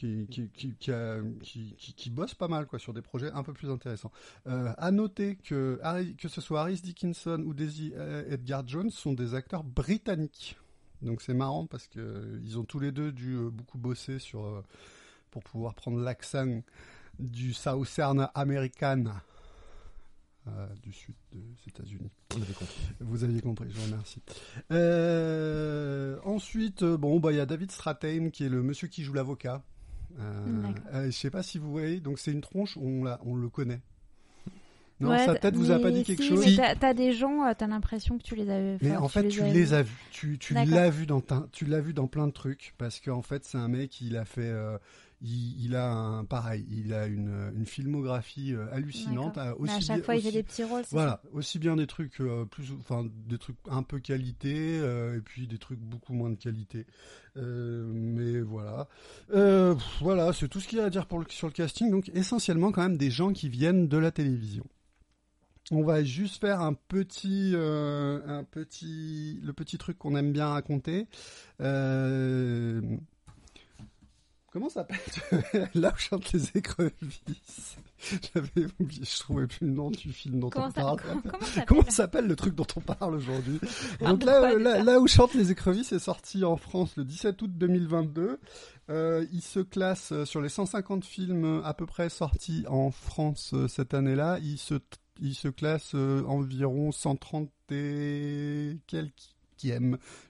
qui, 0.00 0.26
qui, 0.30 0.48
qui, 0.48 0.74
qui, 0.76 0.90
a- 0.92 1.20
qui, 1.42 2.10
bosse 2.10 2.32
pas 2.34 2.48
mal 2.48 2.66
quoi 2.66 2.78
sur 2.78 2.94
des 2.94 3.02
projets 3.02 3.30
un 3.32 3.42
peu 3.42 3.52
plus 3.52 3.68
intéressants. 3.68 4.10
Euh, 4.46 4.72
à 4.78 4.90
noter 4.90 5.36
que 5.36 5.78
Harry- 5.82 6.16
que 6.16 6.28
ce 6.28 6.40
soit 6.40 6.62
Harris 6.62 6.80
Dickinson 6.82 7.42
ou 7.46 7.52
Daisy 7.52 7.92
euh, 7.96 8.24
Edgar 8.32 8.66
Jones 8.66 8.90
sont 8.90 9.12
des 9.12 9.34
acteurs 9.34 9.62
britanniques. 9.62 10.56
Donc 11.02 11.20
c'est 11.20 11.34
marrant 11.34 11.66
parce 11.66 11.86
que 11.86 12.00
euh, 12.00 12.40
ils 12.42 12.58
ont 12.58 12.64
tous 12.64 12.78
les 12.80 12.92
deux 12.92 13.12
dû 13.12 13.34
euh, 13.34 13.50
beaucoup 13.50 13.76
bosser 13.76 14.18
sur 14.18 14.62
pour 15.30 15.42
pouvoir 15.44 15.74
prendre 15.74 15.98
l'accent 16.00 16.62
du 17.18 17.52
Southern 17.52 18.28
American 18.34 19.04
euh, 20.48 20.66
du 20.82 20.92
sud 20.94 21.14
des 21.32 21.44
États-Unis. 21.68 22.10
Vous 23.00 23.22
aviez 23.24 23.40
compris, 23.42 23.66
je 23.70 23.76
vous 23.78 23.84
remercie. 23.84 24.22
Euh, 24.72 26.18
ensuite, 26.24 26.84
bon, 26.84 27.20
bah 27.20 27.32
il 27.32 27.36
y 27.36 27.40
a 27.40 27.46
David 27.46 27.70
Strathairn 27.70 28.30
qui 28.30 28.44
est 28.44 28.48
le 28.48 28.62
monsieur 28.62 28.88
qui 28.88 29.02
joue 29.04 29.12
l'avocat. 29.12 29.62
Euh, 30.18 30.72
euh, 30.94 31.06
je 31.06 31.10
sais 31.10 31.30
pas 31.30 31.42
si 31.42 31.58
vous 31.58 31.70
voyez, 31.70 32.00
donc 32.00 32.18
c'est 32.18 32.32
une 32.32 32.40
tronche, 32.40 32.76
on, 32.76 33.04
l'a, 33.04 33.20
on 33.24 33.36
le 33.36 33.48
connaît. 33.48 33.80
Non, 35.00 35.10
Ouais, 35.10 35.24
sa 35.24 35.34
tête 35.34 35.54
vous 35.56 35.70
a 35.70 35.78
pas 35.78 35.90
dit 35.90 36.04
quelque 36.04 36.22
si, 36.22 36.28
chose 36.28 36.44
mais 36.44 36.56
t'as- 36.56 36.74
T'as 36.74 36.92
des 36.92 37.12
gens, 37.14 37.46
euh, 37.46 37.52
t'as 37.56 37.66
l'impression 37.66 38.18
que 38.18 38.22
tu 38.22 38.34
les 38.34 38.50
avais. 38.50 38.76
Mais 38.82 38.96
en 38.96 39.08
fait, 39.08 39.28
tu 39.28 39.42
les 39.44 39.72
as 39.72 39.82
vus. 39.82 39.96
Tu, 40.10 40.36
l'as 40.52 40.90
vu 40.90 41.06
dans 41.06 41.22
ta- 41.22 41.46
tu 41.52 41.64
l'as 41.64 41.80
vu 41.80 41.94
dans 41.94 42.06
plein 42.06 42.26
de 42.26 42.32
trucs 42.32 42.74
parce 42.76 43.00
qu'en 43.00 43.22
fait, 43.22 43.44
c'est 43.46 43.56
un 43.56 43.68
mec. 43.68 44.02
Il 44.02 44.16
a 44.18 44.26
fait, 44.26 44.42
euh, 44.44 44.76
il, 45.22 45.64
il 45.64 45.74
a 45.76 45.90
un 45.92 46.24
pareil. 46.24 46.66
Il 46.70 46.92
a 46.94 47.06
une, 47.06 47.52
une 47.56 47.66
filmographie 47.66 48.54
euh, 48.54 48.66
hallucinante. 48.72 49.36
Euh, 49.38 49.54
Mais 49.60 49.70
à 49.70 49.74
aussi 49.76 49.86
chaque 49.86 49.96
bien- 49.98 50.04
fois, 50.04 50.16
il 50.16 50.22
fait 50.22 50.32
des 50.32 50.42
petits 50.42 50.64
rôles. 50.64 50.82
Voilà, 50.90 51.22
aussi 51.32 51.58
bien 51.58 51.76
des 51.76 51.86
trucs 51.86 52.20
euh, 52.20 52.44
plus, 52.44 52.72
enfin 52.80 53.06
des 53.28 53.38
trucs 53.38 53.56
un 53.70 53.82
peu 53.82 53.98
qualité 54.00 54.54
euh, 54.80 55.18
et 55.18 55.20
puis 55.20 55.46
des 55.46 55.58
trucs 55.58 55.80
beaucoup 55.80 56.12
moins 56.14 56.30
de 56.30 56.36
qualité. 56.36 56.86
Euh, 57.36 57.84
mais 57.92 58.40
voilà, 58.40 58.88
voilà, 60.00 60.32
c'est 60.32 60.48
tout 60.48 60.60
ce 60.60 60.66
qu'il 60.68 60.78
y 60.78 60.80
a 60.80 60.86
à 60.86 60.90
dire 60.90 61.06
pour 61.06 61.18
le, 61.20 61.26
sur 61.28 61.46
le 61.46 61.52
casting. 61.52 61.90
Donc 61.90 62.10
essentiellement 62.14 62.72
quand 62.72 62.82
même 62.82 62.96
des 62.96 63.10
gens 63.10 63.32
qui 63.32 63.48
viennent 63.48 63.88
de 63.88 63.98
la 63.98 64.10
télévision. 64.10 64.64
On 65.72 65.84
va 65.84 66.02
juste 66.02 66.40
faire 66.40 66.60
un 66.62 66.74
petit, 66.74 67.52
un 67.54 68.44
petit, 68.50 69.38
le 69.44 69.52
petit 69.52 69.78
truc 69.78 69.96
qu'on 69.98 70.16
aime 70.16 70.32
bien 70.32 70.48
raconter. 70.48 71.06
Euh, 71.60 72.80
Comment 74.52 74.68
ça 74.68 74.86
s'appelle 74.88 75.68
Là 75.74 75.92
où 75.94 75.98
chantent 75.98 76.32
les 76.32 76.48
écrevisses. 76.56 77.76
J'avais 78.34 78.66
oublié, 78.80 79.04
je 79.04 79.18
trouvais 79.20 79.46
plus 79.46 79.66
le 79.66 79.72
nom 79.72 79.90
du 79.90 80.12
film 80.12 80.40
dont 80.40 80.50
Comment 80.50 80.66
on 80.66 80.70
ça, 80.70 80.80
parle. 80.80 81.00
comment, 81.66 81.84
s'appelle 81.88 82.26
le 82.26 82.34
truc 82.34 82.54
dont 82.54 82.66
on 82.76 82.80
parle 82.80 83.14
aujourd'hui 83.14 83.60
Ah, 84.00 84.10
Donc 84.10 84.24
là, 84.24 84.56
déjà 84.56 84.58
là, 84.78 84.82
là 84.82 84.98
où 85.00 85.06
chantent 85.06 85.34
les 85.34 85.50
écrevisses 85.52 85.92
est 85.92 85.98
sorti 86.00 86.44
en 86.44 86.56
France 86.56 86.96
le 86.96 87.04
17 87.04 87.40
août 87.42 87.50
2022. 87.54 88.40
Euh, 88.88 89.24
il 89.32 89.42
se 89.42 89.60
classe 89.60 90.10
euh, 90.10 90.24
sur 90.24 90.40
les 90.40 90.48
150 90.48 91.04
films 91.04 91.44
euh, 91.44 91.62
à 91.64 91.74
peu 91.74 91.86
près 91.86 92.08
sortis 92.08 92.64
en 92.68 92.90
France 92.90 93.52
euh, 93.54 93.68
cette 93.68 93.94
année-là. 93.94 94.38
Il 94.42 94.58
se, 94.58 94.74
il 95.20 95.34
se 95.34 95.46
classe 95.48 95.92
euh, 95.94 96.24
environ 96.26 96.90
130 96.90 97.50
et 97.70 98.78
quelques 98.88 99.36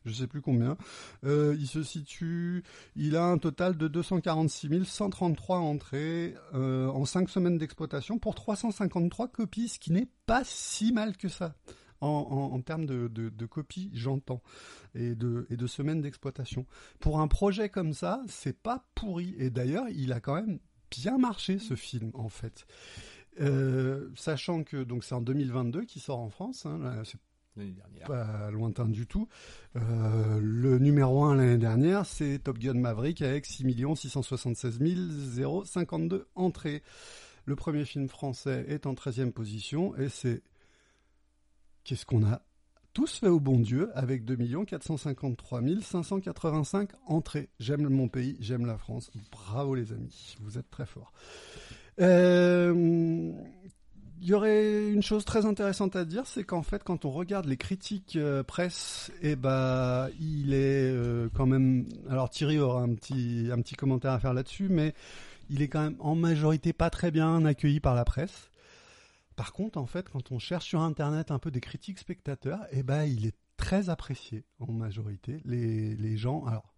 je 0.05 0.13
sais 0.13 0.27
plus 0.27 0.43
combien. 0.43 0.77
Euh, 1.25 1.57
il 1.59 1.67
se 1.67 1.83
situe, 1.83 2.63
il 2.97 3.17
a 3.17 3.25
un 3.25 3.39
total 3.39 3.77
de 3.77 3.89
246 3.89 4.85
133 4.85 5.59
entrées 5.59 6.35
euh, 6.55 6.89
en 6.89 7.05
5 7.05 7.29
semaines 7.29 7.59
d'exploitation 7.59 8.19
pour 8.19 8.35
353 8.35 9.29
copies, 9.29 9.69
ce 9.69 9.79
qui 9.79 9.93
n'est 9.93 10.09
pas 10.27 10.43
si 10.45 10.93
mal 10.93 11.17
que 11.17 11.29
ça. 11.29 11.55
En, 12.03 12.59
termes 12.63 12.87
de, 12.87 13.47
copies, 13.47 13.91
j'entends, 13.93 14.41
et 14.95 15.15
de, 15.15 15.67
semaines 15.67 16.01
d'exploitation. 16.01 16.65
Pour 16.99 17.21
un 17.21 17.29
projet 17.29 17.69
comme 17.69 17.93
ça, 17.93 18.23
c'est 18.27 18.59
pas 18.59 18.87
pourri. 18.95 19.35
Et 19.37 19.51
d'ailleurs, 19.51 19.85
il 19.91 20.15
a 20.15 20.21
quand 20.21 20.35
même 20.35 20.61
bien 20.91 21.19
marché 21.19 21.59
ce 21.59 21.75
film, 21.75 22.11
en 22.15 22.31
fait. 22.31 22.67
Euh, 23.41 24.09
sachant 24.17 24.65
que 24.65 24.83
donc 24.83 25.05
c'est 25.05 25.15
en 25.15 25.21
2022 25.21 25.85
qui 25.85 26.01
sort 26.01 26.19
en 26.19 26.31
France, 26.31 26.67
hein, 26.67 27.03
Pas 28.07 28.51
lointain 28.51 28.87
du 28.87 29.07
tout. 29.07 29.29
Euh, 29.77 30.41
le 30.41 30.79
numéro 30.79 31.25
1 31.25 31.37
l'année 31.37 31.59
dernière, 31.59 32.07
c'est 32.07 32.39
Top 32.39 32.59
Gun 32.59 32.75
Maverick 32.75 33.23
avec 33.23 33.47
6 33.47 33.65
676 33.97 34.79
052 35.65 36.29
entrées. 36.35 36.83
Le 37.45 37.57
premier 37.57 37.85
film 37.85 38.09
français 38.09 38.65
est 38.69 38.87
en 38.87 38.95
13e 38.95 39.33
position 39.33 39.97
et 39.97 40.09
c'est 40.09 40.43
qu'est-ce 41.85 42.07
qu'on 42.07 42.25
a 42.25 42.43
tous 42.93 43.19
fait 43.19 43.29
au 43.29 43.41
bon 43.41 43.59
Dieu 43.59 43.91
avec 43.95 44.25
2 44.25 44.65
453 44.65 45.63
585 45.81 46.91
entrées. 47.07 47.49
J'aime 47.59 47.89
mon 47.89 48.09
pays, 48.09 48.37
j'aime 48.41 48.67
la 48.67 48.79
France. 48.79 49.11
Bravo 49.31 49.75
les 49.75 49.93
amis, 49.93 50.37
vous 50.41 50.59
êtes 50.59 50.71
très 50.71 50.87
forts. 50.87 51.13
Euh, 52.01 53.33
il 54.21 54.29
y 54.29 54.35
aurait 54.35 54.89
une 54.91 55.03
chose 55.03 55.25
très 55.25 55.47
intéressante 55.47 55.97
à 55.97 56.05
dire, 56.05 56.27
c'est 56.27 56.45
qu'en 56.45 56.63
fait, 56.63 56.85
quand 56.85 57.05
on 57.05 57.11
regarde 57.11 57.47
les 57.47 57.57
critiques 57.57 58.17
euh, 58.17 58.43
presse, 58.43 59.11
eh 59.23 59.35
ben, 59.35 60.11
il 60.21 60.53
est 60.53 60.91
euh, 60.93 61.29
quand 61.35 61.47
même. 61.47 61.87
Alors 62.09 62.29
Thierry 62.29 62.59
aura 62.59 62.83
un 62.83 62.95
petit 62.95 63.49
un 63.51 63.61
petit 63.63 63.75
commentaire 63.75 64.13
à 64.13 64.21
faire 64.21 64.35
là-dessus, 64.35 64.69
mais 64.69 64.95
il 65.49 65.63
est 65.63 65.69
quand 65.69 65.83
même 65.83 65.97
en 66.01 66.15
majorité 66.15 66.73
pas 66.73 66.91
très 66.91 67.11
bien 67.11 67.45
accueilli 67.45 67.81
par 67.81 67.95
la 67.95 68.05
presse. 68.05 68.51
Par 69.37 69.53
contre, 69.53 69.79
en 69.79 69.87
fait, 69.87 70.09
quand 70.11 70.33
on 70.33 70.39
cherche 70.39 70.67
sur 70.67 70.81
Internet 70.81 71.31
un 71.31 71.39
peu 71.39 71.51
des 71.51 71.61
critiques 71.61 71.99
spectateurs, 71.99 72.61
eh 72.73 72.83
ben, 72.83 73.05
il 73.05 73.27
est 73.27 73.37
très 73.57 73.89
apprécié 73.89 74.45
en 74.59 74.73
majorité. 74.73 75.41
Les 75.47 75.95
les 75.97 76.17
gens, 76.19 76.45
alors. 76.47 76.70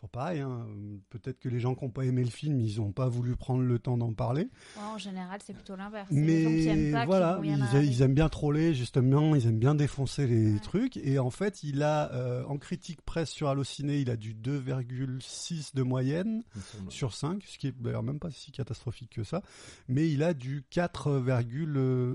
Toujours 0.00 0.08
pareil, 0.08 0.40
hein, 0.40 0.66
peut-être 1.10 1.38
que 1.38 1.50
les 1.50 1.60
gens 1.60 1.74
qui 1.74 1.84
n'ont 1.84 1.90
pas 1.90 2.06
aimé 2.06 2.24
le 2.24 2.30
film, 2.30 2.58
ils 2.58 2.78
n'ont 2.78 2.90
pas 2.90 3.06
voulu 3.06 3.36
prendre 3.36 3.62
le 3.62 3.78
temps 3.78 3.98
d'en 3.98 4.14
parler. 4.14 4.48
Ouais, 4.76 4.82
En 4.82 4.96
général, 4.96 5.40
c'est 5.44 5.52
plutôt 5.52 5.76
l'inverse. 5.76 6.08
C'est 6.10 6.18
les 6.18 6.42
gens 6.42 6.48
qui 6.48 6.68
aiment 6.68 6.84
Mais 6.86 6.92
pas 6.92 7.04
voilà, 7.04 7.38
ils, 7.82 8.00
aiment 8.00 8.14
bien 8.14 8.30
troller 8.30 8.72
justement, 8.72 9.34
ils 9.34 9.46
aiment 9.46 9.58
bien 9.58 9.74
défoncer 9.74 10.26
les 10.26 10.54
Ouais. 10.54 10.60
trucs. 10.60 10.96
Et 10.96 11.18
en 11.18 11.28
fait, 11.28 11.62
il 11.64 11.82
a 11.82 12.10
euh, 12.14 12.44
en 12.44 12.56
critique 12.56 13.02
presse 13.02 13.28
sur 13.28 13.48
Allociné, 13.50 13.98
il 13.98 14.08
a 14.08 14.16
du 14.16 14.32
2,6 14.34 15.74
de 15.74 15.82
moyenne 15.82 16.44
sur 16.88 17.12
5, 17.12 17.42
ce 17.46 17.58
qui 17.58 17.66
est 17.66 17.74
d'ailleurs 17.78 18.02
même 18.02 18.20
pas 18.20 18.30
si 18.30 18.52
catastrophique 18.52 19.10
que 19.16 19.22
ça. 19.22 19.42
Mais 19.88 20.08
il 20.08 20.22
a 20.22 20.32
du 20.32 20.64
4,1 20.72 21.76
euh, 21.76 22.14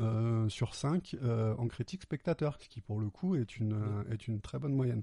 euh, 0.00 0.48
sur 0.48 0.76
5 0.76 1.16
en 1.58 1.66
critique 1.66 2.02
spectateur, 2.02 2.58
ce 2.60 2.68
qui 2.68 2.80
pour 2.80 3.00
le 3.00 3.10
coup 3.10 3.34
est 3.34 3.56
une, 3.56 3.72
euh, 3.72 4.12
est 4.12 4.28
une 4.28 4.40
très 4.40 4.60
bonne 4.60 4.74
moyenne. 4.74 5.02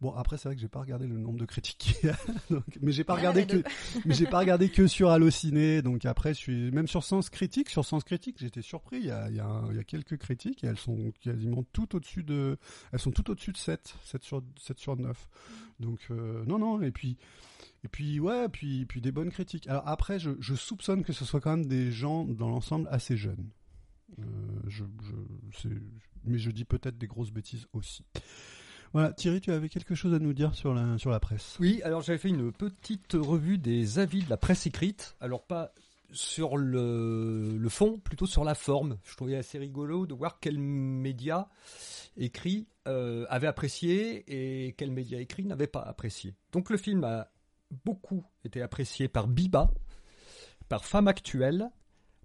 Bon, 0.00 0.12
après, 0.14 0.38
c'est 0.38 0.48
vrai 0.48 0.54
que 0.56 0.62
j'ai 0.62 0.68
pas 0.68 0.80
regardé 0.80 1.06
le 1.06 1.18
nombre 1.18 1.38
de 1.38 1.44
critiques 1.44 1.76
qu'il 1.78 2.08
y 2.08 2.12
a, 2.12 2.16
donc- 2.50 2.78
mais 2.80 2.90
j'ai 2.90 3.04
pas 3.04 3.14
regardé 3.14 3.46
que, 3.46 3.62
mais 4.06 4.14
j'ai 4.14 4.26
pas 4.26 4.38
regardé 4.38 4.70
que 4.70 4.86
sur 4.86 5.10
Allociné, 5.10 5.82
donc 5.82 6.06
après, 6.06 6.32
je 6.32 6.38
suis 6.38 6.70
même 6.70 6.86
sur 6.88 7.04
Sens 7.04 7.28
Critique, 7.28 7.68
sur 7.68 7.84
Sens 7.84 8.02
Critique, 8.04 8.36
j'étais 8.38 8.62
surpris. 8.62 8.96
Il 9.00 9.06
y 9.06 9.10
a, 9.10 9.28
il 9.28 9.36
y, 9.36 9.40
a 9.40 9.44
un- 9.46 9.70
il 9.70 9.76
y 9.76 9.78
a 9.78 9.84
quelques 9.84 10.16
critiques 10.16 10.64
et 10.64 10.68
elles 10.68 10.78
sont 10.78 11.12
quasiment 11.20 11.64
tout 11.74 11.94
au-dessus 11.96 12.22
de, 12.22 12.56
elles 12.92 12.98
sont 12.98 13.10
tout 13.10 13.30
au-dessus 13.30 13.52
de 13.52 13.58
7, 13.58 13.94
7 14.04 14.22
sur 14.24 14.42
7 14.58 14.78
sur 14.78 14.96
9. 14.96 15.28
Donc 15.80 16.00
euh, 16.10 16.44
non, 16.46 16.58
non, 16.58 16.80
et 16.80 16.90
puis 16.92 17.18
et 17.84 17.88
puis 17.88 18.20
ouais, 18.20 18.48
puis 18.48 18.86
puis 18.86 19.00
des 19.02 19.12
bonnes 19.12 19.30
critiques. 19.30 19.66
Alors 19.68 19.86
après, 19.86 20.18
je, 20.18 20.30
je 20.40 20.54
soupçonne 20.54 21.04
que 21.04 21.12
ce 21.12 21.24
soit 21.26 21.40
quand 21.40 21.56
même 21.56 21.66
des 21.66 21.92
gens 21.92 22.24
dans 22.24 22.48
l'ensemble 22.48 22.88
assez 22.90 23.16
jeunes. 23.18 23.50
Euh, 24.18 24.22
je, 24.66 24.84
je, 25.62 25.68
mais 26.24 26.38
je 26.38 26.50
dis 26.50 26.64
peut-être 26.64 26.96
des 26.98 27.06
grosses 27.06 27.30
bêtises 27.32 27.66
aussi. 27.74 28.02
Voilà, 28.92 29.12
Thierry, 29.12 29.40
tu 29.40 29.52
avais 29.52 29.68
quelque 29.68 29.94
chose 29.94 30.14
à 30.14 30.18
nous 30.18 30.32
dire 30.32 30.54
sur 30.54 30.74
la 30.74 31.20
presse. 31.20 31.56
Oui, 31.60 31.80
alors 31.84 32.02
j'avais 32.02 32.18
fait 32.18 32.28
une 32.28 32.50
petite 32.50 33.12
revue 33.14 33.56
des 33.56 34.00
avis 34.00 34.24
de 34.24 34.30
la 34.30 34.36
presse 34.36 34.66
écrite. 34.66 35.14
Alors 35.20 35.44
pas 35.44 35.72
sur 36.12 36.56
le, 36.56 37.56
le 37.56 37.68
fond, 37.68 37.98
plutôt 37.98 38.26
sur 38.26 38.42
la 38.42 38.54
forme. 38.54 38.98
Je 39.04 39.14
trouvais 39.14 39.36
assez 39.36 39.58
rigolo 39.58 40.06
de 40.06 40.14
voir 40.14 40.40
quels 40.40 40.58
médias 40.58 41.46
écrits 42.16 42.66
euh, 42.88 43.26
avaient 43.28 43.46
apprécié 43.46 44.24
et 44.66 44.72
quels 44.72 44.90
médias 44.90 45.20
écrits 45.20 45.44
n'avaient 45.44 45.66
pas 45.68 45.82
apprécié. 45.82 46.34
Donc 46.52 46.70
le 46.70 46.76
film 46.76 47.04
a 47.04 47.30
beaucoup 47.84 48.24
été 48.44 48.60
apprécié 48.62 49.06
par 49.06 49.28
Biba, 49.28 49.70
par 50.68 50.84
Femme 50.84 51.06
Actuelle, 51.06 51.70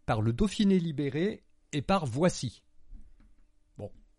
par 0.07 0.21
Le 0.21 0.33
Dauphiné 0.33 0.79
Libéré 0.79 1.43
et 1.71 1.81
par 1.81 2.05
Voici. 2.07 2.63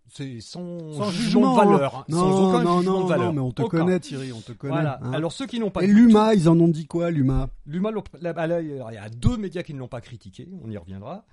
C'est 0.09 0.41
sans, 0.41 0.93
Sans 0.93 1.11
jugement, 1.11 1.53
de 1.53 1.61
valeur. 1.73 1.97
hein. 1.97 2.05
Non, 2.09 2.19
sans 2.21 2.49
aucun 2.55 2.63
non, 2.65 2.79
jugement 2.79 2.99
non, 3.01 3.05
de 3.05 3.09
valeur. 3.09 3.27
non, 3.27 3.33
mais 3.33 3.41
on 3.41 3.53
te 3.53 3.63
Aucun. 3.63 3.79
connaît, 3.81 4.01
Thierry, 4.01 4.33
on 4.33 4.41
te 4.41 4.53
connaît. 4.53 4.73
Voilà. 4.73 5.01
hein. 5.03 5.13
Alors 5.13 5.33
ceux 5.33 5.47
qui 5.47 5.59
n'ont 5.59 5.71
pas 5.71 5.83
et 5.83 5.89
l'UMA, 5.89 6.35
ils 6.35 6.49
en 6.49 6.59
ont 6.61 6.69
dit 6.69 6.87
quoi, 6.87 7.11
l'UMA? 7.11 7.51
L'UMA, 7.67 7.91
il 8.23 8.23
y 8.23 8.97
a 8.97 9.09
deux 9.11 9.37
médias 9.37 9.63
qui 9.65 9.75
ne 9.75 9.81
l'ont 9.81 9.89
pas 9.89 10.01
critiqué, 10.01 10.49
on 10.65 10.71
y 10.71 10.77
reviendra. 10.79 11.25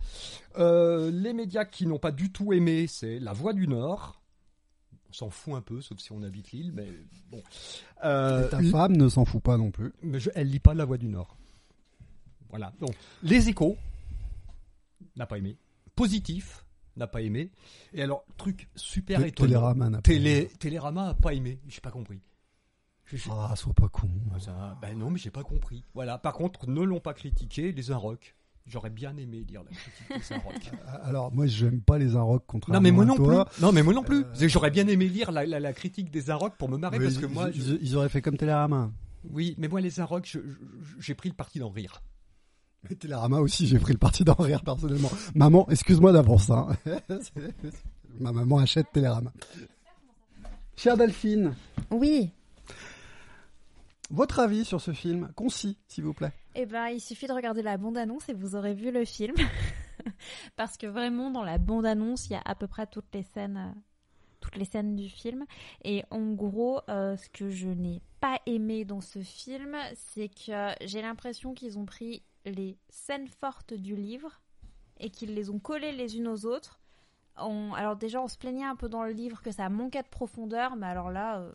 Euh, 0.58 1.12
les 1.12 1.34
médias 1.34 1.66
qui 1.66 1.86
n'ont 1.86 2.00
pas 2.00 2.12
du 2.12 2.32
tout 2.32 2.52
aimé, 2.52 2.88
c'est 2.88 3.20
La 3.20 3.32
Voix 3.34 3.54
du 3.54 3.68
Nord. 3.68 4.20
On 5.10 5.14
s'en 5.14 5.30
fout 5.30 5.54
un 5.54 5.62
peu, 5.62 5.80
sauf 5.80 6.00
si 6.00 6.12
on 6.12 6.24
habite 6.24 6.52
l'île, 6.52 6.72
mais 6.74 6.88
bon. 7.30 7.44
Euh, 8.04 8.48
Ta 8.50 8.64
femme 8.64 8.98
ne 8.98 9.08
s'en 9.08 9.24
fout 9.26 9.44
pas 9.44 9.58
non 9.58 9.70
plus. 9.70 9.94
mais 10.02 10.20
je, 10.20 10.32
elle 10.34 10.50
lit 10.50 10.60
pas 10.60 10.74
La 10.74 10.86
Voix 10.86 10.98
du 10.98 11.08
Nord. 11.08 11.38
Voilà. 12.50 12.74
Donc, 12.80 12.96
Les 13.22 13.50
Échos 13.50 13.78
n'a 15.16 15.28
pas 15.28 15.38
aimé. 15.38 15.56
Positif 15.96 16.63
n'a 16.98 17.08
pas 17.08 17.22
aimé. 17.22 17.50
Et 17.94 18.02
alors, 18.04 18.26
truc 18.38 18.70
super 18.76 19.24
étonnant. 19.24 19.48
Télérama 19.48 19.90
n'a 19.90 19.98
pas 19.98 20.02
Télé, 20.04 20.32
aimé. 20.38 20.50
Télérama 20.60 21.10
a 21.10 21.14
pas 21.14 21.34
aimé. 21.34 21.60
J'ai 21.68 21.82
pas 21.82 21.92
compris. 21.92 22.22
Je- 23.06 23.18
je- 23.18 23.30
Ah, 23.32 23.54
sois 23.56 23.74
pas 23.74 23.90
con. 23.90 24.10
ah, 24.36 24.40
ça- 24.40 24.78
ben 24.82 24.98
non, 24.98 25.10
mais 25.10 25.20
j'ai 25.20 25.32
pas 25.32 25.44
compris. 25.44 25.84
Voilà. 25.94 26.18
Par 26.18 26.34
contre, 26.34 26.70
ne 26.70 26.82
l'ont 26.82 27.00
pas 27.02 27.14
critiqué 27.14 27.72
les 27.72 27.92
Unrock. 27.92 28.36
J'aurais 28.66 28.90
bien 28.92 29.16
aimé 29.18 29.44
lire 29.46 29.62
la 29.64 29.72
critique 29.72 30.30
des 30.30 30.36
Unrock. 30.36 30.54
Alors, 31.04 31.34
moi, 31.34 31.46
j'aime 31.48 31.82
pas 31.82 31.98
les 31.98 32.16
Inrocks 32.16 32.46
contrairement 32.48 32.80
non, 32.80 32.82
mais 32.84 32.92
moi 32.92 33.04
à 33.04 33.08
non 33.08 33.16
toi. 33.18 33.46
plus. 33.46 33.62
Non, 33.62 33.72
mais 33.74 33.84
moi 33.84 33.94
non 33.94 34.04
plus. 34.04 34.24
Euh, 34.24 34.48
J'aurais 34.48 34.72
bien 34.72 34.88
aimé 34.88 35.10
lire 35.10 35.32
la, 35.34 35.46
la- 35.46 35.60
la 35.60 35.74
critique 35.74 36.10
des 36.12 36.30
Unrock 36.30 36.56
pour 36.58 36.70
me 36.70 36.78
marrer 36.78 36.98
parce 37.00 37.18
que 37.18 37.26
ils, 37.26 37.32
moi, 37.34 37.50
ils- 37.54 37.62
je- 37.62 37.76
ils 37.82 37.96
auraient 37.98 38.08
fait 38.08 38.22
comme 38.22 38.38
Télérama. 38.38 38.90
oui, 39.30 39.56
mais 39.58 39.68
moi 39.68 39.82
les 39.82 39.90
je- 39.90 40.40
j'ai 41.00 41.14
pris 41.14 41.28
le 41.28 41.36
parti 41.36 41.60
d'en 41.60 41.70
rire. 41.72 42.02
Mais 42.90 42.96
Télérama 42.96 43.40
aussi, 43.40 43.66
j'ai 43.68 43.80
pris 43.80 43.94
le 43.94 44.00
parti 44.00 44.24
d'en 44.24 44.34
rire 44.34 44.62
personnellement. 44.64 45.12
Maman, 45.36 45.68
excuse-moi 45.70 46.12
d'avance. 46.12 46.50
Hein. 46.50 46.68
Ma 48.20 48.32
maman 48.32 48.58
achète 48.60 48.88
Télérama. 48.92 49.32
Chère 50.76 50.98
Delphine, 50.98 51.56
Oui. 51.92 52.32
votre 54.10 54.40
avis 54.40 54.66
sur 54.66 54.82
ce 54.82 54.92
film, 54.92 55.32
concis, 55.36 55.78
s'il 55.88 56.04
vous 56.04 56.14
plaît. 56.14 56.34
Eh 56.56 56.66
ben, 56.66 56.88
il 56.88 57.00
suffit 57.00 57.28
de 57.28 57.32
regarder 57.34 57.62
la 57.62 57.78
bande-annonce 57.78 58.28
et 58.30 58.34
vous 58.34 58.56
aurez 58.56 58.74
vu 58.74 58.92
le 58.92 59.06
film. 59.06 59.36
Parce 60.56 60.78
que 60.78 60.88
vraiment, 60.88 61.32
dans 61.32 61.44
la 61.44 61.58
bande-annonce, 61.58 62.28
il 62.28 62.34
y 62.34 62.36
a 62.36 62.42
à 62.46 62.56
peu 62.56 62.68
près 62.68 62.86
toutes 62.88 63.14
les 63.14 63.24
scènes, 63.24 63.58
euh, 63.58 63.80
toutes 64.42 64.58
les 64.58 64.66
scènes 64.66 64.96
du 64.96 65.10
film. 65.10 65.46
Et 65.84 66.04
en 66.12 66.32
gros, 66.34 66.82
euh, 66.90 67.16
ce 67.18 67.30
que 67.30 67.50
je 67.50 67.70
n'ai 67.70 68.02
pas 68.20 68.40
aimé 68.46 68.84
dans 68.86 69.02
ce 69.02 69.20
film, 69.20 69.76
c'est 69.96 70.30
que 70.30 70.74
j'ai 70.86 71.02
l'impression 71.02 71.54
qu'ils 71.54 71.78
ont 71.80 71.86
pris 71.86 72.24
les 72.46 72.78
scènes 72.90 73.28
fortes 73.28 73.74
du 73.74 73.96
livre 73.96 74.42
et 75.00 75.10
qu'ils 75.10 75.34
les 75.34 75.50
ont 75.50 75.60
collées 75.60 75.92
les 75.92 76.18
unes 76.18 76.28
aux 76.28 76.46
autres. 76.46 76.80
On- 77.38 77.74
Alors 77.74 77.96
déjà, 77.96 78.22
on 78.22 78.28
se 78.28 78.38
plaignait 78.38 78.66
un 78.66 78.76
peu 78.76 78.90
dans 78.90 79.04
le 79.04 79.12
livre 79.12 79.42
que 79.42 79.52
ça 79.52 79.70
manquait 79.70 80.04
de 80.04 80.08
profondeur, 80.08 80.76
mais 80.76 80.86
alors 80.88 81.10
là, 81.10 81.40
euh, 81.40 81.52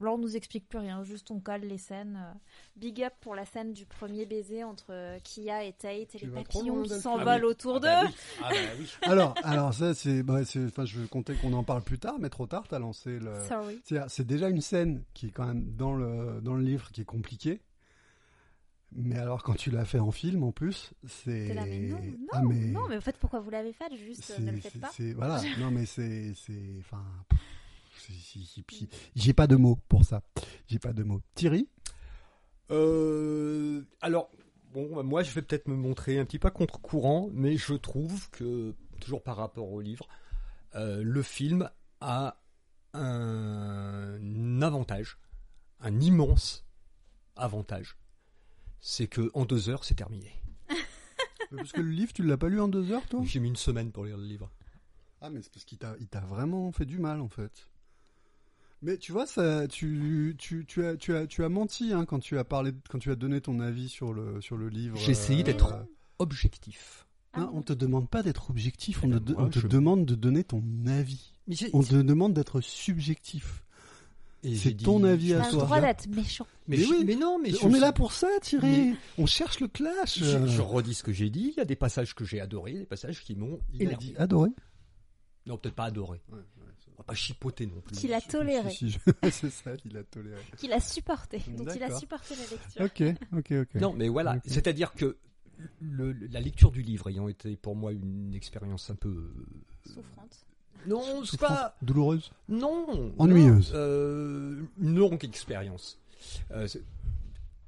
là 0.00 0.10
on 0.12 0.18
nous 0.18 0.34
explique 0.36 0.68
plus 0.68 0.78
rien, 0.78 1.04
juste 1.04 1.30
on 1.30 1.38
colle 1.38 1.60
les 1.60 1.78
scènes. 1.78 2.16
euh, 2.20 2.32
Big 2.74 3.00
up 3.04 3.12
pour 3.20 3.36
la 3.36 3.44
scène 3.44 3.72
du 3.72 3.86
premier 3.86 4.26
baiser 4.26 4.64
entre 4.64 4.86
euh, 4.90 5.18
Kia 5.22 5.62
et 5.64 5.72
Tate 5.72 6.14
et 6.14 6.18
Tu 6.18 6.26
les 6.26 6.32
papillons 6.32 6.82
qui 6.82 6.88
s'envolent 7.00 7.44
autour 7.44 7.76
Ah 7.76 7.80
bah 7.80 8.00
d'eux. 8.02 8.06
oui. 8.08 8.14
Ah 8.42 8.50
bah 8.50 8.56
oui. 8.78 8.90
Alors, 9.02 9.34
alors 9.44 9.72
ça, 9.74 9.94
c'est, 9.94 10.22
bah, 10.24 10.40
enfin, 10.66 10.84
je 10.84 11.04
comptais 11.06 11.34
qu'on 11.36 11.52
en 11.52 11.62
parle 11.62 11.82
plus 11.82 11.98
tard, 12.00 12.16
mais 12.18 12.28
trop 12.30 12.46
tard, 12.46 12.66
t'as 12.66 12.78
lancé 12.80 13.18
le. 13.20 13.32
Sorry. 13.46 13.80
C'est, 13.84 14.00
c'est 14.08 14.26
déjà 14.26 14.48
une 14.48 14.60
scène 14.62 15.04
qui 15.14 15.26
est 15.28 15.30
quand 15.30 15.46
même 15.46 15.70
dans 15.76 15.94
le 15.94 16.40
dans 16.40 16.54
le 16.54 16.62
livre 16.64 16.90
qui 16.90 17.02
est 17.02 17.04
compliquée. 17.04 17.60
Mais 18.92 19.16
alors, 19.16 19.42
quand 19.44 19.54
tu 19.54 19.70
l'as 19.70 19.84
fait 19.84 20.00
en 20.00 20.10
film, 20.10 20.42
en 20.42 20.50
plus, 20.52 20.92
c'est. 21.06 21.54
Mais 21.54 21.78
non, 21.88 21.98
non, 21.98 22.26
Ah, 22.32 22.42
mais 22.42 22.54
non, 22.66 22.88
mais 22.88 22.96
en 22.96 23.00
fait, 23.00 23.16
pourquoi 23.18 23.38
vous 23.40 23.50
l'avez 23.50 23.72
fait 23.72 23.94
Juste, 23.96 24.32
euh, 24.36 24.42
ne 24.42 24.50
le 24.50 24.60
faites 24.60 24.80
pas. 24.80 24.90
voilà. 25.14 25.40
Non, 25.60 25.70
mais 25.70 25.86
c'est, 25.86 26.32
c'est, 26.34 26.74
enfin, 26.80 27.04
j'ai 29.14 29.32
pas 29.32 29.46
de 29.46 29.56
mots 29.56 29.78
pour 29.88 30.04
ça. 30.04 30.22
J'ai 30.66 30.78
pas 30.78 30.92
de 30.92 31.02
mots. 31.04 31.20
Thierry, 31.34 31.68
Euh, 32.70 33.82
alors, 34.00 34.30
bon, 34.72 35.02
moi 35.02 35.22
je 35.22 35.32
vais 35.32 35.42
peut-être 35.42 35.68
me 35.68 35.74
montrer 35.76 36.18
un 36.18 36.24
petit 36.24 36.38
peu 36.38 36.50
contre-courant, 36.50 37.28
mais 37.32 37.56
je 37.56 37.74
trouve 37.74 38.28
que, 38.30 38.74
toujours 39.00 39.22
par 39.22 39.36
rapport 39.36 39.70
au 39.72 39.80
livre, 39.80 40.06
euh, 40.74 41.02
le 41.02 41.22
film 41.22 41.68
a 42.00 42.36
un 42.94 44.62
avantage, 44.62 45.18
un 45.80 46.00
immense 46.00 46.66
avantage. 47.36 47.96
C'est 48.80 49.06
que 49.08 49.30
en 49.34 49.44
deux 49.44 49.68
heures, 49.68 49.84
c'est 49.84 49.94
terminé. 49.94 50.32
parce 51.56 51.72
que 51.72 51.80
le 51.80 51.90
livre, 51.90 52.12
tu 52.12 52.22
l'as 52.22 52.36
pas 52.38 52.48
lu 52.48 52.60
en 52.60 52.68
deux 52.68 52.92
heures, 52.92 53.06
toi? 53.08 53.20
J'ai 53.24 53.40
mis 53.40 53.48
une 53.48 53.56
semaine 53.56 53.90
pour 53.92 54.04
lire 54.04 54.16
le 54.16 54.24
livre. 54.24 54.50
Ah, 55.20 55.28
mais 55.30 55.42
c'est 55.42 55.52
parce 55.52 55.64
qu'il 55.64 55.78
t'a, 55.78 55.94
il 56.00 56.06
t'a 56.08 56.20
vraiment 56.20 56.72
fait 56.72 56.86
du 56.86 56.98
mal, 56.98 57.20
en 57.20 57.28
fait. 57.28 57.68
Mais 58.82 58.96
tu 58.96 59.12
vois, 59.12 59.26
ça, 59.26 59.68
tu, 59.68 60.34
tu, 60.38 60.64
tu 60.66 60.86
as, 60.86 60.96
tu 60.96 61.14
as, 61.14 61.26
tu 61.26 61.44
as 61.44 61.50
menti 61.50 61.92
hein, 61.92 62.06
quand 62.06 62.18
tu 62.20 62.38
as 62.38 62.44
parlé, 62.44 62.72
quand 62.88 62.98
tu 62.98 63.10
as 63.10 63.16
donné 63.16 63.42
ton 63.42 63.60
avis 63.60 63.90
sur 63.90 64.14
le, 64.14 64.40
sur 64.40 64.56
le 64.56 64.70
livre. 64.70 64.96
J'ai 64.96 65.10
essayé 65.10 65.40
euh, 65.40 65.44
d'être 65.44 65.72
euh, 65.74 65.82
Objectif. 66.18 67.06
Ah 67.34 67.40
bon 67.42 67.58
on 67.58 67.62
te 67.62 67.72
demande 67.74 68.08
pas 68.08 68.22
d'être 68.24 68.50
objectif, 68.50 69.04
on, 69.04 69.08
ben, 69.08 69.20
te, 69.20 69.32
moi, 69.32 69.42
on 69.44 69.48
te 69.50 69.60
je- 69.60 69.68
demande 69.68 70.04
de 70.06 70.14
donner 70.16 70.42
ton 70.44 70.62
avis. 70.86 71.34
Mais 71.46 71.54
On 71.74 71.82
te 71.82 71.94
demande 71.94 72.32
d'être 72.34 72.60
subjectif. 72.62 73.62
Et 74.42 74.56
c'est 74.56 74.74
ton 74.74 75.04
avis 75.04 75.34
à 75.34 75.38
T'as 75.40 75.44
le 75.46 75.50
toi. 75.52 75.62
droit 75.64 75.80
d'être 75.80 76.06
méchant. 76.08 76.46
Mais, 76.66 76.76
Mais 76.76 76.82
je- 76.84 76.88
oui. 76.90 77.04
mais 77.04 77.16
non, 77.16 77.38
mais 77.38 77.50
je- 77.50 77.58
on 77.62 77.74
est 77.74 77.80
là 77.80 77.92
pour 77.92 78.12
ça, 78.12 78.28
Thierry. 78.42 78.66
Mais- 78.90 78.94
On 79.18 79.26
cherche 79.26 79.60
le 79.60 79.68
clash. 79.68 80.18
Je, 80.18 80.46
je 80.46 80.60
redis 80.62 80.94
ce 80.94 81.02
que 81.02 81.12
j'ai 81.12 81.28
dit. 81.30 81.52
Il 81.54 81.58
y 81.58 81.60
a 81.60 81.64
des 81.64 81.76
passages 81.76 82.14
que 82.14 82.24
j'ai 82.24 82.40
adorés, 82.40 82.72
des 82.74 82.86
passages 82.86 83.22
qui 83.22 83.34
m'ont 83.36 83.60
Il 83.74 83.88
a 83.90 83.94
dit 83.94 84.14
adoré. 84.18 84.50
Non, 85.46 85.56
peut-être 85.58 85.74
pas 85.74 85.84
adoré. 85.86 86.20
On 86.30 86.36
va 86.98 87.04
pas 87.04 87.14
chipoter 87.14 87.66
non 87.66 87.80
plus. 87.80 87.96
Qu'il 87.96 88.12
a 88.12 88.20
toléré. 88.20 88.70
Si, 88.70 88.76
si, 88.76 88.90
je- 88.90 88.98
c'est 89.30 89.50
ça, 89.50 89.70
il 89.86 89.96
a 89.96 90.04
toléré. 90.04 90.40
Qu'il 90.58 90.72
a 90.72 90.80
supporté. 90.80 91.40
Dont 91.56 91.64
il 91.74 91.82
a 91.82 91.98
supporté 91.98 92.34
la 92.36 92.82
lecture. 92.86 93.16
Ok, 93.36 93.38
ok, 93.38 93.52
ok. 93.74 93.80
Non, 93.80 93.92
mais 93.94 94.08
voilà. 94.08 94.36
C'est-à-dire 94.44 94.92
que 94.92 95.16
le- 95.80 96.12
la 96.12 96.40
lecture 96.40 96.70
du 96.70 96.82
livre 96.82 97.08
ayant 97.10 97.28
été 97.28 97.56
pour 97.56 97.74
moi 97.76 97.92
une 97.92 98.34
expérience 98.34 98.90
un 98.90 98.94
peu. 98.94 99.32
Souffrante. 99.86 100.46
Non, 100.86 101.24
c'est 101.24 101.38
pas. 101.40 101.76
douloureuse. 101.82 102.30
Non. 102.48 103.12
Ennuyeuse. 103.18 103.72
non, 103.72 103.78
euh, 103.78 104.62
une 104.80 104.96
longue 104.98 105.24
expérience. 105.24 105.98
Euh, 106.52 106.66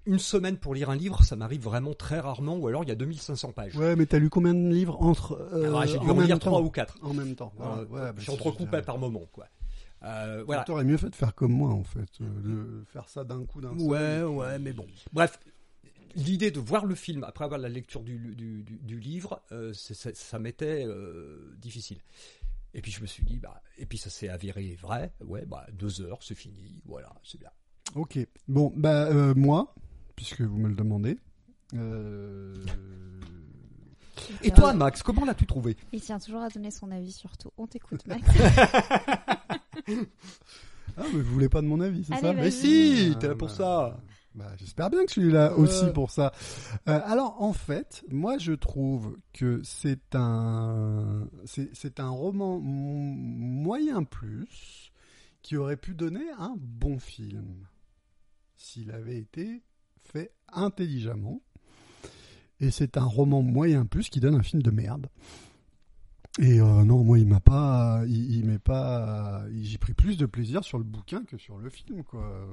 une 0.05 0.19
semaine 0.19 0.57
pour 0.57 0.75
lire 0.75 0.91
un 0.91 0.97
livre, 0.97 1.23
ça 1.23 1.37
m'arrive 1.37 1.63
vraiment 1.63 1.95
très 1.95 2.19
rarement, 2.19 2.57
ou 2.57 2.67
alors 2.67 2.83
il 2.83 2.89
y 2.89 2.93
a 2.93 2.97
2500 2.97 3.53
pages. 3.53 3.77
Ouais, 3.77 3.95
mais 3.95 4.07
t'as 4.07 4.19
lu 4.19 4.31
combien 4.31 4.53
de 4.55 4.69
livres 4.69 5.01
entre 5.01 5.39
euh, 5.53 5.67
Alors, 5.67 5.87
j'ai 5.87 5.99
dû 5.99 6.11
en 6.11 6.21
lire 6.21 6.39
trois 6.39 6.61
ou 6.61 6.71
quatre. 6.71 6.97
En 7.03 7.15
même 7.15 7.35
temps. 7.37 7.53
Voilà. 7.57 7.83
Ouais, 7.85 8.13
bah, 8.13 8.15
je 8.19 8.81
par 8.83 8.99
moment, 8.99 9.23
quoi. 9.33 9.47
Euh, 10.05 10.43
voilà. 10.45 10.65
T'aurais 10.65 10.83
mieux 10.85 10.97
fait 10.97 11.11
de 11.11 11.15
faire 11.15 11.33
comme 11.35 11.53
moi, 11.53 11.71
en 11.71 11.85
fait, 11.85 12.09
euh, 12.21 12.25
de 12.43 12.85
faire 12.93 13.09
ça 13.09 13.23
d'un 13.23 13.45
coup, 13.45 13.61
d'un 13.61 13.79
seul. 13.79 13.87
Ouais, 13.87 14.23
ouais, 14.25 14.59
mais 14.59 14.73
bon. 14.73 14.87
Bref, 15.13 15.39
l'idée 16.17 16.51
de 16.51 16.59
voir 16.59 16.85
le 16.87 16.97
film 16.97 17.23
après 17.23 17.45
avoir 17.45 17.61
la 17.61 17.69
lecture 17.69 18.03
du, 18.03 18.19
du, 18.35 18.65
du- 18.65 18.79
du 18.83 18.99
livre, 18.99 19.41
euh, 19.53 19.73
ça 19.73 20.39
m'était 20.41 20.85
euh, 20.85 21.55
difficile. 21.59 21.99
Et 22.75 22.81
puis 22.81 22.91
je 22.91 23.01
me 23.03 23.07
suis 23.07 23.23
dit, 23.25 23.39
bah, 23.39 23.63
et 23.79 23.87
puis 23.87 23.99
ça 23.99 24.09
s'est 24.11 24.29
avéré 24.29 24.77
vrai, 24.81 25.13
ouais, 25.25 25.45
bah, 25.47 25.67
deux 25.73 26.01
heures, 26.01 26.23
c'est 26.23 26.35
fini, 26.35 26.81
voilà, 26.87 27.13
c'est 27.23 27.39
bien. 27.39 27.51
Ok. 27.95 28.19
Bon, 28.49 28.73
bah 28.77 29.07
euh, 29.07 29.35
moi, 29.35 29.75
puisque 30.17 30.41
vous 30.41 30.57
me 30.57 30.69
le 30.69 30.75
demandez, 30.75 31.19
euh, 31.75 32.55
Et 34.43 34.51
toi, 34.51 34.73
Max, 34.73 35.03
comment 35.03 35.25
l'as-tu 35.25 35.47
trouvé? 35.47 35.77
Il 35.93 36.01
tient 36.01 36.19
toujours 36.19 36.43
à 36.43 36.49
donner 36.49 36.71
son 36.71 36.91
avis 36.91 37.13
sur 37.13 37.37
tout. 37.37 37.51
On 37.59 37.67
t'écoute, 37.67 38.07
Max. 38.07 38.23
Ah, 40.99 41.05
mais 41.15 41.21
vous 41.23 41.33
voulez 41.33 41.49
pas 41.49 41.63
de 41.63 41.67
mon 41.67 41.81
avis, 41.81 42.05
c'est 42.05 42.17
ça? 42.19 42.35
Mais 42.35 42.51
si, 42.51 43.13
Ah, 43.15 43.19
t'es 43.19 43.29
là 43.29 43.35
pour 43.35 43.49
bah. 43.49 43.55
ça. 43.55 44.01
Bah, 44.35 44.51
j'espère 44.57 44.89
bien 44.89 45.05
que 45.05 45.13
je 45.13 45.21
suis 45.21 45.31
là 45.31 45.53
aussi 45.55 45.85
pour 45.93 46.11
ça. 46.11 46.33
Euh, 46.89 47.01
alors, 47.05 47.43
en 47.43 47.53
fait, 47.53 48.03
moi, 48.11 48.39
je 48.39 48.53
trouve 48.53 49.19
que 49.35 49.61
c'est 49.63 50.15
un, 50.15 51.29
c'est, 51.45 52.01
un 52.01 52.09
roman 52.09 52.59
moyen 52.59 54.05
plus 54.05 54.91
qui 55.43 55.57
aurait 55.57 55.77
pu 55.77 55.95
donner 55.95 56.31
un 56.39 56.55
bon 56.57 56.99
film 56.99 57.67
s'il 58.57 58.91
avait 58.91 59.19
été 59.19 59.63
fait 60.03 60.33
intelligemment. 60.53 61.43
Et 62.61 62.71
c'est 62.71 62.97
un 62.97 63.05
roman 63.05 63.43
moyen 63.43 63.85
plus 63.85 64.09
qui 64.09 64.21
donne 64.21 64.37
un 64.37 64.43
film 64.43 64.63
de 64.63 64.71
merde. 64.71 65.09
Et 66.39 66.61
euh, 66.63 66.65
non, 66.85 67.05
moi, 67.05 67.19
il 67.19 67.27
m'a 67.29 67.41
pas, 67.41 68.01
il, 68.07 68.37
il 68.37 68.47
m'est 68.47 68.59
pas, 68.59 69.43
j'ai 69.61 69.77
pris 69.77 69.93
plus 69.93 70.17
de 70.17 70.25
plaisir 70.25 70.65
sur 70.65 70.79
le 70.79 70.85
bouquin 70.85 71.25
que 71.25 71.37
sur 71.37 71.59
le 71.59 71.69
film, 71.69 72.03
quoi. 72.05 72.23
Euh, 72.23 72.47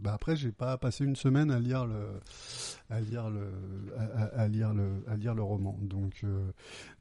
bah 0.00 0.12
après, 0.14 0.36
j'ai 0.36 0.52
pas 0.52 0.78
passé 0.78 1.04
une 1.04 1.16
semaine 1.16 1.50
à 1.50 1.58
lire 1.58 1.84
le, 1.84 2.20
à 2.90 3.00
lire 3.00 3.30
le, 3.30 3.50
à, 4.36 4.46
lire 4.46 4.72
le, 4.72 5.02
à 5.08 5.16
lire 5.16 5.34
le 5.34 5.42
roman. 5.42 5.76
Donc 5.82 6.20
euh, 6.22 6.48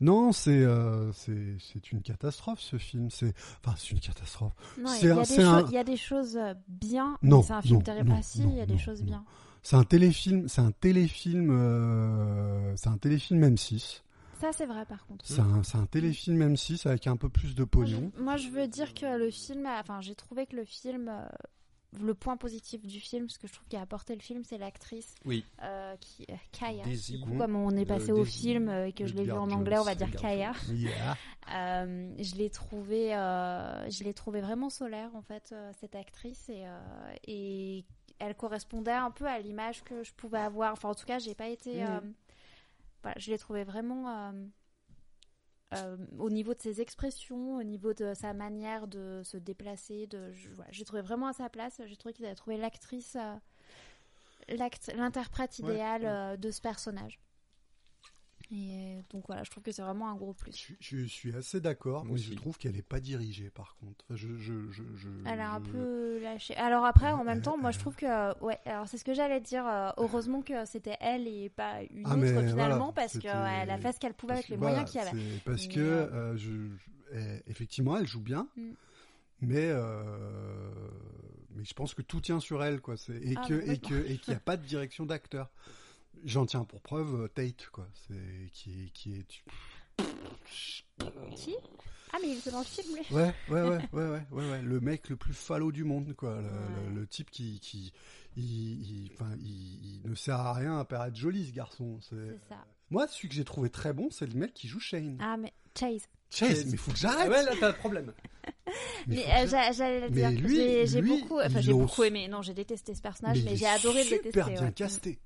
non, 0.02 0.32
c'est, 0.32 0.64
euh, 0.64 1.12
c'est, 1.12 1.56
c'est 1.60 1.92
une 1.92 2.02
catastrophe 2.02 2.62
ce 2.62 2.80
film. 2.80 3.12
C'est, 3.12 3.36
enfin, 3.64 3.76
c'est 3.78 3.92
une 3.92 4.00
catastrophe. 4.00 4.54
Non, 4.82 4.90
il 5.00 5.08
y, 5.08 5.12
un- 5.12 5.70
y 5.70 5.78
a 5.78 5.84
des 5.84 5.98
choses 5.98 6.40
bien, 6.68 7.16
Non, 7.22 7.44
c'est 7.44 7.54
un 7.54 7.62
film 7.62 7.84
terrible. 7.84 8.12
Ah, 8.18 8.24
si, 8.24 8.42
il 8.42 8.56
y 8.56 8.60
a 8.60 8.66
des 8.66 8.74
non, 8.74 8.80
choses 8.80 9.02
non. 9.02 9.06
bien. 9.06 9.24
C'est 9.62 9.76
un 9.76 9.84
téléfilm, 9.84 10.48
c'est 10.48 10.62
un 10.62 10.72
téléfilm, 10.72 11.52
c'est 12.76 12.90
un 12.90 12.98
téléfilm 12.98 13.44
M6. 13.44 14.02
Ça, 14.44 14.52
c'est 14.52 14.66
vrai, 14.66 14.86
par 14.86 15.06
contre. 15.06 15.26
C'est 15.26 15.40
un, 15.40 15.62
un 15.74 15.86
téléfilm 15.86 16.54
M6 16.54 16.86
avec 16.88 17.08
un 17.08 17.16
peu 17.16 17.30
plus 17.30 17.56
de 17.56 17.64
pognon. 17.64 18.12
moi, 18.18 18.36
je 18.38 18.50
veux 18.50 18.68
dire 18.68 18.94
que 18.94 19.18
le 19.18 19.30
film, 19.32 19.66
enfin, 19.66 20.02
j'ai 20.02 20.16
trouvé 20.16 20.46
que 20.46 20.56
le 20.58 20.66
film, 20.66 21.08
euh, 21.08 21.26
le 22.02 22.14
point 22.14 22.36
positif 22.36 22.86
du 22.86 23.00
film, 23.00 23.30
ce 23.30 23.40
que 23.40 23.48
je 23.48 23.54
trouve 23.54 23.68
qui 23.70 23.78
a 23.78 23.82
apporté 23.82 24.14
le 24.16 24.22
film, 24.22 24.44
c'est 24.44 24.58
l'actrice 24.58 25.16
Oui. 25.26 25.46
euh, 25.64 25.96
qui, 26.02 26.26
euh, 26.30 26.34
Kaya. 26.52 26.84
Daisy. 26.84 27.14
Du 27.14 27.22
coup, 27.22 27.38
comme 27.38 27.56
on 27.56 27.72
est 27.78 27.86
passé 27.86 28.12
Euh, 28.12 28.16
au 28.16 28.24
Daisy 28.26 28.40
film 28.42 28.68
euh, 28.68 28.88
et 28.88 28.92
que 28.94 29.06
je 29.06 29.14
l'ai 29.14 29.24
vu 29.24 29.32
en 29.32 29.50
anglais, 29.50 29.78
on 29.78 29.84
va 29.84 29.96
dire 29.96 30.12
Kaya. 30.12 30.52
Yeah. 30.70 31.16
Euh, 31.54 32.10
je 32.20 32.36
l'ai 32.36 32.50
trouvé, 32.50 33.14
euh, 33.14 33.90
je 33.90 34.06
l'ai 34.06 34.14
trouvé 34.14 34.40
vraiment 34.40 34.70
solaire 34.70 35.10
en 35.14 35.22
fait 35.22 35.50
euh, 35.52 35.72
cette 35.82 35.94
actrice 35.94 36.48
et, 36.48 36.66
euh, 36.66 37.14
et 37.28 37.84
elle 38.20 38.34
correspondait 38.36 38.92
un 38.94 39.12
peu 39.12 39.26
à 39.26 39.40
l'image 39.40 39.84
que 39.84 40.06
je 40.06 40.14
pouvais 40.14 40.40
avoir. 40.40 40.72
Enfin, 40.72 40.88
en 40.88 40.96
tout 40.96 41.06
cas, 41.06 41.20
j'ai 41.20 41.36
pas 41.36 41.50
été. 41.50 41.84
Voilà, 43.04 43.16
je 43.20 43.30
l'ai 43.32 43.38
trouvé 43.38 43.64
vraiment 43.64 44.10
euh, 44.10 44.32
euh, 45.76 45.98
au 46.20 46.30
niveau 46.30 46.54
de 46.54 46.62
ses 46.62 46.82
expressions, 46.82 47.58
au 47.58 47.64
niveau 47.64 47.94
de 47.94 48.14
sa 48.14 48.34
manière 48.34 48.88
de 48.88 49.22
se 49.24 49.38
déplacer. 49.38 50.08
De, 50.08 50.32
voilà, 50.56 50.72
j'ai 50.72 50.86
trouvé 50.86 51.02
vraiment 51.02 51.28
à 51.28 51.34
sa 51.34 51.50
place. 51.50 51.82
J'ai 51.86 51.96
trouvé 51.98 52.14
qu'ils 52.14 52.26
avaient 52.26 52.36
trouvé 52.36 52.58
l'actrice, 52.58 53.16
euh, 53.16 53.36
l'interprète 54.96 55.60
Ouais, 55.60 55.74
idéal 55.74 56.02
ouais. 56.04 56.08
euh, 56.08 56.38
de 56.38 56.52
ce 56.52 56.62
personnage. 56.62 57.20
Et 58.54 58.98
euh, 58.98 59.02
donc 59.10 59.24
voilà, 59.28 59.44
je 59.44 59.50
trouve 59.52 59.64
que 59.64 59.72
c'est 59.72 59.82
vraiment 59.82 60.10
un 60.10 60.16
gros 60.16 60.34
plus. 60.34 60.74
Je, 60.80 60.98
je 60.98 61.06
suis 61.06 61.36
assez 61.36 61.60
d'accord, 61.60 62.06
mais 62.06 62.18
je 62.18 62.34
trouve 62.36 62.58
qu'elle 62.58 62.78
est 62.78 62.82
pas 62.88 63.00
dirigée 63.00 63.50
par 63.50 63.76
contre. 63.78 64.06
Enfin, 64.06 64.16
je, 64.16 64.28
je, 64.38 64.54
je, 64.72 64.84
je- 64.96 65.10
Elle 65.26 65.40
a 65.40 65.54
un 65.54 65.60
peu 65.60 66.20
lâché. 66.22 66.56
Alors 66.58 66.86
après, 66.86 67.12
en 67.12 67.22
Euh, 67.22 67.26
même 67.26 67.42
temps, 67.42 67.58
moi 67.58 67.72
je 67.72 67.78
euh. 67.78 67.82
trouve 67.82 67.96
que, 67.96 68.44
ouais, 68.44 68.60
alors 68.66 68.88
c'est 68.88 68.98
ce 68.98 69.04
que 69.06 69.14
j'allais 69.14 69.42
dire. 69.42 69.66
euh, 69.68 69.90
heureusement 69.98 70.42
que 70.42 70.66
c'était 70.66 70.98
elle 71.00 71.28
et 71.28 71.50
pas 71.50 71.82
une 71.90 72.06
Ah, 72.06 72.16
autre 72.16 72.20
mais 72.20 72.28
finalement, 72.28 72.54
voilà, 72.54 72.92
parce 72.96 73.18
qu'elle 73.18 73.34
a 73.36 73.78
fait 73.78 73.92
ce 73.94 74.00
qu'elle 74.00 74.14
pouvait 74.14 74.34
avec 74.34 74.50
les 74.50 74.58
moyens 74.58 74.90
qu'il 74.90 75.02
y 75.02 75.04
avait. 75.04 75.40
Parce 75.46 75.68
Mais, 75.68 75.74
que 75.74 75.80
euh, 75.80 76.06
euh, 76.14 76.38
je, 76.38 76.52
je- 76.52 77.18
eh, 77.18 77.42
effectivement, 77.50 77.98
elle 77.98 78.08
joue 78.08 78.22
bien, 78.22 78.48
Mm. 78.58 78.74
mais 79.42 79.68
euh, 79.70 80.72
mais 81.56 81.64
je 81.64 81.74
pense 81.74 81.94
que 81.94 82.02
tout 82.02 82.22
tient 82.22 82.40
sur 82.40 82.64
elle, 82.64 82.82
quoi. 82.82 82.96
Et 83.22 83.36
Ah, 83.36 83.42
que 83.48 83.54
et 83.54 83.78
complètement. 83.78 83.90
que 83.90 84.12
et 84.12 84.18
qu'il 84.18 84.34
n'y 84.34 84.38
a 84.38 84.40
pas 84.40 84.58
de 84.58 84.66
direction 84.66 85.06
d'acteur. 85.06 85.52
J'en 86.26 86.46
tiens 86.46 86.64
pour 86.64 86.82
preuve 86.82 87.24
euh, 87.24 87.28
Tate, 87.28 87.68
quoi. 87.72 87.88
C'est 88.08 88.50
qui 88.54 88.84
est 88.86 88.90
qui 88.92 89.14
est. 89.16 89.44
Qui? 91.36 91.56
Ah, 92.16 92.18
mais 92.22 92.30
il 92.30 92.38
était 92.38 92.52
dans 92.52 92.60
le 92.60 92.66
film, 92.66 92.96
lui. 92.96 93.16
Ouais, 93.16 93.34
ouais, 93.50 93.62
ouais, 93.62 93.70
ouais, 93.94 94.04
ouais, 94.04 94.22
ouais, 94.32 94.50
ouais. 94.52 94.62
Le 94.62 94.80
mec 94.80 95.10
le 95.10 95.16
plus 95.16 95.34
falot 95.34 95.72
du 95.72 95.84
monde, 95.84 96.14
quoi. 96.16 96.36
Le, 96.36 96.48
Ouais. 96.48 96.90
le- 96.94 97.00
le 97.02 97.08
type 97.08 97.32
qui, 97.32 97.60
qui, 97.60 97.92
il, 98.38 98.44
il- 98.44 99.12
enfin, 99.14 99.32
il, 99.40 100.02
il 100.04 100.10
ne 100.10 100.16
sert 100.16 100.40
à 100.40 100.54
rien 100.54 100.78
à 100.78 100.86
paraître 100.86 101.18
joli, 101.18 101.48
ce 101.48 101.52
garçon. 101.54 102.00
C'est- 102.02 102.38
ça. 102.50 102.64
Moi, 102.92 103.08
celui 103.08 103.30
que 103.30 103.36
j'ai 103.36 103.44
trouvé 103.44 103.70
très 103.72 103.94
bon, 103.94 104.10
c'est 104.12 104.28
le 104.28 104.38
mec 104.40 104.54
qui 104.54 104.68
joue 104.68 104.80
Shane. 104.80 105.18
Ah, 105.20 105.38
mais 105.38 105.52
Chase. 105.78 106.08
Chase, 106.30 106.66
mais 106.68 106.78
faut 106.78 106.92
que 106.92 106.98
j'arrête. 106.98 107.30
Ouais, 107.30 107.44
là, 107.44 107.52
t'as 107.60 107.70
un 107.70 107.74
problème. 107.74 108.14
Mais 109.08 109.16
Mais 109.18 109.26
euh, 109.46 109.72
j'allais 109.74 110.10
dire. 110.10 110.88
J'ai 110.88 111.02
beaucoup, 111.02 111.40
enfin 111.40 111.62
j'ai 111.62 111.74
beaucoup 111.74 112.04
aimé. 112.04 112.28
Non, 112.28 112.42
j'ai 112.42 112.54
détesté 112.54 112.96
ce 112.96 113.02
personnage, 113.02 113.44
mais, 113.44 113.56
j'ai 113.56 113.68
adoré 113.68 114.04
le 114.04 114.10
détester. 114.10 114.30
Super 114.32 114.50
bien 114.50 114.64
ouais. 114.64 114.72
casté. 114.74 115.20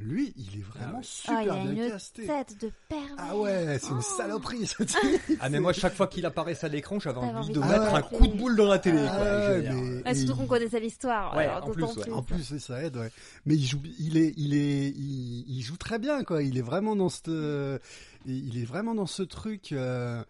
Lui, 0.00 0.32
il 0.36 0.60
est 0.60 0.62
vraiment 0.62 0.90
Ah 0.94 0.96
ouais. 0.98 1.02
super 1.02 1.36
Ah, 1.38 1.42
il 1.42 1.50
a 1.50 1.72
bien 1.72 1.84
une 1.86 1.90
casté. 1.90 2.26
Tête 2.26 2.60
de 2.60 2.70
pervers. 2.88 3.14
Ah 3.18 3.36
ouais, 3.36 3.78
c'est 3.80 3.88
une 3.90 3.96
Oh. 3.98 4.16
saloperie 4.16 4.66
ce 4.66 4.82
type. 4.84 5.38
Ah, 5.40 5.48
mais 5.48 5.58
moi, 5.58 5.72
chaque 5.72 5.94
fois 5.94 6.06
qu'il 6.06 6.24
apparaissait 6.24 6.66
à 6.66 6.68
l'écran, 6.68 7.00
j'avais 7.00 7.18
envie 7.18 7.36
envie 7.36 7.48
de 7.48 7.54
de 7.54 7.60
mettre 7.60 7.94
un 7.94 8.02
coup 8.02 8.26
de 8.28 8.32
boule 8.36 8.54
dans 8.54 8.68
la 8.68 8.78
télé. 8.78 9.04
Ah 9.08 9.16
quoi. 9.16 9.72
mais- 10.04 10.14
surtout 10.14 10.36
qu'on 10.36 10.42
il- 10.44 10.48
connaissait 10.48 10.80
l'histoire. 10.80 11.36
Ouais, 11.36 11.48
en 11.48 11.70
plus, 11.70 11.80
d'autant 11.82 12.00
ouais. 12.00 12.10
En 12.12 12.22
plus, 12.22 12.42
c'est- 12.44 12.58
ça 12.60 12.82
aide, 12.82 12.96
ouais. 12.96 13.10
Mais 13.44 13.54
il 13.56 13.64
joue, 13.66 13.80
il 13.98 14.16
est, 14.18 14.34
il 14.36 14.54
est, 14.54 14.88
il, 14.90 15.44
il 15.48 15.62
joue 15.62 15.76
très 15.76 15.98
bien, 15.98 16.22
quoi. 16.22 16.42
Il 16.44 16.56
est 16.58 16.62
vraiment 16.62 16.94
dans 16.94 17.08
cette, 17.08 17.28
euh, 17.28 17.78
il 18.24 18.56
est 18.60 18.64
vraiment 18.64 18.94
dans 18.94 19.06
ce 19.06 19.22
truc. 19.24 19.72
euh, 19.72 20.22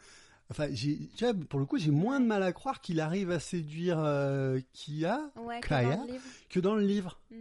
Enfin, 0.51 0.69
j'ai, 0.73 0.99
tu 1.15 1.25
vois, 1.27 1.35
pour 1.35 1.61
le 1.61 1.67
coup, 1.67 1.77
j'ai 1.77 1.91
moins 1.91 2.21
de 2.21 2.25
mal 2.25 2.43
à 2.43 2.53
croire 2.55 2.81
qu'il 2.81 3.01
arrive 3.01 3.31
à 3.31 3.39
séduire 3.39 3.99
euh, 3.99 4.59
Kia 4.73 5.21
Ouais, 5.45 5.61
que 5.61 5.69
Kaya 5.69 5.97
dans 5.97 6.05
le 6.07 6.13
livre. 6.13 6.23
que 6.49 6.61
dans 6.61 6.75
le 6.75 6.83
livre. 6.87 7.19
Mm. 7.31 7.35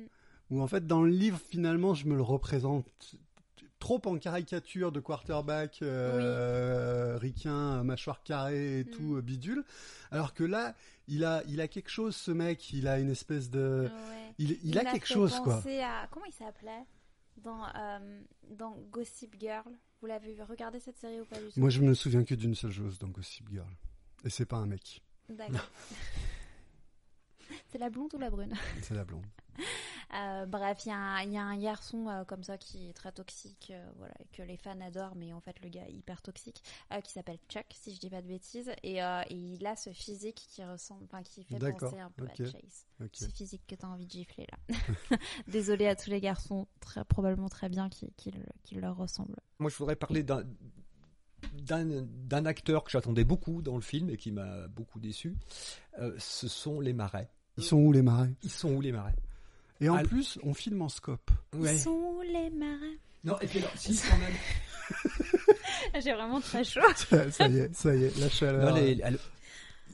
Où 0.49 0.61
en 0.61 0.67
fait, 0.67 0.87
dans 0.87 1.01
le 1.01 1.09
livre, 1.11 1.39
finalement, 1.49 1.93
je 1.93 2.07
me 2.07 2.15
le 2.15 2.21
représente 2.21 2.85
trop 3.79 4.01
en 4.05 4.17
caricature 4.17 4.91
de 4.91 4.99
quarterback, 4.99 5.79
euh, 5.81 7.17
ricain, 7.19 7.83
mâchoire 7.83 8.23
carrée 8.23 8.79
et 8.79 8.83
Mm. 8.83 8.89
tout, 8.91 9.15
euh, 9.15 9.21
bidule. 9.21 9.63
Alors 10.11 10.33
que 10.33 10.43
là, 10.43 10.73
il 11.07 11.23
a, 11.25 11.43
il 11.47 11.61
a 11.61 11.67
quelque 11.67 11.89
chose, 11.89 12.15
ce 12.15 12.31
mec. 12.31 12.73
Il 12.73 12.87
a 12.87 12.99
une 12.99 13.09
espèce 13.11 13.49
de, 13.49 13.89
Ouais. 13.91 14.33
il, 14.39 14.57
il, 14.63 14.79
a 14.79 14.85
quelque 14.85 15.07
chose, 15.07 15.39
quoi. 15.43 15.61
À... 15.83 16.07
Comment 16.11 16.25
il 16.25 16.33
s'appelait? 16.33 16.83
Dans, 17.43 17.65
euh, 17.75 18.21
dans 18.49 18.75
Gossip 18.91 19.35
Girl. 19.39 19.71
Vous 20.01 20.07
l'avez 20.07 20.33
vu 20.33 20.41
regarder 20.43 20.79
cette 20.79 20.97
série 20.97 21.19
ou 21.21 21.25
pas 21.25 21.37
du 21.39 21.45
tout? 21.51 21.59
Moi, 21.59 21.69
je 21.69 21.81
me 21.81 21.93
souviens 21.93 22.23
que 22.23 22.33
d'une 22.35 22.55
seule 22.55 22.71
chose 22.71 22.97
dans 22.97 23.07
Gossip 23.09 23.47
Girl. 23.51 23.69
Et 24.23 24.29
c'est 24.29 24.45
pas 24.45 24.57
un 24.57 24.65
mec, 24.65 25.01
D'accord. 25.29 25.69
C'est 27.67 27.77
la 27.77 27.89
blonde 27.89 28.13
ou 28.13 28.17
la 28.17 28.29
brune 28.29 28.53
c'est 28.83 28.93
la 28.95 29.05
blonde. 29.05 29.25
Euh, 30.13 30.45
Bref, 30.45 30.85
il 30.85 30.89
y, 30.89 30.91
a 30.91 30.97
un- 30.97 31.21
il 31.23 31.33
y 31.33 31.37
a 31.37 31.43
un 31.43 31.57
garçon 31.57 32.07
euh, 32.07 32.23
comme 32.23 32.43
ça 32.43 32.57
qui 32.57 32.87
est 32.89 32.93
très 32.93 33.11
toxique, 33.11 33.69
euh, 33.71 33.85
voilà, 33.97 34.13
que 34.31 34.41
les 34.43 34.55
fans 34.55 34.79
adorent, 34.81 35.15
mais 35.15 35.33
en 35.33 35.41
fait 35.41 35.59
le 35.61 35.69
gars 35.69 35.85
est 35.87 35.93
hyper 35.93 36.21
toxique, 36.21 36.63
euh, 36.93 37.01
qui 37.01 37.11
s'appelle 37.11 37.39
Chuck, 37.49 37.65
si 37.73 37.93
je 37.93 37.99
dis 37.99 38.09
pas 38.09 38.21
de 38.21 38.27
bêtises, 38.27 38.71
et, 38.83 39.03
euh, 39.03 39.21
et 39.29 39.35
il 39.35 39.65
a 39.65 39.75
ce 39.75 39.89
physique 39.91 40.45
qui 40.49 40.63
ressemble, 40.63 41.03
enfin 41.05 41.23
qui 41.23 41.43
fait 41.43 41.55
penser 41.79 41.99
un 41.99 42.11
peu 42.11 42.23
à 42.25 42.27
Chase. 42.51 42.85
Ok. 43.01 43.09
Ce 43.15 43.25
physique 43.27 43.63
que 43.67 43.75
t'as 43.75 43.87
envie 43.87 44.05
de 44.05 44.11
gifler 44.11 44.45
là. 44.49 44.77
Désolé 45.47 45.87
à 45.87 45.95
tous 45.95 46.09
les 46.09 46.21
garçons, 46.21 46.67
très 46.79 47.03
probablement 47.03 47.49
très 47.49 47.67
bien, 47.67 47.89
qui, 47.89 48.11
qui, 48.15 48.31
le- 48.31 48.39
qui 48.63 48.75
leur 48.75 48.95
ressemblent. 48.95 49.35
Moi, 49.59 49.69
je 49.69 49.75
voudrais 49.77 49.95
parler 49.97 50.23
d'un 50.23 50.43
d'un 51.53 51.85
d'un 52.03 52.45
acteur 52.45 52.83
que 52.83 52.91
j'attendais 52.91 53.23
beaucoup 53.23 53.61
dans 53.61 53.75
le 53.75 53.81
film 53.81 54.09
et 54.09 54.17
qui 54.17 54.31
m'a 54.31 54.67
beaucoup 54.67 54.99
déçu. 54.99 55.35
Euh, 55.99 56.15
ce 56.17 56.47
sont 56.47 56.79
les 56.79 56.93
marais. 56.93 57.29
Ils 57.57 57.63
sont 57.63 57.77
où 57.77 57.91
les 57.91 58.01
marais? 58.01 58.29
Ils 58.43 58.49
sont 58.51 58.69
où 58.71 58.81
les 58.81 58.91
marais? 58.91 59.15
Et 59.81 59.89
en 59.89 59.95
Al- 59.95 60.07
plus, 60.07 60.39
on 60.43 60.53
filme 60.53 60.81
en 60.81 60.89
scope. 60.89 61.29
Ouais. 61.55 61.75
Ils 61.75 61.79
sont 61.79 61.91
où 61.91 62.21
les 62.21 62.49
marins 62.49 62.95
Non, 63.23 63.39
et 63.41 63.47
puis 63.47 63.59
alors, 63.59 63.71
si, 63.75 63.99
quand 64.09 64.17
même. 64.17 64.33
J'ai 66.03 66.13
vraiment 66.13 66.39
très 66.41 66.63
chaud. 66.63 66.81
ça 66.95 67.29
ça 67.31 67.47
y 67.47 67.57
est, 67.59 67.75
ça 67.75 67.95
y 67.95 68.03
est, 68.05 68.17
la 68.19 68.29
chaleur. 68.29 68.69
Non, 68.69 68.75
les- 68.75 68.99
elle- 69.03 69.19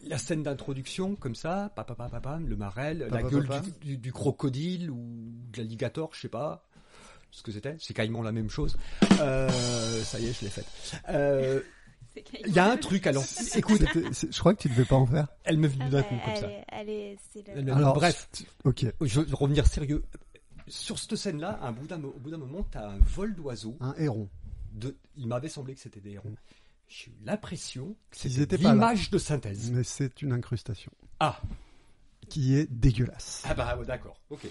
la 0.05 0.17
scène 0.17 0.43
d'introduction, 0.43 1.15
comme 1.15 1.35
ça, 1.35 1.71
papa, 1.75 1.95
papa, 1.95 2.19
papa, 2.19 2.39
le 2.45 2.55
marais, 2.57 2.93
la 2.93 3.07
Papa, 3.07 3.29
gueule 3.29 3.47
papa. 3.47 3.61
Du, 3.61 3.71
du- 3.91 3.97
du 3.97 4.11
crocodile 4.11 4.91
ou 4.91 5.31
de 5.53 5.57
l'alligator, 5.57 6.09
je 6.13 6.19
sais 6.21 6.27
pas 6.29 6.65
ce 7.31 7.41
que 7.41 7.51
c'était. 7.53 7.77
C'est 7.79 7.93
quasiment 7.93 8.21
la 8.21 8.33
même 8.33 8.49
chose. 8.49 8.75
Euh, 9.21 9.49
ça 10.03 10.19
y 10.19 10.27
est, 10.27 10.33
je 10.33 10.41
l'ai 10.45 10.51
faite. 10.51 10.67
Euh, 11.09 11.61
Il 12.45 12.53
y 12.53 12.59
a 12.59 12.69
un 12.71 12.77
truc, 12.77 13.07
alors, 13.07 13.23
écoute, 13.55 13.81
je 14.31 14.39
crois 14.39 14.53
que 14.53 14.61
tu 14.61 14.69
devais 14.69 14.85
pas 14.85 14.95
en 14.95 15.05
faire. 15.05 15.27
elle 15.43 15.57
me 15.57 15.67
vient 15.67 15.89
d'un 15.89 16.03
coup 16.03 16.15
comme 16.23 16.33
elle 16.33 16.39
ça. 16.39 16.49
est- 16.49 16.65
elle 16.69 16.89
est- 16.89 17.17
c'est 17.31 17.47
le- 17.47 17.53
Elle 17.57 17.65
me- 17.65 17.73
Alors, 17.73 17.93
bref, 17.95 18.29
Ok. 18.65 18.85
je 19.01 19.21
veux 19.21 19.35
revenir 19.35 19.65
sérieux. 19.67 20.03
Sur 20.67 20.97
cette 20.99 21.15
scène-là, 21.15 21.59
au 21.69 21.73
bout 22.19 22.29
d'un 22.31 22.37
moment, 22.37 22.65
t'as 22.71 22.89
un 22.91 22.97
vol 22.99 23.35
d'oiseaux. 23.35 23.75
Un 23.81 23.93
héron. 23.97 24.29
De... 24.71 24.95
Il 25.17 25.27
m'avait 25.27 25.49
semblé 25.49 25.73
que 25.75 25.81
c'était 25.81 25.99
des 26.01 26.11
hérons. 26.11 26.35
J'ai 26.87 27.11
eu 27.11 27.15
l'impression 27.25 27.95
que 28.11 28.17
Ils 28.27 28.31
c'était 28.33 28.57
l'image 28.57 29.09
de 29.09 29.17
synthèse. 29.17 29.71
Mais 29.71 29.83
c'est 29.83 30.21
une 30.21 30.31
incrustation. 30.33 30.91
Ah, 31.19 31.41
qui 32.33 32.55
est 32.55 32.65
dégueulasse. 32.71 33.43
Ah 33.47 33.53
bah 33.53 33.77
ouais, 33.77 33.85
d'accord, 33.85 34.19
ok. 34.31 34.47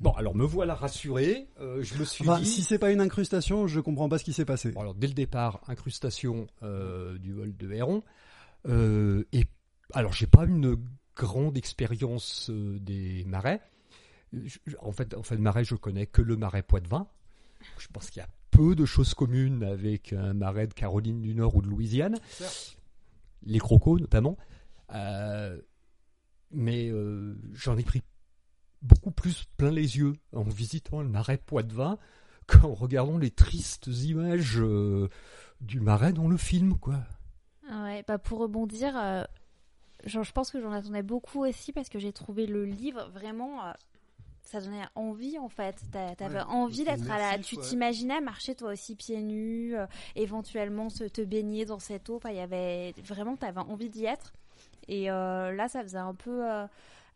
Bon, 0.00 0.10
alors 0.12 0.34
me 0.34 0.44
voilà 0.44 0.74
rassuré. 0.74 1.46
euh, 1.60 1.80
je 1.82 1.94
me 1.94 2.04
suis 2.04 2.28
Enfin, 2.28 2.40
dit. 2.40 2.46
si 2.46 2.62
c'est 2.64 2.78
pas 2.78 2.90
une 2.90 3.00
incrustation, 3.00 3.68
je 3.68 3.78
comprends 3.78 4.08
pas 4.08 4.18
ce 4.18 4.24
qui 4.24 4.32
s'est 4.32 4.44
passé. 4.44 4.72
Bon, 4.72 4.80
alors 4.80 4.94
dès 4.94 5.06
le 5.06 5.12
départ, 5.14 5.60
incrustation 5.68 6.48
euh, 6.64 7.18
du 7.18 7.32
vol 7.32 7.56
de 7.56 7.70
héron. 7.72 8.02
Euh, 8.66 9.24
et 9.32 9.44
alors 9.92 10.12
j'ai 10.12 10.26
pas 10.26 10.44
une 10.44 10.76
grande 11.14 11.56
expérience 11.56 12.50
euh, 12.50 12.78
des 12.80 13.24
marais. 13.26 13.60
Je- 14.32 14.58
en 14.80 14.90
fait, 14.90 15.14
en 15.14 15.22
fait, 15.22 15.36
le 15.36 15.42
marais, 15.42 15.64
je 15.64 15.76
connais 15.76 16.06
que 16.06 16.22
le 16.22 16.36
marais 16.36 16.62
Poitevin. 16.62 17.06
Je 17.78 17.86
pense 17.92 18.10
qu'il 18.10 18.20
y 18.20 18.24
a 18.24 18.28
peu 18.50 18.74
de 18.74 18.84
choses 18.86 19.14
communes 19.14 19.62
avec 19.62 20.12
un 20.14 20.34
marais 20.34 20.66
de 20.66 20.74
Caroline 20.74 21.20
du 21.22 21.34
Nord 21.34 21.54
ou 21.54 21.62
de 21.62 21.68
Louisiane. 21.68 22.16
Les 23.44 23.60
crocos 23.60 24.00
notamment. 24.00 24.36
Euh, 24.94 25.60
mais 26.50 26.88
euh, 26.90 27.36
j'en 27.52 27.76
ai 27.78 27.82
pris 27.84 28.02
beaucoup 28.82 29.10
plus 29.10 29.44
plein 29.56 29.70
les 29.70 29.98
yeux 29.98 30.14
en 30.32 30.42
visitant 30.42 31.02
le 31.02 31.08
marais 31.08 31.38
Poitevin 31.38 31.98
qu'en 32.46 32.74
regardant 32.74 33.18
les 33.18 33.30
tristes 33.30 33.88
images 33.88 34.58
euh, 34.60 35.08
du 35.60 35.80
marais 35.80 36.12
dans 36.12 36.28
le 36.28 36.36
film, 36.36 36.78
quoi. 36.78 37.00
Ouais, 37.70 38.02
bah 38.06 38.18
pour 38.18 38.38
rebondir, 38.38 38.96
euh, 38.96 39.22
genre, 40.04 40.24
je 40.24 40.32
pense 40.32 40.50
que 40.50 40.60
j'en 40.60 40.72
attendais 40.72 41.02
beaucoup 41.02 41.44
aussi 41.46 41.72
parce 41.72 41.88
que 41.88 41.98
j'ai 41.98 42.12
trouvé 42.12 42.46
le 42.46 42.64
livre 42.64 43.08
vraiment. 43.12 43.66
euh, 43.66 43.72
ça 44.44 44.60
donnait 44.60 44.86
envie 44.96 45.38
en 45.38 45.48
fait. 45.48 45.84
T'a- 45.92 46.16
T'avais 46.16 46.40
Ouais, 46.40 46.44
envie 46.48 46.84
d'être 46.84 47.10
à 47.10 47.18
la. 47.18 47.38
Tu 47.38 47.56
ouais. 47.56 47.62
t'imaginais 47.62 48.20
marcher 48.20 48.54
toi 48.56 48.72
aussi 48.72 48.96
pieds 48.96 49.22
nus, 49.22 49.76
euh, 49.76 49.86
éventuellement 50.16 50.88
se, 50.90 51.04
te 51.04 51.22
baigner 51.22 51.64
dans 51.66 51.78
cette 51.80 52.10
eau. 52.10 52.16
Enfin, 52.16 52.30
il 52.30 52.36
y 52.36 52.40
avait 52.40 52.94
vraiment, 53.04 53.36
t'avais 53.36 53.60
envie 53.60 53.90
d'y 53.90 54.06
être. 54.06 54.32
Et 54.88 55.10
euh, 55.10 55.52
là, 55.52 55.68
ça 55.68 55.82
faisait 55.82 55.98
un 55.98 56.14
peu 56.14 56.50
euh, 56.50 56.66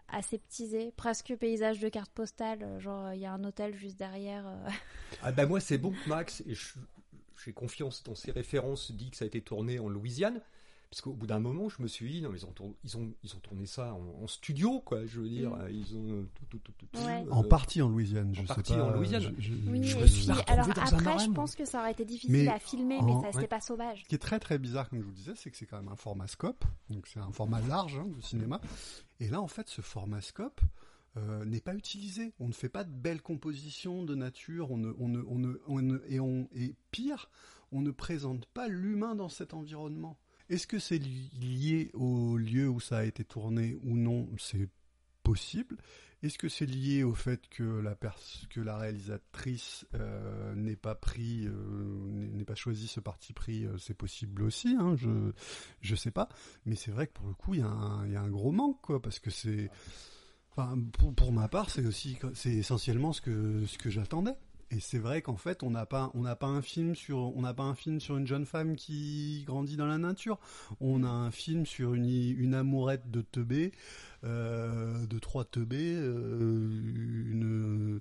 aseptisé, 0.09 0.93
presque 0.97 1.35
paysage 1.37 1.81
de 1.81 1.89
carte 1.89 2.11
postale. 2.13 2.63
euh, 2.63 2.79
Genre, 2.81 3.13
il 3.15 3.21
y 3.21 3.27
a 3.27 3.33
un 3.33 3.45
hôtel 3.45 3.75
juste 3.75 3.99
derrière. 3.99 4.47
euh. 4.47 4.69
Ah 5.23 5.33
ben 5.33 5.47
moi 5.47 5.61
c'est 5.61 5.79
bon 5.79 5.95
Max, 6.07 6.43
et 6.47 6.55
j'ai 7.45 7.53
confiance 7.53 8.03
dans 8.03 8.15
ses 8.15 8.33
références, 8.33 8.91
dit 8.93 9.11
que 9.11 9.17
ça 9.17 9.25
a 9.25 9.29
été 9.29 9.41
tourné 9.41 9.79
en 9.79 9.89
Louisiane. 9.89 10.41
Parce 10.95 11.01
qu'au 11.03 11.13
bout 11.13 11.27
d'un 11.27 11.41
moment, 11.41 11.69
je 11.69 11.83
me 11.83 11.89
suis 11.89 12.09
dit, 12.09 12.23
non, 12.23 12.31
mais 12.31 12.39
ils 12.39 12.47
ont, 12.47 12.53
tourné, 12.53 12.73
ils 12.85 12.97
ont, 12.97 13.13
ils 13.25 13.35
ont 13.35 13.41
tourné 13.41 13.67
ça 13.67 13.95
en, 13.95 14.23
en 14.23 14.29
studio, 14.29 14.79
quoi. 14.79 15.05
Je 15.07 15.21
veux 15.23 15.29
dire, 15.29 15.51
Mm. 15.51 15.69
ils 15.73 15.97
ont 15.97 16.09
euh, 16.13 16.29
tout, 16.37 16.45
tout, 16.51 16.59
tout, 16.61 16.73
tout, 16.79 16.87
tout, 16.93 17.01
Ouais. 17.01 17.25
euh, 17.27 17.31
En 17.33 17.43
partie 17.43 17.83
en 17.83 17.89
Louisiane, 17.89 18.33
je 18.33 18.43
sais 18.43 18.47
partie 18.47 18.75
pas. 18.75 18.85
en 18.85 18.91
Louisiane. 18.93 19.23
je- 19.37 19.43
je- 19.43 19.55
Oui, 19.69 19.83
je- 19.83 19.99
me 19.99 20.07
suis 20.07 20.31
alors 20.47 20.69
dans 20.69 20.73
après, 20.83 21.19
je 21.19 21.31
pense 21.33 21.57
que 21.57 21.65
ça 21.65 21.81
aurait 21.81 21.91
été 21.91 22.05
difficile 22.05 22.31
Mais 22.45 22.47
à 22.47 22.61
filmer, 22.61 22.99
en- 22.99 23.07
mais 23.07 23.13
ça, 23.23 23.27
c'était 23.33 23.39
ouais. 23.39 23.47
pas 23.49 23.61
sauvage. 23.61 24.05
Ce 24.05 24.09
qui 24.09 24.15
est 24.15 24.19
très 24.19 24.39
très 24.39 24.57
bizarre, 24.61 24.89
comme 24.89 25.01
je 25.01 25.05
vous 25.05 25.11
le 25.11 25.17
disais, 25.17 25.33
c'est 25.35 25.51
que 25.51 25.57
c'est 25.57 25.67
quand 25.67 25.79
même 25.79 25.89
un 25.91 25.97
format 25.97 26.29
scope, 26.29 26.65
donc 26.91 27.09
c'est 27.09 27.19
un 27.19 27.33
format 27.33 27.61
large 27.63 27.97
hein, 27.99 28.07
de 28.17 28.21
cinéma. 28.21 28.61
Et 29.19 29.29
là, 29.29 29.41
en 29.41 29.49
fait, 29.49 29.69
ce 29.69 29.81
format 29.81 30.21
scope 30.21 30.61
euh, 31.17 31.45
n'est 31.45 31.61
pas 31.61 31.75
utilisé. 31.75 32.33
On 32.39 32.47
ne 32.47 32.53
fait 32.53 32.69
pas 32.69 32.85
de 32.85 32.91
belles 32.91 33.21
compositions 33.23 34.05
de 34.05 34.15
nature, 34.15 34.71
on 34.71 34.77
ne, 34.77 34.93
on 34.99 35.09
ne, 35.09 35.23
on 35.27 35.39
ne, 35.41 35.55
on 35.67 35.83
ne- 35.83 36.03
et, 36.09 36.21
on, 36.21 36.49
et 36.55 36.77
pire, 36.93 37.31
on 37.73 37.83
ne 37.83 37.91
présente 37.91 38.47
pas 38.47 38.69
l'humain 38.69 39.17
dans 39.17 39.29
cet 39.29 39.55
environnement. 39.55 40.17
Est-ce 40.51 40.67
que 40.67 40.79
c'est 40.79 40.99
li- 40.99 41.31
lié 41.41 41.91
au 41.95 42.37
lieu 42.37 42.69
où 42.69 42.81
ça 42.81 42.99
a 42.99 43.05
été 43.05 43.25
tourné 43.25 43.77
ou 43.83 43.97
non? 43.97 44.29
C'est 44.39 44.69
possible. 45.23 45.77
Est-ce 46.23 46.39
que 46.39 46.49
c'est 46.49 46.67
lié 46.67 47.03
au 47.03 47.15
fait 47.15 47.49
que 47.51 47.63
la, 47.63 47.95
que 48.51 48.61
la 48.61 48.79
réalisatrice 48.79 49.87
euh, 49.95 50.55
n'ait 50.55 50.77
pas 50.77 50.95
pris, 50.95 51.47
euh, 51.47 52.45
pas 52.47 52.55
choisi 52.55 52.87
ce 52.87 53.01
parti 53.01 53.33
pris 53.35 53.67
euh, 53.67 53.77
C'est 53.79 53.95
possible 53.95 54.43
aussi, 54.43 54.75
hein, 54.79 54.97
je 54.97 55.33
je 55.83 55.95
sais 55.95 56.11
pas. 56.11 56.29
Mais 56.65 56.77
c'est 56.77 56.91
vrai 56.91 57.07
que 57.09 57.13
pour 57.13 57.27
le 57.27 57.35
coup, 57.35 57.53
il 57.55 57.59
y, 57.61 57.63
y 57.63 58.17
a 58.17 58.21
un 58.23 58.31
gros 58.31 58.53
manque, 58.53 58.81
quoi, 58.81 59.03
parce 59.03 59.19
que 59.19 59.31
c'est, 59.31 59.71
enfin, 60.51 60.79
pour, 60.99 61.15
pour 61.15 61.33
ma 61.33 61.49
part, 61.49 61.69
c'est 61.69 61.85
aussi, 61.85 62.17
c'est 62.35 62.53
essentiellement 62.55 63.13
ce 63.13 63.21
que 63.21 63.67
ce 63.67 63.77
que 63.77 63.91
j'attendais. 63.91 64.35
Et 64.71 64.81
c'est 64.81 64.99
vrai 64.99 65.23
qu'en 65.23 65.37
fait, 65.37 65.63
on 65.63 65.71
n'a 65.71 65.87
pas, 65.87 66.11
on 66.15 66.23
n'a 66.23 66.37
pas 66.37 66.47
un 66.47 66.63
film 66.63 66.95
sur, 66.95 67.19
on 67.37 67.43
n'a 67.43 67.55
pas 67.55 67.63
un 67.65 67.75
film 67.75 68.01
sur 68.01 68.17
une 68.17 68.27
jeune 68.27 68.47
femme 68.47 68.77
qui 68.77 69.45
grandit 69.47 69.77
dans 69.77 69.87
la 69.87 69.99
nature. 69.99 70.39
On 70.81 71.05
a 71.05 71.09
un 71.09 71.31
film 71.31 71.65
sur 71.67 71.95
une, 71.95 72.07
une 72.09 72.55
amourette 72.55 73.11
de 73.11 73.21
teubé, 73.23 73.73
euh, 74.25 75.07
de 75.07 75.19
trois 75.19 75.45
teubés, 75.45 75.95
euh, 75.97 76.69
une, 77.31 78.01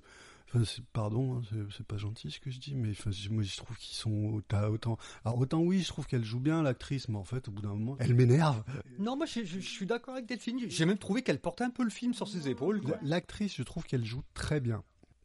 enfin, 0.52 0.62
pardon, 0.92 1.36
hein, 1.38 1.42
c'est- 1.70 1.84
pas 1.86 1.96
gentil 1.98 2.30
ce 2.30 2.40
que 2.40 2.50
je 2.50 2.58
dis, 2.58 2.74
mais 2.74 2.90
enfin, 2.90 3.10
moi 3.30 3.42
je 3.42 3.56
trouve 3.56 3.76
qu'ils 3.76 3.94
sont 3.96 4.40
autant, 4.68 4.96
alors 5.24 5.38
autant 5.38 5.60
oui, 5.60 5.80
je 5.82 5.88
trouve 5.88 6.06
qu'elle 6.06 6.24
joue 6.24 6.40
bien 6.40 6.62
l'actrice, 6.62 7.08
mais 7.08 7.16
en 7.18 7.24
fait, 7.24 7.48
au 7.48 7.50
bout 7.52 7.62
d'un 7.62 7.74
moment, 7.74 7.96
elle 8.00 8.14
m'énerve. 8.14 8.62
Non, 8.98 9.16
moi 9.16 9.26
je, 9.26 9.44
je- 9.44 9.60
je 9.60 9.68
suis 9.68 9.86
d'accord 9.86 10.14
avec 10.14 10.26
Delphine. 10.26 10.58
J'ai 10.68 10.86
même 10.86 10.98
trouvé 10.98 11.22
qu'elle 11.22 11.40
portait 11.40 11.64
un 11.64 11.70
peu 11.70 11.84
le 11.84 11.90
film 11.90 12.14
sur 12.14 12.26
ses 12.28 12.48
épaules. 12.48 12.80
L'actrice, 13.02 13.54
je 13.56 13.62
trouve 13.62 13.84
qu'elle 13.84 14.04
joue 14.04 14.22
très 14.32 14.60
bien. 14.60 14.82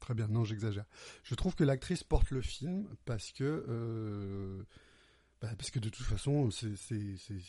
Très 0.09 0.15
bien, 0.15 0.27
non, 0.27 0.43
j'exagère. 0.43 0.85
Je 1.21 1.35
trouve 1.35 1.53
que 1.53 1.63
l'actrice 1.63 2.03
porte 2.03 2.31
le 2.31 2.41
film 2.41 2.87
parce 3.05 3.31
que. 3.31 3.43
euh, 3.43 4.63
bah, 5.39 5.49
parce 5.55 5.69
que 5.69 5.77
de 5.77 5.87
toute 5.87 6.07
façon, 6.07 6.49
c'est 6.49 6.73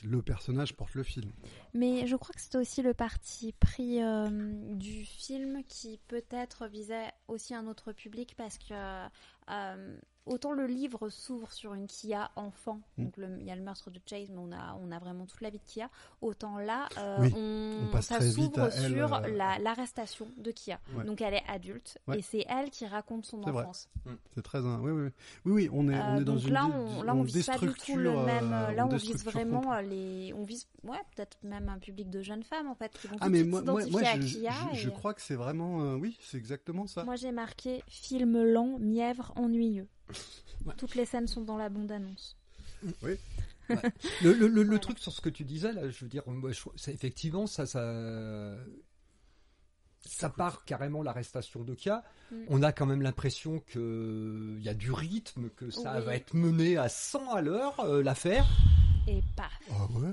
le 0.05 0.21
personnage 0.21 0.77
porte 0.77 0.93
le 0.93 1.03
film. 1.03 1.33
Mais 1.73 2.07
je 2.07 2.17
crois 2.17 2.35
que 2.35 2.41
c'était 2.43 2.59
aussi 2.59 2.83
le 2.83 2.93
parti 2.93 3.55
pris 3.55 4.03
euh, 4.03 4.75
du 4.75 5.07
film 5.07 5.65
qui 5.69 6.01
peut-être 6.07 6.67
visait 6.67 7.11
aussi 7.29 7.55
un 7.55 7.67
autre 7.67 7.93
public 7.93 8.35
parce 8.37 8.59
que 8.59 8.75
euh, 9.49 9.97
autant 10.27 10.53
le 10.53 10.67
livre 10.67 11.09
s'ouvre 11.09 11.51
sur 11.53 11.75
une 11.75 11.87
Kia 11.87 12.31
enfant, 12.37 12.81
Mm. 12.99 13.05
donc 13.05 13.15
il 13.41 13.47
y 13.47 13.51
a 13.51 13.57
le 13.57 13.63
meurtre 13.63 13.91
de 13.91 14.01
Chase, 14.07 14.29
mais 14.31 14.39
on 14.39 14.53
a, 14.53 14.77
on 14.83 14.91
a 14.93 14.99
vraiment 14.99 15.27
toute 15.27 15.41
la 15.41 15.51
vie 15.51 15.59
de 15.59 15.65
Kia, 15.67 15.89
autant 16.21 16.59
là, 16.59 16.89
euh, 16.99 17.17
Oui, 17.21 17.33
on, 17.37 17.87
on 17.89 17.91
passe 17.91 18.07
ça 18.07 18.21
s'ouvre 18.21 18.71
sur 18.71 19.15
euh, 19.15 19.29
la- 19.29 19.59
l'arrestation 19.59 20.27
de 20.37 20.51
Kia. 20.51 20.79
Ouais. 20.95 21.05
Donc 21.05 21.21
elle 21.21 21.35
est 21.35 21.43
adulte 21.49 21.99
Ouais. 22.07 22.19
et 22.19 22.23
c'est 22.23 22.45
elle 22.49 22.71
qui 22.71 22.87
raconte 22.87 23.25
son 23.27 23.43
enfance. 23.43 23.89
C'est 24.35 24.43
très. 24.43 24.59
un- 24.59 24.81
Oui, 24.81 24.91
oui, 24.93 25.03
oui. 25.05 25.11
Oui, 25.45 25.53
oui, 25.53 25.71
on 25.73 25.89
est, 25.89 25.95
on 25.95 26.17
Euh, 26.17 26.21
est 26.21 26.25
dans 26.25 26.35
donc 26.35 26.45
une. 26.45 26.53
là, 26.53 26.67
on, 26.67 27.03
là, 27.03 27.15
on, 27.15 27.23
vise 27.23 27.47
pas 27.47 27.59
du 27.59 27.73
tout 27.75 27.97
le 27.97 28.11
même. 28.25 28.53
euh, 28.53 28.73
là, 28.73 28.87
on 28.87 28.97
vise 28.97 29.25
vraiment 29.25 29.73
euh, 29.73 29.83
les. 29.83 30.33
On 30.35 30.45
vise, 30.45 30.67
ouais, 30.85 30.99
peut-être 31.17 31.39
même 31.43 31.69
un 31.69 31.79
public 31.79 32.11
de 32.11 32.23
jeunes 32.23 32.43
femmes 32.43 32.69
en 32.69 32.75
fait 32.75 32.93
qui 33.01 33.09
vont 33.09 33.17
Ah, 33.21 33.29
mais 33.29 33.43
moi, 33.45 33.63
moi, 33.63 33.81
à 33.83 34.21
je, 34.21 34.39
Kia. 34.39 34.53
je- 34.75 34.91
crois 34.91 35.15
que 35.15 35.23
c'est 35.23 35.35
vraiment. 35.35 35.83
euh, 35.83 35.95
oui, 35.97 36.17
c'est 36.21 36.37
exactement 36.37 36.87
ça. 36.87 37.05
Moi, 37.05 37.17
j'ai 37.17 37.33
marqué 37.33 37.83
film 37.89 38.43
lent, 38.43 38.79
mièvre, 38.79 39.33
ennuyeux. 39.37 39.89
Ouais. 40.67 40.75
Toutes 40.77 40.95
les 40.95 41.05
scènes 41.07 41.27
sont 41.27 41.41
dans 41.43 41.57
la 41.57 41.69
bande-annonce. 41.69 42.37
Le, 44.23 44.33
le, 44.33 44.33
le- 44.33 44.49
le 44.49 44.63
Voilà. 44.65 44.79
truc 44.81 44.99
sur 44.99 45.13
ce 45.13 45.21
que 45.21 45.29
tu 45.29 45.45
disais 45.45 45.73
là, 45.73 45.89
je 45.89 46.05
veux 46.05 46.09
dire, 46.11 46.25
moi, 46.27 46.51
je 46.51 46.91
effectivement 46.91 47.47
ça, 47.47 47.67
ça, 47.67 48.57
ça 50.01 50.29
part 50.29 50.65
carrément 50.65 51.05
l'arrestation 51.05 51.63
de 51.63 51.75
Kia. 51.75 52.03
Mm. 52.33 52.37
On 52.49 52.63
a 52.65 52.73
quand 52.73 52.87
même 52.87 53.03
l'impression 53.03 53.61
que 53.61 54.57
il 54.59 54.65
y 54.65 54.69
a 54.69 54.75
du 54.75 54.91
rythme, 54.91 55.51
que 55.51 55.71
ça 55.71 55.99
Oui. 55.99 56.05
va 56.05 56.17
être 56.17 56.35
mené 56.35 56.79
à 56.79 56.89
100 56.89 57.31
à 57.33 57.41
l'heure 57.43 57.79
euh, 57.81 58.03
l'affaire. 58.03 58.45
Et 59.07 59.23
paf. 59.37 59.53
Ah 59.71 59.87
ouais? 59.93 60.13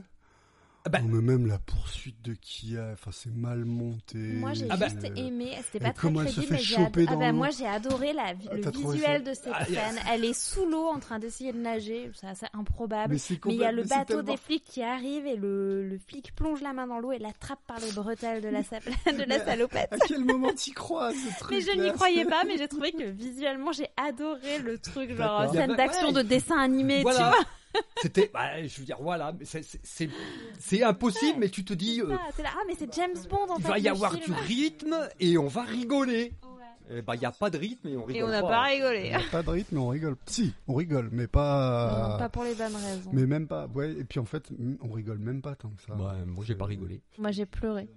Ah 0.88 0.90
bah, 0.90 1.00
Non, 1.02 1.08
mais 1.18 1.22
même 1.22 1.48
la 1.48 1.58
poursuite 1.58 2.22
de 2.24 2.34
Kia, 2.34 2.92
enfin, 2.94 3.12
c'est 3.14 3.34
mal 3.36 3.66
monté. 3.66 4.18
Moi, 4.18 4.54
j'ai 4.54 4.68
Ah 4.70 4.78
bah- 4.78 4.88
juste 4.88 5.04
aimé. 5.18 5.52
C'était 5.66 5.84
pas 5.84 5.92
très 5.92 6.08
comment 6.08 6.22
elle 6.22 6.30
se 6.30 6.34
crédible, 6.36 6.48
fait 6.56 6.62
mais 6.62 6.64
j'ai 6.64 6.76
choper 6.76 7.02
ado- 7.02 7.10
ah 7.10 7.14
dans 7.16 7.20
bah, 7.20 7.32
moi, 7.34 7.50
j'ai 7.50 7.68
adoré 7.68 8.14
la, 8.14 8.24
Ah, 8.28 8.34
le 8.56 8.72
visuel 8.72 9.24
de 9.24 9.34
cette 9.34 9.52
Ah, 9.54 9.66
yes. 9.70 9.78
scène. 9.78 10.00
Elle 10.14 10.24
est 10.26 10.34
sous 10.40 10.66
l'eau 10.66 10.86
en 10.88 11.00
train 11.00 11.20
d'essayer 11.20 11.52
de 11.52 11.58
nager. 11.60 12.10
C'est 12.14 12.28
assez 12.28 12.46
improbable. 12.54 13.16
Mais, 13.16 13.52
il 13.52 13.56
y 13.58 13.64
a 13.66 13.72
le 13.72 13.84
bateau 13.84 14.06
tellement- 14.06 14.24
des 14.24 14.38
flics 14.38 14.64
qui 14.64 14.82
arrive 14.82 15.26
et 15.28 15.36
le, 15.36 15.88
le 15.88 15.98
flic 15.98 16.34
plonge 16.36 16.62
la 16.62 16.72
main 16.74 16.88
dans 16.88 17.00
l'eau 17.00 17.12
et 17.12 17.20
l'attrape 17.20 17.60
par 17.68 17.80
les 17.80 17.92
bretelles 17.92 18.42
de 18.42 18.48
la, 18.50 18.64
sa- 18.64 18.80
de 19.12 19.18
la 19.24 19.26
Mais- 19.40 19.46
salopette. 19.46 19.92
À 19.92 19.98
quel 20.08 20.24
moment 20.24 20.54
t'y 20.54 20.72
crois, 20.72 21.12
ce 21.12 21.40
truc 21.40 21.52
Mais 21.52 21.62
je 21.62 21.78
n'y 21.82 21.92
croyais 21.92 22.26
pas, 22.26 22.44
mais 22.46 22.58
j'ai 22.58 22.68
trouvé 22.68 22.92
que 22.94 23.04
visuellement 23.04 23.72
j'ai 23.74 23.88
adoré 23.98 24.60
le 24.60 24.78
truc, 24.78 25.14
genre 25.16 25.52
scène 25.54 25.76
d'action 25.76 26.08
ouais. 26.08 26.14
de 26.14 26.22
dessin 26.22 26.58
animé, 26.60 27.02
voilà. 27.02 27.18
tu 27.18 27.24
vois. 27.26 27.46
C'était, 28.02 28.30
bah, 28.34 28.64
je 28.66 28.80
veux 28.80 28.86
dire, 28.86 28.98
voilà, 29.02 29.34
mais 29.38 29.46
c'est- 29.46 29.64
c'est- 29.64 29.80
c'est 29.84 30.10
c'est 30.60 30.84
impossible, 30.84 31.40
mais 31.40 31.50
tu 31.50 31.64
te 31.66 31.74
dis, 31.74 32.02
euh, 32.02 32.08
Ah, 32.12 32.42
là, 32.42 32.50
ah 32.56 32.60
mais 32.68 32.76
c'est 32.78 32.92
James 32.94 33.14
Bond 33.30 33.48
en 33.50 33.58
il 33.58 33.64
fait. 33.64 33.70
va 33.70 33.80
y 33.80 33.88
avoir 33.88 34.14
film. 34.14 34.24
du 34.36 34.42
rythme 34.44 34.96
et 35.20 35.38
on 35.38 35.48
va 35.48 35.64
rigoler. 35.64 36.34
Ouais. 36.90 37.02
Ben, 37.02 37.16
il 37.16 37.20
n'y 37.20 37.26
a 37.26 37.32
pas 37.32 37.50
de 37.50 37.58
rythme 37.58 37.88
et 37.90 37.98
on 37.98 38.06
rigole 38.06 38.22
Et 38.22 38.24
on 38.24 38.30
n'a 38.30 38.42
pas 38.42 38.74
Il 38.74 38.82
rigolé. 38.82 39.10
n'y 39.10 39.16
a 39.16 39.20
pas 39.30 39.44
de 39.44 39.50
rythme, 39.50 39.78
on 39.78 39.90
rigole. 39.90 40.16
Si, 40.26 40.54
on 40.68 40.76
rigole, 40.76 41.10
mais 41.12 41.24
Non, 41.24 41.28
pas. 41.30 42.16
pas 42.18 42.30
pour 42.30 42.44
les 42.46 42.56
bonnes 42.56 42.76
raisons. 42.76 43.10
Mais 43.12 43.26
même 43.26 43.46
pas. 43.48 43.68
Ouais, 43.68 43.92
et 43.92 44.04
puis 44.06 44.20
en 44.20 44.26
fait, 44.26 44.50
on 44.82 44.92
rigole 44.94 45.18
même 45.20 45.42
pas 45.42 45.56
tant 45.56 45.70
que 45.70 45.82
ça. 45.82 45.96
Moi, 45.96 46.16
j'ai 46.46 46.56
pas 46.56 46.66
rigolé. 46.66 47.02
Moi 47.18 47.32
j'ai 47.32 47.46
pleuré. 47.46 47.90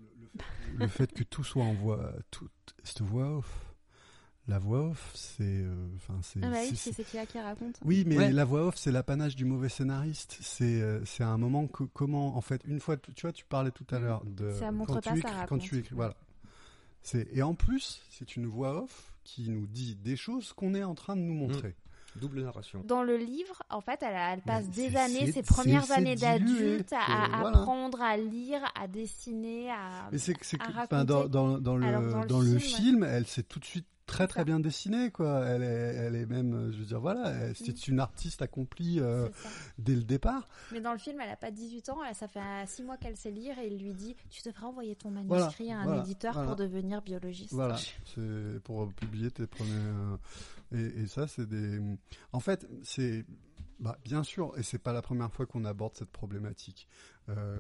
Le 0.77 0.89
fait 0.89 1.13
que 1.13 1.23
tout 1.23 1.45
soit 1.45 1.63
en 1.65 1.73
voix. 1.75 2.13
Toute 2.31 2.51
cette 2.83 3.03
voix 3.03 3.39
off. 3.39 3.70
La 4.51 4.59
voix 4.59 4.81
off, 4.89 5.13
c'est. 5.15 5.43
euh, 5.45 5.73
Enfin, 5.97 6.19
c'est. 6.23 6.41
Ah 6.43 6.51
bah 6.51 6.57
oui, 6.69 6.75
c'est- 6.77 7.05
qui 7.05 7.39
raconte. 7.41 7.77
Oui, 7.85 8.05
mais 8.07 8.19
Ouais. 8.19 8.33
la 8.33 8.45
voix 8.45 8.67
off, 8.67 8.77
c'est 8.77 8.91
l'apanage 8.91 9.37
du 9.37 9.45
mauvais 9.45 9.69
scénariste. 9.69 10.37
C'est 10.41 10.81
euh, 10.83 11.05
c'est 11.05 11.23
un 11.25 11.39
moment 11.39 11.67
que 11.69 11.85
comment 11.85 12.37
en 12.37 12.41
fait 12.41 12.61
une 12.67 12.81
fois 12.81 12.97
tu 12.97 13.23
vois 13.23 13.33
tu 13.33 13.45
parlais 13.45 13.71
tout 13.71 13.87
à 13.91 13.99
l'heure 13.99 14.23
de 14.27 14.53
Ça 14.55 14.73
montre 14.73 14.95
quand 14.95 15.01
pas, 15.01 15.01
tu 15.03 15.09
ça 15.09 15.17
écris, 15.17 15.31
quand 15.33 15.39
raconte. 15.39 15.61
tu 15.63 15.79
écris 15.79 15.95
voilà. 15.95 16.15
C'est 17.03 17.29
et 17.33 17.43
en 17.43 17.55
plus 17.55 18.03
c'est 18.11 18.37
une 18.37 18.47
voix 18.47 18.83
off 18.83 19.15
qui 19.25 19.49
nous 19.49 19.67
dit 19.67 19.95
des 19.97 20.17
choses 20.17 20.53
qu'on 20.53 20.75
est 20.75 20.83
en 20.85 20.95
train 20.95 21.17
de 21.17 21.23
nous 21.23 21.35
montrer. 21.35 21.75
Double 22.17 22.43
narration. 22.43 22.83
Dans 22.85 23.05
le 23.05 23.17
livre, 23.17 23.63
en 23.71 23.81
fait, 23.81 24.01
elle, 24.03 24.17
elle 24.17 24.41
passe 24.41 24.65
Mais 24.77 24.89
des 24.91 24.97
années, 24.97 25.31
ses 25.31 25.45
premières 25.45 25.93
années 25.93 26.17
d'adulte, 26.17 26.93
à, 26.93 26.99
c'est- 27.07 27.13
à 27.13 27.39
voilà. 27.41 27.59
apprendre 27.61 28.01
à 28.03 28.17
lire, 28.17 28.61
à 28.75 28.89
dessiner, 28.89 29.71
à. 29.71 30.09
Mais 30.11 30.19
c'est 30.19 30.35
c'est 30.43 30.61
à 30.61 30.67
que, 30.67 30.73
raconter. 30.73 30.95
enfin, 30.97 31.05
dans, 31.05 31.29
dans, 31.29 31.59
dans 31.61 31.77
le, 31.77 32.27
dans 32.27 32.41
le 32.41 32.55
le, 32.55 32.59
film- 32.59 32.83
film, 32.85 33.05
elle 33.05 33.29
s'est 33.29 33.45
tout 33.45 33.61
de 33.61 33.65
suite 33.65 33.87
très 34.11 34.27
très 34.27 34.45
bien 34.45 34.61
dessinée 34.61 35.11
quoi. 35.11 35.45
Elle 35.47 35.63
est, 35.63 35.67
elle 35.67 36.17
est 36.17 36.27
même, 36.27 36.53
euh, 36.55 36.73
je 36.73 36.79
veux 36.79 36.85
dire 36.85 37.01
voilà, 37.01 37.55
c'est 37.55 37.87
une 37.89 38.01
artiste 38.01 38.43
accomplie 38.43 38.99
euh, 39.01 39.29
dès 39.79 39.95
le 39.95 40.03
départ. 40.03 40.49
Mais 40.73 40.81
dans 40.81 40.93
le 40.93 40.99
film, 40.99 41.21
elle 41.21 41.31
a 41.31 41.37
pas 41.37 41.51
18 41.51 41.89
ans, 41.91 41.99
ça 42.13 42.29
fait 42.29 42.41
6 42.67 42.83
mois 42.83 42.97
qu'elle 42.97 43.17
sait 43.17 43.31
lire 43.31 43.59
et 43.59 43.69
il 43.69 43.79
lui 43.83 43.95
dit 43.95 44.17
Tu 44.31 44.43
devrais 44.43 44.67
envoyer 44.67 44.97
ton 44.97 45.11
Voilà, 45.11 45.45
manuscrit 45.45 45.73
à 45.73 45.79
un 45.81 45.85
voilà, 45.85 46.03
éditeur 46.03 46.33
voilà. 46.33 46.49
pour 46.49 46.57
devenir 46.57 47.03
biologiste. 47.03 47.53
Voilà, 47.53 47.77
c'est 48.15 48.61
pour 48.65 48.93
publier 48.95 49.31
tes 49.31 49.47
premiers. 49.47 49.71
euh, 49.73 50.17
et, 50.73 51.03
et 51.03 51.07
ça, 51.07 51.27
c'est 51.27 51.47
des. 51.49 51.81
En 52.33 52.41
fait, 52.41 52.67
c'est. 52.83 53.25
Bah, 53.79 53.97
bien 54.05 54.23
sûr, 54.23 54.53
et 54.59 54.63
c'est 54.63 54.79
pas 54.79 54.93
la 54.93 55.01
première 55.01 55.33
fois 55.33 55.47
qu'on 55.47 55.65
aborde 55.65 55.95
cette 55.97 56.11
problématique. 56.11 56.87
Euh, 57.31 57.59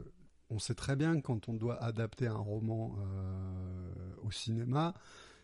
on 0.50 0.58
sait 0.58 0.74
très 0.74 0.94
bien 0.96 1.16
que 1.16 1.22
quand 1.26 1.48
on 1.48 1.54
doit 1.54 1.82
adapter 1.82 2.26
un 2.26 2.36
roman 2.36 2.94
euh, 2.98 4.14
au 4.22 4.30
cinéma, 4.30 4.92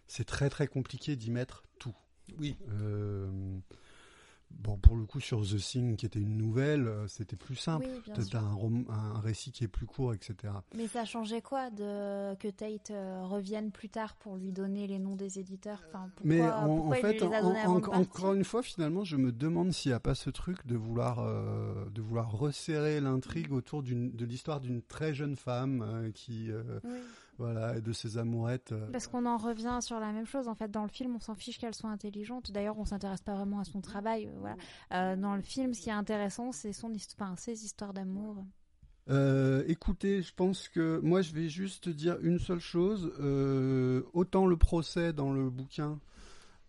c'est 0.07 0.24
très 0.24 0.51
très 0.51 0.66
compliqué 0.66 1.16
d'y 1.16 1.31
mettre 1.31 1.62
tout. 1.78 1.95
Oui. 2.39 2.57
Euh, 2.70 3.28
bon, 4.51 4.77
pour 4.78 4.97
le 4.97 5.05
coup, 5.05 5.20
sur 5.20 5.43
The 5.43 5.57
Thing, 5.59 5.97
qui 5.97 6.07
était 6.07 6.19
une 6.20 6.37
nouvelle, 6.37 6.87
euh, 6.89 7.07
c'était 7.09 7.37
plus 7.37 7.55
simple. 7.57 7.87
Oui, 7.89 8.01
bien 8.05 8.15
T'as 8.15 8.23
sûr. 8.23 8.31
t'as 8.33 8.41
un, 8.41 8.53
rom- 8.55 8.87
un 8.89 9.20
récit 9.20 9.53
qui 9.53 9.65
est 9.65 9.69
plus 9.69 9.87
court, 9.87 10.12
etc. 10.15 10.53
Mais 10.74 10.89
ça 10.89 11.05
changeait 11.05 11.43
quoi 11.43 11.70
de 11.70 12.35
que 12.37 12.49
Tate 12.49 12.91
euh, 12.91 13.23
revienne 13.24 13.70
plus 13.70 13.89
tard 13.89 14.16
pour 14.16 14.37
lui 14.37 14.53
donner 14.53 14.87
les 14.89 14.99
noms 14.99 15.15
des 15.16 15.39
éditeurs? 15.39 15.83
Enfin, 15.89 16.09
pourquoi, 16.16 16.24
Mais 16.24 16.41
en, 16.41 16.65
en 16.65 16.77
pourquoi 16.77 16.99
il 16.99 17.01
fait, 17.03 17.12
lui 17.12 17.20
les 17.20 17.35
a 17.35 17.43
en- 17.45 17.83
en- 17.83 18.01
encore 18.01 18.35
une 18.35 18.45
fois, 18.45 18.62
finalement, 18.62 19.05
je 19.05 19.16
me 19.16 19.31
demande 19.33 19.73
s'il 19.73 19.91
n'y 19.91 19.95
a 19.97 20.01
pas 20.01 20.15
ce 20.16 20.31
truc 20.31 20.66
de 20.66 20.77
vouloir, 20.77 21.20
euh, 21.20 21.89
de 21.91 22.01
vouloir 22.03 22.33
resserrer 22.33 23.01
l'intrigue 23.01 23.53
autour 23.53 23.83
d'une, 23.83 24.11
de 24.12 24.24
l'histoire 24.24 24.61
d'une 24.61 24.83
très 24.83 25.15
jeune 25.15 25.37
femme 25.37 25.83
euh, 25.83 26.11
qui, 26.12 26.51
euh, 26.51 26.81
Oui. 26.85 26.91
Voilà, 27.38 27.76
et 27.76 27.80
de 27.80 27.92
ses 27.92 28.18
amourettes. 28.18 28.72
euh. 28.72 28.90
Parce 28.92 29.06
qu'on 29.06 29.26
en 29.26 29.36
revient 29.36 29.78
sur 29.80 30.00
la 30.00 30.12
même 30.12 30.26
chose. 30.26 30.48
En 30.48 30.54
fait, 30.54 30.70
dans 30.70 30.82
le 30.82 30.88
film, 30.88 31.16
on 31.16 31.20
s'en 31.20 31.34
fiche 31.34 31.58
qu'elle 31.58 31.74
soit 31.74 31.90
intelligente. 31.90 32.50
D'ailleurs, 32.52 32.78
on 32.78 32.84
s'intéresse 32.84 33.20
pas 33.22 33.34
vraiment 33.34 33.60
à 33.60 33.64
son 33.64 33.80
travail. 33.80 34.26
euh, 34.26 34.32
voilà. 34.40 34.56
Euh, 34.92 35.16
dans 35.16 35.36
le 35.36 35.42
film, 35.42 35.74
ce 35.74 35.82
qui 35.82 35.88
est 35.88 35.92
intéressant, 35.92 36.52
c'est 36.52 36.72
son 36.72 36.92
histoire, 36.92 37.30
enfin, 37.32 37.36
ses 37.36 37.64
histoires 37.64 37.92
d'amour. 37.92 38.44
Euh, 39.08 39.62
écoutez, 39.68 40.22
je 40.22 40.34
pense 40.34 40.68
que 40.68 40.98
moi, 41.02 41.22
je 41.22 41.32
vais 41.32 41.48
juste 41.48 41.88
dire 41.88 42.16
une 42.22 42.38
seule 42.38 42.58
chose. 42.60 43.12
Euh, 43.20 44.02
autant 44.14 44.46
le 44.46 44.56
procès 44.56 45.12
dans 45.12 45.32
le 45.32 45.48
bouquin 45.48 46.00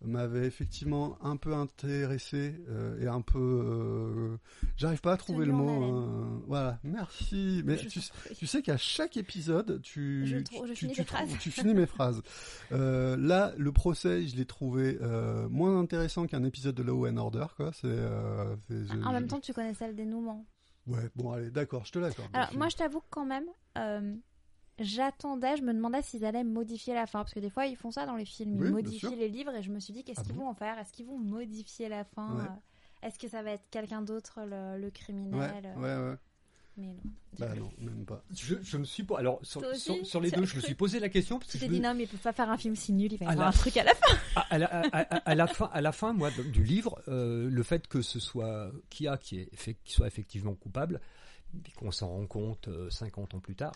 m'avait 0.02 0.46
effectivement 0.46 1.18
un 1.22 1.36
peu 1.36 1.54
intéressé 1.54 2.54
euh, 2.68 3.00
et 3.00 3.06
un 3.08 3.20
peu. 3.20 3.38
euh, 3.38 4.36
J'arrive 4.76 5.00
pas 5.00 5.12
à 5.12 5.16
trouver 5.16 5.44
le 5.46 5.52
Tenu 5.52 5.62
mot. 5.62 5.82
hein. 5.84 6.42
Voilà, 6.46 6.78
merci. 6.84 7.62
Mais 7.64 7.76
tu, 7.76 8.46
sais 8.46 8.62
qu'à 8.62 8.76
chaque 8.76 9.16
épisode, 9.16 9.80
tu, 9.82 10.26
Je 10.26 10.38
trou- 10.38 10.66
je 10.66 10.72
tu, 10.72 10.76
finis 10.76 10.92
tu 10.92 11.04
tu 11.50 11.64
mes 11.74 11.86
phrases. 11.86 12.22
Euh, 12.72 13.16
là, 13.16 13.52
le 13.56 13.72
procès, 13.72 14.26
je 14.26 14.36
l'ai 14.36 14.44
trouvé 14.44 14.98
moins 15.50 15.78
intéressant 15.80 16.26
qu'un 16.26 16.44
épisode 16.44 16.74
de 16.74 16.82
Law 16.82 17.06
and 17.08 17.16
Order, 17.16 17.46
quoi. 17.56 17.70
C'est. 17.72 17.88
je- 18.68 19.02
En 19.04 19.12
même 19.12 19.26
temps, 19.26 19.40
tu 19.40 19.52
connaissais 19.52 19.88
le 19.88 19.94
dénouement. 19.94 20.46
Ouais, 20.86 21.10
bon, 21.16 21.32
allez, 21.32 21.50
d'accord, 21.50 21.84
je 21.84 21.92
te 21.92 21.98
l'accorde. 21.98 22.30
Alors, 22.32 22.54
moi, 22.56 22.68
je 22.68 22.76
t'avoue 22.76 23.02
quand 23.10 23.26
même, 23.26 23.44
j'attendais, 24.78 25.56
je 25.56 25.62
me 25.62 25.72
demandais 25.72 26.02
s'ils 26.02 26.24
allaient 26.24 26.44
modifier 26.44 26.94
la 26.94 27.06
fin. 27.06 27.20
Parce 27.20 27.34
que 27.34 27.40
des 27.40 27.50
fois, 27.50 27.66
ils 27.66 27.76
font 27.76 27.90
ça 27.90 28.06
dans 28.06 28.16
les 28.16 28.24
films. 28.24 28.54
Ils 28.56 28.62
Oui, 28.62 28.70
modifient 28.70 29.16
les 29.16 29.28
livres 29.28 29.54
et 29.54 29.62
je 29.62 29.70
me 29.70 29.80
suis 29.80 29.92
dit, 29.92 30.04
qu'est-ce 30.04 30.20
Ah 30.20 30.24
qu'ils 30.24 30.34
bon 30.34 30.42
vont 30.42 30.48
en 30.50 30.54
faire? 30.54 30.78
Est-ce 30.78 30.92
qu'ils 30.92 31.06
vont 31.06 31.18
modifier 31.18 31.88
la 31.88 32.04
fin? 32.04 32.36
Ouais. 32.36 33.08
Est-ce 33.08 33.18
que 33.18 33.28
ça 33.28 33.42
va 33.42 33.52
être 33.52 33.64
quelqu'un 33.70 34.02
d'autre, 34.02 34.40
le, 34.44 34.90
criminel? 34.90 35.72
Ouais, 35.76 35.96
ouais. 35.96 36.14
Mais 36.76 36.86
non. 36.86 37.00
Bah 37.40 37.54
non, 37.56 37.70
même 37.78 38.04
pas. 38.04 38.22
Je, 38.32 38.54
je 38.62 38.76
me 38.76 38.84
suis 38.84 39.02
pas. 39.02 39.18
Alors, 39.18 39.40
sur, 39.42 39.60
Toi 39.60 39.70
aussi? 39.70 39.80
sur, 39.80 40.06
sur 40.06 40.20
les 40.20 40.30
deux, 40.30 40.44
je 40.44 40.54
me 40.56 40.60
suis 40.60 40.74
posé 40.76 41.00
la 41.00 41.08
question. 41.08 41.38
Parce 41.40 41.50
Tu 41.50 41.58
que 41.58 41.62
t'es 41.64 41.66
je 41.66 41.72
dit 41.74 41.80
me- 41.80 41.84
non, 41.88 41.94
mais 41.94 42.04
il 42.04 42.08
peut 42.08 42.16
pas 42.18 42.32
faire 42.32 42.48
un 42.50 42.56
film 42.56 42.76
si 42.76 42.92
nul, 42.92 43.12
il 43.12 43.18
va 43.18 43.24
y 43.26 43.28
avoir 43.28 43.46
la- 43.46 43.48
un 43.48 43.58
truc 43.58 43.76
à 43.76 43.82
la 43.82 43.94
fin. 43.94 44.14
à, 44.36 44.40
à 44.54 44.58
la, 44.58 44.66
à- 44.66 44.98
à- 45.16 45.16
à 45.30 45.34
la 45.34 45.46
fin, 45.48 45.68
à 45.72 45.80
la 45.80 45.90
fin, 45.92 46.12
moi, 46.12 46.30
du 46.30 46.62
livre, 46.62 47.00
euh, 47.08 47.50
le 47.50 47.62
fait 47.64 47.88
que 47.88 48.00
ce 48.00 48.20
soit 48.20 48.70
Kia 48.90 49.16
qui, 49.18 49.40
est, 49.40 49.74
qui 49.84 49.92
soit 49.92 50.06
effectivement 50.06 50.54
coupable, 50.54 51.00
et 51.66 51.72
qu'on 51.72 51.90
s'en 51.90 52.08
rend 52.10 52.26
compte 52.26 52.68
euh, 52.68 52.88
50 52.90 53.34
ans 53.34 53.40
plus 53.40 53.56
tard, 53.56 53.72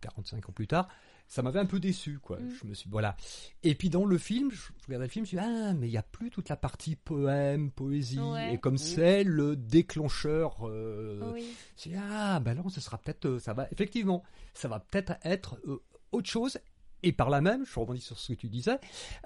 45 0.00 0.48
ans 0.48 0.52
plus 0.52 0.66
tard, 0.66 0.88
ça 1.28 1.42
m'avait 1.42 1.58
un 1.58 1.66
peu 1.66 1.80
déçu, 1.80 2.18
quoi. 2.20 2.38
Mm. 2.38 2.50
Je 2.62 2.66
me 2.68 2.74
suis 2.74 2.88
voilà. 2.88 3.16
Et 3.62 3.74
puis 3.74 3.90
dans 3.90 4.04
le 4.04 4.16
film, 4.18 4.50
je 4.50 4.56
je 4.56 4.86
regardais 4.86 5.06
le 5.06 5.10
film, 5.10 5.26
je 5.26 5.36
me 5.36 5.40
suis 5.42 5.48
dit, 5.48 5.60
ah, 5.68 5.74
mais 5.74 5.88
il 5.88 5.92
y 5.92 5.96
a 5.96 6.02
plus 6.02 6.30
toute 6.30 6.48
la 6.48 6.56
partie 6.56 6.94
poème, 6.96 7.70
poésie, 7.72 8.18
Ouais. 8.20 8.54
et 8.54 8.58
comme 8.58 8.78
c'est 8.78 9.24
le 9.24 9.56
déclencheur. 9.56 10.68
euh, 10.68 11.32
Oui. 11.34 11.46
c'est 11.76 11.92
ah 11.96 12.38
ben 12.40 12.54
non, 12.54 12.68
ce 12.68 12.80
sera 12.80 12.98
peut-être 12.98 13.26
euh, 13.26 13.38
ça 13.40 13.52
va 13.54 13.66
effectivement, 13.72 14.22
ça 14.54 14.68
va 14.68 14.78
peut-être 14.80 15.14
être 15.24 15.58
euh, 15.66 15.82
autre 16.12 16.28
chose. 16.28 16.58
Et 17.02 17.12
par 17.12 17.28
là 17.30 17.40
même, 17.40 17.64
je 17.66 17.78
rebondis 17.78 18.00
sur 18.00 18.18
ce 18.18 18.32
que 18.32 18.38
tu 18.38 18.48
disais, 18.48 18.78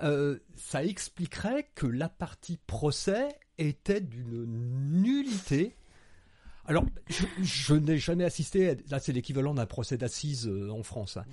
euh, 0.02 0.38
ça 0.56 0.84
expliquerait 0.84 1.70
que 1.74 1.86
la 1.86 2.08
partie 2.08 2.58
procès 2.66 3.28
était 3.58 4.00
d'une 4.00 5.00
nullité. 5.02 5.76
Alors, 6.70 6.84
je, 7.08 7.24
je 7.42 7.74
n'ai 7.74 7.98
jamais 7.98 8.22
assisté, 8.24 8.70
à- 8.70 8.74
là 8.90 9.00
c'est 9.00 9.12
l'équivalent 9.12 9.54
d'un 9.54 9.66
procès 9.66 9.98
d'assises 9.98 10.46
euh, 10.46 10.70
en 10.70 10.82
France. 10.84 11.16
Hein. 11.16 11.24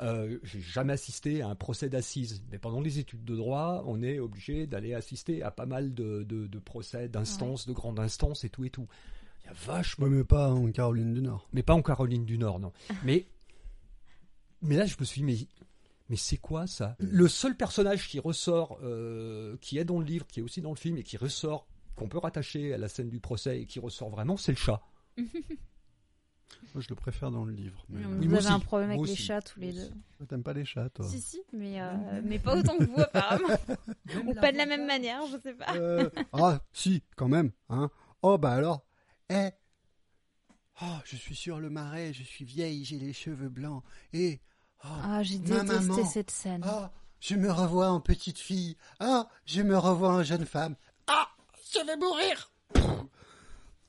Euh, 0.00 0.38
J'ai 0.42 0.60
jamais 0.60 0.92
assisté 0.92 1.40
à 1.40 1.48
un 1.48 1.54
procès 1.54 1.88
d'assises, 1.88 2.42
mais 2.50 2.58
pendant 2.58 2.80
les 2.82 2.98
études 2.98 3.24
de 3.24 3.34
droit, 3.34 3.82
on 3.86 4.02
est 4.02 4.18
obligé 4.18 4.66
d'aller 4.66 4.92
assister 4.92 5.42
à 5.42 5.50
pas 5.50 5.64
mal 5.64 5.94
de, 5.94 6.24
de, 6.24 6.46
de 6.46 6.58
procès, 6.58 7.08
d'instances, 7.08 7.66
de 7.66 7.72
grandes 7.72 8.00
instances 8.00 8.44
et 8.44 8.50
tout 8.50 8.64
et 8.66 8.70
tout. 8.70 8.86
Il 9.44 9.46
y 9.46 9.50
a 9.50 9.54
vachement 9.54 10.04
Ouais, 10.06 10.10
mais 10.12 10.24
pas 10.24 10.50
en 10.50 10.70
Caroline 10.70 11.14
du 11.14 11.22
Nord. 11.22 11.48
mais 11.54 11.62
pas 11.62 11.72
en 11.74 11.82
Caroline 11.82 12.26
du 12.26 12.36
Nord, 12.36 12.60
non. 12.60 12.72
Mais, 13.02 13.26
mais 14.60 14.76
là, 14.76 14.84
je 14.86 14.96
me 15.00 15.04
suis 15.06 15.22
dit, 15.22 15.24
mais, 15.24 15.38
mais 16.10 16.16
c'est 16.16 16.36
quoi 16.36 16.66
ça? 16.66 16.96
Le 17.00 17.26
seul 17.28 17.56
personnage 17.56 18.08
qui 18.08 18.20
ressort, 18.20 18.78
euh, 18.82 19.56
qui 19.62 19.78
est 19.78 19.84
dans 19.84 19.98
le 19.98 20.04
livre, 20.04 20.26
qui 20.26 20.40
est 20.40 20.42
aussi 20.42 20.60
dans 20.60 20.70
le 20.70 20.76
film 20.76 20.98
et 20.98 21.02
qui 21.02 21.16
ressort, 21.16 21.66
qu'on 21.96 22.08
peut 22.08 22.18
rattacher 22.18 22.74
à 22.74 22.78
la 22.78 22.88
scène 22.88 23.08
du 23.10 23.20
procès 23.20 23.60
et 23.62 23.66
qui 23.66 23.78
ressort 23.80 24.10
vraiment, 24.10 24.36
c'est 24.36 24.52
le 24.52 24.58
chat. 24.58 24.80
Moi, 26.74 26.80
je 26.82 26.88
le 26.88 26.94
préfère 26.94 27.30
dans 27.30 27.44
le 27.44 27.52
livre. 27.52 27.84
Mais... 27.88 28.02
Vous 28.02 28.18
Oui, 28.18 28.28
moi 28.28 28.38
avez 28.38 28.48
un 28.48 28.60
problème 28.60 28.90
avec 28.90 28.98
Moi 28.98 29.06
les 29.06 29.12
aussi. 29.12 29.22
chats 29.22 29.42
tous 29.42 29.58
les 29.58 29.72
deux. 29.72 29.90
T'aimes 30.28 30.42
pas 30.42 30.52
les 30.52 30.64
chats, 30.64 30.88
toi? 30.90 31.06
Si, 31.06 31.20
si, 31.20 31.42
mais, 31.52 31.80
euh, 31.80 32.20
mais 32.24 32.38
pas 32.38 32.56
autant 32.56 32.76
que 32.78 32.84
vous 32.84 33.00
apparemment. 33.00 33.48
Ou 34.26 34.34
pas 34.34 34.52
de 34.52 34.56
la 34.58 34.66
même 34.66 34.86
manière, 34.86 35.20
je 35.26 35.38
sais 35.38 35.54
pas. 35.54 35.74
Euh, 35.76 36.08
Ah, 36.32 36.60
si, 36.72 37.02
quand 37.16 37.28
même. 37.28 37.50
Hein. 37.68 37.90
Oh, 38.22 38.38
bah 38.38 38.52
alors. 38.52 38.84
Eh. 39.28 39.48
Oh, 40.82 40.86
je 41.04 41.16
suis 41.16 41.34
sur 41.34 41.58
le 41.58 41.68
marais, 41.68 42.12
je 42.12 42.22
suis 42.22 42.44
vieille, 42.44 42.84
j'ai 42.84 42.98
les 42.98 43.12
cheveux 43.12 43.48
blancs. 43.48 43.82
Et. 44.12 44.40
Oh, 44.84 44.88
Ah, 45.02 45.22
j'ai 45.22 45.38
Ma 45.40 45.62
détesté 45.62 45.74
maman. 45.88 46.04
cette 46.06 46.30
scène. 46.30 46.62
ah, 46.64 46.92
je 47.20 47.34
me 47.34 47.50
revois 47.50 47.88
en 47.90 48.00
petite 48.00 48.38
fille. 48.38 48.76
Ah, 49.00 49.28
je 49.46 49.62
me 49.62 49.76
revois 49.76 50.10
en 50.14 50.22
jeune 50.22 50.46
femme. 50.46 50.76
Ah, 51.06 51.28
je 51.72 51.86
vais 51.86 51.96
mourir. 51.96 52.50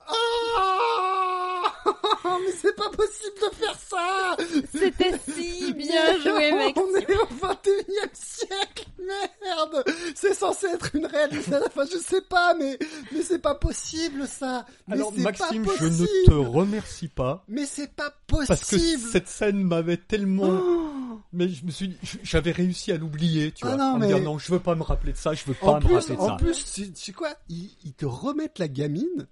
Ah 0.06 1.62
Mais 2.44 2.52
c'est 2.60 2.74
pas 2.74 2.88
possible 2.90 3.34
de 3.42 3.56
faire 3.56 3.78
ça 3.78 4.36
C'était 4.72 5.18
si 5.30 5.72
bien 5.74 6.18
joué, 6.22 6.52
mec. 6.52 6.76
On 6.76 6.94
est 6.96 7.16
au 7.16 7.26
21 7.40 7.72
e 7.72 8.08
siècle, 8.12 8.86
merde 8.98 9.84
C'est 10.14 10.34
censé 10.34 10.66
être 10.66 10.94
une 10.94 11.06
réalité 11.06 11.54
à 11.54 11.60
la 11.60 11.68
fin, 11.70 11.84
je 11.84 11.98
sais 11.98 12.22
pas, 12.22 12.54
mais, 12.54 12.78
mais 13.12 13.22
c'est 13.22 13.38
pas 13.38 13.54
possible 13.54 14.26
ça 14.26 14.64
mais 14.88 14.94
Alors, 14.96 15.12
c'est 15.14 15.22
Maxime, 15.22 15.64
pas 15.64 15.72
je 15.78 15.84
ne 15.86 16.06
te 16.26 16.32
remercie 16.32 17.08
pas. 17.08 17.44
Mais 17.48 17.66
c'est 17.66 17.92
pas 17.94 18.10
possible 18.26 18.46
Parce 18.48 18.64
que 18.70 18.78
cette 18.78 19.28
scène 19.28 19.62
m'avait 19.62 19.96
tellement. 19.98 20.48
Oh 20.50 21.20
Mais 21.32 21.48
je 21.48 21.64
me 21.64 21.70
suis 21.70 21.88
dit, 21.88 21.98
j'avais 22.22 22.52
réussi 22.52 22.90
à 22.92 22.96
l'oublier, 22.96 23.52
tu 23.52 23.64
Ah 23.64 23.68
vois. 23.68 23.76
non, 23.76 23.84
en 23.84 23.94
me 23.94 24.00
mais- 24.00 24.06
disant, 24.06 24.20
non, 24.20 24.38
je 24.38 24.50
veux 24.52 24.60
pas 24.60 24.74
me 24.74 24.82
rappeler 24.82 25.12
de 25.12 25.18
ça, 25.18 25.34
je 25.34 25.44
veux 25.44 25.54
pas 25.54 25.66
En 25.66 25.74
me 25.76 25.80
plus, 25.84 25.94
rappeler 25.94 26.16
de 26.16 26.20
en 26.20 26.28
ça. 26.28 26.36
plus, 26.36 26.72
tu 26.72 26.92
tu 26.92 27.02
sais 27.04 27.12
quoi 27.12 27.30
ils, 27.48 27.70
ils 27.84 27.92
te 27.92 28.06
remettent 28.06 28.58
la 28.58 28.68
gamine. 28.68 29.26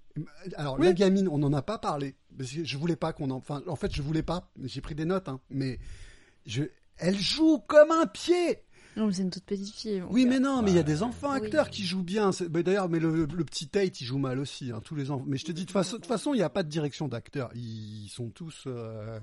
Alors 0.56 0.78
Oui. 0.78 0.86
la 0.86 0.92
gamine, 0.92 1.28
on 1.28 1.38
n'en 1.38 1.52
a 1.52 1.62
pas 1.62 1.78
parlé. 1.78 2.14
Parce 2.36 2.50
que 2.52 2.64
je 2.64 2.76
voulais 2.78 2.96
pas 2.96 3.12
qu'on 3.12 3.30
en. 3.30 3.36
Enfin, 3.36 3.62
en 3.66 3.76
fait, 3.76 3.94
je 3.94 4.02
voulais 4.02 4.22
pas. 4.22 4.50
J'ai 4.64 4.80
pris 4.80 4.94
des 4.94 5.04
notes, 5.04 5.28
hein, 5.28 5.40
mais 5.50 5.78
je. 6.46 6.64
Elle 6.98 7.18
joue 7.18 7.58
comme 7.66 7.90
un 7.90 8.06
pied. 8.06 8.62
Non, 8.96 9.06
mais 9.06 9.12
c'est 9.14 9.22
une 9.22 9.30
toute 9.30 9.44
petite 9.44 9.74
fille. 9.74 10.00
mon 10.02 10.10
Oui, 10.12 10.26
mais 10.26 10.38
non, 10.38 10.60
mais 10.62 10.70
il 10.70 10.76
y 10.76 10.78
a 10.78 10.82
des 10.82 11.02
enfants 11.02 11.30
Oui. 11.30 11.38
acteurs 11.38 11.70
qui 11.70 11.84
jouent 11.84 12.02
bien. 12.02 12.30
D'ailleurs, 12.50 12.90
mais 12.90 12.98
le, 13.00 13.24
le 13.24 13.44
petit 13.44 13.66
Tate, 13.66 14.00
il 14.02 14.04
joue 14.04 14.18
mal 14.18 14.38
aussi. 14.38 14.70
hein, 14.70 14.80
tous 14.84 14.94
les 14.94 15.10
enfants. 15.10 15.24
Mais 15.26 15.38
je 15.38 15.46
te 15.46 15.52
dis 15.52 15.62
de 15.62 15.66
toute 15.66 15.72
façon, 15.72 15.96
de 15.96 16.02
toute 16.02 16.06
façon, 16.06 16.34
il 16.34 16.36
n'y 16.38 16.42
a 16.42 16.50
pas 16.50 16.62
de 16.62 16.68
direction 16.68 17.08
d'acteurs. 17.08 17.50
Ils 17.54 18.08
sont 18.10 18.28
tous. 18.28 18.64
euh, 18.66 19.18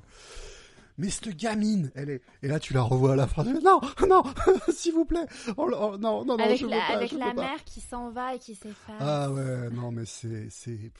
Mais 0.99 1.09
cette 1.09 1.37
gamine, 1.37 1.91
elle 1.95 2.09
est. 2.09 2.21
Et 2.43 2.49
là, 2.49 2.59
tu 2.59 2.73
la 2.73 2.81
revois 2.81 3.13
à 3.13 3.15
la 3.15 3.25
fin. 3.25 3.45
Non, 3.45 3.79
non, 4.07 4.21
s'il 4.69 4.93
vous 4.93 5.05
plaît. 5.05 5.25
Oh, 5.55 5.71
oh, 5.71 5.97
non, 5.97 6.25
non, 6.25 6.25
non, 6.25 6.37
Avec 6.37 6.59
je 6.59 6.65
la, 6.65 6.77
pas, 6.77 6.97
avec 6.97 7.11
je 7.11 7.17
la 7.17 7.33
mère 7.33 7.63
qui 7.63 7.79
s'en 7.79 8.11
va 8.11 8.35
et 8.35 8.39
qui 8.39 8.53
s'efface. 8.53 8.97
Ah 8.99 9.31
ouais, 9.31 9.69
non, 9.69 9.91
mais 9.91 10.03
c'est. 10.05 10.49
c'est... 10.49 10.91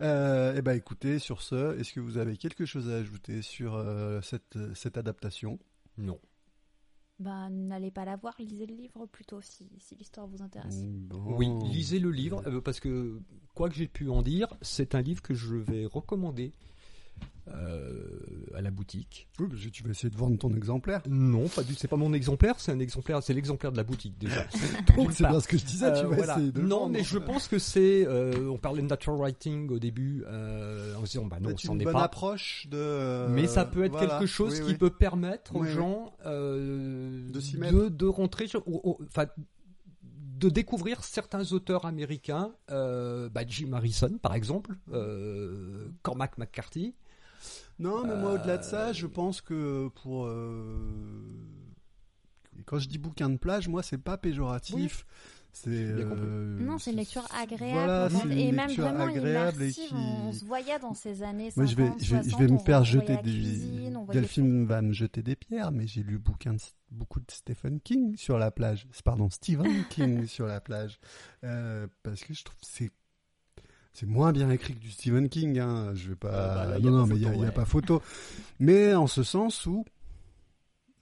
Euh, 0.00 0.54
eh 0.56 0.62
ben 0.62 0.76
écoutez, 0.76 1.18
sur 1.18 1.42
ce, 1.42 1.76
est-ce 1.80 1.92
que 1.92 1.98
vous 1.98 2.16
avez 2.16 2.36
quelque 2.36 2.64
chose 2.64 2.88
à 2.88 2.94
ajouter 2.94 3.42
sur 3.42 3.74
euh, 3.74 4.20
cette, 4.20 4.56
cette 4.74 4.96
adaptation? 4.96 5.58
Non. 5.98 6.20
Ben, 7.18 7.50
n'allez 7.50 7.90
pas 7.90 8.04
la 8.04 8.14
voir, 8.14 8.36
lisez 8.38 8.66
le 8.66 8.76
livre 8.76 9.06
plutôt 9.06 9.40
si, 9.40 9.68
si 9.80 9.96
l'histoire 9.96 10.28
vous 10.28 10.42
intéresse. 10.42 10.84
Bon. 10.84 11.36
Oui, 11.36 11.48
lisez 11.72 11.98
le 11.98 12.12
livre, 12.12 12.42
euh, 12.46 12.60
parce 12.60 12.78
que, 12.78 13.20
quoi 13.54 13.68
que 13.68 13.74
j'ai 13.74 13.88
pu 13.88 14.08
en 14.08 14.22
dire, 14.22 14.54
c'est 14.62 14.94
un 14.94 15.02
livre 15.02 15.22
que 15.22 15.34
je 15.34 15.56
vais 15.56 15.86
recommander 15.86 16.52
euh, 17.48 18.08
à 18.54 18.60
la 18.60 18.70
boutique. 18.70 19.28
Oui, 19.38 19.46
parce 19.48 19.62
que 19.62 19.68
tu 19.68 19.82
vas 19.82 19.90
essayer 19.90 20.10
de 20.10 20.16
vendre 20.16 20.38
ton 20.38 20.50
exemplaire. 20.54 21.02
Non, 21.08 21.48
pas 21.48 21.62
du 21.62 21.74
c'est 21.74 21.88
pas 21.88 21.96
mon 21.96 22.12
exemplaire, 22.12 22.54
c'est 22.58 22.72
un 22.72 22.78
exemplaire, 22.78 23.22
c'est 23.22 23.34
l'exemplaire 23.34 23.72
de 23.72 23.76
la 23.76 23.82
boutique 23.82 24.16
déjà. 24.18 24.46
Donc 24.96 25.12
c'est 25.12 25.26
bien 25.26 25.40
ce 25.40 25.48
que 25.48 25.58
je 25.58 25.64
disais, 25.64 25.92
tu 25.92 26.00
Euh, 26.04 26.08
vas 26.08 26.16
voilà. 26.16 26.34
essayer 26.36 26.52
de 26.52 26.60
Non, 26.60 26.80
vendre. 26.80 26.92
mais 26.92 27.02
je 27.04 27.18
pense 27.18 27.48
que 27.48 27.58
c'est. 27.58 28.06
euh, 28.06 28.48
on 28.48 28.58
parlait 28.58 28.82
de 28.82 28.86
natural 28.86 29.18
writing 29.18 29.70
au 29.70 29.78
début, 29.78 30.24
euh, 30.26 30.94
en 30.96 31.04
se 31.04 31.12
disant 31.12 31.26
bah 31.26 31.38
non, 31.40 31.50
C'est 31.56 31.68
une 31.68 31.80
est 31.80 31.84
bonne 31.84 31.92
pas. 31.94 32.04
approche 32.04 32.66
de. 32.70 33.26
Mais 33.30 33.46
ça 33.46 33.64
peut 33.64 33.84
être 33.84 33.92
voilà. 33.92 34.06
quelque 34.18 34.26
chose 34.26 34.54
Oui, 34.60 34.66
qui 34.66 34.72
oui. 34.72 34.78
peut 34.78 34.90
permettre 34.90 35.56
aux 35.56 35.62
Oui, 35.62 35.70
gens 35.70 36.12
euh, 36.26 37.28
De 37.30 37.40
s'y 37.40 37.54
de, 37.56 37.60
mettre. 37.60 37.88
de 37.90 38.06
rentrer, 38.06 38.46
sur- 38.46 38.66
ou- 38.68 38.80
ou- 38.84 38.98
enfin, 39.06 39.26
de 40.02 40.48
découvrir 40.48 41.04
certains 41.04 41.52
auteurs 41.52 41.84
américains, 41.86 42.52
euh, 42.70 43.28
bah, 43.28 43.42
Jim 43.46 43.72
Harrison 43.72 44.18
par 44.20 44.34
exemple, 44.34 44.76
euh, 44.92 45.86
Cormac 46.02 46.36
McCarthy. 46.38 46.94
Non, 47.78 48.04
mais 48.06 48.16
moi, 48.16 48.32
au-delà 48.34 48.58
de 48.58 48.62
ça, 48.64 48.88
Euh, 48.88 48.92
je 48.92 49.06
pense 49.06 49.40
que 49.40 49.88
pour. 50.02 50.26
euh, 50.26 51.20
Quand 52.66 52.78
je 52.78 52.88
dis 52.88 52.98
bouquin 52.98 53.28
de 53.30 53.38
plage, 53.38 53.66
moi, 53.68 53.82
c'est 53.82 53.98
pas 53.98 54.16
péjoratif. 54.18 55.04
C'est. 55.54 55.68
Euh, 55.70 56.58
Non, 56.60 56.78
c'est 56.78 56.92
une 56.92 56.96
lecture 56.98 57.26
agréable. 57.34 57.72
Voilà, 57.74 58.06
en 58.06 58.08
fait, 58.08 58.16
c'est 58.18 58.24
une 58.24 58.32
et 58.38 58.52
même 58.52 58.66
lecture 58.68 58.84
vraiment 58.84 59.04
agréable 59.06 59.62
et 59.62 59.64
immersive. 59.66 59.88
qui- 59.88 59.94
On 59.94 60.32
se 60.32 60.44
voyait 60.44 60.78
dans 60.78 60.94
ces 60.94 61.22
années 61.22 61.50
50, 61.50 61.56
Moi, 61.56 61.66
je 61.66 61.76
vais, 61.76 61.86
je 62.04 62.14
vais, 62.14 62.22
je 62.22 62.30
60, 62.30 62.40
vais 62.40 62.52
me 62.52 62.58
faire 62.58 62.84
jeter 62.84 63.16
des. 63.16 63.22
cuisine, 63.32 64.06
Delphine 64.12 64.64
va 64.66 64.80
me 64.80 64.92
jeter 64.92 65.22
des 65.22 65.36
pierres, 65.36 65.72
mais 65.72 65.86
j'ai 65.86 66.02
lu 66.02 66.18
bouquin 66.18 66.54
de- 66.54 66.60
beaucoup 66.90 67.20
de 67.20 67.30
Stephen 67.30 67.80
King 67.80 68.16
sur 68.16 68.38
la 68.38 68.50
plage. 68.50 68.86
Pardon, 69.04 69.28
Stephen 69.28 69.66
King 69.90 70.26
sur 70.26 70.46
la 70.46 70.60
plage. 70.60 70.98
Euh, 71.44 71.86
parce 72.02 72.22
que 72.24 72.32
je 72.32 72.44
trouve 72.44 72.58
que 72.60 72.66
c'est. 72.66 72.90
C'est 73.92 74.06
moins 74.06 74.32
bien 74.32 74.50
écrit 74.50 74.74
que 74.74 74.78
du 74.80 74.90
Stephen 74.90 75.28
King. 75.28 75.58
Hein. 75.58 75.94
Je 75.94 76.10
vais 76.10 76.16
pas. 76.16 76.28
Euh, 76.28 76.54
bah 76.54 76.66
là, 76.66 76.78
non, 76.78 76.90
non, 76.98 77.06
mais 77.06 77.16
il 77.16 77.28
n'y 77.30 77.46
a, 77.46 77.52
pas 77.52 77.64
photo. 77.66 78.00
mais 78.58 78.94
en 78.94 79.06
ce 79.06 79.22
sens 79.22 79.66
où 79.66 79.84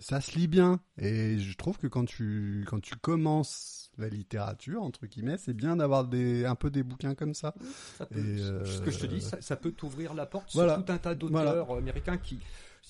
ça 0.01 0.21
se 0.21 0.37
lit 0.37 0.49
bien. 0.49 0.81
Et 0.99 1.39
je 1.39 1.57
trouve 1.57 1.79
que 1.79 1.87
quand 1.87 2.05
tu, 2.05 2.65
quand 2.69 2.81
tu 2.81 2.97
commences 2.97 3.91
la 3.99 4.09
littérature, 4.09 4.83
entre 4.83 5.07
guillemets, 5.07 5.37
c'est 5.39 5.53
bien 5.53 5.77
d'avoir 5.77 6.05
des, 6.07 6.47
un 6.47 6.55
peu 6.55 6.71
des 6.71 6.83
bouquins 6.83 7.15
comme 7.15 7.35
ça. 7.35 7.55
Ça 7.99 8.07
peut, 8.07 8.19
Et, 8.19 8.39
Ce 8.39 8.81
que 8.81 8.91
je 8.91 8.99
te 8.99 9.05
euh, 9.05 9.09
dis, 9.09 9.21
ça, 9.21 9.41
ça 9.41 9.57
peut 9.57 9.73
t'ouvrir 9.73 10.15
la 10.15 10.27
porte 10.27 10.51
Voilà. 10.55 10.75
sur 10.77 10.85
tout 10.85 10.93
un 10.93 10.99
tas 10.99 11.15
Voilà. 11.15 11.51
d'auteurs 11.53 11.77
américains 11.77 12.17
qui. 12.19 12.39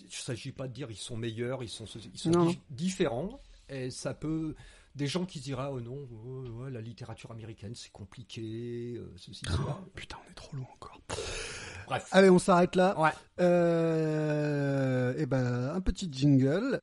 Il 0.00 0.06
ne 0.06 0.10
s'agit 0.12 0.52
pas 0.52 0.68
de 0.68 0.72
dire 0.72 0.90
ils 0.90 0.96
sont 0.96 1.16
meilleurs, 1.16 1.62
ils 1.64 1.68
sont, 1.68 1.84
ils 2.14 2.18
sont 2.18 2.46
di- 2.46 2.60
différents. 2.70 3.40
Et 3.68 3.90
ça 3.90 4.14
peut. 4.14 4.54
Des 4.96 5.06
gens 5.06 5.24
qui 5.24 5.38
se 5.38 5.44
diraient 5.44 5.68
oh 5.70 5.80
non, 5.80 6.08
ouais, 6.10 6.48
ouais, 6.48 6.70
la 6.70 6.80
littérature 6.80 7.30
américaine 7.30 7.74
c'est 7.74 7.92
compliqué, 7.92 8.96
euh, 8.96 9.12
ceci, 9.16 9.42
cela. 9.46 9.78
Putain, 9.94 10.16
on 10.26 10.30
est 10.30 10.34
trop 10.34 10.56
loin 10.56 10.66
encore. 10.74 11.00
Bref. 11.86 12.08
Allez, 12.10 12.30
on 12.30 12.38
s'arrête 12.38 12.76
là. 12.76 12.98
Ouais. 13.00 13.10
Euh, 13.40 15.14
et 15.16 15.26
ben, 15.26 15.70
un 15.74 15.80
petit 15.80 16.08
jingle. 16.10 16.80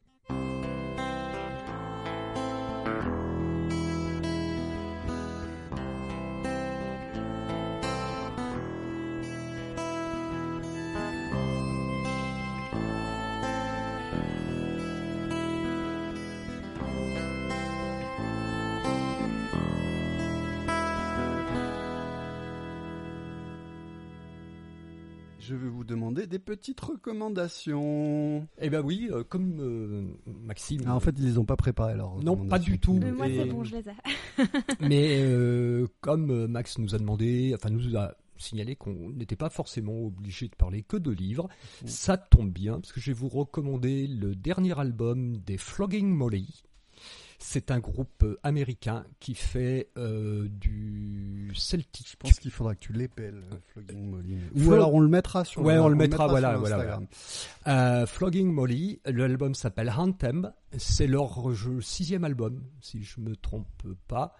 Je 25.47 25.55
vais 25.55 25.69
vous 25.69 25.85
demander 25.85 26.27
des 26.27 26.39
petites 26.39 26.81
recommandations. 26.81 28.45
Eh 28.59 28.69
ben 28.69 28.81
oui, 28.81 29.07
euh, 29.11 29.23
comme 29.23 29.59
euh, 29.61 30.03
Maxime. 30.43 30.81
Ah, 30.85 30.93
en 30.93 30.99
fait, 30.99 31.15
ils 31.17 31.23
les 31.25 31.37
ont 31.37 31.45
pas 31.45 31.55
préparés 31.55 31.93
alors. 31.93 32.21
Non, 32.21 32.35
pas 32.35 32.59
du 32.59 32.79
tout. 32.79 32.99
Mais 33.01 33.13
moi, 33.13 33.29
Et- 33.29 33.37
c'est 33.37 33.45
bon, 33.45 33.63
je 33.63 33.77
les 33.77 33.87
ai. 33.87 33.93
Mais 34.81 35.21
euh, 35.21 35.87
comme 36.01 36.47
Max 36.47 36.79
nous 36.79 36.93
a 36.95 36.97
demandé, 36.97 37.53
enfin 37.55 37.69
nous 37.69 37.95
a 37.95 38.13
signalé 38.35 38.75
qu'on 38.75 39.09
n'était 39.11 39.37
pas 39.37 39.49
forcément 39.49 39.97
obligé 40.07 40.49
de 40.49 40.55
parler 40.55 40.83
que 40.83 40.97
de 40.97 41.11
livres, 41.11 41.47
ça 41.85 42.17
tombe 42.17 42.51
bien 42.51 42.73
parce 42.81 42.91
que 42.91 42.99
je 42.99 43.11
vais 43.11 43.17
vous 43.17 43.29
recommander 43.29 44.05
le 44.05 44.35
dernier 44.35 44.77
album 44.77 45.37
des 45.37 45.57
Flogging 45.57 46.07
Molly. 46.09 46.61
C'est 47.39 47.69
un 47.69 47.77
groupe 47.79 48.23
euh, 48.23 48.39
américain 48.41 49.05
qui 49.19 49.35
fait 49.35 49.89
euh, 49.95 50.47
du 50.49 51.51
Celtic. 51.55 52.09
Je 52.09 52.15
pense 52.17 52.39
qu'il 52.39 52.49
faudra 52.49 52.73
que 52.73 52.79
tu 52.79 52.93
l'épelles, 52.93 53.43
euh, 53.51 53.55
Flogging 53.67 54.09
Molly? 54.09 54.37
Ou 54.55 54.59
Flo- 54.59 54.73
alors 54.73 54.93
on 54.95 54.99
le 54.99 55.07
mettra 55.07 55.45
sur. 55.45 55.61
Ouais, 55.61 55.77
on 55.77 55.87
le 55.87 55.95
mettra, 55.95 56.27
voilà, 56.27 56.57
voilà, 56.57 56.77
Instagram. 56.77 57.07
Euh, 57.67 58.05
Flogging 58.07 58.51
Molly, 58.51 58.99
l'album 59.05 59.53
s'appelle 59.53 59.91
Anthem, 59.95 60.51
c'est 60.77 61.05
leur 61.07 61.53
jeu- 61.53 61.79
sixième 61.81 62.23
album, 62.23 62.63
si 62.81 63.03
je 63.03 63.19
me 63.21 63.35
trompe 63.35 63.67
pas, 64.07 64.35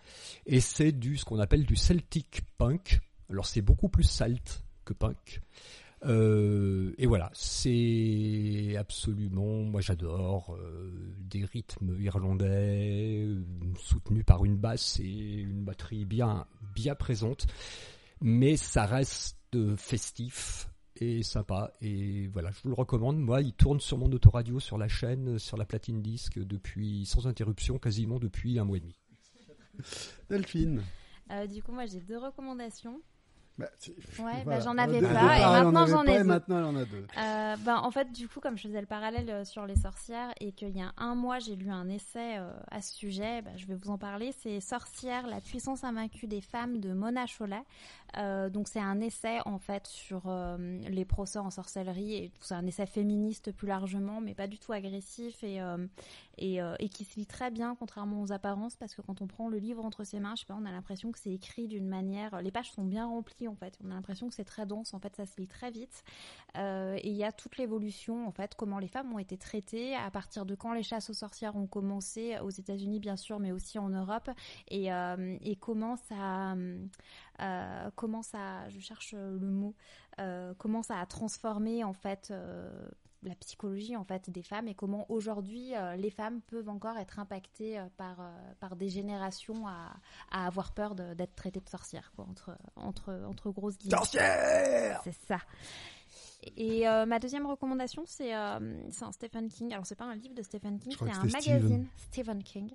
et 0.48 0.60
c'est 0.60 0.91
du 0.91 1.18
ce 1.18 1.26
qu'on 1.26 1.40
appelle 1.40 1.65
du 1.65 1.76
Celtic 1.76 2.41
punk. 2.57 2.99
Alors 3.30 3.45
c'est 3.45 3.61
beaucoup 3.61 3.90
plus 3.90 4.06
salt 4.06 4.64
que 4.86 4.94
punk. 4.94 5.41
Euh, 6.06 6.94
et 6.98 7.07
voilà, 7.07 7.32
c'est 7.34 8.76
absolument, 8.78 9.64
moi 9.64 9.82
j'adore 9.82 10.56
euh, 10.56 10.91
des 11.19 11.44
rythmes 11.44 11.99
irlandais 11.99 13.26
euh, 13.26 13.44
soutenus 13.80 14.24
par 14.24 14.45
une 14.45 14.57
basse 14.57 14.99
et 14.99 15.41
une 15.41 15.64
batterie 15.64 16.06
bien 16.06 16.45
bien 16.76 16.94
présente, 16.94 17.48
mais 18.22 18.57
ça 18.57 18.86
reste 18.86 19.38
festif 19.78 20.69
et 21.02 21.24
sympa. 21.24 21.72
Et 21.82 22.28
voilà, 22.28 22.52
je 22.52 22.61
vous 22.64 22.69
le 22.69 22.76
recommande. 22.76 23.18
Moi, 23.18 23.41
il 23.41 23.53
tourne 23.53 23.80
sur 23.80 23.98
mon 23.98 24.11
autoradio, 24.11 24.60
sur 24.60 24.78
la 24.78 24.88
chaîne, 24.88 25.40
sur 25.40 25.57
la 25.57 25.65
platine 25.65 26.02
disque 26.02 26.40
depuis 26.40 27.06
sans 27.06 27.28
interruption, 27.28 27.80
quasiment 27.80 28.19
depuis 28.19 28.60
un 28.60 28.65
mois 28.65 28.78
et 28.78 28.82
demi. 28.82 28.95
Delphine. 30.30 30.84
Euh, 31.32 31.48
du 31.48 31.61
coup, 31.61 31.72
moi, 31.72 31.86
j'ai 31.86 32.02
deux 32.02 32.18
recommandations. 32.18 33.02
Bah, 33.58 33.66
Ouais, 34.20 34.42
voilà. 34.44 34.44
bah, 34.46 34.60
j'en 34.60 34.78
avais 34.78 35.00
départ, 35.02 35.14
pas, 35.28 35.38
et 35.38 35.64
maintenant, 35.64 35.88
j'en 35.88 36.04
ai 36.04 36.24
maintenant, 36.24 36.60
elle 36.60 36.64
en 36.66 36.76
a 36.76 36.86
deux. 36.86 37.08
Euh, 37.18 37.56
ben, 37.66 37.78
en 37.78 37.90
fait, 37.90 38.12
du 38.12 38.28
coup, 38.28 38.40
comme 38.40 38.56
je 38.56 38.68
faisais 38.68 38.82
le 38.82 38.86
parallèle 38.86 39.30
euh, 39.30 39.46
sur 39.46 39.66
les 39.66 39.76
sorcières 39.76 40.30
et 40.40 40.52
qu'il 40.52 40.78
y 40.78 40.82
a 40.82 40.92
un 40.98 41.16
mois, 41.16 41.40
j'ai 41.40 41.56
lu 41.56 41.72
un 41.72 41.90
essai 41.90 42.38
euh, 42.38 42.52
à 42.70 42.82
ce 42.82 42.94
sujet, 42.94 43.42
ben, 43.42 43.58
je 43.58 43.66
vais 43.66 43.76
vous 43.76 43.90
en 43.90 43.98
parler. 43.98 44.32
C'est 44.44 44.60
Sorcières, 44.60 45.26
la 45.26 45.42
puissance 45.42 45.84
invaincue 45.84 46.28
des 46.28 46.42
femmes 46.42 46.80
de 46.80 46.94
Mona 46.94 47.26
Chollet. 47.26 47.64
Euh, 48.16 48.50
donc, 48.50 48.68
c'est 48.68 48.80
un 48.80 49.00
essai, 49.02 49.40
en 49.46 49.60
fait, 49.60 49.88
sur 49.88 50.24
euh, 50.28 50.58
les 50.88 51.06
procès 51.06 51.40
en 51.40 51.50
sorcellerie. 51.50 52.14
Et 52.14 52.32
c'est 52.40 52.54
un 52.54 52.66
essai 52.66 52.86
féministe 52.86 53.52
plus 53.52 53.68
largement, 53.68 54.22
mais 54.22 54.34
pas 54.34 54.48
du 54.48 54.58
tout 54.58 54.72
agressif 54.72 55.44
et, 55.44 55.62
euh, 55.62 55.78
et, 56.38 56.90
qui 56.90 57.04
se 57.06 57.20
lit 57.20 57.26
très 57.26 57.52
bien, 57.52 57.76
contrairement 57.76 58.22
aux 58.22 58.32
apparences, 58.32 58.76
parce 58.76 58.96
que 58.96 59.02
quand 59.02 59.22
on 59.22 59.28
prend 59.28 59.50
le 59.50 59.58
livre 59.58 59.84
entre 59.84 60.04
ses 60.04 60.20
mains, 60.20 60.34
je 60.36 60.42
sais 60.42 60.46
pas, 60.46 60.58
on 60.60 60.66
a 60.66 60.72
l'impression 60.72 61.12
que 61.12 61.20
c'est 61.20 61.34
écrit 61.34 61.68
d'une 61.68 61.88
manière. 61.88 62.42
Les 62.42 62.52
pages 62.52 62.72
sont 62.72 62.86
bien 62.86 63.08
remplies, 63.08 63.48
en 63.48 63.56
fait. 63.56 63.78
On 63.84 63.92
a 63.92 63.94
l'impression 63.94 64.28
que 64.30 64.36
c'est 64.36 64.46
très 64.46 64.66
dense. 64.66 64.94
En 64.94 65.00
fait, 65.00 65.16
ça 65.16 65.26
se 65.26 65.40
lit 65.40 65.48
très 65.48 65.72
vite. 65.72 66.04
Et 66.56 67.10
il 67.10 67.16
y 67.16 67.24
a 67.24 67.32
toute 67.32 67.58
l'évolution, 67.58 68.28
en 68.28 68.32
fait, 68.32 68.56
comment 68.56 68.80
les 68.80 68.88
femmes 68.88 69.14
ont 69.14 69.20
été 69.20 69.38
traitées, 69.38 69.96
à 69.96 70.10
partir 70.10 70.46
de 70.46 70.56
quand 70.56 70.74
les 70.74 70.82
chasses 70.82 71.10
aux 71.10 71.14
sorcières 71.14 71.56
ont 71.56 71.68
commencé, 71.68 72.40
aux 72.40 72.50
États-Unis 72.50 73.00
bien 73.00 73.16
sûr, 73.16 73.40
mais 73.40 73.52
aussi 73.52 73.78
en 73.78 73.90
Europe, 73.90 74.30
et, 74.70 74.88
et 74.88 75.56
comment 75.58 75.96
ça, 75.96 76.56
euh, 77.41 77.89
comment 77.95 78.23
ça, 78.23 78.68
je 78.69 78.80
cherche 78.80 79.14
le 79.14 79.39
mot, 79.49 79.76
euh, 80.19 80.53
comment 80.57 80.84
ça 80.84 80.99
a 80.99 81.05
transformé 81.05 81.84
en 81.84 81.93
fait. 81.93 82.30
euh, 82.31 82.69
la 83.23 83.34
psychologie 83.34 83.95
en 83.95 84.03
fait 84.03 84.30
des 84.30 84.43
femmes 84.43 84.68
et 84.68 84.76
comment 84.76 85.07
aujourd'hui 85.09 85.76
euh, 85.76 85.95
les 85.95 86.11
femmes 86.11 86.39
peuvent 86.41 86.69
encore 86.69 86.97
être 86.99 87.18
impactées 87.18 87.80
euh, 87.80 87.88
par 87.97 88.22
euh, 88.22 88.31
par 88.59 88.76
des 88.76 88.89
générations 88.89 89.68
à, 89.68 89.95
à 90.31 90.45
avoir 90.45 90.72
peur 90.72 90.93
d'être 90.93 91.35
traitées 91.35 91.59
de 91.59 91.68
sorcières 91.68 92.11
quoi 92.15 92.26
entre 92.30 92.55
entre 92.76 93.19
entre 93.27 93.49
grosses 93.49 93.77
guillemets 93.80 93.97
Sorcière 93.97 95.01
c'est 95.03 95.18
ça. 95.27 95.39
Et 96.55 96.88
euh, 96.88 97.05
ma 97.05 97.19
deuxième 97.19 97.45
recommandation, 97.45 98.03
c'est 98.05 98.35
euh, 98.35 98.59
c'est 98.91 99.03
un 99.03 99.11
Stephen 99.11 99.49
King. 99.49 99.73
Alors, 99.73 99.85
c'est 99.85 99.95
pas 99.95 100.05
un 100.05 100.15
livre 100.15 100.35
de 100.35 100.43
Stephen 100.43 100.80
King, 100.80 100.91
Je 100.91 100.97
crois 100.97 101.09
c'est 101.11 101.19
un 101.19 101.23
magazine. 101.23 101.88
Stephen 101.97 102.43
King. 102.43 102.69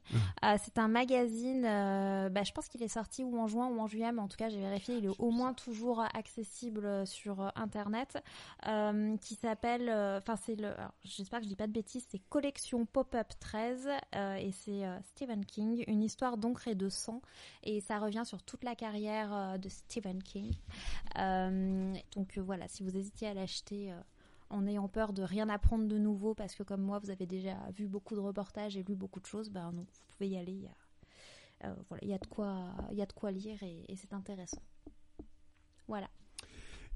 Euh, 0.44 0.56
c'est 0.62 0.78
un 0.78 0.88
magazine, 0.88 1.64
euh, 1.64 2.28
bah, 2.28 2.42
je 2.42 2.52
pense 2.52 2.68
qu'il 2.68 2.82
est 2.82 2.88
sorti 2.88 3.22
ou 3.22 3.38
en 3.38 3.46
juin 3.46 3.68
ou 3.68 3.78
en 3.80 3.86
juillet, 3.86 4.10
mais 4.12 4.20
en 4.20 4.28
tout 4.28 4.36
cas, 4.36 4.48
j'ai 4.48 4.60
vérifié, 4.60 4.96
il 4.96 5.06
est 5.06 5.20
au 5.20 5.30
moins 5.30 5.54
toujours 5.54 6.00
accessible 6.14 7.06
sur 7.06 7.40
euh, 7.40 7.48
Internet, 7.54 8.22
euh, 8.66 9.16
qui 9.18 9.36
s'appelle, 9.36 9.88
euh, 9.88 10.18
enfin, 10.18 10.36
c'est 10.36 10.56
le, 10.56 10.72
j'espère 11.04 11.38
que 11.38 11.44
je 11.44 11.48
dis 11.50 11.56
pas 11.56 11.68
de 11.68 11.72
bêtises, 11.72 12.04
c'est 12.10 12.18
Collection 12.28 12.84
Pop-Up 12.84 13.28
13, 13.38 13.88
euh, 14.16 14.34
et 14.36 14.50
c'est 14.52 14.84
euh, 14.84 14.98
Stephen 15.14 15.44
King, 15.44 15.84
une 15.86 16.02
histoire 16.02 16.36
d'encre 16.36 16.66
et 16.66 16.74
de 16.74 16.88
sang, 16.88 17.22
et 17.62 17.80
ça 17.80 17.98
revient 17.98 18.22
sur 18.24 18.42
toute 18.42 18.64
la 18.64 18.74
carrière 18.74 19.32
euh, 19.32 19.58
de 19.58 19.68
Stephen 19.68 20.20
King. 20.22 20.52
Euh, 21.18 21.94
donc 22.16 22.38
euh, 22.38 22.42
voilà, 22.42 22.66
si 22.68 22.82
vous 22.82 22.96
hésitiez 22.96 23.28
à 23.28 23.34
l'acheter 23.34 23.51
euh, 23.72 24.00
en 24.50 24.66
ayant 24.66 24.88
peur 24.88 25.12
de 25.12 25.22
rien 25.22 25.48
apprendre 25.48 25.86
de 25.86 25.98
nouveau, 25.98 26.34
parce 26.34 26.54
que 26.54 26.62
comme 26.62 26.82
moi, 26.82 26.98
vous 26.98 27.10
avez 27.10 27.26
déjà 27.26 27.56
vu 27.76 27.86
beaucoup 27.86 28.14
de 28.14 28.20
reportages 28.20 28.76
et 28.76 28.82
lu 28.82 28.94
beaucoup 28.94 29.20
de 29.20 29.26
choses, 29.26 29.50
ben 29.50 29.70
vous 29.70 29.86
pouvez 30.08 30.28
y 30.28 30.36
aller. 30.36 30.52
Il 30.52 30.62
y 30.62 30.66
a, 30.66 31.68
euh, 31.68 31.74
voilà, 31.88 32.02
il 32.02 32.10
y 32.10 32.14
a 32.14 33.06
de 33.06 33.12
quoi, 33.12 33.30
lire 33.30 33.62
et, 33.62 33.84
et 33.88 33.96
c'est 33.96 34.12
intéressant. 34.12 34.62
Voilà. 35.88 36.08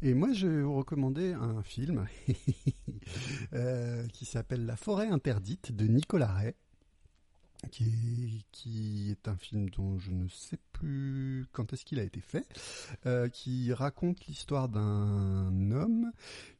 Et 0.03 0.12
moi, 0.12 0.33
je 0.35 0.47
vais 0.47 0.62
vous 0.62 0.77
recommander 0.77 1.33
un 1.33 1.62
film 1.62 2.07
euh, 3.55 4.07
qui 4.09 4.27
s'appelle 4.27 4.66
La 4.66 4.77
forêt 4.77 5.09
interdite 5.09 5.74
de 5.74 5.87
Nicolas 5.87 6.33
Ray 6.33 6.55
qui 7.70 9.11
est, 9.11 9.28
un 9.28 9.37
film 9.37 9.69
dont 9.70 9.99
je 9.99 10.11
ne 10.11 10.28
sais 10.28 10.59
plus 10.73 11.47
quand 11.53 11.73
est-ce 11.73 11.85
qu'il 11.85 11.99
a 11.99 12.03
été 12.03 12.20
fait, 12.20 12.47
euh, 13.07 13.28
qui 13.28 13.73
raconte 13.73 14.27
l'histoire 14.27 14.69
d'un 14.69 15.70
homme 15.70 16.12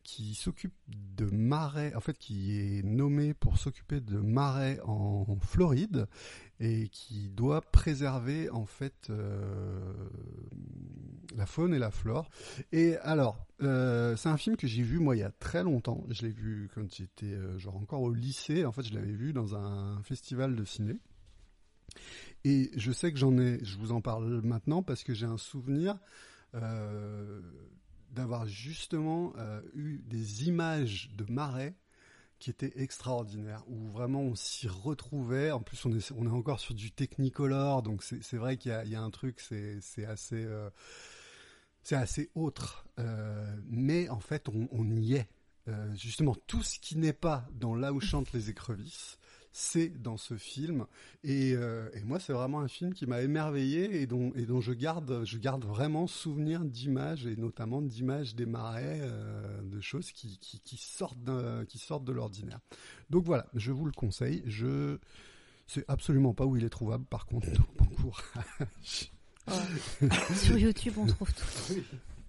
qui 0.03 0.35
s'occupe 0.35 0.75
de 0.89 1.27
marais, 1.27 1.95
en 1.95 2.01
fait 2.01 2.17
qui 2.17 2.59
est 2.59 2.83
nommé 2.85 3.35
pour 3.35 3.59
s'occuper 3.59 4.01
de 4.01 4.19
marais 4.19 4.79
en 4.85 5.37
Floride 5.41 6.07
et 6.61 6.89
qui 6.89 7.29
doit 7.29 7.61
préserver 7.61 8.49
en 8.51 8.65
fait 8.65 9.09
euh, 9.11 9.93
la 11.37 11.47
faune 11.47 11.75
et 11.75 11.79
la 11.79 11.91
flore. 11.91 12.31
Et 12.73 12.97
alors, 12.99 13.47
euh, 13.63 14.17
c'est 14.17 14.29
un 14.29 14.37
film 14.37 14.57
que 14.57 14.67
j'ai 14.67 14.83
vu 14.83 14.99
moi 14.99 15.17
il 15.17 15.21
y 15.21 15.25
a 15.25 15.31
très 15.31 15.63
longtemps. 15.63 16.05
Je 16.09 16.23
l'ai 16.23 16.33
vu 16.33 16.71
quand 16.75 16.91
j'étais 16.93 17.27
euh, 17.27 17.59
genre 17.59 17.77
encore 17.77 18.03
au 18.03 18.13
lycée. 18.13 18.65
En 18.65 18.73
fait, 18.73 18.83
je 18.83 18.95
l'avais 18.95 19.13
vu 19.13 19.33
dans 19.33 19.55
un 19.55 20.03
festival 20.03 20.57
de 20.57 20.65
ciné. 20.65 20.97
Et 22.45 22.71
je 22.77 22.93
sais 22.93 23.13
que 23.13 23.19
j'en 23.19 23.37
ai, 23.39 23.59
je 23.63 23.77
vous 23.77 23.93
en 23.93 24.01
parle 24.01 24.41
maintenant 24.43 24.83
parce 24.83 25.03
que 25.03 25.15
j'ai 25.15 25.27
un 25.27 25.39
souvenir 25.39 25.99
d'avoir 28.13 28.47
justement 28.47 29.35
eu 29.75 29.99
des 30.07 30.49
images 30.49 31.11
de 31.17 31.31
marais 31.31 31.75
qui 32.47 32.51
étaient 32.51 32.81
extraordinaires, 32.81 33.65
où 33.67 33.89
vraiment 33.89 34.21
on 34.21 34.37
s'y 34.37 34.69
retrouvait. 34.69 35.51
En 35.51 35.59
plus, 35.59 35.85
on 35.85 35.91
est, 35.91 36.13
on 36.13 36.27
est 36.27 36.31
encore 36.31 36.61
sur 36.61 36.75
du 36.75 36.93
Technicolor, 36.93 37.83
donc 37.83 38.05
c'est 38.05 38.37
vrai 38.37 38.57
qu'il 38.57 38.71
y, 38.87 38.91
y, 38.91 38.95
a 38.95 39.03
un 39.03 39.11
truc, 39.11 39.41
c'est 39.41 40.07
assez, 40.07 40.45
euh, 40.45 40.71
c'est 41.83 41.97
assez 41.97 42.31
autre. 42.37 42.87
Euh, 43.01 43.53
mais 43.67 44.09
en 44.11 44.21
fait, 44.21 44.49
on, 44.49 44.69
on 44.71 44.89
y 44.95 45.15
est. 45.15 45.29
Euh, 45.67 45.93
justement, 45.97 46.37
tout 46.47 46.63
ce 46.63 46.79
qui 46.79 46.97
n'est 46.97 47.13
pas 47.13 47.49
dans 47.51 47.75
là 47.75 47.93
où 47.93 48.01
chantent 48.01 48.33
les 48.33 48.49
écrevisses, 48.49 49.19
c'est 49.57 49.89
dans 50.03 50.19
ce 50.19 50.37
film. 50.37 50.85
Et, 51.25 51.55
euh, 51.55 51.89
et 51.95 52.03
moi, 52.03 52.21
c'est 52.21 52.35
vraiment 52.35 52.61
un 52.61 52.69
film 52.69 52.93
qui 52.93 53.07
m'a 53.07 53.23
émerveillé 53.23 54.03
et 54.03 54.07
dont, 54.07 54.31
et 54.35 54.43
dont 54.43 54.61
je 54.61 54.75
garde, 54.75 55.25
je 55.25 55.39
garde 55.39 55.65
vraiment 55.65 56.07
souvenir 56.07 56.63
d'images 56.63 57.27
et 57.27 57.37
notamment 57.37 57.81
d'images 57.81 58.35
des 58.35 58.45
marais, 58.45 59.01
euh, 59.01 59.63
de 59.63 59.81
choses 59.81 60.13
qui, 60.13 60.39
qui, 60.39 60.61
qui 60.61 60.77
sortent 60.77 61.23
de, 61.25 61.65
qui 61.65 61.79
sortent 61.79 62.05
de 62.05 62.13
l'ordinaire. 62.13 62.61
Donc 63.09 63.25
voilà, 63.25 63.47
je 63.55 63.73
vous 63.73 63.87
le 63.87 63.93
conseille. 63.93 64.43
Je 64.45 64.99
sais 65.67 65.87
absolument 65.89 66.35
pas 66.35 66.45
où 66.45 66.59
il 66.59 66.65
est 66.65 66.69
trouvable. 66.69 67.07
Par 67.07 67.25
contre, 67.25 67.49
bon 67.79 67.87
courage. 67.87 69.11
Oh. 69.49 69.53
sur 70.35 70.59
YouTube, 70.59 70.95
on 70.99 71.07
trouve 71.07 71.33
tout. 71.33 71.45
Oui, 71.71 71.85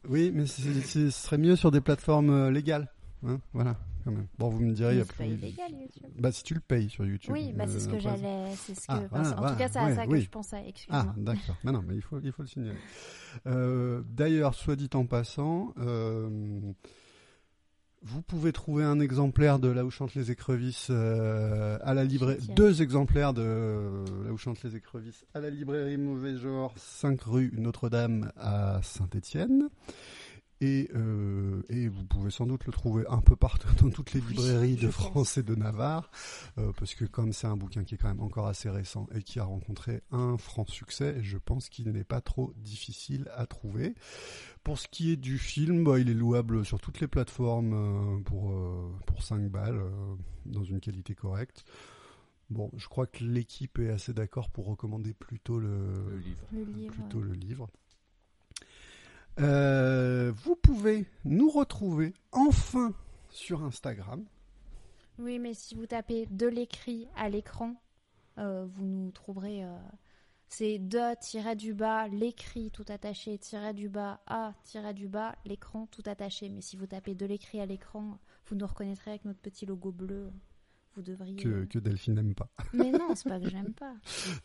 oui 0.07 0.31
mais 0.33 0.45
ce 0.45 1.09
serait 1.09 1.37
mieux 1.37 1.57
sur 1.57 1.71
des 1.71 1.81
plateformes 1.81 2.29
euh, 2.29 2.51
légales. 2.51 2.89
Hein, 3.25 3.41
voilà. 3.51 3.77
Quand 4.07 4.13
même. 4.13 4.27
Bon, 4.37 4.47
vous 4.47 4.61
me 4.61 4.71
direz, 4.71 4.93
il 4.93 4.99
y 4.99 5.01
a 5.01 5.05
plus. 5.05 5.25
illégal, 5.25 5.69
YouTube. 5.71 6.09
Bah, 6.17 6.31
si 6.31 6.41
tu 6.41 6.53
le 6.53 6.61
payes 6.61 6.89
sur 6.89 7.05
YouTube. 7.05 7.33
Oui, 7.33 7.51
bah, 7.53 7.65
c'est 7.67 7.81
ce 7.81 7.89
euh, 7.89 7.91
que 7.91 7.97
après, 7.97 8.09
j'allais. 8.17 8.55
C'est 8.55 8.73
ce 8.73 8.87
que. 8.87 8.93
Ah, 8.93 9.01
enfin, 9.11 9.21
voilà, 9.23 9.41
en 9.41 9.51
tout 9.51 9.57
cas, 9.57 9.67
c'est 9.67 9.79
à 9.79 9.95
ça 9.95 10.05
que 10.05 10.11
oui. 10.11 10.21
je 10.21 10.29
pensais. 10.29 10.63
Ah, 10.63 10.67
Excuse-moi. 10.69 11.13
d'accord. 11.17 11.57
Mais 11.65 11.71
non, 11.73 11.83
mais 11.85 11.95
il 11.95 12.01
faut, 12.01 12.19
il 12.23 12.31
faut 12.31 12.43
le 12.43 12.47
signaler. 12.47 12.77
Euh, 13.47 14.01
D'ailleurs, 14.09 14.55
soit 14.55 14.77
dit 14.77 14.89
en 14.93 15.05
passant, 15.05 15.73
euh, 15.77 16.29
vous 18.01 18.21
pouvez 18.21 18.53
trouver 18.53 18.85
un 18.85 19.01
exemplaire 19.01 19.59
de 19.59 19.67
Là 19.67 19.83
où 19.83 19.91
chantent 19.91 20.15
les 20.15 20.31
écrevisses 20.31 20.87
euh, 20.89 21.77
à 21.81 21.93
la 21.93 22.05
librairie, 22.05 22.47
deux 22.55 22.81
exemplaires 22.81 23.33
de 23.33 24.05
Là 24.25 24.31
où 24.31 24.37
chantent 24.37 24.63
les 24.63 24.77
écrevisses 24.77 25.25
à 25.33 25.41
la 25.41 25.49
librairie 25.49 25.97
Mauvais 25.97 26.37
Genre, 26.37 26.73
5 26.77 27.21
rue 27.23 27.53
Notre-Dame 27.57 28.31
à 28.37 28.79
Saint-Étienne. 28.83 29.67
Et, 30.59 30.89
euh, 30.95 31.61
et 31.69 31.87
vous 31.87 32.03
pouvez 32.03 32.31
sans 32.31 32.47
doute 32.47 32.65
le 32.65 32.71
trouver 32.71 33.05
un 33.09 33.21
peu 33.21 33.35
partout 33.35 33.67
dans 33.81 33.89
toutes 33.91 34.13
les 34.13 34.21
librairies 34.21 34.77
je 34.77 34.87
de 34.87 34.91
pense. 34.91 34.95
France 34.95 35.37
et 35.37 35.43
de 35.43 35.53
Navarre, 35.53 36.09
euh, 36.57 36.71
parce 36.79 36.95
que 36.95 37.05
comme 37.05 37.31
c'est 37.31 37.47
un 37.47 37.55
bouquin 37.57 37.83
qui 37.83 37.95
est 37.95 37.97
quand 37.97 38.07
même 38.07 38.21
encore 38.21 38.47
assez 38.47 38.69
récent 38.69 39.07
et 39.13 39.21
qui 39.21 39.39
a 39.39 39.43
rencontré 39.43 40.01
un 40.11 40.37
franc 40.37 40.65
succès, 40.65 41.17
je 41.21 41.37
pense 41.37 41.69
qu'il 41.69 41.91
n'est 41.91 42.03
pas 42.03 42.21
trop 42.21 42.53
difficile 42.57 43.29
à 43.35 43.45
trouver. 43.45 43.93
Pour 44.63 44.79
ce 44.79 44.87
qui 44.89 45.11
est 45.11 45.15
du 45.15 45.37
film, 45.37 45.83
bah, 45.85 45.97
il 45.99 46.09
est 46.09 46.13
louable 46.13 46.65
sur 46.65 46.81
toutes 46.81 46.99
les 46.99 47.07
plateformes 47.07 47.73
euh, 47.73 48.19
pour, 48.23 48.51
euh, 48.51 48.91
pour 49.05 49.23
5 49.23 49.49
balles, 49.49 49.77
euh, 49.77 50.15
dans 50.45 50.63
une 50.63 50.81
qualité 50.81 51.15
correcte. 51.15 51.63
Bon, 52.49 52.69
je 52.75 52.87
crois 52.87 53.07
que 53.07 53.23
l'équipe 53.23 53.79
est 53.79 53.89
assez 53.89 54.13
d'accord 54.13 54.49
pour 54.49 54.65
recommander 54.65 55.13
plutôt 55.13 55.59
le, 55.59 56.09
Le 56.09 56.17
livre. 56.17 56.47
Le 56.51 56.63
livre. 56.63 56.93
plutôt 56.93 57.21
le 57.21 57.33
livre. 57.33 57.69
Euh, 59.39 60.31
vous 60.35 60.55
pouvez 60.55 61.05
nous 61.23 61.49
retrouver 61.49 62.13
enfin 62.31 62.93
sur 63.29 63.63
Instagram. 63.63 64.25
Oui, 65.19 65.37
mais 65.39 65.53
si 65.53 65.75
vous 65.75 65.85
tapez 65.85 66.25
de 66.27 66.47
l'écrit 66.47 67.07
à 67.15 67.29
l'écran, 67.29 67.75
euh, 68.39 68.65
vous 68.65 68.85
nous 68.85 69.11
trouverez. 69.11 69.63
euh, 69.63 69.77
c'est 70.47 70.79
de 70.79 71.55
du 71.55 71.73
bas, 71.73 72.07
l'écrit 72.07 72.71
tout 72.71 72.85
attaché, 72.87 73.37
tiret 73.37 73.73
du 73.73 73.89
bas, 73.89 74.21
a 74.27 74.53
tiret 74.63 74.93
du 74.93 75.07
bas, 75.07 75.35
l'écran 75.45 75.87
tout 75.91 76.03
attaché. 76.05 76.49
Mais 76.49 76.61
si 76.61 76.77
vous 76.77 76.87
tapez 76.87 77.15
de 77.15 77.25
l'écrit 77.25 77.59
à 77.59 77.65
l'écran, 77.65 78.17
vous 78.47 78.55
nous 78.55 78.65
reconnaîtrez 78.65 79.11
avec 79.11 79.25
notre 79.25 79.39
petit 79.39 79.65
logo 79.65 79.91
bleu. 79.91 80.31
Vous 80.97 81.03
devriez. 81.03 81.35
que, 81.35 81.65
que 81.65 81.77
Delphine 81.77 82.15
n'aime 82.15 82.33
pas. 82.33 82.49
Mais 82.73 82.91
non, 82.91 83.13
c'est 83.13 83.29
pas 83.29 83.39
que 83.39 83.47
j'aime 83.47 83.71
pas. 83.73 83.93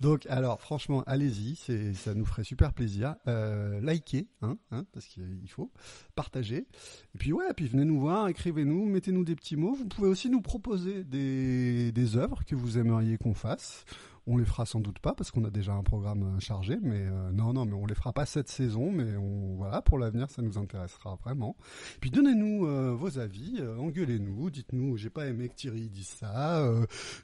Donc, 0.01 0.27
alors, 0.27 0.61
franchement, 0.61 1.03
allez-y, 1.07 1.57
c'est, 1.57 1.95
ça 1.95 2.12
nous 2.12 2.27
ferait 2.27 2.45
super 2.45 2.74
plaisir. 2.74 3.16
Euh, 3.27 3.81
likez, 3.81 4.29
hein, 4.43 4.59
hein, 4.70 4.85
parce 4.93 5.07
qu'il 5.07 5.49
faut, 5.49 5.73
partagez. 6.15 6.66
Et 7.15 7.19
puis, 7.19 7.33
ouais, 7.33 7.47
puis 7.57 7.66
venez 7.69 7.87
nous 7.87 7.99
voir, 7.99 8.29
écrivez-nous, 8.29 8.85
mettez-nous 8.85 9.24
des 9.24 9.35
petits 9.35 9.57
mots. 9.57 9.73
Vous 9.73 9.87
pouvez 9.87 10.09
aussi 10.09 10.29
nous 10.29 10.43
proposer 10.43 11.05
des, 11.05 11.91
des 11.91 12.16
œuvres 12.19 12.45
que 12.45 12.55
vous 12.55 12.77
aimeriez 12.77 13.16
qu'on 13.16 13.33
fasse. 13.33 13.87
On 14.27 14.36
les 14.36 14.44
fera 14.44 14.66
sans 14.66 14.78
doute 14.81 15.01
pas 15.01 15.15
parce 15.15 15.32
qu'on 15.32 15.44
a 15.44 15.51
déjà 15.51 15.73
un 15.73 15.82
programme 15.82 16.23
euh, 16.36 16.40
chargé, 16.40 16.78
mais 16.81 17.01
euh, 17.01 17.32
non, 17.32 17.53
non, 17.53 17.65
mais 17.65 17.73
on 17.74 17.86
les 17.86 17.94
fera 17.94 18.12
pas 18.12 18.24
cette 18.24 18.49
saison, 18.49 18.93
mais 18.93 19.16
on, 19.16 19.57
voilà, 19.57 19.82
pour 19.82 19.99
l'avenir, 19.99 20.31
ça 20.31 20.43
nous 20.43 20.59
intéressera 20.59 21.16
vraiment. 21.16 21.57
Puis 22.01 22.11
donnez-nous 22.11 22.66
euh, 22.66 22.94
vos 22.94 23.19
avis, 23.19 23.57
euh, 23.59 23.77
engueulez-nous, 23.78 24.51
dites-nous, 24.51 24.97
j'ai 24.97 25.11
pas 25.11 25.27
aimé 25.27 25.49
que 25.49 25.55
Thierry 25.55 25.89
dise 25.89 26.07
ça, 26.07 26.65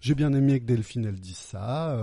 j'ai 0.01 0.15
bien 0.15 0.33
aimé 0.33 0.59
que 0.61 0.65
Delphine 0.65 1.05
elle 1.05 1.21
dise 1.21 1.37
ça, 1.37 1.97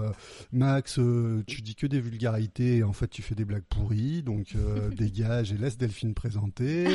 Max, 0.53 0.99
tu 1.45 1.61
dis 1.61 1.75
que 1.75 1.87
des 1.87 1.99
vulgarités 1.99 2.77
et 2.77 2.83
en 2.83 2.93
fait 2.93 3.09
tu 3.09 3.21
fais 3.21 3.35
des 3.35 3.45
blagues 3.45 3.63
pourries, 3.69 4.23
donc 4.23 4.55
dégage 4.95 5.51
et 5.51 5.57
laisse 5.57 5.77
Delphine 5.77 6.13
présenter. 6.13 6.87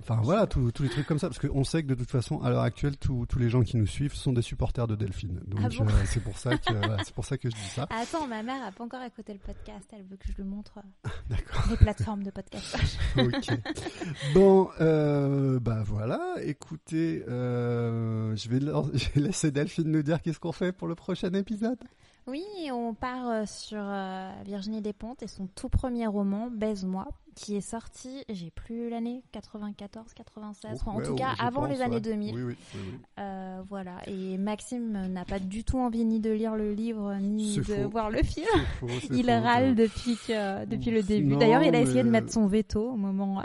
Enfin 0.00 0.20
voilà, 0.22 0.46
tous 0.46 0.72
les 0.80 0.88
trucs 0.88 1.06
comme 1.06 1.18
ça, 1.18 1.28
parce 1.28 1.38
qu'on 1.38 1.64
sait 1.64 1.82
que 1.82 1.88
de 1.88 1.94
toute 1.94 2.10
façon, 2.10 2.40
à 2.42 2.50
l'heure 2.50 2.62
actuelle, 2.62 2.96
tous 2.96 3.26
tous 3.26 3.38
les 3.38 3.48
gens 3.48 3.62
qui 3.62 3.76
nous 3.76 3.86
suivent 3.86 4.14
sont 4.14 4.32
des 4.32 4.42
supporters 4.42 4.86
de 4.86 4.96
Delphine. 4.96 5.40
Donc 5.46 5.60
Ah 5.64 5.68
bon? 5.68 5.86
c'est 6.06 6.22
pour 6.22 6.36
ça 6.38 6.56
que 6.58 6.72
voilà, 6.86 7.04
c'est 7.04 7.14
pour 7.14 7.24
ça 7.24 7.38
que 7.38 7.48
je 7.50 7.54
dis 7.54 7.60
ça. 7.68 7.86
Attends, 7.90 8.26
ma 8.26 8.42
mère 8.42 8.62
a 8.64 8.72
pas 8.72 8.84
encore 8.84 9.02
écouté 9.02 9.32
le 9.32 9.38
podcast. 9.38 9.86
Elle 9.92 10.04
veut 10.04 10.16
que 10.16 10.26
je 10.28 10.36
lui 10.36 10.44
montre 10.44 10.78
euh, 10.78 11.08
D'accord. 11.30 11.64
les 11.70 11.76
plateformes 11.76 12.22
de 12.22 12.30
podcast. 12.30 12.76
Ok. 13.16 13.58
Bon, 14.34 14.68
euh, 14.80 15.58
bah 15.60 15.82
voilà. 15.84 16.36
Écoutez, 16.42 17.24
euh, 17.28 18.34
je 18.36 18.48
vais 18.48 18.60
leur- 18.60 18.90
je 18.96 19.08
vais 19.10 19.20
laisser 19.20 19.50
Delphine 19.50 19.90
nous 19.90 20.02
dire 20.02 20.20
qu'est-ce 20.22 20.40
qu'on 20.40 20.52
fait 20.52 20.72
pour 20.72 20.88
le 20.88 20.94
prochain 20.94 21.32
épisode. 21.34 21.78
Oui, 22.30 22.44
on 22.72 22.94
part 22.94 23.28
euh, 23.28 23.44
sur 23.46 23.80
euh, 23.82 24.30
Virginie 24.44 24.80
Despentes 24.80 25.22
et 25.22 25.26
son 25.26 25.48
tout 25.48 25.68
premier 25.68 26.06
roman, 26.06 26.48
Baise-moi, 26.48 27.08
qui 27.34 27.56
est 27.56 27.60
sorti, 27.60 28.24
j'ai 28.28 28.50
plus 28.50 28.88
l'année, 28.88 29.22
94, 29.32 30.12
96, 30.14 30.70
enfin, 30.80 30.92
en 30.92 30.96
Ouais, 30.98 31.04
tout 31.04 31.14
cas 31.16 31.30
avant 31.40 31.62
pense, 31.62 31.70
les 31.70 31.80
années 31.82 31.94
ouais. 31.96 32.00
2000. 32.00 32.34
Oui, 32.34 32.42
oui, 32.42 32.54
oui, 32.74 32.80
oui. 32.92 32.98
Euh, 33.18 33.62
voilà, 33.68 33.96
et 34.06 34.38
Maxime 34.38 35.08
n'a 35.08 35.24
pas 35.24 35.38
du 35.40 35.64
tout 35.64 35.78
envie 35.78 36.04
ni 36.04 36.20
de 36.20 36.30
lire 36.30 36.54
le 36.54 36.72
livre 36.72 37.14
ni 37.20 37.56
de 37.56 37.62
faux. 37.62 37.88
voir 37.88 38.10
le 38.10 38.22
film. 38.22 38.46
Faux, 38.78 38.86
Il 39.10 39.24
faux, 39.26 39.30
râle 39.42 39.74
depuis, 39.74 40.16
que, 40.28 40.64
depuis 40.66 40.90
le 40.92 41.02
début. 41.02 41.36
D'ailleurs, 41.36 41.62
il 41.64 41.74
a 41.74 41.80
essayé 41.80 42.02
de 42.04 42.10
mettre 42.10 42.30
son 42.32 42.46
veto 42.46 42.90
au 42.92 42.96
moment. 42.96 43.42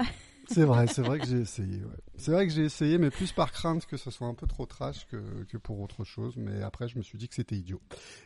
C'est 0.47 0.63
vrai, 0.63 0.87
c'est 0.87 1.01
vrai 1.01 1.19
que 1.19 1.25
j'ai 1.25 1.39
essayé. 1.39 1.81
C'est 2.17 2.31
vrai 2.31 2.47
que 2.47 2.53
j'ai 2.53 2.63
essayé, 2.63 2.97
mais 2.97 3.09
plus 3.09 3.31
par 3.31 3.51
crainte 3.51 3.85
que 3.85 3.97
ce 3.97 4.11
soit 4.11 4.27
un 4.27 4.33
peu 4.33 4.47
trop 4.47 4.65
trash 4.65 5.07
que, 5.07 5.57
pour 5.57 5.79
autre 5.79 6.03
chose. 6.03 6.35
Mais 6.37 6.61
après, 6.61 6.87
je 6.87 6.97
me 6.97 7.03
suis 7.03 7.17
dit 7.17 7.27
que 7.27 7.35
c'était 7.35 7.55
idiot. 7.55 7.81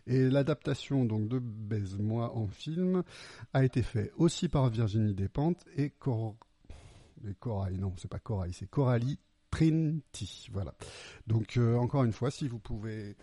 Et 0.08 0.30
l'adaptation 0.30 1.06
donc 1.06 1.28
de 1.28 1.40
Baise-moi 1.40 2.36
en 2.36 2.48
film 2.48 3.04
a 3.54 3.64
été 3.64 3.82
fait 3.82 4.12
aussi 4.18 4.50
par 4.50 4.70
Virginie 4.70 5.14
Despentes 5.14 5.66
et, 5.76 5.90
Cor... 5.90 6.36
et. 7.26 7.78
Non, 7.78 7.94
c'est 7.98 8.10
pas 8.10 8.20
Corail, 8.20 8.54
c'est 8.54 8.70
Coralie 8.70 9.20
Trinity. 9.52 10.50
Voilà. 10.52 10.74
Donc 11.28 11.58
euh, 11.58 11.76
encore 11.76 12.04
une 12.04 12.14
fois, 12.14 12.32
si 12.32 12.48
vous 12.48 12.60
pouvez, 12.60 13.16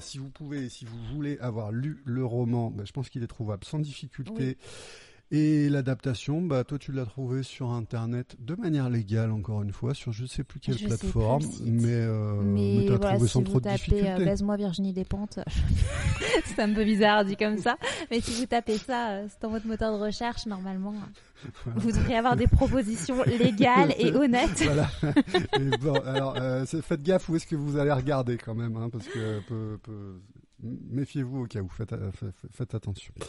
si 0.00 0.18
vous 0.18 0.30
pouvez, 0.30 0.68
si 0.68 0.84
vous 0.84 0.98
voulez 1.12 1.38
avoir 1.38 1.72
lu 1.72 2.02
le 2.04 2.24
roman, 2.24 2.70
ben, 2.70 2.86
je 2.86 2.92
pense 2.92 3.08
qu'il 3.08 3.22
est 3.22 3.28
trouvable 3.28 3.64
sans 3.64 3.78
difficulté. 3.78 4.58
Et 5.34 5.70
l'adaptation, 5.70 6.42
bah 6.42 6.62
toi 6.62 6.78
tu 6.78 6.92
l'as 6.92 7.06
trouvé 7.06 7.42
sur 7.42 7.70
internet 7.70 8.36
de 8.38 8.54
manière 8.54 8.90
légale 8.90 9.30
encore 9.30 9.62
une 9.62 9.72
fois 9.72 9.94
sur 9.94 10.12
je 10.12 10.26
sais 10.26 10.44
plus 10.44 10.60
quelle 10.60 10.74
Je 10.74 10.80
plus 10.80 10.88
plateforme, 10.88 11.40
site. 11.40 11.62
mais 11.64 11.84
euh, 11.88 12.34
Mais, 12.42 12.76
mais 12.80 12.86
t'as 12.86 12.96
voilà, 12.96 13.10
trouvé 13.14 13.26
si 13.28 13.32
sans 13.32 13.38
vous 13.40 13.46
trop 13.46 13.58
de 13.60 13.64
tapez 13.64 13.76
difficulté. 13.76 14.10
euh, 14.10 14.24
Baise-moi 14.26 14.56
Virginie 14.58 14.92
Despentes, 14.92 15.38
c'est 16.44 16.58
un 16.60 16.74
peu 16.74 16.84
bizarre 16.84 17.24
dit 17.24 17.36
comme 17.36 17.56
ça. 17.56 17.78
Mais 18.10 18.20
si 18.20 18.38
vous 18.38 18.46
tapez 18.46 18.76
ça, 18.76 19.12
euh, 19.12 19.26
c'est 19.30 19.40
dans 19.40 19.48
votre 19.48 19.66
moteur 19.66 19.96
de 19.98 20.04
recherche, 20.04 20.44
normalement, 20.44 20.92
Voilà. 21.64 21.78
vous 21.80 21.92
devriez 21.92 22.16
avoir 22.18 22.36
des 22.36 22.46
propositions 22.46 23.22
légales 23.26 23.94
et 23.98 24.12
honnêtes. 24.12 24.62
Voilà. 24.62 24.90
Et 25.58 25.76
bon, 25.78 25.94
alors, 26.04 26.36
euh, 26.36 26.66
faites 26.66 27.02
gaffe 27.02 27.30
où 27.30 27.36
est-ce 27.36 27.46
que 27.46 27.56
vous 27.56 27.78
allez 27.78 27.92
regarder 27.92 28.36
quand 28.36 28.54
même, 28.54 28.76
hein, 28.76 28.90
parce 28.92 29.08
que 29.08 29.40
peu, 29.48 29.78
peu- 29.82 30.20
méfiez-vous 30.62 31.42
au 31.42 31.46
cas 31.46 31.60
où. 31.60 31.68
Faites, 31.68 31.92
euh, 31.92 32.10
faites 32.50 32.74
attention. 32.74 33.12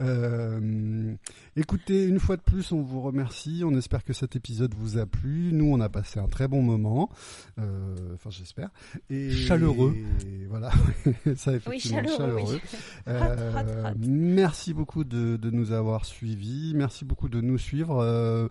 Euh, 0.00 1.14
écoutez, 1.56 2.04
une 2.04 2.20
fois 2.20 2.36
de 2.36 2.42
plus, 2.42 2.70
on 2.72 2.82
vous 2.82 3.00
remercie. 3.00 3.62
On 3.64 3.74
espère 3.76 4.04
que 4.04 4.12
cet 4.12 4.36
épisode 4.36 4.74
vous 4.74 4.96
a 4.98 5.06
plu. 5.06 5.50
Nous, 5.52 5.64
on 5.66 5.80
a 5.80 5.88
passé 5.88 6.20
un 6.20 6.28
très 6.28 6.46
bon 6.48 6.62
moment. 6.62 7.10
Euh, 7.58 7.96
Enfin, 8.14 8.30
j'espère. 8.30 8.70
Et 9.10 9.30
Chaleureux. 9.30 9.94
et 10.26 10.46
voilà. 10.46 10.70
Ça, 11.36 11.52
Oui, 11.66 11.76
effectivement, 11.76 12.16
chaleureux, 12.16 12.42
oui. 12.52 12.60
Euh, 13.08 13.52
Hot, 13.52 13.58
hot, 13.58 13.88
hot. 13.88 13.94
Merci 13.98 14.72
beaucoup 14.74 15.04
de, 15.04 15.36
de 15.36 15.50
nous 15.50 15.72
avoir 15.72 16.04
suivis. 16.04 16.72
Merci 16.74 17.04
beaucoup 17.04 17.28
de 17.28 17.40
nous 17.40 17.58
suivre. 17.58 18.50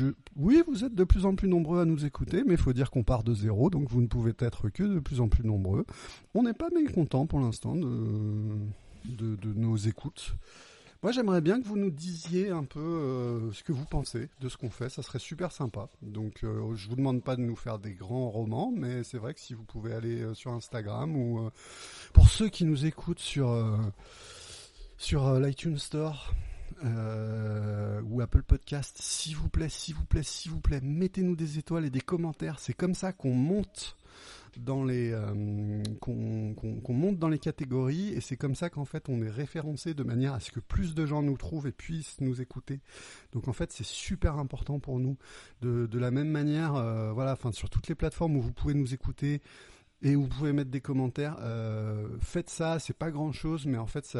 Euh, 0.00 0.14
oui, 0.36 0.62
vous 0.66 0.84
êtes 0.84 0.94
de 0.94 1.04
plus 1.04 1.26
en 1.26 1.34
plus 1.34 1.48
nombreux 1.48 1.80
à 1.80 1.84
nous 1.84 2.04
écouter, 2.04 2.42
mais 2.46 2.54
il 2.54 2.60
faut 2.60 2.72
dire 2.72 2.90
qu'on 2.90 3.04
part 3.04 3.24
de 3.24 3.34
zéro, 3.34 3.70
donc 3.70 3.88
vous 3.88 4.00
ne 4.00 4.06
pouvez 4.06 4.32
être 4.38 4.68
que 4.68 4.82
de 4.82 4.98
plus 4.98 5.20
en 5.20 5.28
plus 5.28 5.44
nombreux. 5.44 5.84
On 6.34 6.42
n'est 6.42 6.54
pas 6.54 6.68
mécontents 6.74 7.26
pour 7.26 7.40
l'instant 7.40 7.74
de, 7.76 9.38
nos 9.54 9.76
écoutes. 9.76 10.34
Moi, 11.02 11.12
j'aimerais 11.12 11.42
bien 11.42 11.60
que 11.60 11.66
vous 11.66 11.76
nous 11.76 11.90
disiez 11.90 12.48
un 12.48 12.64
peu 12.64 12.80
euh, 12.80 13.52
ce 13.52 13.62
que 13.62 13.72
vous 13.72 13.84
pensez 13.84 14.30
de 14.40 14.48
ce 14.48 14.56
qu'on 14.56 14.70
fait. 14.70 14.88
Ça 14.88 15.02
serait 15.02 15.18
super 15.18 15.52
sympa. 15.52 15.90
Donc, 16.00 16.42
euh, 16.44 16.74
je 16.76 16.88
vous 16.88 16.96
demande 16.96 17.22
pas 17.22 17.36
de 17.36 17.42
nous 17.42 17.56
faire 17.56 17.78
des 17.78 17.92
grands 17.92 18.30
romans, 18.30 18.72
mais 18.74 19.04
c'est 19.04 19.18
vrai 19.18 19.34
que 19.34 19.40
si 19.40 19.52
vous 19.52 19.64
pouvez 19.64 19.92
aller 19.92 20.22
euh, 20.22 20.32
sur 20.32 20.52
Instagram 20.52 21.14
ou 21.14 21.40
euh, 21.40 21.50
pour 22.14 22.30
ceux 22.30 22.48
qui 22.48 22.64
nous 22.64 22.86
écoutent 22.86 23.18
sur 23.18 23.50
euh, 23.50 23.76
sur 24.96 25.26
euh, 25.26 25.40
l'iTunes 25.40 25.78
Store 25.78 26.32
euh, 26.84 28.00
ou 28.08 28.20
Apple 28.20 28.42
Podcast, 28.42 28.98
s'il 29.00 29.36
vous 29.36 29.48
plaît, 29.48 29.68
s'il 29.68 29.94
vous 29.94 30.04
plaît, 30.04 30.22
s'il 30.22 30.50
vous 30.50 30.60
plaît, 30.60 30.80
mettez-nous 30.82 31.36
des 31.36 31.58
étoiles 31.58 31.84
et 31.86 31.90
des 31.90 32.00
commentaires. 32.00 32.58
C'est 32.58 32.74
comme 32.74 32.94
ça 32.94 33.12
qu'on 33.12 33.34
monte 33.34 33.96
dans 34.58 34.84
les 34.84 35.12
euh, 35.12 35.82
qu'on 36.00 36.92
monte 36.92 37.18
dans 37.18 37.28
les 37.28 37.38
catégories 37.38 38.10
et 38.10 38.20
c'est 38.20 38.36
comme 38.36 38.54
ça 38.54 38.70
qu'en 38.70 38.84
fait 38.84 39.08
on 39.08 39.20
est 39.22 39.30
référencé 39.30 39.94
de 39.94 40.02
manière 40.02 40.34
à 40.34 40.40
ce 40.40 40.52
que 40.52 40.60
plus 40.60 40.94
de 40.94 41.06
gens 41.06 41.22
nous 41.22 41.36
trouvent 41.36 41.66
et 41.66 41.72
puissent 41.72 42.20
nous 42.20 42.40
écouter. 42.40 42.80
Donc 43.32 43.48
en 43.48 43.52
fait 43.52 43.72
c'est 43.72 43.86
super 43.86 44.38
important 44.38 44.78
pour 44.78 45.00
nous 45.00 45.16
de, 45.62 45.86
de 45.86 45.98
la 45.98 46.10
même 46.10 46.28
manière 46.28 46.76
euh, 46.76 47.12
voilà 47.12 47.32
enfin 47.32 47.52
sur 47.52 47.70
toutes 47.70 47.88
les 47.88 47.94
plateformes 47.94 48.36
où 48.36 48.40
vous 48.40 48.52
pouvez 48.52 48.74
nous 48.74 48.94
écouter 48.94 49.42
et 50.04 50.14
vous 50.16 50.26
pouvez 50.28 50.52
mettre 50.52 50.70
des 50.70 50.82
commentaires. 50.82 51.36
euh, 51.40 52.06
faites 52.20 52.50
ça, 52.50 52.78
c'est 52.78 52.96
pas 52.96 53.10
grand 53.10 53.32
chose, 53.32 53.64
mais 53.64 53.78
en 53.78 53.86
fait, 53.86 54.16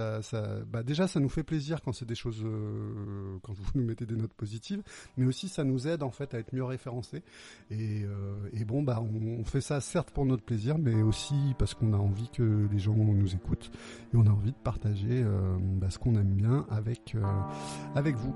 bah 0.66 0.82
déjà, 0.82 1.06
ça 1.06 1.20
nous 1.20 1.28
fait 1.28 1.42
plaisir 1.42 1.82
quand 1.82 1.92
c'est 1.92 2.06
des 2.06 2.14
choses, 2.14 2.42
euh, 2.42 3.36
quand 3.42 3.52
vous 3.52 3.64
nous 3.74 3.84
mettez 3.84 4.06
des 4.06 4.16
notes 4.16 4.32
positives, 4.32 4.82
mais 5.18 5.26
aussi 5.26 5.48
ça 5.48 5.62
nous 5.62 5.86
aide 5.86 6.02
en 6.02 6.10
fait 6.10 6.32
à 6.32 6.38
être 6.38 6.54
mieux 6.54 6.64
référencés. 6.64 7.22
Et, 7.70 8.02
euh, 8.04 8.64
bon, 8.66 8.82
bah, 8.82 9.02
on, 9.02 9.44
fait 9.44 9.60
ça 9.60 9.82
certes 9.82 10.10
pour 10.10 10.24
notre 10.24 10.42
plaisir, 10.42 10.78
mais 10.78 11.02
aussi 11.02 11.34
parce 11.58 11.74
qu'on 11.74 11.92
a 11.92 11.98
envie 11.98 12.30
que 12.30 12.66
les 12.72 12.78
gens 12.78 12.94
nous 12.94 13.34
écoutent 13.34 13.70
et 14.14 14.16
on 14.16 14.26
a 14.26 14.30
envie 14.30 14.52
de 14.52 14.56
partager 14.56 15.22
bah, 15.76 15.90
ce 15.90 15.98
qu'on 15.98 16.16
aime 16.16 16.34
bien 16.34 16.64
avec 16.70 17.14
avec 17.94 18.16
vous. 18.16 18.34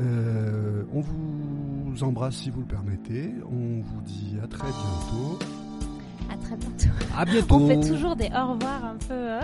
On 0.00 1.00
vous 1.00 2.02
embrasse 2.02 2.38
si 2.38 2.50
vous 2.50 2.62
le 2.62 2.66
permettez. 2.66 3.30
On 3.44 3.80
vous 3.80 4.00
dit 4.02 4.36
à 4.42 4.48
très 4.48 4.66
bientôt. 4.66 5.61
À 6.32 6.36
très 6.36 6.56
bientôt. 6.56 6.88
À 7.16 7.24
bientôt. 7.26 7.54
On 7.56 7.68
fait 7.68 7.88
toujours 7.88 8.16
des 8.16 8.26
au 8.26 8.52
revoir 8.52 8.84
un 8.84 8.96
peu. 9.06 9.14
euh, 9.14 9.40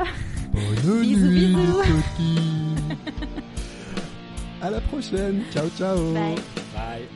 Bonne 0.52 1.00
Bisous, 1.02 1.26
nuit, 1.28 1.54
bisous. 1.54 1.82
À 4.60 4.70
la 4.70 4.80
prochaine. 4.80 5.42
Ciao, 5.52 5.68
ciao. 5.78 5.96
Bye. 6.14 6.34
Bye. 6.74 7.08